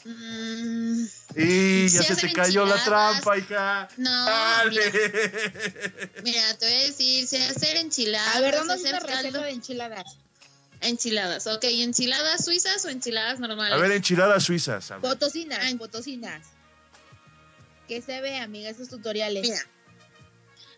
mm, 0.06 1.04
Y 1.36 1.88
ya 1.90 2.04
se 2.04 2.16
te 2.16 2.34
cayó 2.34 2.66
la 2.66 2.84
trampa, 2.84 3.38
hija. 3.38 3.88
no, 3.98 4.26
Dale. 4.26 4.92
mira, 4.92 6.10
mira, 6.24 6.58
te 6.58 6.66
voy 6.66 6.76
a 6.76 6.82
decir, 6.88 7.28
sé 7.28 7.44
hacer 7.46 7.78
enchiladas, 7.78 8.36
A 8.36 8.40
ver, 8.42 8.56
¿dónde 8.56 8.74
hacer 8.74 8.90
una 8.96 9.00
receta 9.00 9.22
caldo. 9.24 9.42
de 9.42 9.50
enchiladas? 9.52 10.18
Enchiladas, 10.82 11.46
ok, 11.48 11.64
¿enchiladas 11.66 12.46
suizas 12.46 12.84
o 12.86 12.90
enchiladas 12.90 13.40
normales? 13.40 13.74
A 13.74 13.78
ver, 13.82 13.92
enchiladas 13.92 14.44
suizas. 14.44 14.90
a 14.92 14.96
ver. 14.96 15.02
Potosinas, 15.02 15.60
Ay. 15.62 15.76
potosinas. 15.76 16.48
Que 17.88 18.02
se 18.02 18.22
ve, 18.22 18.38
amiga, 18.38 18.70
esos 18.70 18.88
tutoriales. 18.88 19.42
Mira. 19.44 19.60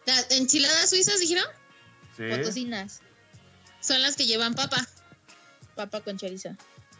¿Las 0.07 0.31
enchiladas 0.31 0.89
suizas 0.89 1.19
dijeron? 1.19 1.45
Sí. 2.29 2.37
Potosinas, 2.37 2.99
Son 3.81 4.01
las 4.01 4.15
que 4.15 4.25
llevan 4.25 4.53
papa. 4.53 4.77
papa 5.75 6.01
con 6.01 6.17
chorizo. 6.17 6.49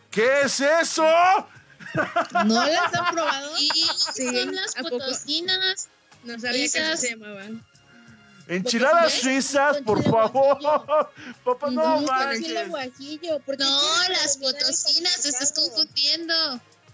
¿Qué 0.09 0.41
es 0.41 0.59
eso? 0.59 1.03
¿No 2.45 2.65
las 2.65 2.93
han 2.93 3.13
probado? 3.13 3.57
Sí, 3.57 3.69
son 4.33 4.55
las 4.55 4.73
potosinas. 4.75 5.89
No 6.23 6.39
sabía 6.39 6.63
que 6.63 6.97
se 6.97 7.09
llamaban. 7.11 7.65
Enchiladas 8.47 9.13
suizas, 9.13 9.77
por 9.85 10.03
favor. 10.03 10.57
Papá, 11.45 11.71
no 11.71 11.81
con 11.81 12.05
manches. 12.05 12.43
chile 12.43 12.65
guajillo. 12.67 13.39
¿por 13.39 13.55
qué 13.57 13.63
No, 13.63 13.79
quieres 14.07 14.23
las 14.23 14.37
potosinas, 14.37 15.21
te 15.21 15.29
estás 15.29 15.53
confundiendo. 15.53 16.33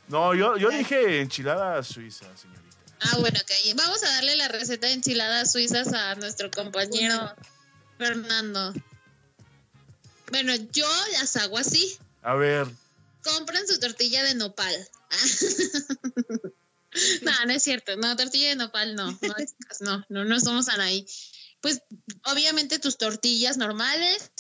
No, 0.08 0.36
yo, 0.36 0.58
yo 0.58 0.70
dije 0.70 1.22
enchilada 1.22 1.82
suiza, 1.84 2.26
señorita. 2.38 2.78
Ah, 3.02 3.18
bueno, 3.20 3.40
ok. 3.42 3.76
Vamos 3.76 4.04
a 4.04 4.10
darle 4.12 4.36
la 4.36 4.48
receta 4.50 4.88
de 4.88 4.94
enchiladas 4.94 5.52
suizas 5.52 5.94
a 5.94 6.16
nuestro 6.16 6.52
compañero 6.52 7.34
Fernando. 7.98 8.74
Bueno, 10.30 10.56
yo 10.72 10.88
las 11.14 11.36
hago 11.38 11.58
así. 11.58 11.98
A 12.22 12.36
ver, 12.36 12.68
Compran 13.24 13.68
su 13.68 13.80
tortilla 13.80 14.24
de 14.24 14.36
nopal. 14.36 14.90
no, 17.24 17.46
no 17.46 17.54
es 17.54 17.64
cierto. 17.64 17.96
No, 17.98 18.16
tortilla 18.16 18.50
de 18.50 18.56
nopal 18.56 18.96
no. 18.96 19.12
No, 19.12 19.36
no, 19.82 20.06
no, 20.10 20.26
no 20.26 20.40
somos 20.40 20.70
Anaí. 20.70 21.06
Pues 21.62 21.82
obviamente 22.26 22.80
tus 22.80 22.98
tortillas 22.98 23.58
normales, 23.58 24.32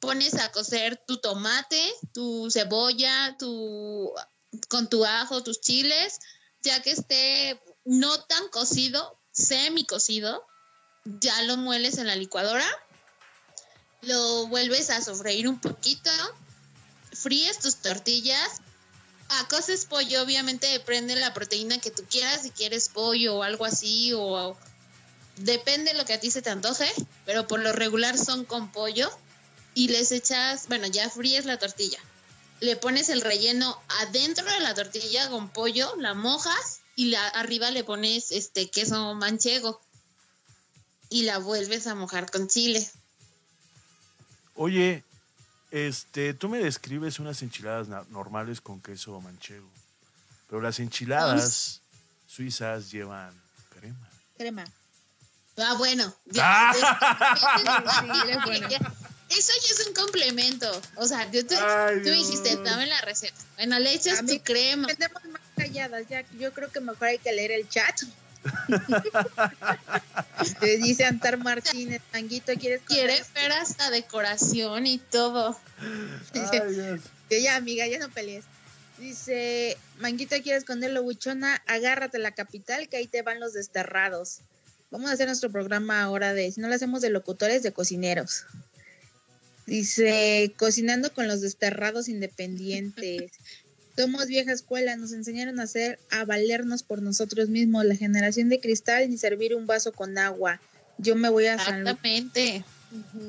pones 0.00 0.34
a 0.34 0.52
cocer 0.52 1.02
tu 1.06 1.18
tomate, 1.18 1.92
tu 2.12 2.50
cebolla, 2.50 3.36
tu 3.38 4.12
con 4.68 4.88
tu 4.88 5.04
ajo, 5.04 5.42
tus 5.42 5.60
chiles, 5.60 6.18
ya 6.62 6.82
que 6.82 6.90
esté 6.90 7.60
no 7.84 8.20
tan 8.24 8.48
cocido, 8.48 9.20
semi 9.32 9.86
cocido, 9.86 10.44
ya 11.04 11.42
lo 11.42 11.56
mueles 11.56 11.98
en 11.98 12.06
la 12.06 12.16
licuadora, 12.16 12.66
lo 14.06 14.46
vuelves 14.48 14.90
a 14.90 15.02
sofreír 15.02 15.48
un 15.48 15.58
poquito, 15.60 16.10
fríes 17.12 17.58
tus 17.58 17.76
tortillas, 17.76 18.60
a 19.28 19.48
pollo, 19.88 20.22
obviamente 20.22 20.66
depende 20.68 21.14
de 21.14 21.20
la 21.20 21.34
proteína 21.34 21.78
que 21.78 21.90
tú 21.90 22.04
quieras, 22.08 22.42
si 22.42 22.50
quieres 22.50 22.88
pollo 22.88 23.36
o 23.36 23.42
algo 23.42 23.64
así, 23.64 24.12
o 24.14 24.56
depende 25.36 25.92
de 25.92 25.98
lo 25.98 26.04
que 26.04 26.14
a 26.14 26.20
ti 26.20 26.30
se 26.30 26.42
te 26.42 26.50
antoje, 26.50 26.90
pero 27.24 27.46
por 27.46 27.60
lo 27.60 27.72
regular 27.72 28.18
son 28.18 28.44
con 28.44 28.70
pollo, 28.70 29.10
y 29.74 29.88
les 29.88 30.12
echas, 30.12 30.68
bueno, 30.68 30.86
ya 30.86 31.10
fríes 31.10 31.46
la 31.46 31.58
tortilla, 31.58 31.98
le 32.60 32.76
pones 32.76 33.08
el 33.08 33.20
relleno 33.20 33.80
adentro 34.00 34.44
de 34.44 34.60
la 34.60 34.74
tortilla 34.74 35.28
con 35.28 35.50
pollo, 35.50 35.94
la 35.96 36.14
mojas 36.14 36.80
y 36.96 37.06
la, 37.06 37.26
arriba 37.28 37.70
le 37.70 37.84
pones 37.84 38.30
este 38.30 38.70
queso 38.70 39.14
manchego 39.14 39.80
y 41.10 41.22
la 41.22 41.38
vuelves 41.38 41.86
a 41.86 41.94
mojar 41.94 42.30
con 42.30 42.48
chile. 42.48 42.88
Oye, 44.54 45.04
este, 45.70 46.34
tú 46.34 46.48
me 46.48 46.58
describes 46.58 47.18
unas 47.18 47.42
enchiladas 47.42 47.88
normales 48.10 48.60
con 48.60 48.80
queso 48.80 49.20
manchego, 49.20 49.68
pero 50.48 50.60
las 50.62 50.78
enchiladas 50.80 51.80
suizas 52.26 52.90
llevan 52.90 53.32
crema. 53.70 54.08
Crema. 54.36 54.64
Ah, 55.56 55.74
bueno. 55.78 56.12
Ah. 56.38 56.72
Es. 59.30 59.38
Eso 59.38 59.52
ya 59.62 59.74
es 59.74 59.86
un 59.88 59.94
complemento. 59.94 60.70
O 60.96 61.06
sea, 61.06 61.28
tú, 61.30 61.42
tú- 61.44 61.54
Ay, 61.58 62.02
tú 62.04 62.10
dijiste, 62.10 62.56
dame 62.62 62.86
la 62.86 63.00
receta. 63.00 63.34
Bueno, 63.56 63.78
le 63.80 63.94
echas 63.94 64.24
tu 64.24 64.38
crema. 64.42 64.86
Estemos 64.88 65.24
más 65.24 65.40
calladas, 65.56 66.06
ya. 66.08 66.24
Yo 66.38 66.52
creo 66.52 66.70
que 66.70 66.80
mejor 66.80 67.08
hay 67.08 67.18
que 67.18 67.32
leer 67.32 67.50
el 67.52 67.68
chat. 67.68 68.00
Te 70.60 70.76
dice 70.78 71.04
Antar 71.04 71.38
Martínez, 71.38 72.02
Manguito, 72.12 72.52
¿quieres 72.58 72.82
comer? 72.82 73.06
Quiere 73.06 73.24
ver 73.34 73.52
hasta 73.52 73.90
decoración 73.90 74.86
y 74.86 74.98
todo. 74.98 75.58
Ay, 76.34 76.74
Dios. 76.74 77.00
Que 77.28 77.42
ya, 77.42 77.56
amiga, 77.56 77.86
ya 77.86 77.98
no 77.98 78.10
pelees. 78.10 78.44
Dice, 78.98 79.76
Manguito, 79.98 80.36
¿quieres 80.42 80.62
esconderlo, 80.62 81.02
buchona? 81.02 81.62
Agárrate 81.66 82.18
la 82.18 82.32
capital, 82.32 82.88
que 82.88 82.96
ahí 82.98 83.06
te 83.06 83.22
van 83.22 83.40
los 83.40 83.52
desterrados. 83.52 84.40
Vamos 84.90 85.10
a 85.10 85.14
hacer 85.14 85.26
nuestro 85.26 85.50
programa 85.50 86.02
ahora 86.02 86.34
de, 86.34 86.52
si 86.52 86.60
no 86.60 86.68
lo 86.68 86.74
hacemos 86.74 87.00
de 87.00 87.10
locutores, 87.10 87.62
de 87.62 87.72
cocineros. 87.72 88.46
Dice, 89.66 90.52
cocinando 90.56 91.12
con 91.12 91.26
los 91.26 91.40
desterrados 91.40 92.08
independientes. 92.08 93.32
Somos 93.96 94.26
vieja 94.26 94.52
escuela, 94.52 94.96
nos 94.96 95.12
enseñaron 95.12 95.60
a 95.60 95.64
hacer, 95.64 96.00
a 96.10 96.24
valernos 96.24 96.82
por 96.82 97.00
nosotros 97.00 97.48
mismos, 97.48 97.84
la 97.84 97.94
generación 97.94 98.48
de 98.48 98.60
cristal 98.60 99.08
ni 99.08 99.18
servir 99.18 99.54
un 99.54 99.66
vaso 99.66 99.92
con 99.92 100.18
agua. 100.18 100.60
Yo 100.98 101.14
me 101.16 101.28
voy 101.28 101.46
a 101.46 101.58
San 101.58 101.80
Exactamente. 101.80 102.64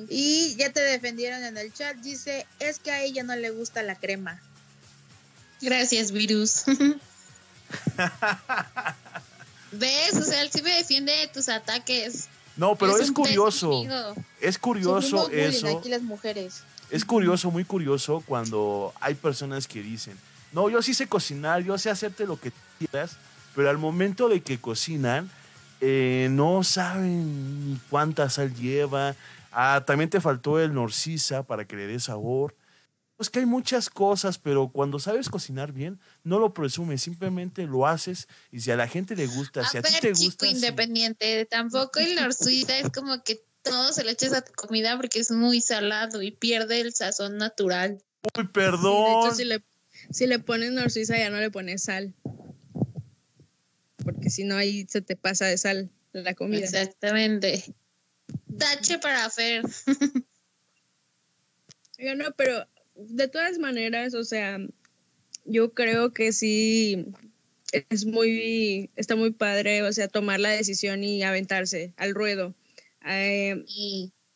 Y 0.10 0.56
ya 0.58 0.72
te 0.72 0.82
defendieron 0.82 1.44
en 1.44 1.58
el 1.58 1.74
chat, 1.74 1.98
dice, 1.98 2.46
es 2.60 2.80
que 2.80 2.92
a 2.92 3.04
ella 3.04 3.24
no 3.24 3.36
le 3.36 3.50
gusta 3.52 3.84
la 3.84 3.96
crema. 3.96 4.42
Gracias, 5.62 6.12
virus. 6.12 6.64
¿Ves? 9.72 10.14
O 10.16 10.22
sea, 10.24 10.42
él 10.42 10.50
sí 10.52 10.62
me 10.62 10.76
defiende 10.76 11.12
de 11.12 11.28
tus 11.28 11.50
ataques. 11.50 12.28
No, 12.58 12.76
pero 12.76 12.98
es 12.98 13.12
curioso, 13.12 13.84
es 14.40 14.58
curioso 14.58 15.28
bullying 15.28 15.40
eso. 15.40 15.80
aquí 15.80 15.90
las 15.90 16.04
mujeres. 16.04 16.62
Es 16.90 17.04
curioso, 17.04 17.52
muy 17.52 17.66
curioso 17.66 18.24
cuando 18.26 18.94
hay 19.02 19.16
personas 19.16 19.68
que 19.68 19.82
dicen, 19.82 20.18
no, 20.56 20.70
yo 20.70 20.82
sí 20.82 20.94
sé 20.94 21.08
cocinar, 21.08 21.64
yo 21.64 21.78
sé 21.78 21.90
hacerte 21.90 22.26
lo 22.26 22.40
que 22.40 22.54
quieras, 22.80 23.18
pero 23.54 23.70
al 23.70 23.78
momento 23.78 24.30
de 24.30 24.42
que 24.42 24.58
cocinan, 24.58 25.30
eh, 25.82 26.30
no 26.32 26.64
saben 26.64 27.82
cuánta 27.90 28.30
sal 28.30 28.56
lleva. 28.56 29.18
Ah, 29.52 29.84
también 29.86 30.10
te 30.10 30.22
faltó 30.22 30.58
el 30.62 30.74
norcisa 30.74 31.44
para 31.44 31.66
que 31.66 31.76
le 31.76 31.88
dé 31.88 32.00
sabor. 32.00 32.56
Pues 33.18 33.30
que 33.30 33.40
hay 33.40 33.46
muchas 33.46 33.90
cosas, 33.90 34.38
pero 34.38 34.70
cuando 34.70 34.98
sabes 34.98 35.28
cocinar 35.28 35.74
bien, 35.74 36.00
no 36.24 36.40
lo 36.40 36.54
presumes, 36.54 37.02
simplemente 37.02 37.66
lo 37.66 37.86
haces 37.86 38.30
y 38.50 38.62
si 38.62 38.72
a 38.72 38.78
la 38.78 38.88
gente 38.88 39.18
le 39.18 39.28
gusta, 39.28 39.66
si 39.68 39.78
a 39.78 39.82
ti 39.82 39.92
te 40.00 40.14
chico 40.14 40.26
gusta... 40.26 40.46
sí. 40.46 40.52
independiente, 40.54 41.46
tampoco 41.46 42.00
el 42.00 42.16
norsuita 42.16 42.78
es 42.78 42.90
como 42.92 43.24
que 43.24 43.42
todo 43.62 43.92
se 43.92 44.06
lo 44.06 44.10
eches 44.10 44.32
a 44.32 44.42
tu 44.42 44.54
comida 44.54 44.96
porque 44.96 45.20
es 45.20 45.32
muy 45.32 45.60
salado 45.60 46.22
y 46.22 46.32
pierde 46.32 46.80
el 46.80 46.94
sazón 46.94 47.38
natural. 47.38 48.02
Uy, 48.38 48.44
de 48.44 48.50
perdón. 48.50 49.28
hecho, 49.28 49.36
si 49.36 49.46
le, 49.46 49.64
si 50.12 50.28
le 50.28 50.40
pones 50.40 50.72
norsuiza 50.72 51.18
ya 51.18 51.30
no 51.30 51.40
le 51.40 51.52
pones 51.52 51.84
sal. 51.84 52.14
Porque 54.04 54.30
si 54.30 54.44
no, 54.44 54.56
ahí 54.56 54.86
se 54.88 55.02
te 55.02 55.16
pasa 55.16 55.46
de 55.46 55.58
sal 55.58 55.92
la 56.14 56.34
comida. 56.34 56.64
Exactamente. 56.64 57.64
Tache 58.58 59.00
para 59.00 59.30
Fer. 59.30 59.64
Oiga, 62.00 62.16
no, 62.16 62.34
pero 62.36 62.68
de 62.96 63.28
todas 63.28 63.58
maneras, 63.58 64.14
o 64.14 64.24
sea, 64.24 64.60
yo 65.46 65.74
creo 65.74 66.14
que 66.14 66.32
sí 66.34 67.08
es 67.72 68.06
muy, 68.06 68.92
está 68.96 69.16
muy 69.16 69.32
padre, 69.32 69.84
o 69.84 69.92
sea, 69.92 70.08
tomar 70.08 70.40
la 70.40 70.50
decisión 70.50 71.04
y 71.04 71.24
aventarse 71.24 71.94
al 71.98 72.14
ruedo. 72.14 72.56
Eh, 73.06 73.64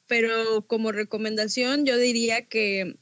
pero 0.07 0.65
como 0.67 0.91
recomendación 0.91 1.86
yo 1.86 1.97
diría 1.97 2.45
que 2.47 2.97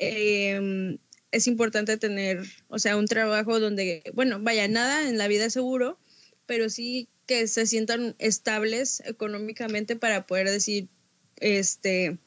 eh, 0.00 0.98
es 1.34 1.48
importante 1.48 1.96
tener, 1.96 2.42
o 2.68 2.78
sea, 2.78 2.96
un 2.96 3.06
trabajo 3.06 3.58
donde, 3.58 4.04
bueno, 4.14 4.38
vaya, 4.40 4.68
nada 4.68 5.08
en 5.08 5.18
la 5.18 5.26
vida 5.26 5.50
seguro, 5.50 5.98
pero 6.46 6.70
sí 6.70 7.08
que 7.26 7.48
se 7.48 7.66
sientan 7.66 8.14
estables 8.20 9.02
económicamente 9.04 9.96
para 9.96 10.26
poder 10.26 10.48
decir, 10.48 10.88
este, 11.40 12.18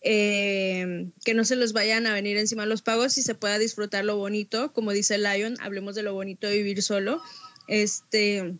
eh, 0.00 1.10
que 1.24 1.34
no 1.34 1.44
se 1.44 1.56
los 1.56 1.74
vayan 1.74 2.06
a 2.06 2.14
venir 2.14 2.38
encima 2.38 2.64
los 2.64 2.80
pagos 2.80 3.18
y 3.18 3.22
se 3.22 3.34
pueda 3.34 3.58
disfrutar 3.58 4.06
lo 4.06 4.16
bonito, 4.16 4.72
como 4.72 4.92
dice 4.92 5.18
Lion, 5.18 5.56
hablemos 5.60 5.94
de 5.94 6.04
lo 6.04 6.14
bonito 6.14 6.46
de 6.46 6.56
vivir 6.56 6.82
solo. 6.82 7.20
Este, 7.66 8.54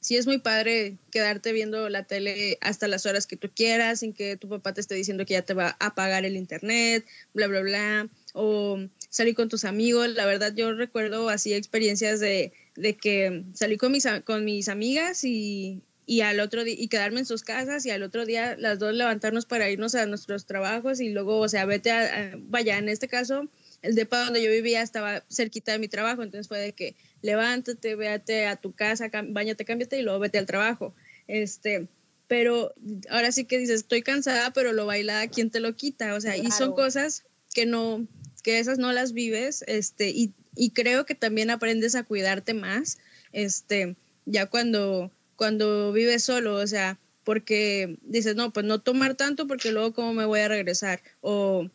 sí 0.00 0.16
es 0.16 0.26
muy 0.26 0.38
padre 0.38 0.96
quedarte 1.10 1.52
viendo 1.52 1.90
la 1.90 2.04
tele 2.04 2.56
hasta 2.62 2.88
las 2.88 3.04
horas 3.04 3.26
que 3.26 3.36
tú 3.36 3.50
quieras, 3.54 4.00
sin 4.00 4.14
que 4.14 4.38
tu 4.38 4.48
papá 4.48 4.72
te 4.72 4.80
esté 4.80 4.94
diciendo 4.94 5.26
que 5.26 5.34
ya 5.34 5.42
te 5.42 5.52
va 5.52 5.76
a 5.78 5.94
pagar 5.94 6.24
el 6.24 6.36
internet, 6.36 7.04
bla, 7.34 7.48
bla, 7.48 7.60
bla, 7.60 8.08
o 8.34 8.78
salir 9.08 9.34
con 9.34 9.48
tus 9.48 9.64
amigos. 9.64 10.08
La 10.10 10.26
verdad, 10.26 10.52
yo 10.54 10.74
recuerdo 10.74 11.28
así 11.30 11.54
experiencias 11.54 12.20
de, 12.20 12.52
de 12.76 12.96
que 12.96 13.44
salí 13.54 13.76
con 13.78 13.92
mis, 13.92 14.06
con 14.24 14.44
mis 14.44 14.68
amigas 14.68 15.24
y, 15.24 15.80
y 16.04 16.20
al 16.20 16.40
otro 16.40 16.64
día, 16.64 16.74
y 16.76 16.88
quedarme 16.88 17.20
en 17.20 17.26
sus 17.26 17.42
casas 17.44 17.86
y 17.86 17.90
al 17.90 18.02
otro 18.02 18.26
día 18.26 18.56
las 18.58 18.78
dos 18.78 18.92
levantarnos 18.92 19.46
para 19.46 19.70
irnos 19.70 19.94
a 19.94 20.04
nuestros 20.06 20.44
trabajos 20.46 21.00
y 21.00 21.08
luego, 21.10 21.38
o 21.38 21.48
sea, 21.48 21.64
vete 21.64 21.90
a, 21.92 22.02
a- 22.02 22.32
vaya, 22.36 22.76
en 22.76 22.88
este 22.88 23.08
caso, 23.08 23.48
el 23.82 23.94
depa 23.94 24.24
donde 24.24 24.42
yo 24.42 24.50
vivía 24.50 24.82
estaba 24.82 25.24
cerquita 25.30 25.72
de 25.72 25.78
mi 25.78 25.88
trabajo, 25.88 26.22
entonces 26.22 26.48
fue 26.48 26.58
de 26.58 26.72
que 26.72 26.96
levántate, 27.22 27.94
véate 27.94 28.46
a 28.46 28.56
tu 28.56 28.72
casa, 28.72 29.10
bañate, 29.28 29.64
cámbiate 29.64 29.98
y 29.98 30.02
luego 30.02 30.18
vete 30.18 30.38
al 30.38 30.46
trabajo. 30.46 30.94
Este, 31.28 31.86
pero 32.26 32.74
ahora 33.10 33.30
sí 33.32 33.44
que 33.44 33.58
dices, 33.58 33.76
estoy 33.82 34.02
cansada, 34.02 34.52
pero 34.52 34.72
lo 34.72 34.86
bailada, 34.86 35.28
¿quién 35.28 35.50
te 35.50 35.60
lo 35.60 35.76
quita? 35.76 36.14
O 36.14 36.20
sea, 36.20 36.36
y 36.36 36.50
son 36.50 36.72
cosas 36.74 37.24
que 37.54 37.66
no, 37.66 38.06
que 38.44 38.60
esas 38.60 38.78
no 38.78 38.92
las 38.92 39.12
vives, 39.14 39.64
este, 39.66 40.10
y, 40.10 40.32
y 40.54 40.70
creo 40.70 41.06
que 41.06 41.16
también 41.16 41.50
aprendes 41.50 41.96
a 41.96 42.04
cuidarte 42.04 42.54
más, 42.54 42.98
este, 43.32 43.96
ya 44.26 44.46
cuando, 44.46 45.10
cuando 45.34 45.92
vives 45.92 46.22
solo, 46.22 46.54
o 46.56 46.66
sea, 46.66 46.98
porque 47.24 47.96
dices, 48.02 48.36
no, 48.36 48.52
pues 48.52 48.66
no 48.66 48.80
tomar 48.80 49.14
tanto 49.14 49.46
porque 49.46 49.72
luego 49.72 49.94
cómo 49.94 50.12
me 50.12 50.26
voy 50.26 50.40
a 50.40 50.48
regresar, 50.48 51.00
o, 51.22 51.68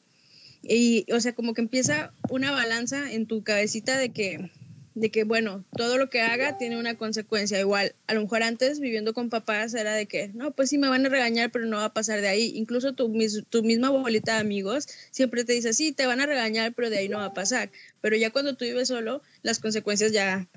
y, 0.61 1.05
o 1.11 1.19
sea, 1.19 1.33
como 1.33 1.53
que 1.53 1.61
empieza 1.61 2.13
una 2.29 2.51
balanza 2.51 3.11
en 3.11 3.25
tu 3.25 3.43
cabecita 3.43 3.97
de 3.97 4.09
que, 4.09 4.51
de 4.95 5.11
que, 5.11 5.23
bueno, 5.23 5.63
todo 5.75 5.97
lo 5.97 6.09
que 6.09 6.21
haga 6.21 6.57
tiene 6.57 6.77
una 6.77 6.97
consecuencia. 6.97 7.59
Igual, 7.59 7.95
a 8.07 8.13
lo 8.13 8.21
mejor 8.21 8.43
antes 8.43 8.79
viviendo 8.79 9.13
con 9.13 9.29
papás 9.29 9.73
era 9.73 9.93
de 9.93 10.07
que, 10.07 10.29
no, 10.29 10.51
pues 10.51 10.69
sí 10.69 10.77
me 10.77 10.89
van 10.89 11.05
a 11.05 11.09
regañar, 11.09 11.51
pero 11.51 11.65
no 11.65 11.77
va 11.77 11.85
a 11.85 11.93
pasar 11.93 12.21
de 12.21 12.27
ahí. 12.27 12.51
Incluso 12.55 12.93
tu, 12.93 13.11
tu 13.49 13.63
misma 13.63 13.89
bolita 13.89 14.33
de 14.33 14.39
amigos 14.39 14.87
siempre 15.11 15.45
te 15.45 15.53
dice, 15.53 15.73
sí, 15.73 15.91
te 15.91 16.05
van 16.05 16.21
a 16.21 16.25
regañar, 16.25 16.73
pero 16.73 16.89
de 16.89 16.97
ahí 16.97 17.09
no 17.09 17.19
va 17.19 17.25
a 17.25 17.33
pasar. 17.33 17.71
Pero 18.01 18.15
ya 18.17 18.31
cuando 18.31 18.55
tú 18.55 18.65
vives 18.65 18.87
solo, 18.87 19.21
las 19.41 19.59
consecuencias 19.59 20.11
ya, 20.11 20.47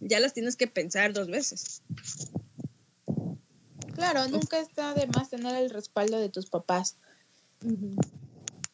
ya 0.00 0.20
las 0.20 0.34
tienes 0.34 0.56
que 0.56 0.66
pensar 0.66 1.12
dos 1.12 1.28
veces. 1.28 1.82
Claro, 3.94 4.28
nunca 4.28 4.60
está 4.60 4.94
de 4.94 5.08
más 5.08 5.30
tener 5.30 5.56
el 5.56 5.70
respaldo 5.70 6.20
de 6.20 6.28
tus 6.28 6.46
papás. 6.46 6.96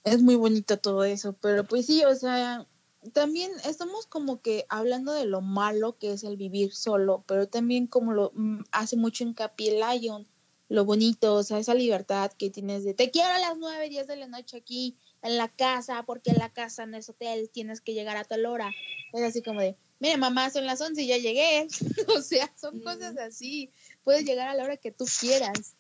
Es 0.04 0.20
muy 0.20 0.34
bonito 0.34 0.78
todo 0.78 1.04
eso, 1.04 1.34
pero 1.40 1.64
pues 1.64 1.86
sí, 1.86 2.04
o 2.04 2.14
sea, 2.14 2.66
también 3.12 3.50
estamos 3.64 4.06
como 4.06 4.40
que 4.40 4.66
hablando 4.68 5.12
de 5.12 5.26
lo 5.26 5.40
malo 5.40 5.98
que 5.98 6.12
es 6.12 6.24
el 6.24 6.36
vivir 6.36 6.74
solo, 6.74 7.24
pero 7.26 7.48
también 7.48 7.86
como 7.86 8.12
lo 8.12 8.32
mm, 8.34 8.60
hace 8.72 8.96
mucho 8.96 9.24
hincapié 9.24 9.78
Lion, 9.80 10.26
lo 10.68 10.84
bonito, 10.84 11.34
o 11.34 11.42
sea, 11.42 11.58
esa 11.58 11.74
libertad 11.74 12.32
que 12.32 12.50
tienes 12.50 12.84
de 12.84 12.94
te 12.94 13.10
quiero 13.10 13.28
a 13.28 13.38
las 13.38 13.56
nueve, 13.58 13.88
diez 13.88 14.06
de 14.06 14.16
la 14.16 14.26
noche 14.26 14.56
aquí 14.56 14.96
en 15.22 15.36
la 15.36 15.48
casa, 15.48 16.02
porque 16.06 16.30
en 16.30 16.38
la 16.38 16.52
casa 16.52 16.84
en 16.84 16.94
ese 16.94 17.12
hotel 17.12 17.50
tienes 17.50 17.80
que 17.80 17.94
llegar 17.94 18.16
a 18.16 18.24
tal 18.24 18.46
hora. 18.46 18.72
Es 19.12 19.22
así 19.22 19.42
como 19.42 19.60
de, 19.60 19.76
mire 20.00 20.16
mamá, 20.16 20.50
son 20.50 20.66
las 20.66 20.80
once 20.80 21.02
y 21.02 21.06
ya 21.06 21.18
llegué. 21.18 21.66
o 22.16 22.22
sea, 22.22 22.52
son 22.56 22.80
cosas 22.80 23.16
así. 23.18 23.70
Puedes 24.02 24.24
llegar 24.24 24.48
a 24.48 24.54
la 24.54 24.64
hora 24.64 24.76
que 24.76 24.90
tú 24.90 25.06
quieras. 25.20 25.76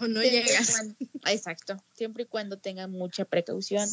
O 0.00 0.06
no 0.06 0.22
llegas. 0.22 0.82
exacto, 1.26 1.82
siempre 1.94 2.24
y 2.24 2.26
cuando 2.26 2.58
tengan 2.58 2.90
mucha 2.90 3.24
precaución. 3.24 3.88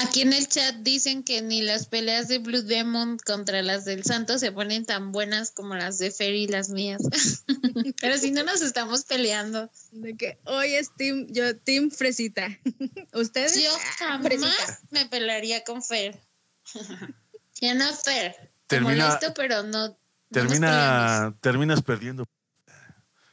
Aquí 0.00 0.22
en 0.22 0.32
el 0.32 0.46
chat 0.46 0.76
dicen 0.76 1.24
que 1.24 1.42
ni 1.42 1.60
las 1.60 1.86
peleas 1.86 2.28
de 2.28 2.38
Blue 2.38 2.62
Demon 2.62 3.18
contra 3.18 3.62
las 3.62 3.84
del 3.84 4.04
Santo 4.04 4.38
se 4.38 4.52
ponen 4.52 4.86
tan 4.86 5.10
buenas 5.10 5.50
como 5.50 5.74
las 5.74 5.98
de 5.98 6.12
Fer 6.12 6.34
y 6.34 6.46
las 6.46 6.68
mías. 6.68 7.02
Pero 8.00 8.16
si 8.16 8.30
no 8.30 8.44
nos 8.44 8.60
estamos 8.62 9.04
peleando. 9.04 9.70
De 9.90 10.16
que 10.16 10.38
hoy 10.44 10.74
es 10.74 10.94
team, 10.96 11.26
yo 11.30 11.56
team 11.56 11.90
Fresita. 11.90 12.48
¿Ustedes? 13.12 13.60
Yo 13.60 13.70
ah, 13.74 14.20
jamás 14.20 14.82
me 14.90 15.06
pelearía 15.06 15.64
con 15.64 15.82
Fer. 15.82 16.20
ya 17.60 17.74
no 17.74 17.92
Fer. 17.92 18.52
Termina, 18.68 19.06
molesto, 19.06 19.34
pero 19.34 19.64
no. 19.64 19.98
Termina, 20.30 21.34
terminas 21.40 21.82
perdiendo. 21.82 22.24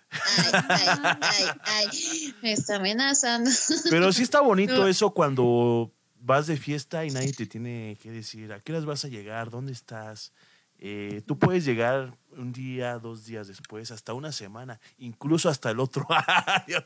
Ay, 0.10 0.52
ay, 0.70 0.88
ay, 1.22 1.46
ay, 1.66 2.36
me 2.42 2.54
está 2.54 2.78
amenazando. 2.78 3.52
Pero 3.90 4.14
sí 4.14 4.24
está 4.24 4.40
bonito 4.40 4.88
eso 4.88 5.14
cuando 5.14 5.95
vas 6.26 6.48
de 6.48 6.58
fiesta 6.58 7.06
y 7.06 7.12
nadie 7.12 7.34
te 7.34 7.46
tiene 7.46 7.98
que 8.02 8.12
decir 8.12 8.52
a 8.52 8.60
qué 8.60 8.72
horas 8.72 8.86
vas 8.86 9.06
a 9.06 9.08
llegar, 9.08 9.52
dónde 9.52 9.72
estás. 9.72 10.34
Eh, 10.78 11.22
tú 11.26 11.40
puedes 11.40 11.64
llegar 11.64 12.18
un 12.32 12.52
día, 12.52 12.98
dos 12.98 13.26
días 13.26 13.48
después, 13.48 13.92
hasta 13.92 14.14
una 14.14 14.32
semana, 14.32 14.82
incluso 14.98 15.50
hasta 15.50 15.70
el 15.70 15.80
otro 15.80 16.06
año. 16.10 16.84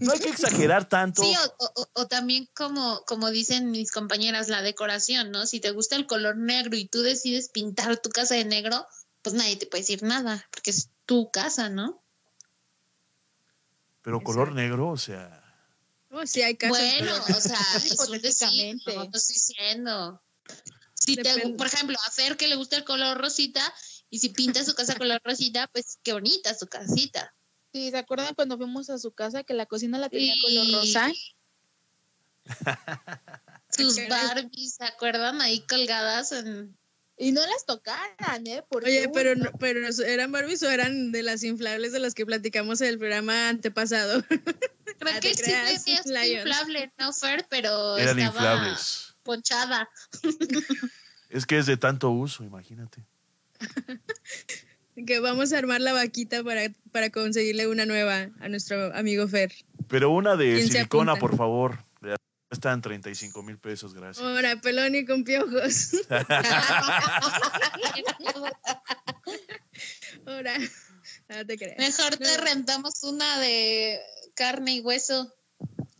No 0.00 0.12
hay 0.12 0.20
que 0.20 0.30
exagerar 0.30 0.88
tanto. 0.88 1.22
Sí, 1.22 1.34
o, 1.94 2.06
también 2.06 2.48
como, 2.54 3.02
como 3.06 3.30
dicen 3.30 3.70
mis 3.70 3.90
compañeras, 3.90 4.48
la 4.48 4.62
decoración, 4.62 5.30
¿no? 5.30 5.44
Si 5.44 5.60
te 5.60 5.72
gusta 5.72 5.96
el 5.96 6.06
color 6.06 6.36
negro 6.36 6.76
y 6.76 6.86
tú 6.86 7.02
decides 7.02 7.50
pintar 7.50 7.98
tu 7.98 8.10
casa 8.10 8.36
de 8.36 8.44
negro, 8.44 8.86
pues 9.22 9.34
nadie 9.34 9.56
te 9.56 9.66
puede 9.66 9.82
decir 9.82 10.04
nada, 10.04 10.46
porque 10.50 10.70
es 10.70 10.90
tu 11.04 11.30
casa, 11.30 11.68
¿no? 11.68 12.00
Pero 14.02 14.22
color 14.22 14.54
negro, 14.54 14.88
o 14.88 14.96
sea, 14.96 15.37
Oh, 16.18 16.26
sí, 16.26 16.42
hay 16.42 16.56
casos. 16.56 16.78
Bueno, 16.78 17.12
o 17.28 17.40
sea, 17.40 17.58
hipotéticamente. 17.92 18.94
no, 18.94 19.02
estoy 19.04 19.34
diciendo. 19.34 20.22
Si 20.94 21.16
te, 21.16 21.48
por 21.50 21.66
ejemplo, 21.66 21.96
a 22.06 22.10
Fer 22.10 22.36
que 22.36 22.48
le 22.48 22.56
gusta 22.56 22.76
el 22.76 22.84
color 22.84 23.18
rosita, 23.18 23.62
y 24.10 24.18
si 24.18 24.30
pinta 24.30 24.64
su 24.64 24.74
casa 24.74 24.96
color 24.96 25.20
rosita, 25.24 25.68
pues 25.68 25.98
qué 26.02 26.12
bonita 26.12 26.54
su 26.54 26.66
casita. 26.66 27.34
Sí, 27.72 27.90
¿se 27.90 27.98
acuerdan 27.98 28.34
cuando 28.34 28.56
fuimos 28.56 28.90
a 28.90 28.98
su 28.98 29.12
casa 29.12 29.44
que 29.44 29.54
la 29.54 29.66
cocina 29.66 29.98
la 29.98 30.08
tenía 30.08 30.34
color 30.42 30.72
rosa? 30.72 31.12
Sus 33.70 33.96
Barbies, 34.08 34.76
¿se 34.76 34.84
acuerdan? 34.84 35.42
Ahí 35.42 35.60
colgadas 35.66 36.32
en... 36.32 36.76
Y 37.18 37.32
no 37.32 37.44
las 37.46 37.66
tocaran, 37.66 38.46
¿eh? 38.46 38.64
Oye, 38.70 39.10
pero, 39.12 39.34
pero 39.58 39.80
¿eran 40.06 40.32
Barbies 40.32 40.62
o 40.62 40.70
eran 40.70 41.12
de 41.12 41.22
las 41.22 41.42
inflables 41.42 41.92
de 41.92 41.98
las 41.98 42.14
que 42.14 42.24
platicamos 42.24 42.80
en 42.80 42.88
el 42.88 42.98
programa 42.98 43.48
antepasado? 43.48 44.24
Creo 44.98 45.14
ah, 45.16 45.20
que 45.20 45.34
sí 45.34 45.52
es 45.52 45.86
inflable, 45.86 46.92
no 46.98 47.12
Fer, 47.12 47.46
pero 47.48 47.96
Eran 47.96 48.18
inflables. 48.18 49.14
ponchada. 49.22 49.88
Es 51.30 51.44
que 51.44 51.58
es 51.58 51.66
de 51.66 51.76
tanto 51.76 52.10
uso, 52.10 52.42
imagínate. 52.42 53.04
que 55.06 55.20
vamos 55.20 55.52
a 55.52 55.58
armar 55.58 55.82
la 55.82 55.92
vaquita 55.92 56.42
para, 56.42 56.70
para 56.90 57.10
conseguirle 57.10 57.68
una 57.68 57.84
nueva 57.84 58.30
a 58.40 58.48
nuestro 58.48 58.96
amigo 58.96 59.28
Fer. 59.28 59.52
Pero 59.88 60.08
una 60.10 60.36
de 60.36 60.66
silicona, 60.66 61.16
por 61.16 61.36
favor. 61.36 61.80
Están 62.50 62.80
35 62.80 63.42
mil 63.42 63.58
pesos, 63.58 63.92
gracias. 63.92 64.24
Ahora, 64.24 64.58
pelón 64.60 64.94
y 64.94 65.04
con 65.04 65.22
piojos. 65.22 65.90
Ahora, 70.26 70.56
no 71.28 71.46
te 71.46 71.58
creas. 71.58 71.78
Mejor 71.78 72.16
te 72.16 72.38
rentamos 72.38 73.02
una 73.02 73.38
de 73.40 74.00
carne 74.38 74.76
y 74.76 74.80
hueso. 74.80 75.34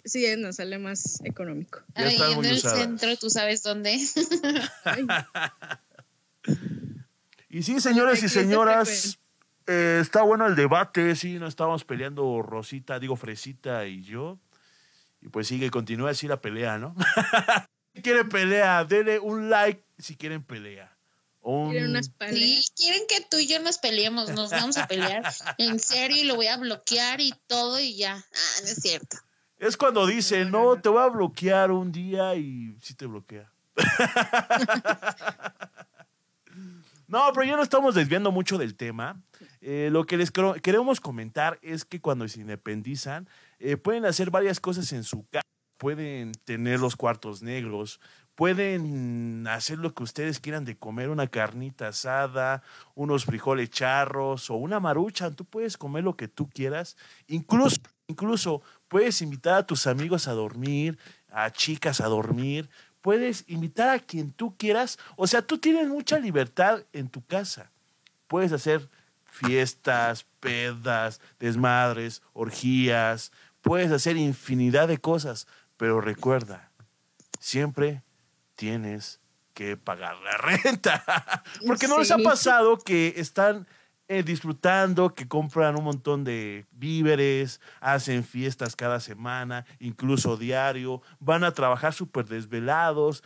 Sí, 0.05 0.24
nos 0.39 0.57
sale 0.57 0.78
más 0.78 1.20
económico. 1.24 1.80
Ahí 1.95 2.18
en 2.32 2.45
el 2.45 2.61
centro, 2.61 3.16
tú 3.16 3.28
sabes 3.28 3.62
dónde. 3.62 3.95
y 7.51 7.62
sí, 7.62 7.80
señores 7.80 8.22
y 8.22 8.28
señoras, 8.28 9.18
eh, 9.66 9.99
está 10.01 10.22
bueno 10.22 10.47
el 10.47 10.57
debate, 10.57 11.14
sí, 11.16 11.39
no 11.39 11.47
estábamos 11.47 11.84
peleando 11.84 12.41
Rosita, 12.41 12.99
digo 12.99 13.16
Fresita 13.16 13.86
y 13.86 14.03
yo. 14.03 14.39
Y 15.20 15.28
pues 15.28 15.49
sigue, 15.49 15.70
continúa 15.70 16.11
así 16.11 16.28
la 16.28 16.41
pelea, 16.41 16.78
¿no? 16.78 16.95
si 17.95 18.01
quieren 18.01 18.28
pelea, 18.28 18.84
denle 18.84 19.18
un 19.18 19.51
like 19.51 19.82
si 19.99 20.16
quieren 20.16 20.45
pelea. 20.45 20.97
¿Quieren 21.71 22.03
Sí, 22.03 22.67
quieren 22.77 23.03
que 23.09 23.23
tú 23.31 23.39
y 23.39 23.47
yo 23.47 23.59
nos 23.61 23.79
peleemos, 23.79 24.29
nos 24.31 24.51
vamos 24.51 24.77
a 24.77 24.87
pelear 24.87 25.23
en 25.59 25.79
serio 25.79 26.19
y 26.19 26.25
lo 26.25 26.37
voy 26.37 26.49
a 26.49 26.59
bloquear 26.59 27.23
y 27.23 27.33
todo 27.47 27.81
y 27.81 27.97
ya. 27.97 28.17
Ah, 28.17 28.61
no 28.63 28.69
es 28.69 28.77
cierto. 28.77 29.17
Es 29.57 29.75
cuando 29.77 30.07
dice, 30.07 30.45
no, 30.45 30.81
te 30.81 30.91
voy 30.91 31.03
a 31.03 31.09
bloquear 31.09 31.71
un 31.71 31.91
día 31.91 32.35
y 32.35 32.77
sí 32.83 32.95
te 32.95 33.07
bloquea. 33.07 33.51
no, 37.09 37.33
pero 37.33 37.47
ya 37.47 37.57
no 37.57 37.63
estamos 37.63 37.95
desviando 37.95 38.31
mucho 38.31 38.59
del 38.59 38.77
tema. 38.77 39.19
Eh, 39.63 39.89
lo 39.91 40.05
que 40.05 40.19
les 40.19 40.31
queremos 40.31 41.01
comentar 41.01 41.59
es 41.63 41.87
que 41.87 42.01
cuando 42.01 42.29
se 42.29 42.41
independizan, 42.41 43.27
eh, 43.59 43.79
pueden 43.79 44.05
hacer 44.05 44.31
varias 44.31 44.61
cosas 44.61 44.93
en 44.93 45.03
su 45.03 45.27
casa. 45.29 45.47
Pueden 45.79 46.33
tener 46.45 46.81
los 46.81 46.97
cuartos 46.97 47.43
negros, 47.43 48.01
pueden 48.39 49.49
hacer 49.49 49.78
lo 49.78 49.95
que 49.95 50.05
ustedes 50.05 50.39
quieran 50.39 50.64
de 50.64 50.76
comer, 50.76 51.09
una 51.09 51.26
carnita 51.26 51.89
asada, 51.89 52.62
unos 52.95 53.24
frijoles 53.24 53.68
charros 53.68 54.49
o 54.49 54.55
una 54.55 54.78
marucha. 54.78 55.32
Tú 55.32 55.45
puedes 55.45 55.76
comer 55.76 56.05
lo 56.05 56.16
que 56.16 56.28
tú 56.28 56.49
quieras. 56.49 56.97
Incluso, 57.26 57.80
incluso 58.07 58.62
puedes 58.86 59.22
invitar 59.22 59.55
a 59.55 59.66
tus 59.66 59.89
amigos 59.89 60.28
a 60.28 60.34
dormir, 60.34 61.01
a 61.32 61.51
chicas 61.51 62.01
a 62.01 62.07
dormir. 62.07 62.70
Puedes 63.01 63.43
invitar 63.49 63.89
a 63.89 63.99
quien 63.99 64.30
tú 64.30 64.57
quieras. 64.57 65.01
O 65.16 65.26
sea, 65.26 65.43
tú 65.43 65.59
tienes 65.59 65.89
mucha 65.89 66.20
libertad 66.20 66.84
en 66.93 67.09
tu 67.09 67.26
casa. 67.26 67.72
Puedes 68.28 68.53
hacer 68.53 68.89
fiestas, 69.24 70.26
pedas, 70.39 71.20
desmadres, 71.41 72.22
orgías. 72.34 73.32
Puedes 73.62 73.91
hacer 73.91 74.16
infinidad 74.16 74.86
de 74.86 74.98
cosas. 74.98 75.48
Pero 75.77 76.01
recuerda, 76.01 76.70
siempre 77.40 78.05
tienes 78.59 79.20
que 79.55 79.76
pagar 79.76 80.16
la 80.18 80.36
renta. 80.36 81.05
Porque 81.66 81.86
no 81.86 81.98
les 81.98 82.10
ha 82.10 82.18
pasado 82.18 82.76
que 82.76 83.14
están 83.16 83.66
eh, 84.09 84.24
disfrutando, 84.24 85.14
que 85.14 85.28
compran 85.28 85.76
un 85.76 85.85
montón 85.85 86.24
de 86.24 86.66
víveres, 86.72 87.60
hacen 87.80 88.24
fiestas 88.24 88.74
cada 88.74 88.98
semana, 89.01 89.64
incluso 89.78 90.36
diario, 90.36 91.02
van 91.20 91.44
a 91.44 91.52
trabajar 91.52 91.94
súper 91.94 92.26
desvelados, 92.26 93.22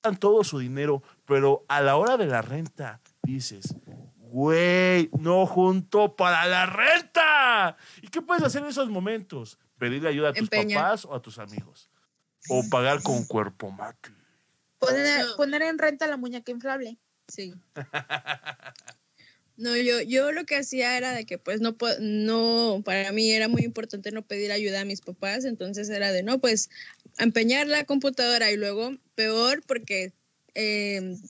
dan 0.00 0.16
todo 0.16 0.44
su 0.44 0.60
dinero, 0.60 1.02
pero 1.24 1.64
a 1.68 1.80
la 1.80 1.96
hora 1.96 2.16
de 2.16 2.26
la 2.26 2.40
renta 2.40 3.00
dices, 3.24 3.74
güey, 4.16 5.10
no 5.18 5.44
junto 5.44 6.14
para 6.14 6.46
la 6.46 6.66
renta. 6.66 7.76
¿Y 8.00 8.08
qué 8.08 8.22
puedes 8.22 8.44
hacer 8.44 8.62
en 8.62 8.68
esos 8.68 8.88
momentos? 8.88 9.58
Pedirle 9.76 10.08
ayuda 10.08 10.30
a 10.30 10.32
tus 10.34 10.48
papás 10.48 11.04
o 11.04 11.14
a 11.14 11.20
tus 11.20 11.38
amigos. 11.38 11.90
O 12.48 12.62
pagar 12.70 13.02
con 13.02 13.24
cuerpo 13.24 13.70
mate. 13.72 14.17
Poner, 14.78 15.62
en 15.62 15.78
renta 15.78 16.06
la 16.06 16.16
muñeca 16.16 16.52
inflable. 16.52 16.98
Sí. 17.28 17.54
No, 19.60 19.76
yo, 19.76 20.00
yo 20.02 20.30
lo 20.30 20.44
que 20.44 20.54
hacía 20.54 20.96
era 20.96 21.12
de 21.12 21.26
que 21.26 21.36
pues 21.36 21.60
no, 21.60 21.76
no, 21.98 22.80
para 22.84 23.10
mí 23.10 23.32
era 23.32 23.48
muy 23.48 23.62
importante 23.62 24.12
no 24.12 24.22
pedir 24.22 24.52
ayuda 24.52 24.82
a 24.82 24.84
mis 24.84 25.00
papás, 25.00 25.44
entonces 25.44 25.88
era 25.90 26.12
de 26.12 26.22
no, 26.22 26.38
pues 26.38 26.70
empeñar 27.18 27.66
la 27.66 27.82
computadora 27.82 28.52
y 28.52 28.56
luego 28.56 28.92
peor 29.16 29.64
porque 29.66 30.12
em, 30.54 31.20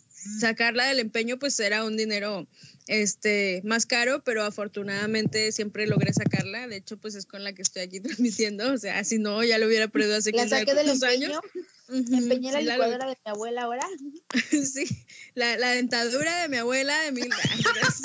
sacarla 0.40 0.86
del 0.86 0.99
empeño 0.99 1.39
pues 1.39 1.59
era 1.61 1.85
un 1.85 1.97
dinero 1.97 2.47
este 2.86 3.61
más 3.65 3.86
caro, 3.86 4.24
pero 4.24 4.45
afortunadamente 4.45 5.53
siempre 5.53 5.86
logré 5.86 6.12
sacarla. 6.12 6.66
De 6.69 6.77
hecho, 6.77 6.97
pues 6.97 7.15
es 7.15 7.27
con 7.27 7.45
la 7.45 7.53
que 7.53 7.62
estoy 7.62 7.82
aquí 7.82 8.01
transmitiendo. 8.01 8.73
O 8.73 8.78
sea, 8.78 9.05
si 9.05 9.19
no, 9.19 9.43
ya 9.45 9.59
lo 9.59 9.66
hubiera 9.66 9.89
perdido 9.89 10.16
hace 10.16 10.32
La 10.32 10.43
15 10.43 10.59
saqué 10.59 10.74
del 10.74 10.89
empeño. 10.89 11.40
Ujú, 11.89 12.15
Empeñé 12.15 12.53
la 12.53 12.61
sí, 12.61 12.66
licuadora 12.66 13.07
de 13.07 13.16
mi 13.24 13.31
abuela 13.31 13.62
ahora. 13.62 13.86
Sí, 14.51 14.86
la, 15.35 15.57
la 15.57 15.70
dentadura 15.70 16.43
de 16.43 16.49
mi 16.49 16.59
abuela 16.59 16.99
de 17.03 17.12
mil 17.12 17.32
años. 17.32 18.03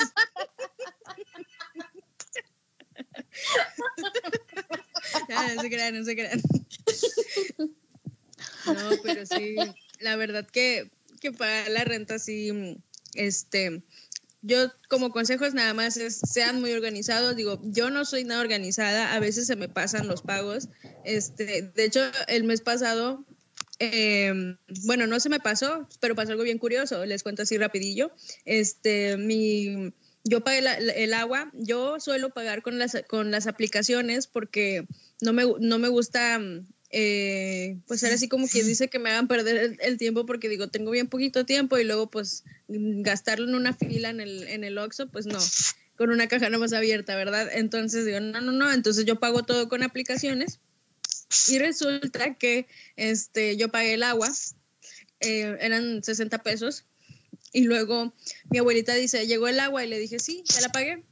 Ya, 5.28 5.54
no 5.54 5.62
se 5.62 5.70
crean, 5.70 5.98
no 5.98 6.04
se 6.04 6.14
crean. 6.14 6.40
No, 8.66 8.90
pero 9.02 9.26
sí, 9.26 9.56
la 10.00 10.16
verdad 10.16 10.46
que, 10.46 10.90
que 11.30 11.36
pagar 11.36 11.70
la 11.70 11.84
renta 11.84 12.18
sí, 12.18 12.78
este, 13.14 13.82
yo 14.42 14.70
como 14.88 15.10
consejos 15.10 15.54
nada 15.54 15.72
más 15.74 15.96
es 15.96 16.20
sean 16.30 16.60
muy 16.60 16.72
organizados. 16.72 17.34
Digo, 17.36 17.60
yo 17.64 17.90
no 17.90 18.04
soy 18.04 18.24
nada 18.24 18.40
organizada, 18.40 19.14
a 19.14 19.20
veces 19.20 19.46
se 19.46 19.56
me 19.56 19.68
pasan 19.68 20.06
los 20.06 20.22
pagos. 20.22 20.68
Este, 21.04 21.62
de 21.62 21.84
hecho, 21.84 22.00
el 22.28 22.44
mes 22.44 22.60
pasado 22.60 23.24
eh, 23.80 24.32
bueno, 24.84 25.06
no 25.06 25.18
se 25.18 25.28
me 25.28 25.40
pasó, 25.40 25.88
pero 26.00 26.14
pasó 26.14 26.32
algo 26.32 26.44
bien 26.44 26.58
curioso. 26.58 27.04
Les 27.06 27.22
cuento 27.22 27.42
así 27.42 27.58
rapidillo. 27.58 28.12
Este, 28.44 29.16
mi, 29.16 29.92
yo 30.24 30.44
pagué 30.44 30.60
la- 30.62 30.76
el 30.78 31.12
agua. 31.14 31.50
Yo 31.54 31.98
suelo 31.98 32.30
pagar 32.30 32.62
con 32.62 32.78
las, 32.78 32.96
con 33.08 33.30
las 33.30 33.46
aplicaciones 33.46 34.26
porque 34.26 34.86
no 35.20 35.32
me, 35.32 35.44
no 35.60 35.78
me 35.78 35.88
gusta, 35.88 36.40
eh, 36.96 37.76
pues 37.88 37.98
ser 37.98 38.12
así 38.12 38.28
como 38.28 38.46
quien 38.46 38.68
dice 38.68 38.86
que 38.86 39.00
me 39.00 39.10
hagan 39.10 39.26
perder 39.26 39.56
el, 39.56 39.78
el 39.80 39.98
tiempo 39.98 40.26
porque 40.26 40.48
digo, 40.48 40.68
tengo 40.68 40.92
bien 40.92 41.08
poquito 41.08 41.44
tiempo 41.44 41.76
y 41.76 41.82
luego 41.82 42.08
pues 42.08 42.44
gastarlo 42.68 43.48
en 43.48 43.56
una 43.56 43.72
fila 43.72 44.10
en 44.10 44.20
el, 44.20 44.44
en 44.44 44.62
el 44.62 44.78
Oxxo, 44.78 45.08
pues 45.08 45.26
no 45.26 45.40
con 45.96 46.10
una 46.10 46.28
caja 46.28 46.50
no 46.50 46.60
más 46.60 46.72
abierta, 46.72 47.16
¿verdad? 47.16 47.50
Entonces 47.52 48.06
digo, 48.06 48.20
no, 48.20 48.40
no, 48.40 48.52
no, 48.52 48.72
entonces 48.72 49.06
yo 49.06 49.18
pago 49.18 49.42
todo 49.42 49.68
con 49.68 49.82
aplicaciones 49.82 50.60
y 51.48 51.58
resulta 51.58 52.34
que 52.34 52.68
este, 52.94 53.56
yo 53.56 53.70
pagué 53.70 53.94
el 53.94 54.04
agua, 54.04 54.32
eh, 55.18 55.56
eran 55.60 56.04
60 56.04 56.44
pesos, 56.44 56.84
y 57.52 57.64
luego 57.64 58.14
mi 58.50 58.58
abuelita 58.58 58.94
dice, 58.94 59.26
llegó 59.26 59.48
el 59.48 59.58
agua, 59.58 59.84
y 59.84 59.88
le 59.88 59.98
dije, 59.98 60.20
sí, 60.20 60.44
ya 60.46 60.60
la 60.60 60.68
pagué, 60.68 61.02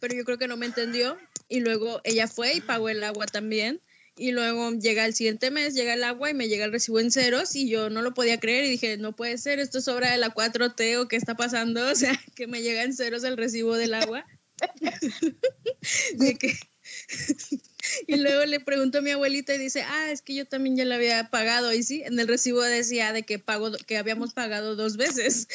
pero 0.00 0.16
yo 0.16 0.24
creo 0.24 0.38
que 0.38 0.48
no 0.48 0.56
me 0.56 0.66
entendió, 0.66 1.16
y 1.48 1.60
luego 1.60 2.00
ella 2.02 2.26
fue 2.26 2.54
y 2.54 2.60
pagó 2.60 2.88
el 2.88 3.04
agua 3.04 3.26
también, 3.26 3.80
y 4.16 4.32
luego 4.32 4.70
llega 4.72 5.04
el 5.04 5.14
siguiente 5.14 5.50
mes, 5.50 5.74
llega 5.74 5.94
el 5.94 6.04
agua 6.04 6.30
y 6.30 6.34
me 6.34 6.48
llega 6.48 6.64
el 6.64 6.72
recibo 6.72 7.00
en 7.00 7.10
ceros, 7.10 7.54
y 7.56 7.68
yo 7.68 7.90
no 7.90 8.02
lo 8.02 8.14
podía 8.14 8.38
creer, 8.40 8.64
y 8.64 8.70
dije, 8.70 8.96
no 8.96 9.14
puede 9.14 9.38
ser, 9.38 9.58
esto 9.58 9.78
es 9.78 9.88
obra 9.88 10.12
de 10.12 10.18
la 10.18 10.34
4T, 10.34 10.98
o 11.00 11.08
qué 11.08 11.16
está 11.16 11.36
pasando, 11.36 11.86
o 11.90 11.94
sea, 11.94 12.18
que 12.34 12.46
me 12.46 12.62
llega 12.62 12.82
en 12.82 12.94
ceros 12.94 13.24
el 13.24 13.36
recibo 13.36 13.76
del 13.76 13.94
agua. 13.94 14.24
De 16.14 16.34
que- 16.36 16.56
y 18.06 18.16
luego 18.16 18.44
le 18.44 18.60
pregunto 18.60 18.98
a 18.98 19.00
mi 19.02 19.10
abuelita 19.10 19.54
y 19.54 19.58
dice, 19.58 19.82
ah, 19.82 20.10
es 20.10 20.22
que 20.22 20.34
yo 20.34 20.46
también 20.46 20.76
ya 20.76 20.84
la 20.84 20.96
había 20.96 21.30
pagado. 21.30 21.72
Y 21.72 21.82
sí, 21.82 22.02
en 22.04 22.18
el 22.18 22.28
recibo 22.28 22.62
decía 22.62 23.12
de 23.12 23.22
que, 23.22 23.38
pago, 23.38 23.72
que 23.86 23.96
habíamos 23.96 24.32
pagado 24.34 24.76
dos 24.76 24.96
veces. 24.96 25.48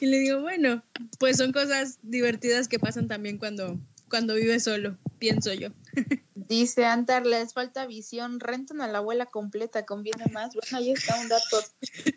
y 0.00 0.06
le 0.06 0.18
digo, 0.18 0.40
bueno, 0.40 0.84
pues 1.18 1.36
son 1.36 1.52
cosas 1.52 1.98
divertidas 2.02 2.68
que 2.68 2.78
pasan 2.78 3.08
también 3.08 3.38
cuando, 3.38 3.78
cuando 4.12 4.34
vives 4.34 4.64
solo, 4.64 4.98
pienso 5.18 5.54
yo. 5.54 5.70
Dice 6.34 6.84
Antar, 6.84 7.24
les 7.24 7.54
falta 7.54 7.86
visión, 7.86 8.40
rentan 8.40 8.82
a 8.82 8.88
la 8.88 8.98
abuela 8.98 9.24
completa, 9.24 9.86
conviene 9.86 10.26
más. 10.26 10.52
Bueno, 10.52 10.76
ahí 10.76 10.92
está 10.92 11.18
un 11.18 11.30
dato 11.30 11.60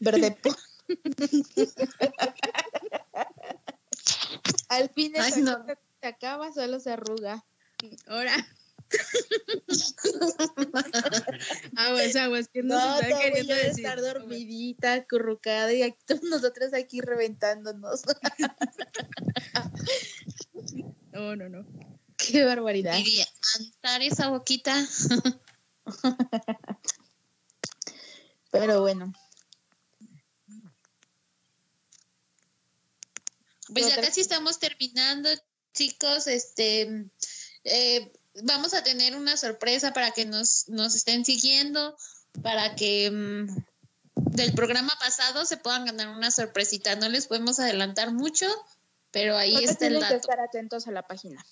verde. 0.02 0.36
Al 4.68 4.90
fin 4.90 5.14
Ay, 5.18 5.42
no. 5.42 5.66
se 6.02 6.08
acaba, 6.08 6.52
solo 6.52 6.82
se 6.82 6.92
arruga. 6.92 7.46
Ahora. 8.08 8.46
aguas, 11.78 12.16
aguas, 12.18 12.50
que 12.50 12.62
no, 12.62 12.76
No, 12.76 12.98
se 12.98 13.08
está 13.08 13.22
queriendo 13.22 13.56
decir. 13.56 13.86
estar 13.86 14.02
dormidita, 14.02 14.96
acurrucada 14.96 15.72
y 15.72 15.82
aquí, 15.82 15.98
todos 16.06 16.24
nosotros 16.24 16.74
aquí 16.74 17.00
reventándonos. 17.00 18.02
No, 21.16 21.36
no, 21.36 21.48
no. 21.48 21.66
Qué 22.18 22.44
barbaridad. 22.44 22.98
Diría, 22.98 23.26
andar 23.56 24.02
esa 24.02 24.28
boquita. 24.28 24.86
Pero 28.52 28.82
bueno, 28.82 29.14
Pues 33.72 33.88
ya 33.88 34.02
casi 34.02 34.22
estamos 34.22 34.60
terminando, 34.60 35.30
chicos. 35.74 36.28
Este, 36.28 37.10
eh, 37.64 38.14
vamos 38.44 38.74
a 38.74 38.84
tener 38.84 39.16
una 39.16 39.38
sorpresa 39.38 39.94
para 39.94 40.12
que 40.12 40.26
nos, 40.26 40.68
nos 40.68 40.96
estén 40.96 41.26
siguiendo, 41.26 41.98
para 42.44 42.76
que 42.76 43.10
mm, 43.10 43.48
del 44.16 44.54
programa 44.54 44.94
pasado 45.00 45.46
se 45.46 45.58
puedan 45.58 45.86
ganar 45.86 46.10
una 46.10 46.32
sorpresita. 46.32 46.96
No 46.96 47.10
les 47.10 47.28
podemos 47.28 47.60
adelantar 47.60 48.12
mucho, 48.12 48.48
pero 49.16 49.38
ahí 49.38 49.56
está 49.56 49.72
el 49.72 49.78
tienen 49.94 50.00
que 50.00 50.04
dato. 50.04 50.16
estar 50.18 50.40
atentos 50.42 50.88
a 50.88 50.92
la 50.92 51.04
página. 51.08 51.44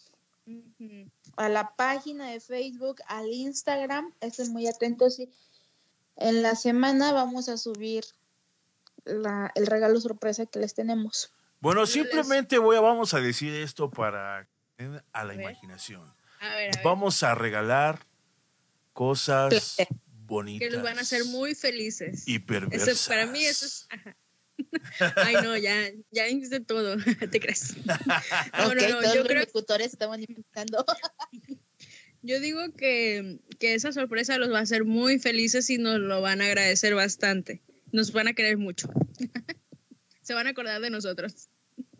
A 1.38 1.48
la 1.49 1.76
página 1.76 2.30
de 2.30 2.40
Facebook, 2.41 3.02
al 3.07 3.27
Instagram. 3.31 4.14
Estén 4.22 4.52
muy 4.52 4.68
atentos 4.68 5.18
y 5.19 5.31
en 6.18 6.44
la 6.44 6.56
semana 6.56 7.11
vamos 7.14 7.48
a 7.49 7.57
subir 7.57 8.03
la- 9.06 9.52
el 9.56 9.65
regalo 9.68 9.99
sorpresa 10.02 10.45
que 10.45 10.60
les 10.60 10.73
tenemos. 10.73 11.31
Bueno, 11.61 11.85
simplemente 11.85 12.57
voy 12.57 12.76
a, 12.76 12.81
vamos 12.81 13.14
a 13.14 13.22
decir 13.22 13.53
esto 13.56 13.90
para 13.90 14.48
a 15.14 15.23
la 15.23 15.34
imaginación. 15.34 16.02
A 16.41 16.56
ver, 16.56 16.72
a 16.73 16.76
ver. 16.77 16.84
Vamos 16.84 17.23
a 17.23 17.34
regalar 17.35 18.06
cosas 18.91 19.77
bonitas. 20.26 20.68
Que 20.68 20.76
los 20.76 20.84
van 20.84 20.98
a 20.98 21.02
hacer 21.02 21.23
muy 21.26 21.56
felices. 21.56 22.27
y 22.27 22.40
perversas. 22.40 22.88
Eso, 22.90 23.10
para 23.10 23.26
mí 23.27 23.45
eso 23.45 23.65
es... 23.65 23.88
ajá. 23.90 24.15
Ay, 25.16 25.36
no, 25.44 25.58
ya, 25.58 25.92
ya 26.12 26.28
hice 26.28 26.60
todo, 26.60 26.98
te 27.32 27.40
crees. 27.40 27.76
No, 28.58 28.68
ok, 28.68 28.76
no, 28.76 28.90
no, 28.90 29.02
todos 29.02 29.14
yo 29.16 29.20
los 29.22 29.28
creo, 29.28 29.42
locutores 29.42 29.88
estaban 29.94 30.22
inventando. 30.22 30.86
yo 32.22 32.40
digo 32.40 32.62
que, 32.76 33.40
que 33.60 33.74
esa 33.74 33.92
sorpresa 33.92 34.38
los 34.38 34.52
va 34.52 34.60
a 34.60 34.64
hacer 34.64 34.86
muy 34.86 35.20
felices 35.20 35.70
y 35.70 35.78
nos 35.78 36.00
lo 36.00 36.22
van 36.22 36.42
a 36.42 36.46
agradecer 36.46 36.96
bastante. 36.96 37.62
Nos 37.92 38.12
van 38.12 38.28
a 38.28 38.34
querer 38.34 38.58
mucho. 38.58 38.90
Se 40.22 40.34
van 40.34 40.48
a 40.48 40.52
acordar 40.52 40.82
de 40.82 40.90
nosotros 40.90 41.50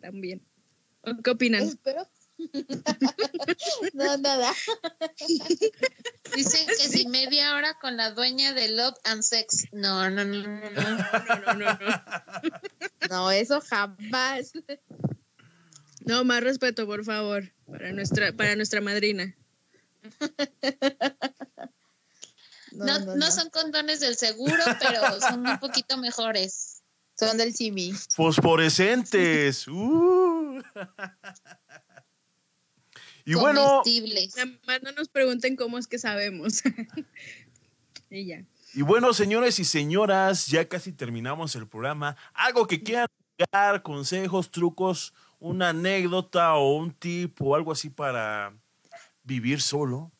también. 0.00 0.42
¿O 1.02 1.22
¿Qué 1.22 1.30
opinan? 1.30 1.62
Espero. 1.62 2.08
no, 3.94 4.16
nada. 4.18 4.52
Dicen 6.34 6.66
que 6.66 6.74
si 6.74 7.06
media 7.08 7.54
hora 7.54 7.78
con 7.80 7.96
la 7.96 8.10
dueña 8.10 8.52
de 8.52 8.68
Love 8.68 8.96
and 9.04 9.22
Sex. 9.22 9.66
No, 9.72 10.10
no, 10.10 10.24
no, 10.24 10.42
no, 10.42 10.70
no. 10.70 10.70
No, 10.70 10.96
no, 10.98 11.54
no, 11.54 11.54
no. 11.54 11.78
No, 13.10 13.30
eso 13.30 13.60
jamás. 13.60 14.52
No, 16.04 16.24
más 16.24 16.42
respeto, 16.42 16.86
por 16.86 17.04
favor, 17.04 17.52
para 17.66 17.92
nuestra, 17.92 18.32
para 18.32 18.56
nuestra 18.56 18.80
madrina. 18.80 19.34
No, 22.74 22.98
no 22.98 23.30
son 23.30 23.50
condones 23.50 24.00
del 24.00 24.16
seguro, 24.16 24.60
pero 24.80 25.20
son 25.20 25.46
un 25.46 25.60
poquito 25.60 25.96
mejores. 25.96 26.82
Son 27.16 27.36
del 27.38 27.54
Simi. 27.54 27.92
Fosforescentes. 28.10 29.68
Uh. 29.68 30.60
Y 33.24 33.34
bueno. 33.34 33.82
Nada 34.36 34.58
más 34.66 34.82
no 34.82 34.92
nos 34.92 35.08
pregunten 35.08 35.56
cómo 35.56 35.78
es 35.78 35.86
que 35.86 35.98
sabemos. 35.98 36.62
y 38.10 38.26
ya. 38.26 38.44
y 38.74 38.82
bueno, 38.82 39.12
señores 39.12 39.58
y 39.58 39.64
señoras, 39.64 40.46
ya 40.46 40.68
casi 40.68 40.92
terminamos 40.92 41.54
el 41.56 41.66
programa. 41.66 42.16
Algo 42.34 42.66
que 42.66 42.82
quieran 42.82 43.08
dar, 43.50 43.82
consejos, 43.82 44.50
trucos, 44.50 45.14
una 45.40 45.70
anécdota 45.70 46.54
o 46.54 46.76
un 46.76 46.92
tip 46.92 47.40
o 47.40 47.54
algo 47.54 47.72
así 47.72 47.90
para 47.90 48.54
vivir 49.22 49.60
solo. 49.60 50.12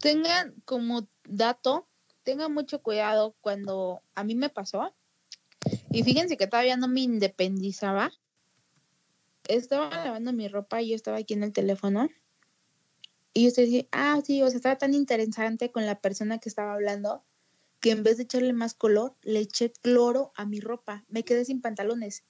Tengan 0.00 0.54
como 0.64 1.08
dato, 1.24 1.88
tengan 2.22 2.52
mucho 2.52 2.82
cuidado 2.82 3.34
cuando 3.40 4.02
a 4.14 4.24
mí 4.24 4.34
me 4.34 4.50
pasó. 4.50 4.94
Y 5.90 6.02
fíjense 6.04 6.36
que 6.36 6.46
todavía 6.46 6.76
no 6.76 6.86
me 6.86 7.00
independizaba. 7.00 8.12
Estaba 9.48 9.90
lavando 10.04 10.32
mi 10.32 10.48
ropa 10.48 10.82
y 10.82 10.90
yo 10.90 10.96
estaba 10.96 11.18
aquí 11.18 11.34
en 11.34 11.42
el 11.42 11.52
teléfono. 11.52 12.08
Y 13.32 13.44
yo 13.44 13.54
decía, 13.54 13.86
ah, 13.92 14.20
sí, 14.24 14.42
o 14.42 14.48
sea, 14.48 14.56
estaba 14.56 14.78
tan 14.78 14.94
interesante 14.94 15.70
con 15.70 15.84
la 15.84 16.00
persona 16.00 16.38
que 16.38 16.48
estaba 16.48 16.72
hablando 16.72 17.22
que 17.80 17.90
en 17.90 18.02
vez 18.02 18.16
de 18.16 18.22
echarle 18.24 18.52
más 18.52 18.74
color, 18.74 19.14
le 19.22 19.40
eché 19.40 19.72
cloro 19.72 20.32
a 20.34 20.46
mi 20.46 20.60
ropa. 20.60 21.04
Me 21.08 21.24
quedé 21.24 21.44
sin 21.44 21.60
pantalones. 21.60 22.24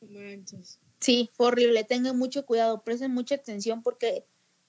Manches. 0.00 0.78
Sí, 1.00 1.30
fue 1.34 1.48
horrible. 1.48 1.84
Tengan 1.84 2.16
mucho 2.16 2.46
cuidado, 2.46 2.82
presten 2.84 3.12
mucha 3.12 3.34
atención 3.34 3.82
porque 3.82 4.26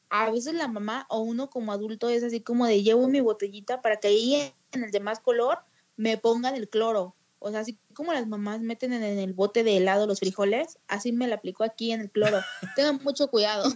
a 0.09 0.31
veces 0.31 0.53
la 0.53 0.67
mamá 0.67 1.05
o 1.09 1.19
uno 1.19 1.49
como 1.49 1.71
adulto 1.71 2.09
es 2.09 2.23
así 2.23 2.41
como 2.41 2.65
de 2.65 2.81
llevo 2.81 3.07
mi 3.07 3.21
botellita 3.21 3.81
para 3.81 3.97
que 3.97 4.07
ahí 4.07 4.53
en 4.71 4.83
el 4.83 4.91
demás 4.91 5.19
color 5.19 5.59
me 5.95 6.17
pongan 6.17 6.55
el 6.55 6.69
cloro. 6.69 7.15
O 7.39 7.51
sea, 7.51 7.59
así 7.59 7.77
como 7.93 8.13
las 8.13 8.27
mamás 8.27 8.61
meten 8.61 8.93
en 8.93 9.03
el 9.03 9.33
bote 9.33 9.63
de 9.63 9.77
helado 9.77 10.07
los 10.07 10.19
frijoles, 10.19 10.79
así 10.87 11.11
me 11.11 11.27
la 11.27 11.35
aplicó 11.35 11.63
aquí 11.63 11.91
en 11.91 12.01
el 12.01 12.09
cloro. 12.09 12.41
Tengan 12.75 12.99
mucho 13.03 13.27
cuidado. 13.27 13.71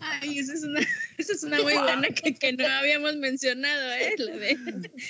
Ay, 0.00 0.38
esa 0.40 0.54
es 0.54 0.64
una, 0.64 0.80
esa 1.18 1.32
es 1.32 1.42
una 1.44 1.62
muy 1.62 1.74
buena 1.74 2.08
que, 2.08 2.34
que 2.34 2.52
no 2.54 2.66
habíamos 2.66 3.16
mencionado, 3.16 3.92
¿eh? 3.92 4.14
La 4.18 4.36
de, 4.36 4.56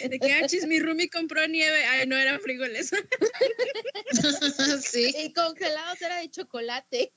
de 0.08 0.18
que 0.18 0.32
achis, 0.34 0.66
mi 0.66 0.80
Rumi 0.80 1.08
compró 1.08 1.46
nieve. 1.48 1.82
Ay, 1.86 2.06
no 2.06 2.16
eran 2.16 2.40
frijoles. 2.40 2.90
sí. 4.82 5.14
Y 5.16 5.32
congelados 5.32 6.02
era 6.02 6.18
de 6.18 6.30
chocolate. 6.30 7.12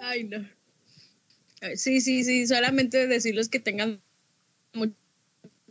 Ay, 0.00 0.24
no. 0.24 0.48
Sí, 1.74 2.00
sí, 2.00 2.24
sí, 2.24 2.46
solamente 2.46 3.06
decirles 3.06 3.48
que 3.48 3.60
tengan 3.60 4.00
mucho 4.72 4.94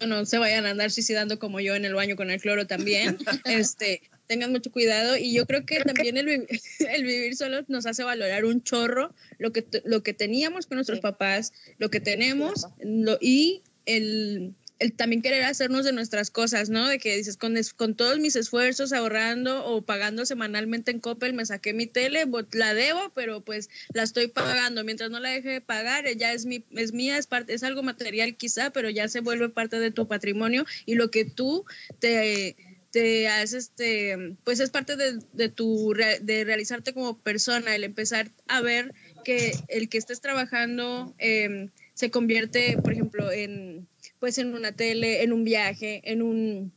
no 0.05 0.25
se 0.25 0.37
vayan 0.37 0.65
a 0.65 0.71
andar 0.71 0.91
suicidando 0.91 1.39
como 1.39 1.59
yo 1.59 1.75
en 1.75 1.85
el 1.85 1.93
baño 1.95 2.15
con 2.15 2.29
el 2.29 2.39
cloro 2.41 2.67
también. 2.67 3.17
Este, 3.45 4.01
tengan 4.27 4.51
mucho 4.51 4.71
cuidado 4.71 5.17
y 5.17 5.33
yo 5.33 5.45
creo 5.45 5.65
que 5.65 5.79
también 5.79 6.17
el, 6.17 6.25
vi- 6.25 6.45
el 6.91 7.03
vivir 7.03 7.35
solo 7.35 7.63
nos 7.67 7.85
hace 7.85 8.03
valorar 8.03 8.45
un 8.45 8.61
chorro 8.61 9.13
lo 9.39 9.51
que 9.53 9.65
lo 9.85 10.03
que 10.03 10.13
teníamos 10.13 10.67
con 10.67 10.75
nuestros 10.75 10.99
papás, 10.99 11.53
lo 11.77 11.89
que 11.89 11.99
tenemos 11.99 12.67
lo- 12.79 13.17
y 13.21 13.61
el 13.85 14.53
el 14.79 14.93
también 14.93 15.21
querer 15.21 15.43
hacernos 15.43 15.85
de 15.85 15.91
nuestras 15.91 16.29
cosas, 16.29 16.69
¿no? 16.69 16.87
De 16.87 16.99
que 16.99 17.17
dices, 17.17 17.37
con, 17.37 17.55
con 17.75 17.95
todos 17.95 18.19
mis 18.19 18.35
esfuerzos 18.35 18.93
ahorrando 18.93 19.65
o 19.65 19.81
pagando 19.81 20.25
semanalmente 20.25 20.91
en 20.91 20.99
Coppel, 20.99 21.33
me 21.33 21.45
saqué 21.45 21.73
mi 21.73 21.87
tele, 21.87 22.25
la 22.51 22.73
debo, 22.73 23.11
pero 23.15 23.41
pues 23.41 23.69
la 23.93 24.03
estoy 24.03 24.27
pagando. 24.27 24.83
Mientras 24.83 25.09
no 25.09 25.19
la 25.19 25.29
deje 25.29 25.49
de 25.49 25.61
pagar, 25.61 26.07
eh, 26.07 26.15
ya 26.15 26.33
es, 26.33 26.45
mi, 26.45 26.63
es 26.71 26.93
mía, 26.93 27.17
es, 27.17 27.27
parte, 27.27 27.53
es 27.53 27.63
algo 27.63 27.83
material 27.83 28.35
quizá, 28.35 28.69
pero 28.69 28.89
ya 28.89 29.07
se 29.07 29.21
vuelve 29.21 29.49
parte 29.49 29.79
de 29.79 29.91
tu 29.91 30.07
patrimonio 30.07 30.65
y 30.85 30.95
lo 30.95 31.09
que 31.11 31.25
tú 31.25 31.65
te 31.99 32.55
te 32.91 33.27
hace 33.27 33.57
este 33.57 34.37
pues 34.43 34.59
es 34.59 34.69
parte 34.69 34.95
de, 34.95 35.49
tu 35.49 35.93
de 35.93 36.43
realizarte 36.45 36.93
como 36.93 37.17
persona 37.19 37.75
el 37.75 37.83
empezar 37.83 38.31
a 38.47 38.61
ver 38.61 38.93
que 39.25 39.51
el 39.67 39.89
que 39.89 39.97
estés 39.97 40.21
trabajando 40.21 41.13
eh, 41.19 41.69
se 41.93 42.11
convierte 42.11 42.77
por 42.81 42.93
ejemplo 42.93 43.31
en 43.31 43.87
pues 44.19 44.37
en 44.37 44.53
una 44.53 44.71
tele 44.71 45.23
en 45.23 45.33
un 45.33 45.43
viaje 45.43 46.01
en 46.03 46.21
un 46.21 46.73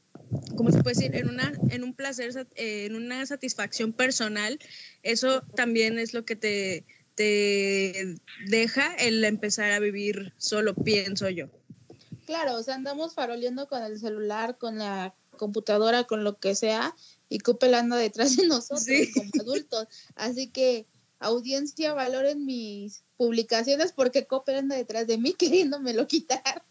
¿cómo 0.57 0.71
se 0.71 0.83
puede 0.83 0.97
decir? 0.97 1.15
En, 1.17 1.29
una, 1.29 1.53
en 1.71 1.83
un 1.85 1.95
placer, 1.95 2.47
eh, 2.55 2.87
en 2.87 2.95
una 2.95 3.27
satisfacción 3.27 3.93
personal, 3.93 4.59
eso 5.03 5.43
también 5.57 5.99
es 5.99 6.15
lo 6.15 6.25
que 6.25 6.37
te, 6.37 6.85
te 7.15 8.15
deja 8.47 8.95
el 8.95 9.25
empezar 9.25 9.73
a 9.73 9.81
vivir 9.81 10.33
solo, 10.39 10.75
pienso 10.75 11.29
yo. 11.29 11.49
Claro, 12.27 12.55
o 12.55 12.62
sea, 12.62 12.77
andamos 12.77 13.15
faroleando 13.15 13.69
con 13.69 13.83
el 13.83 13.99
celular, 13.99 14.57
con 14.59 14.79
la 14.79 15.15
computadora, 15.37 16.05
con 16.05 16.23
lo 16.23 16.39
que 16.39 16.55
sea, 16.55 16.95
y 17.29 17.39
Coppel 17.39 17.75
anda 17.75 17.97
detrás 17.97 18.37
de 18.37 18.47
nosotros 18.47 18.85
Sí. 18.85 19.11
como 19.12 19.31
adultos. 19.41 19.89
Así 20.15 20.49
que, 20.49 20.87
audiencia, 21.20 21.92
valoren 21.92 22.44
mis 22.44 23.05
publicaciones 23.16 23.92
porque 23.92 24.26
Coppel 24.26 24.56
anda 24.56 24.74
detrás 24.76 25.06
de 25.06 25.18
mí 25.18 25.34
queriéndomelo 25.38 26.06
quitar. 26.06 26.64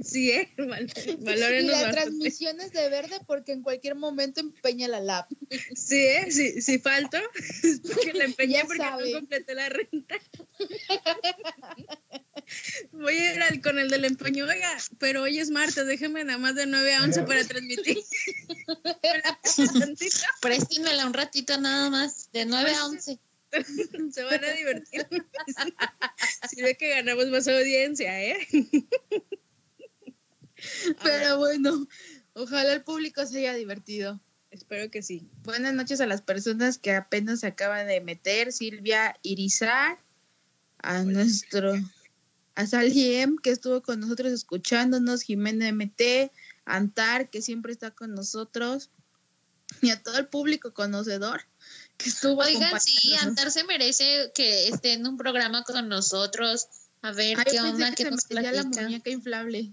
Sí, 0.00 0.30
¿eh? 0.30 0.52
Val- 0.56 0.90
y 1.06 1.16
valórenos 1.24 1.72
la 1.72 1.82
bastante. 1.82 2.00
transmisión 2.02 2.60
es 2.60 2.72
de 2.72 2.88
verde 2.88 3.16
porque 3.26 3.52
en 3.52 3.62
cualquier 3.62 3.96
momento 3.96 4.40
empeña 4.40 4.86
la 4.88 5.00
lap. 5.00 5.28
Sí, 5.74 5.96
¿eh? 5.96 6.30
Si, 6.30 6.62
si 6.62 6.78
falto, 6.78 7.18
es 7.62 7.80
porque 7.80 8.12
la 8.14 8.24
empeñé 8.24 8.54
Ya 8.54 8.64
porque 8.64 8.78
sabe. 8.82 9.10
no 9.12 9.18
completé 9.18 9.54
la 9.54 9.68
renta. 9.68 10.14
Voy 12.92 13.16
a 13.16 13.34
ir 13.34 13.42
al- 13.42 13.60
con 13.60 13.78
el 13.78 13.90
del 13.90 14.04
empeño, 14.04 14.44
oiga, 14.46 14.70
pero 14.98 15.22
hoy 15.22 15.38
es 15.38 15.50
martes, 15.50 15.86
déjeme 15.86 16.24
nada 16.24 16.38
más 16.38 16.54
de 16.54 16.66
9 16.66 16.94
a 16.94 17.02
11 17.04 17.22
para 17.22 17.44
transmitir. 17.44 17.98
Tantito, 19.78 20.16
Préstenmela 20.40 21.06
un 21.06 21.14
ratito 21.14 21.60
nada 21.60 21.90
más, 21.90 22.30
de 22.32 22.46
9 22.46 22.72
a 22.74 22.86
11. 22.86 23.18
Se 24.12 24.24
van 24.24 24.44
a 24.44 24.50
divertir. 24.52 25.06
Si 26.48 26.62
ve 26.62 26.76
que 26.76 26.88
ganamos 26.88 27.26
más 27.28 27.46
audiencia, 27.46 28.22
¿eh? 28.22 28.48
Pero 31.02 31.38
bueno, 31.38 31.86
ojalá 32.32 32.72
el 32.72 32.82
público 32.82 33.24
se 33.26 33.38
haya 33.38 33.54
divertido. 33.54 34.20
Espero 34.50 34.90
que 34.90 35.02
sí. 35.02 35.28
Buenas 35.44 35.74
noches 35.74 36.00
a 36.00 36.06
las 36.06 36.22
personas 36.22 36.78
que 36.78 36.92
apenas 36.92 37.40
se 37.40 37.46
acaban 37.46 37.86
de 37.86 38.00
meter, 38.00 38.52
Silvia 38.52 39.16
Irizar, 39.22 39.98
a 40.78 41.04
nuestro, 41.04 41.72
a 42.56 42.66
Saliem, 42.66 43.36
que 43.36 43.50
estuvo 43.50 43.82
con 43.82 44.00
nosotros 44.00 44.32
escuchándonos, 44.32 45.22
Jimena 45.22 45.68
MT, 45.68 46.32
Antar, 46.64 47.30
que 47.30 47.42
siempre 47.42 47.72
está 47.72 47.92
con 47.92 48.14
nosotros, 48.14 48.90
y 49.82 49.90
a 49.90 50.02
todo 50.02 50.18
el 50.18 50.26
público 50.26 50.74
conocedor 50.74 51.42
que 52.02 52.08
estuvo 52.08 52.40
Oigan, 52.42 52.80
sí. 52.80 53.14
Antar 53.16 53.50
se 53.50 53.64
merece 53.64 54.30
que 54.34 54.68
esté 54.68 54.94
en 54.94 55.06
un 55.06 55.16
programa 55.16 55.62
con 55.64 55.88
nosotros. 55.88 56.66
A 57.02 57.12
ver 57.12 57.38
Ay, 57.38 57.44
qué 57.44 57.50
pensé 57.52 57.60
onda, 57.60 57.90
que 57.90 57.96
qué 57.96 58.02
se 58.04 58.10
nos 58.10 58.24
metería 58.28 58.52
la 58.52 58.62
platica. 58.62 58.82
muñeca 58.82 59.10
inflable. 59.10 59.70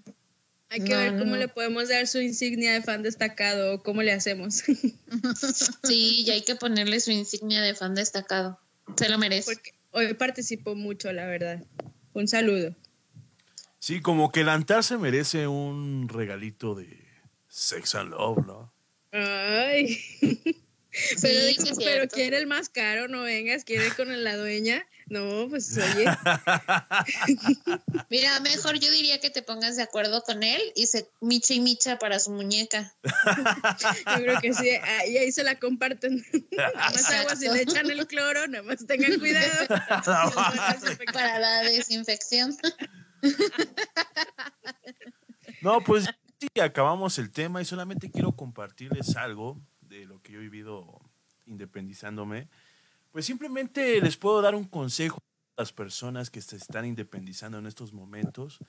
Hay 0.70 0.82
que 0.84 0.90
No, 0.94 0.98
ver 0.98 1.12
cómo 1.20 1.32
no. 1.32 1.38
le 1.38 1.48
podemos 1.48 1.88
dar 1.90 2.08
su 2.08 2.20
insignia 2.20 2.74
de 2.74 2.82
fan 2.82 3.02
destacado 3.04 3.76
o 3.76 3.84
cómo 3.84 4.02
le 4.04 4.12
hacemos. 4.12 4.64
Sí, 5.84 6.24
y 6.26 6.32
hay 6.32 6.42
que 6.44 6.56
ponerle 6.56 7.00
su 7.00 7.12
insignia 7.12 7.62
de 7.62 7.74
fan 7.74 7.96
destacado. 7.96 8.60
Se 8.98 9.10
lo 9.10 9.18
merece. 9.18 9.54
Porque 9.54 9.74
hoy 9.92 10.14
participó 10.14 10.76
mucho, 10.76 11.12
la 11.14 11.26
verdad. 11.26 11.64
Un 12.14 12.28
saludo. 12.28 12.76
Sí, 13.80 14.02
como 14.02 14.32
que 14.32 14.42
el 14.42 14.50
Antar 14.50 14.84
se 14.84 14.98
merece 14.98 15.48
un 15.48 16.10
regalito 16.10 16.76
de 16.76 17.06
Sex 17.48 17.96
and 17.96 18.12
Love, 18.12 18.46
¿no? 18.46 18.74
Ay. 19.12 19.98
Pero, 21.22 21.48
Sí, 21.48 21.72
pero 21.84 22.08
quiere 22.08 22.38
el 22.38 22.48
más 22.48 22.70
caro, 22.70 23.08
no 23.08 23.22
vengas, 23.22 23.64
quiere 23.64 23.92
con 23.92 24.24
la 24.24 24.36
dueña. 24.36 24.86
No, 25.08 25.48
pues 25.50 25.78
oye, 25.78 26.06
Mira, 28.10 28.40
mejor 28.42 28.78
yo 28.78 28.92
diría 28.92 29.20
que 29.20 29.30
te 29.30 29.42
pongas 29.42 29.78
de 29.78 29.84
acuerdo 29.84 30.22
con 30.24 30.44
él 30.44 30.62
y 30.76 30.88
se 30.88 31.10
micha 31.22 31.54
y 31.54 31.62
micha 31.62 31.98
para 31.98 32.20
su 32.20 32.32
muñeca. 32.32 32.94
yo 33.04 34.24
creo 34.24 34.42
que 34.42 34.54
sí. 34.54 34.70
ah, 34.82 35.06
Y 35.06 35.18
ahí 35.18 35.32
se 35.32 35.44
la 35.44 35.58
comparten. 35.60 36.26
Nada 36.52 36.92
más 36.92 37.12
agua 37.12 37.36
si 37.36 37.48
le 37.48 37.62
echan 37.62 37.90
el 37.90 38.06
cloro, 38.08 38.48
nada 38.48 38.64
más 38.64 38.86
tengan 38.86 39.18
cuidado. 39.20 39.68
Para 41.14 41.40
la 41.40 41.62
desinfección. 41.64 42.56
No, 45.62 45.82
pues 45.82 46.06
sí, 46.40 46.60
acabamos 46.60 47.18
el 47.18 47.32
tema 47.32 47.62
y 47.62 47.66
solamente 47.66 48.12
quiero 48.12 48.36
compartirles 48.36 49.16
algo 49.16 49.60
de 49.90 50.06
lo 50.06 50.22
que 50.22 50.34
yo 50.34 50.40
he 50.40 50.44
vivido 50.44 51.00
independizándome. 51.46 52.48
Pues 53.12 53.26
simplemente 53.26 54.00
les 54.02 54.18
puedo 54.18 54.42
dar 54.42 54.56
un 54.56 54.66
consejo 54.66 55.18
a 55.56 55.62
las 55.62 55.72
personas 55.72 56.30
que 56.30 56.42
se 56.42 56.58
están 56.58 56.86
independizando 56.86 57.58
en 57.58 57.66
estos 57.66 57.94
momentos. 57.94 58.60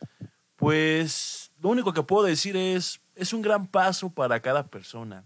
Pues 0.56 1.50
lo 1.60 1.68
único 1.68 1.92
que 1.92 2.02
puedo 2.02 2.24
decir 2.24 2.56
es, 2.56 3.00
es 3.14 3.32
un 3.32 3.42
gran 3.42 3.66
paso 3.66 4.10
para 4.10 4.40
cada 4.40 4.66
persona. 4.66 5.24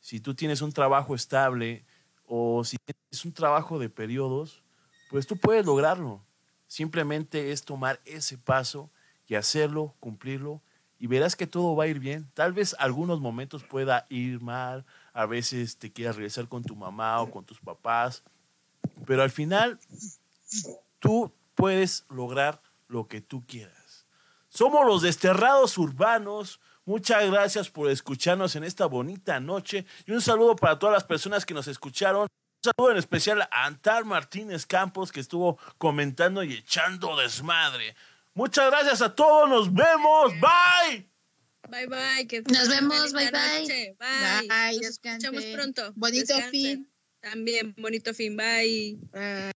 Si 0.00 0.20
tú 0.20 0.34
tienes 0.34 0.62
un 0.62 0.72
trabajo 0.72 1.14
estable 1.14 1.84
o 2.24 2.64
si 2.64 2.76
tienes 2.78 3.24
un 3.24 3.32
trabajo 3.32 3.78
de 3.78 3.90
periodos, 3.90 4.62
pues 5.10 5.26
tú 5.26 5.36
puedes 5.36 5.66
lograrlo. 5.66 6.24
Simplemente 6.66 7.52
es 7.52 7.64
tomar 7.64 8.00
ese 8.04 8.38
paso 8.38 8.90
y 9.26 9.34
hacerlo, 9.34 9.94
cumplirlo, 10.00 10.62
y 10.98 11.06
verás 11.06 11.34
que 11.34 11.46
todo 11.46 11.74
va 11.74 11.84
a 11.84 11.88
ir 11.88 11.98
bien. 11.98 12.30
Tal 12.34 12.52
vez 12.52 12.76
algunos 12.78 13.20
momentos 13.20 13.64
pueda 13.64 14.06
ir 14.08 14.40
mal, 14.40 14.84
a 15.12 15.26
veces 15.26 15.76
te 15.78 15.92
quieras 15.92 16.16
regresar 16.16 16.48
con 16.48 16.62
tu 16.62 16.76
mamá 16.76 17.20
o 17.20 17.30
con 17.30 17.44
tus 17.44 17.60
papás, 17.60 18.22
pero 19.06 19.22
al 19.22 19.30
final 19.30 19.78
tú 20.98 21.32
puedes 21.54 22.04
lograr 22.08 22.60
lo 22.88 23.08
que 23.08 23.20
tú 23.20 23.44
quieras. 23.46 24.06
Somos 24.48 24.86
los 24.86 25.02
desterrados 25.02 25.78
urbanos. 25.78 26.60
Muchas 26.84 27.30
gracias 27.30 27.70
por 27.70 27.90
escucharnos 27.90 28.56
en 28.56 28.64
esta 28.64 28.86
bonita 28.86 29.38
noche 29.38 29.86
y 30.06 30.12
un 30.12 30.20
saludo 30.20 30.56
para 30.56 30.78
todas 30.78 30.94
las 30.94 31.04
personas 31.04 31.46
que 31.46 31.54
nos 31.54 31.68
escucharon. 31.68 32.22
Un 32.22 32.72
saludo 32.72 32.92
en 32.92 32.98
especial 32.98 33.42
a 33.42 33.64
Antar 33.64 34.04
Martínez 34.04 34.66
Campos 34.66 35.12
que 35.12 35.20
estuvo 35.20 35.58
comentando 35.78 36.42
y 36.42 36.54
echando 36.54 37.16
desmadre. 37.16 37.94
Muchas 38.34 38.70
gracias 38.70 39.02
a 39.02 39.14
todos, 39.14 39.48
nos 39.48 39.72
vemos, 39.72 40.32
bye. 40.40 41.09
Bye 41.70 41.86
bye. 41.86 42.26
Que 42.26 42.42
Nos 42.42 42.68
vemos, 42.68 43.12
bye, 43.12 43.30
bye. 43.30 43.60
noche, 43.62 43.96
Bye. 43.98 44.48
Bye, 44.48 44.76
Nos 44.78 44.90
escuchamos 44.90 45.44
pronto. 45.46 45.92
Bonito 45.94 46.34
Descansen. 46.34 46.50
fin. 46.50 46.92
También 47.20 47.74
bonito 47.76 48.14
fin. 48.14 48.36
Bye. 48.36 48.98
Ah. 49.12 49.48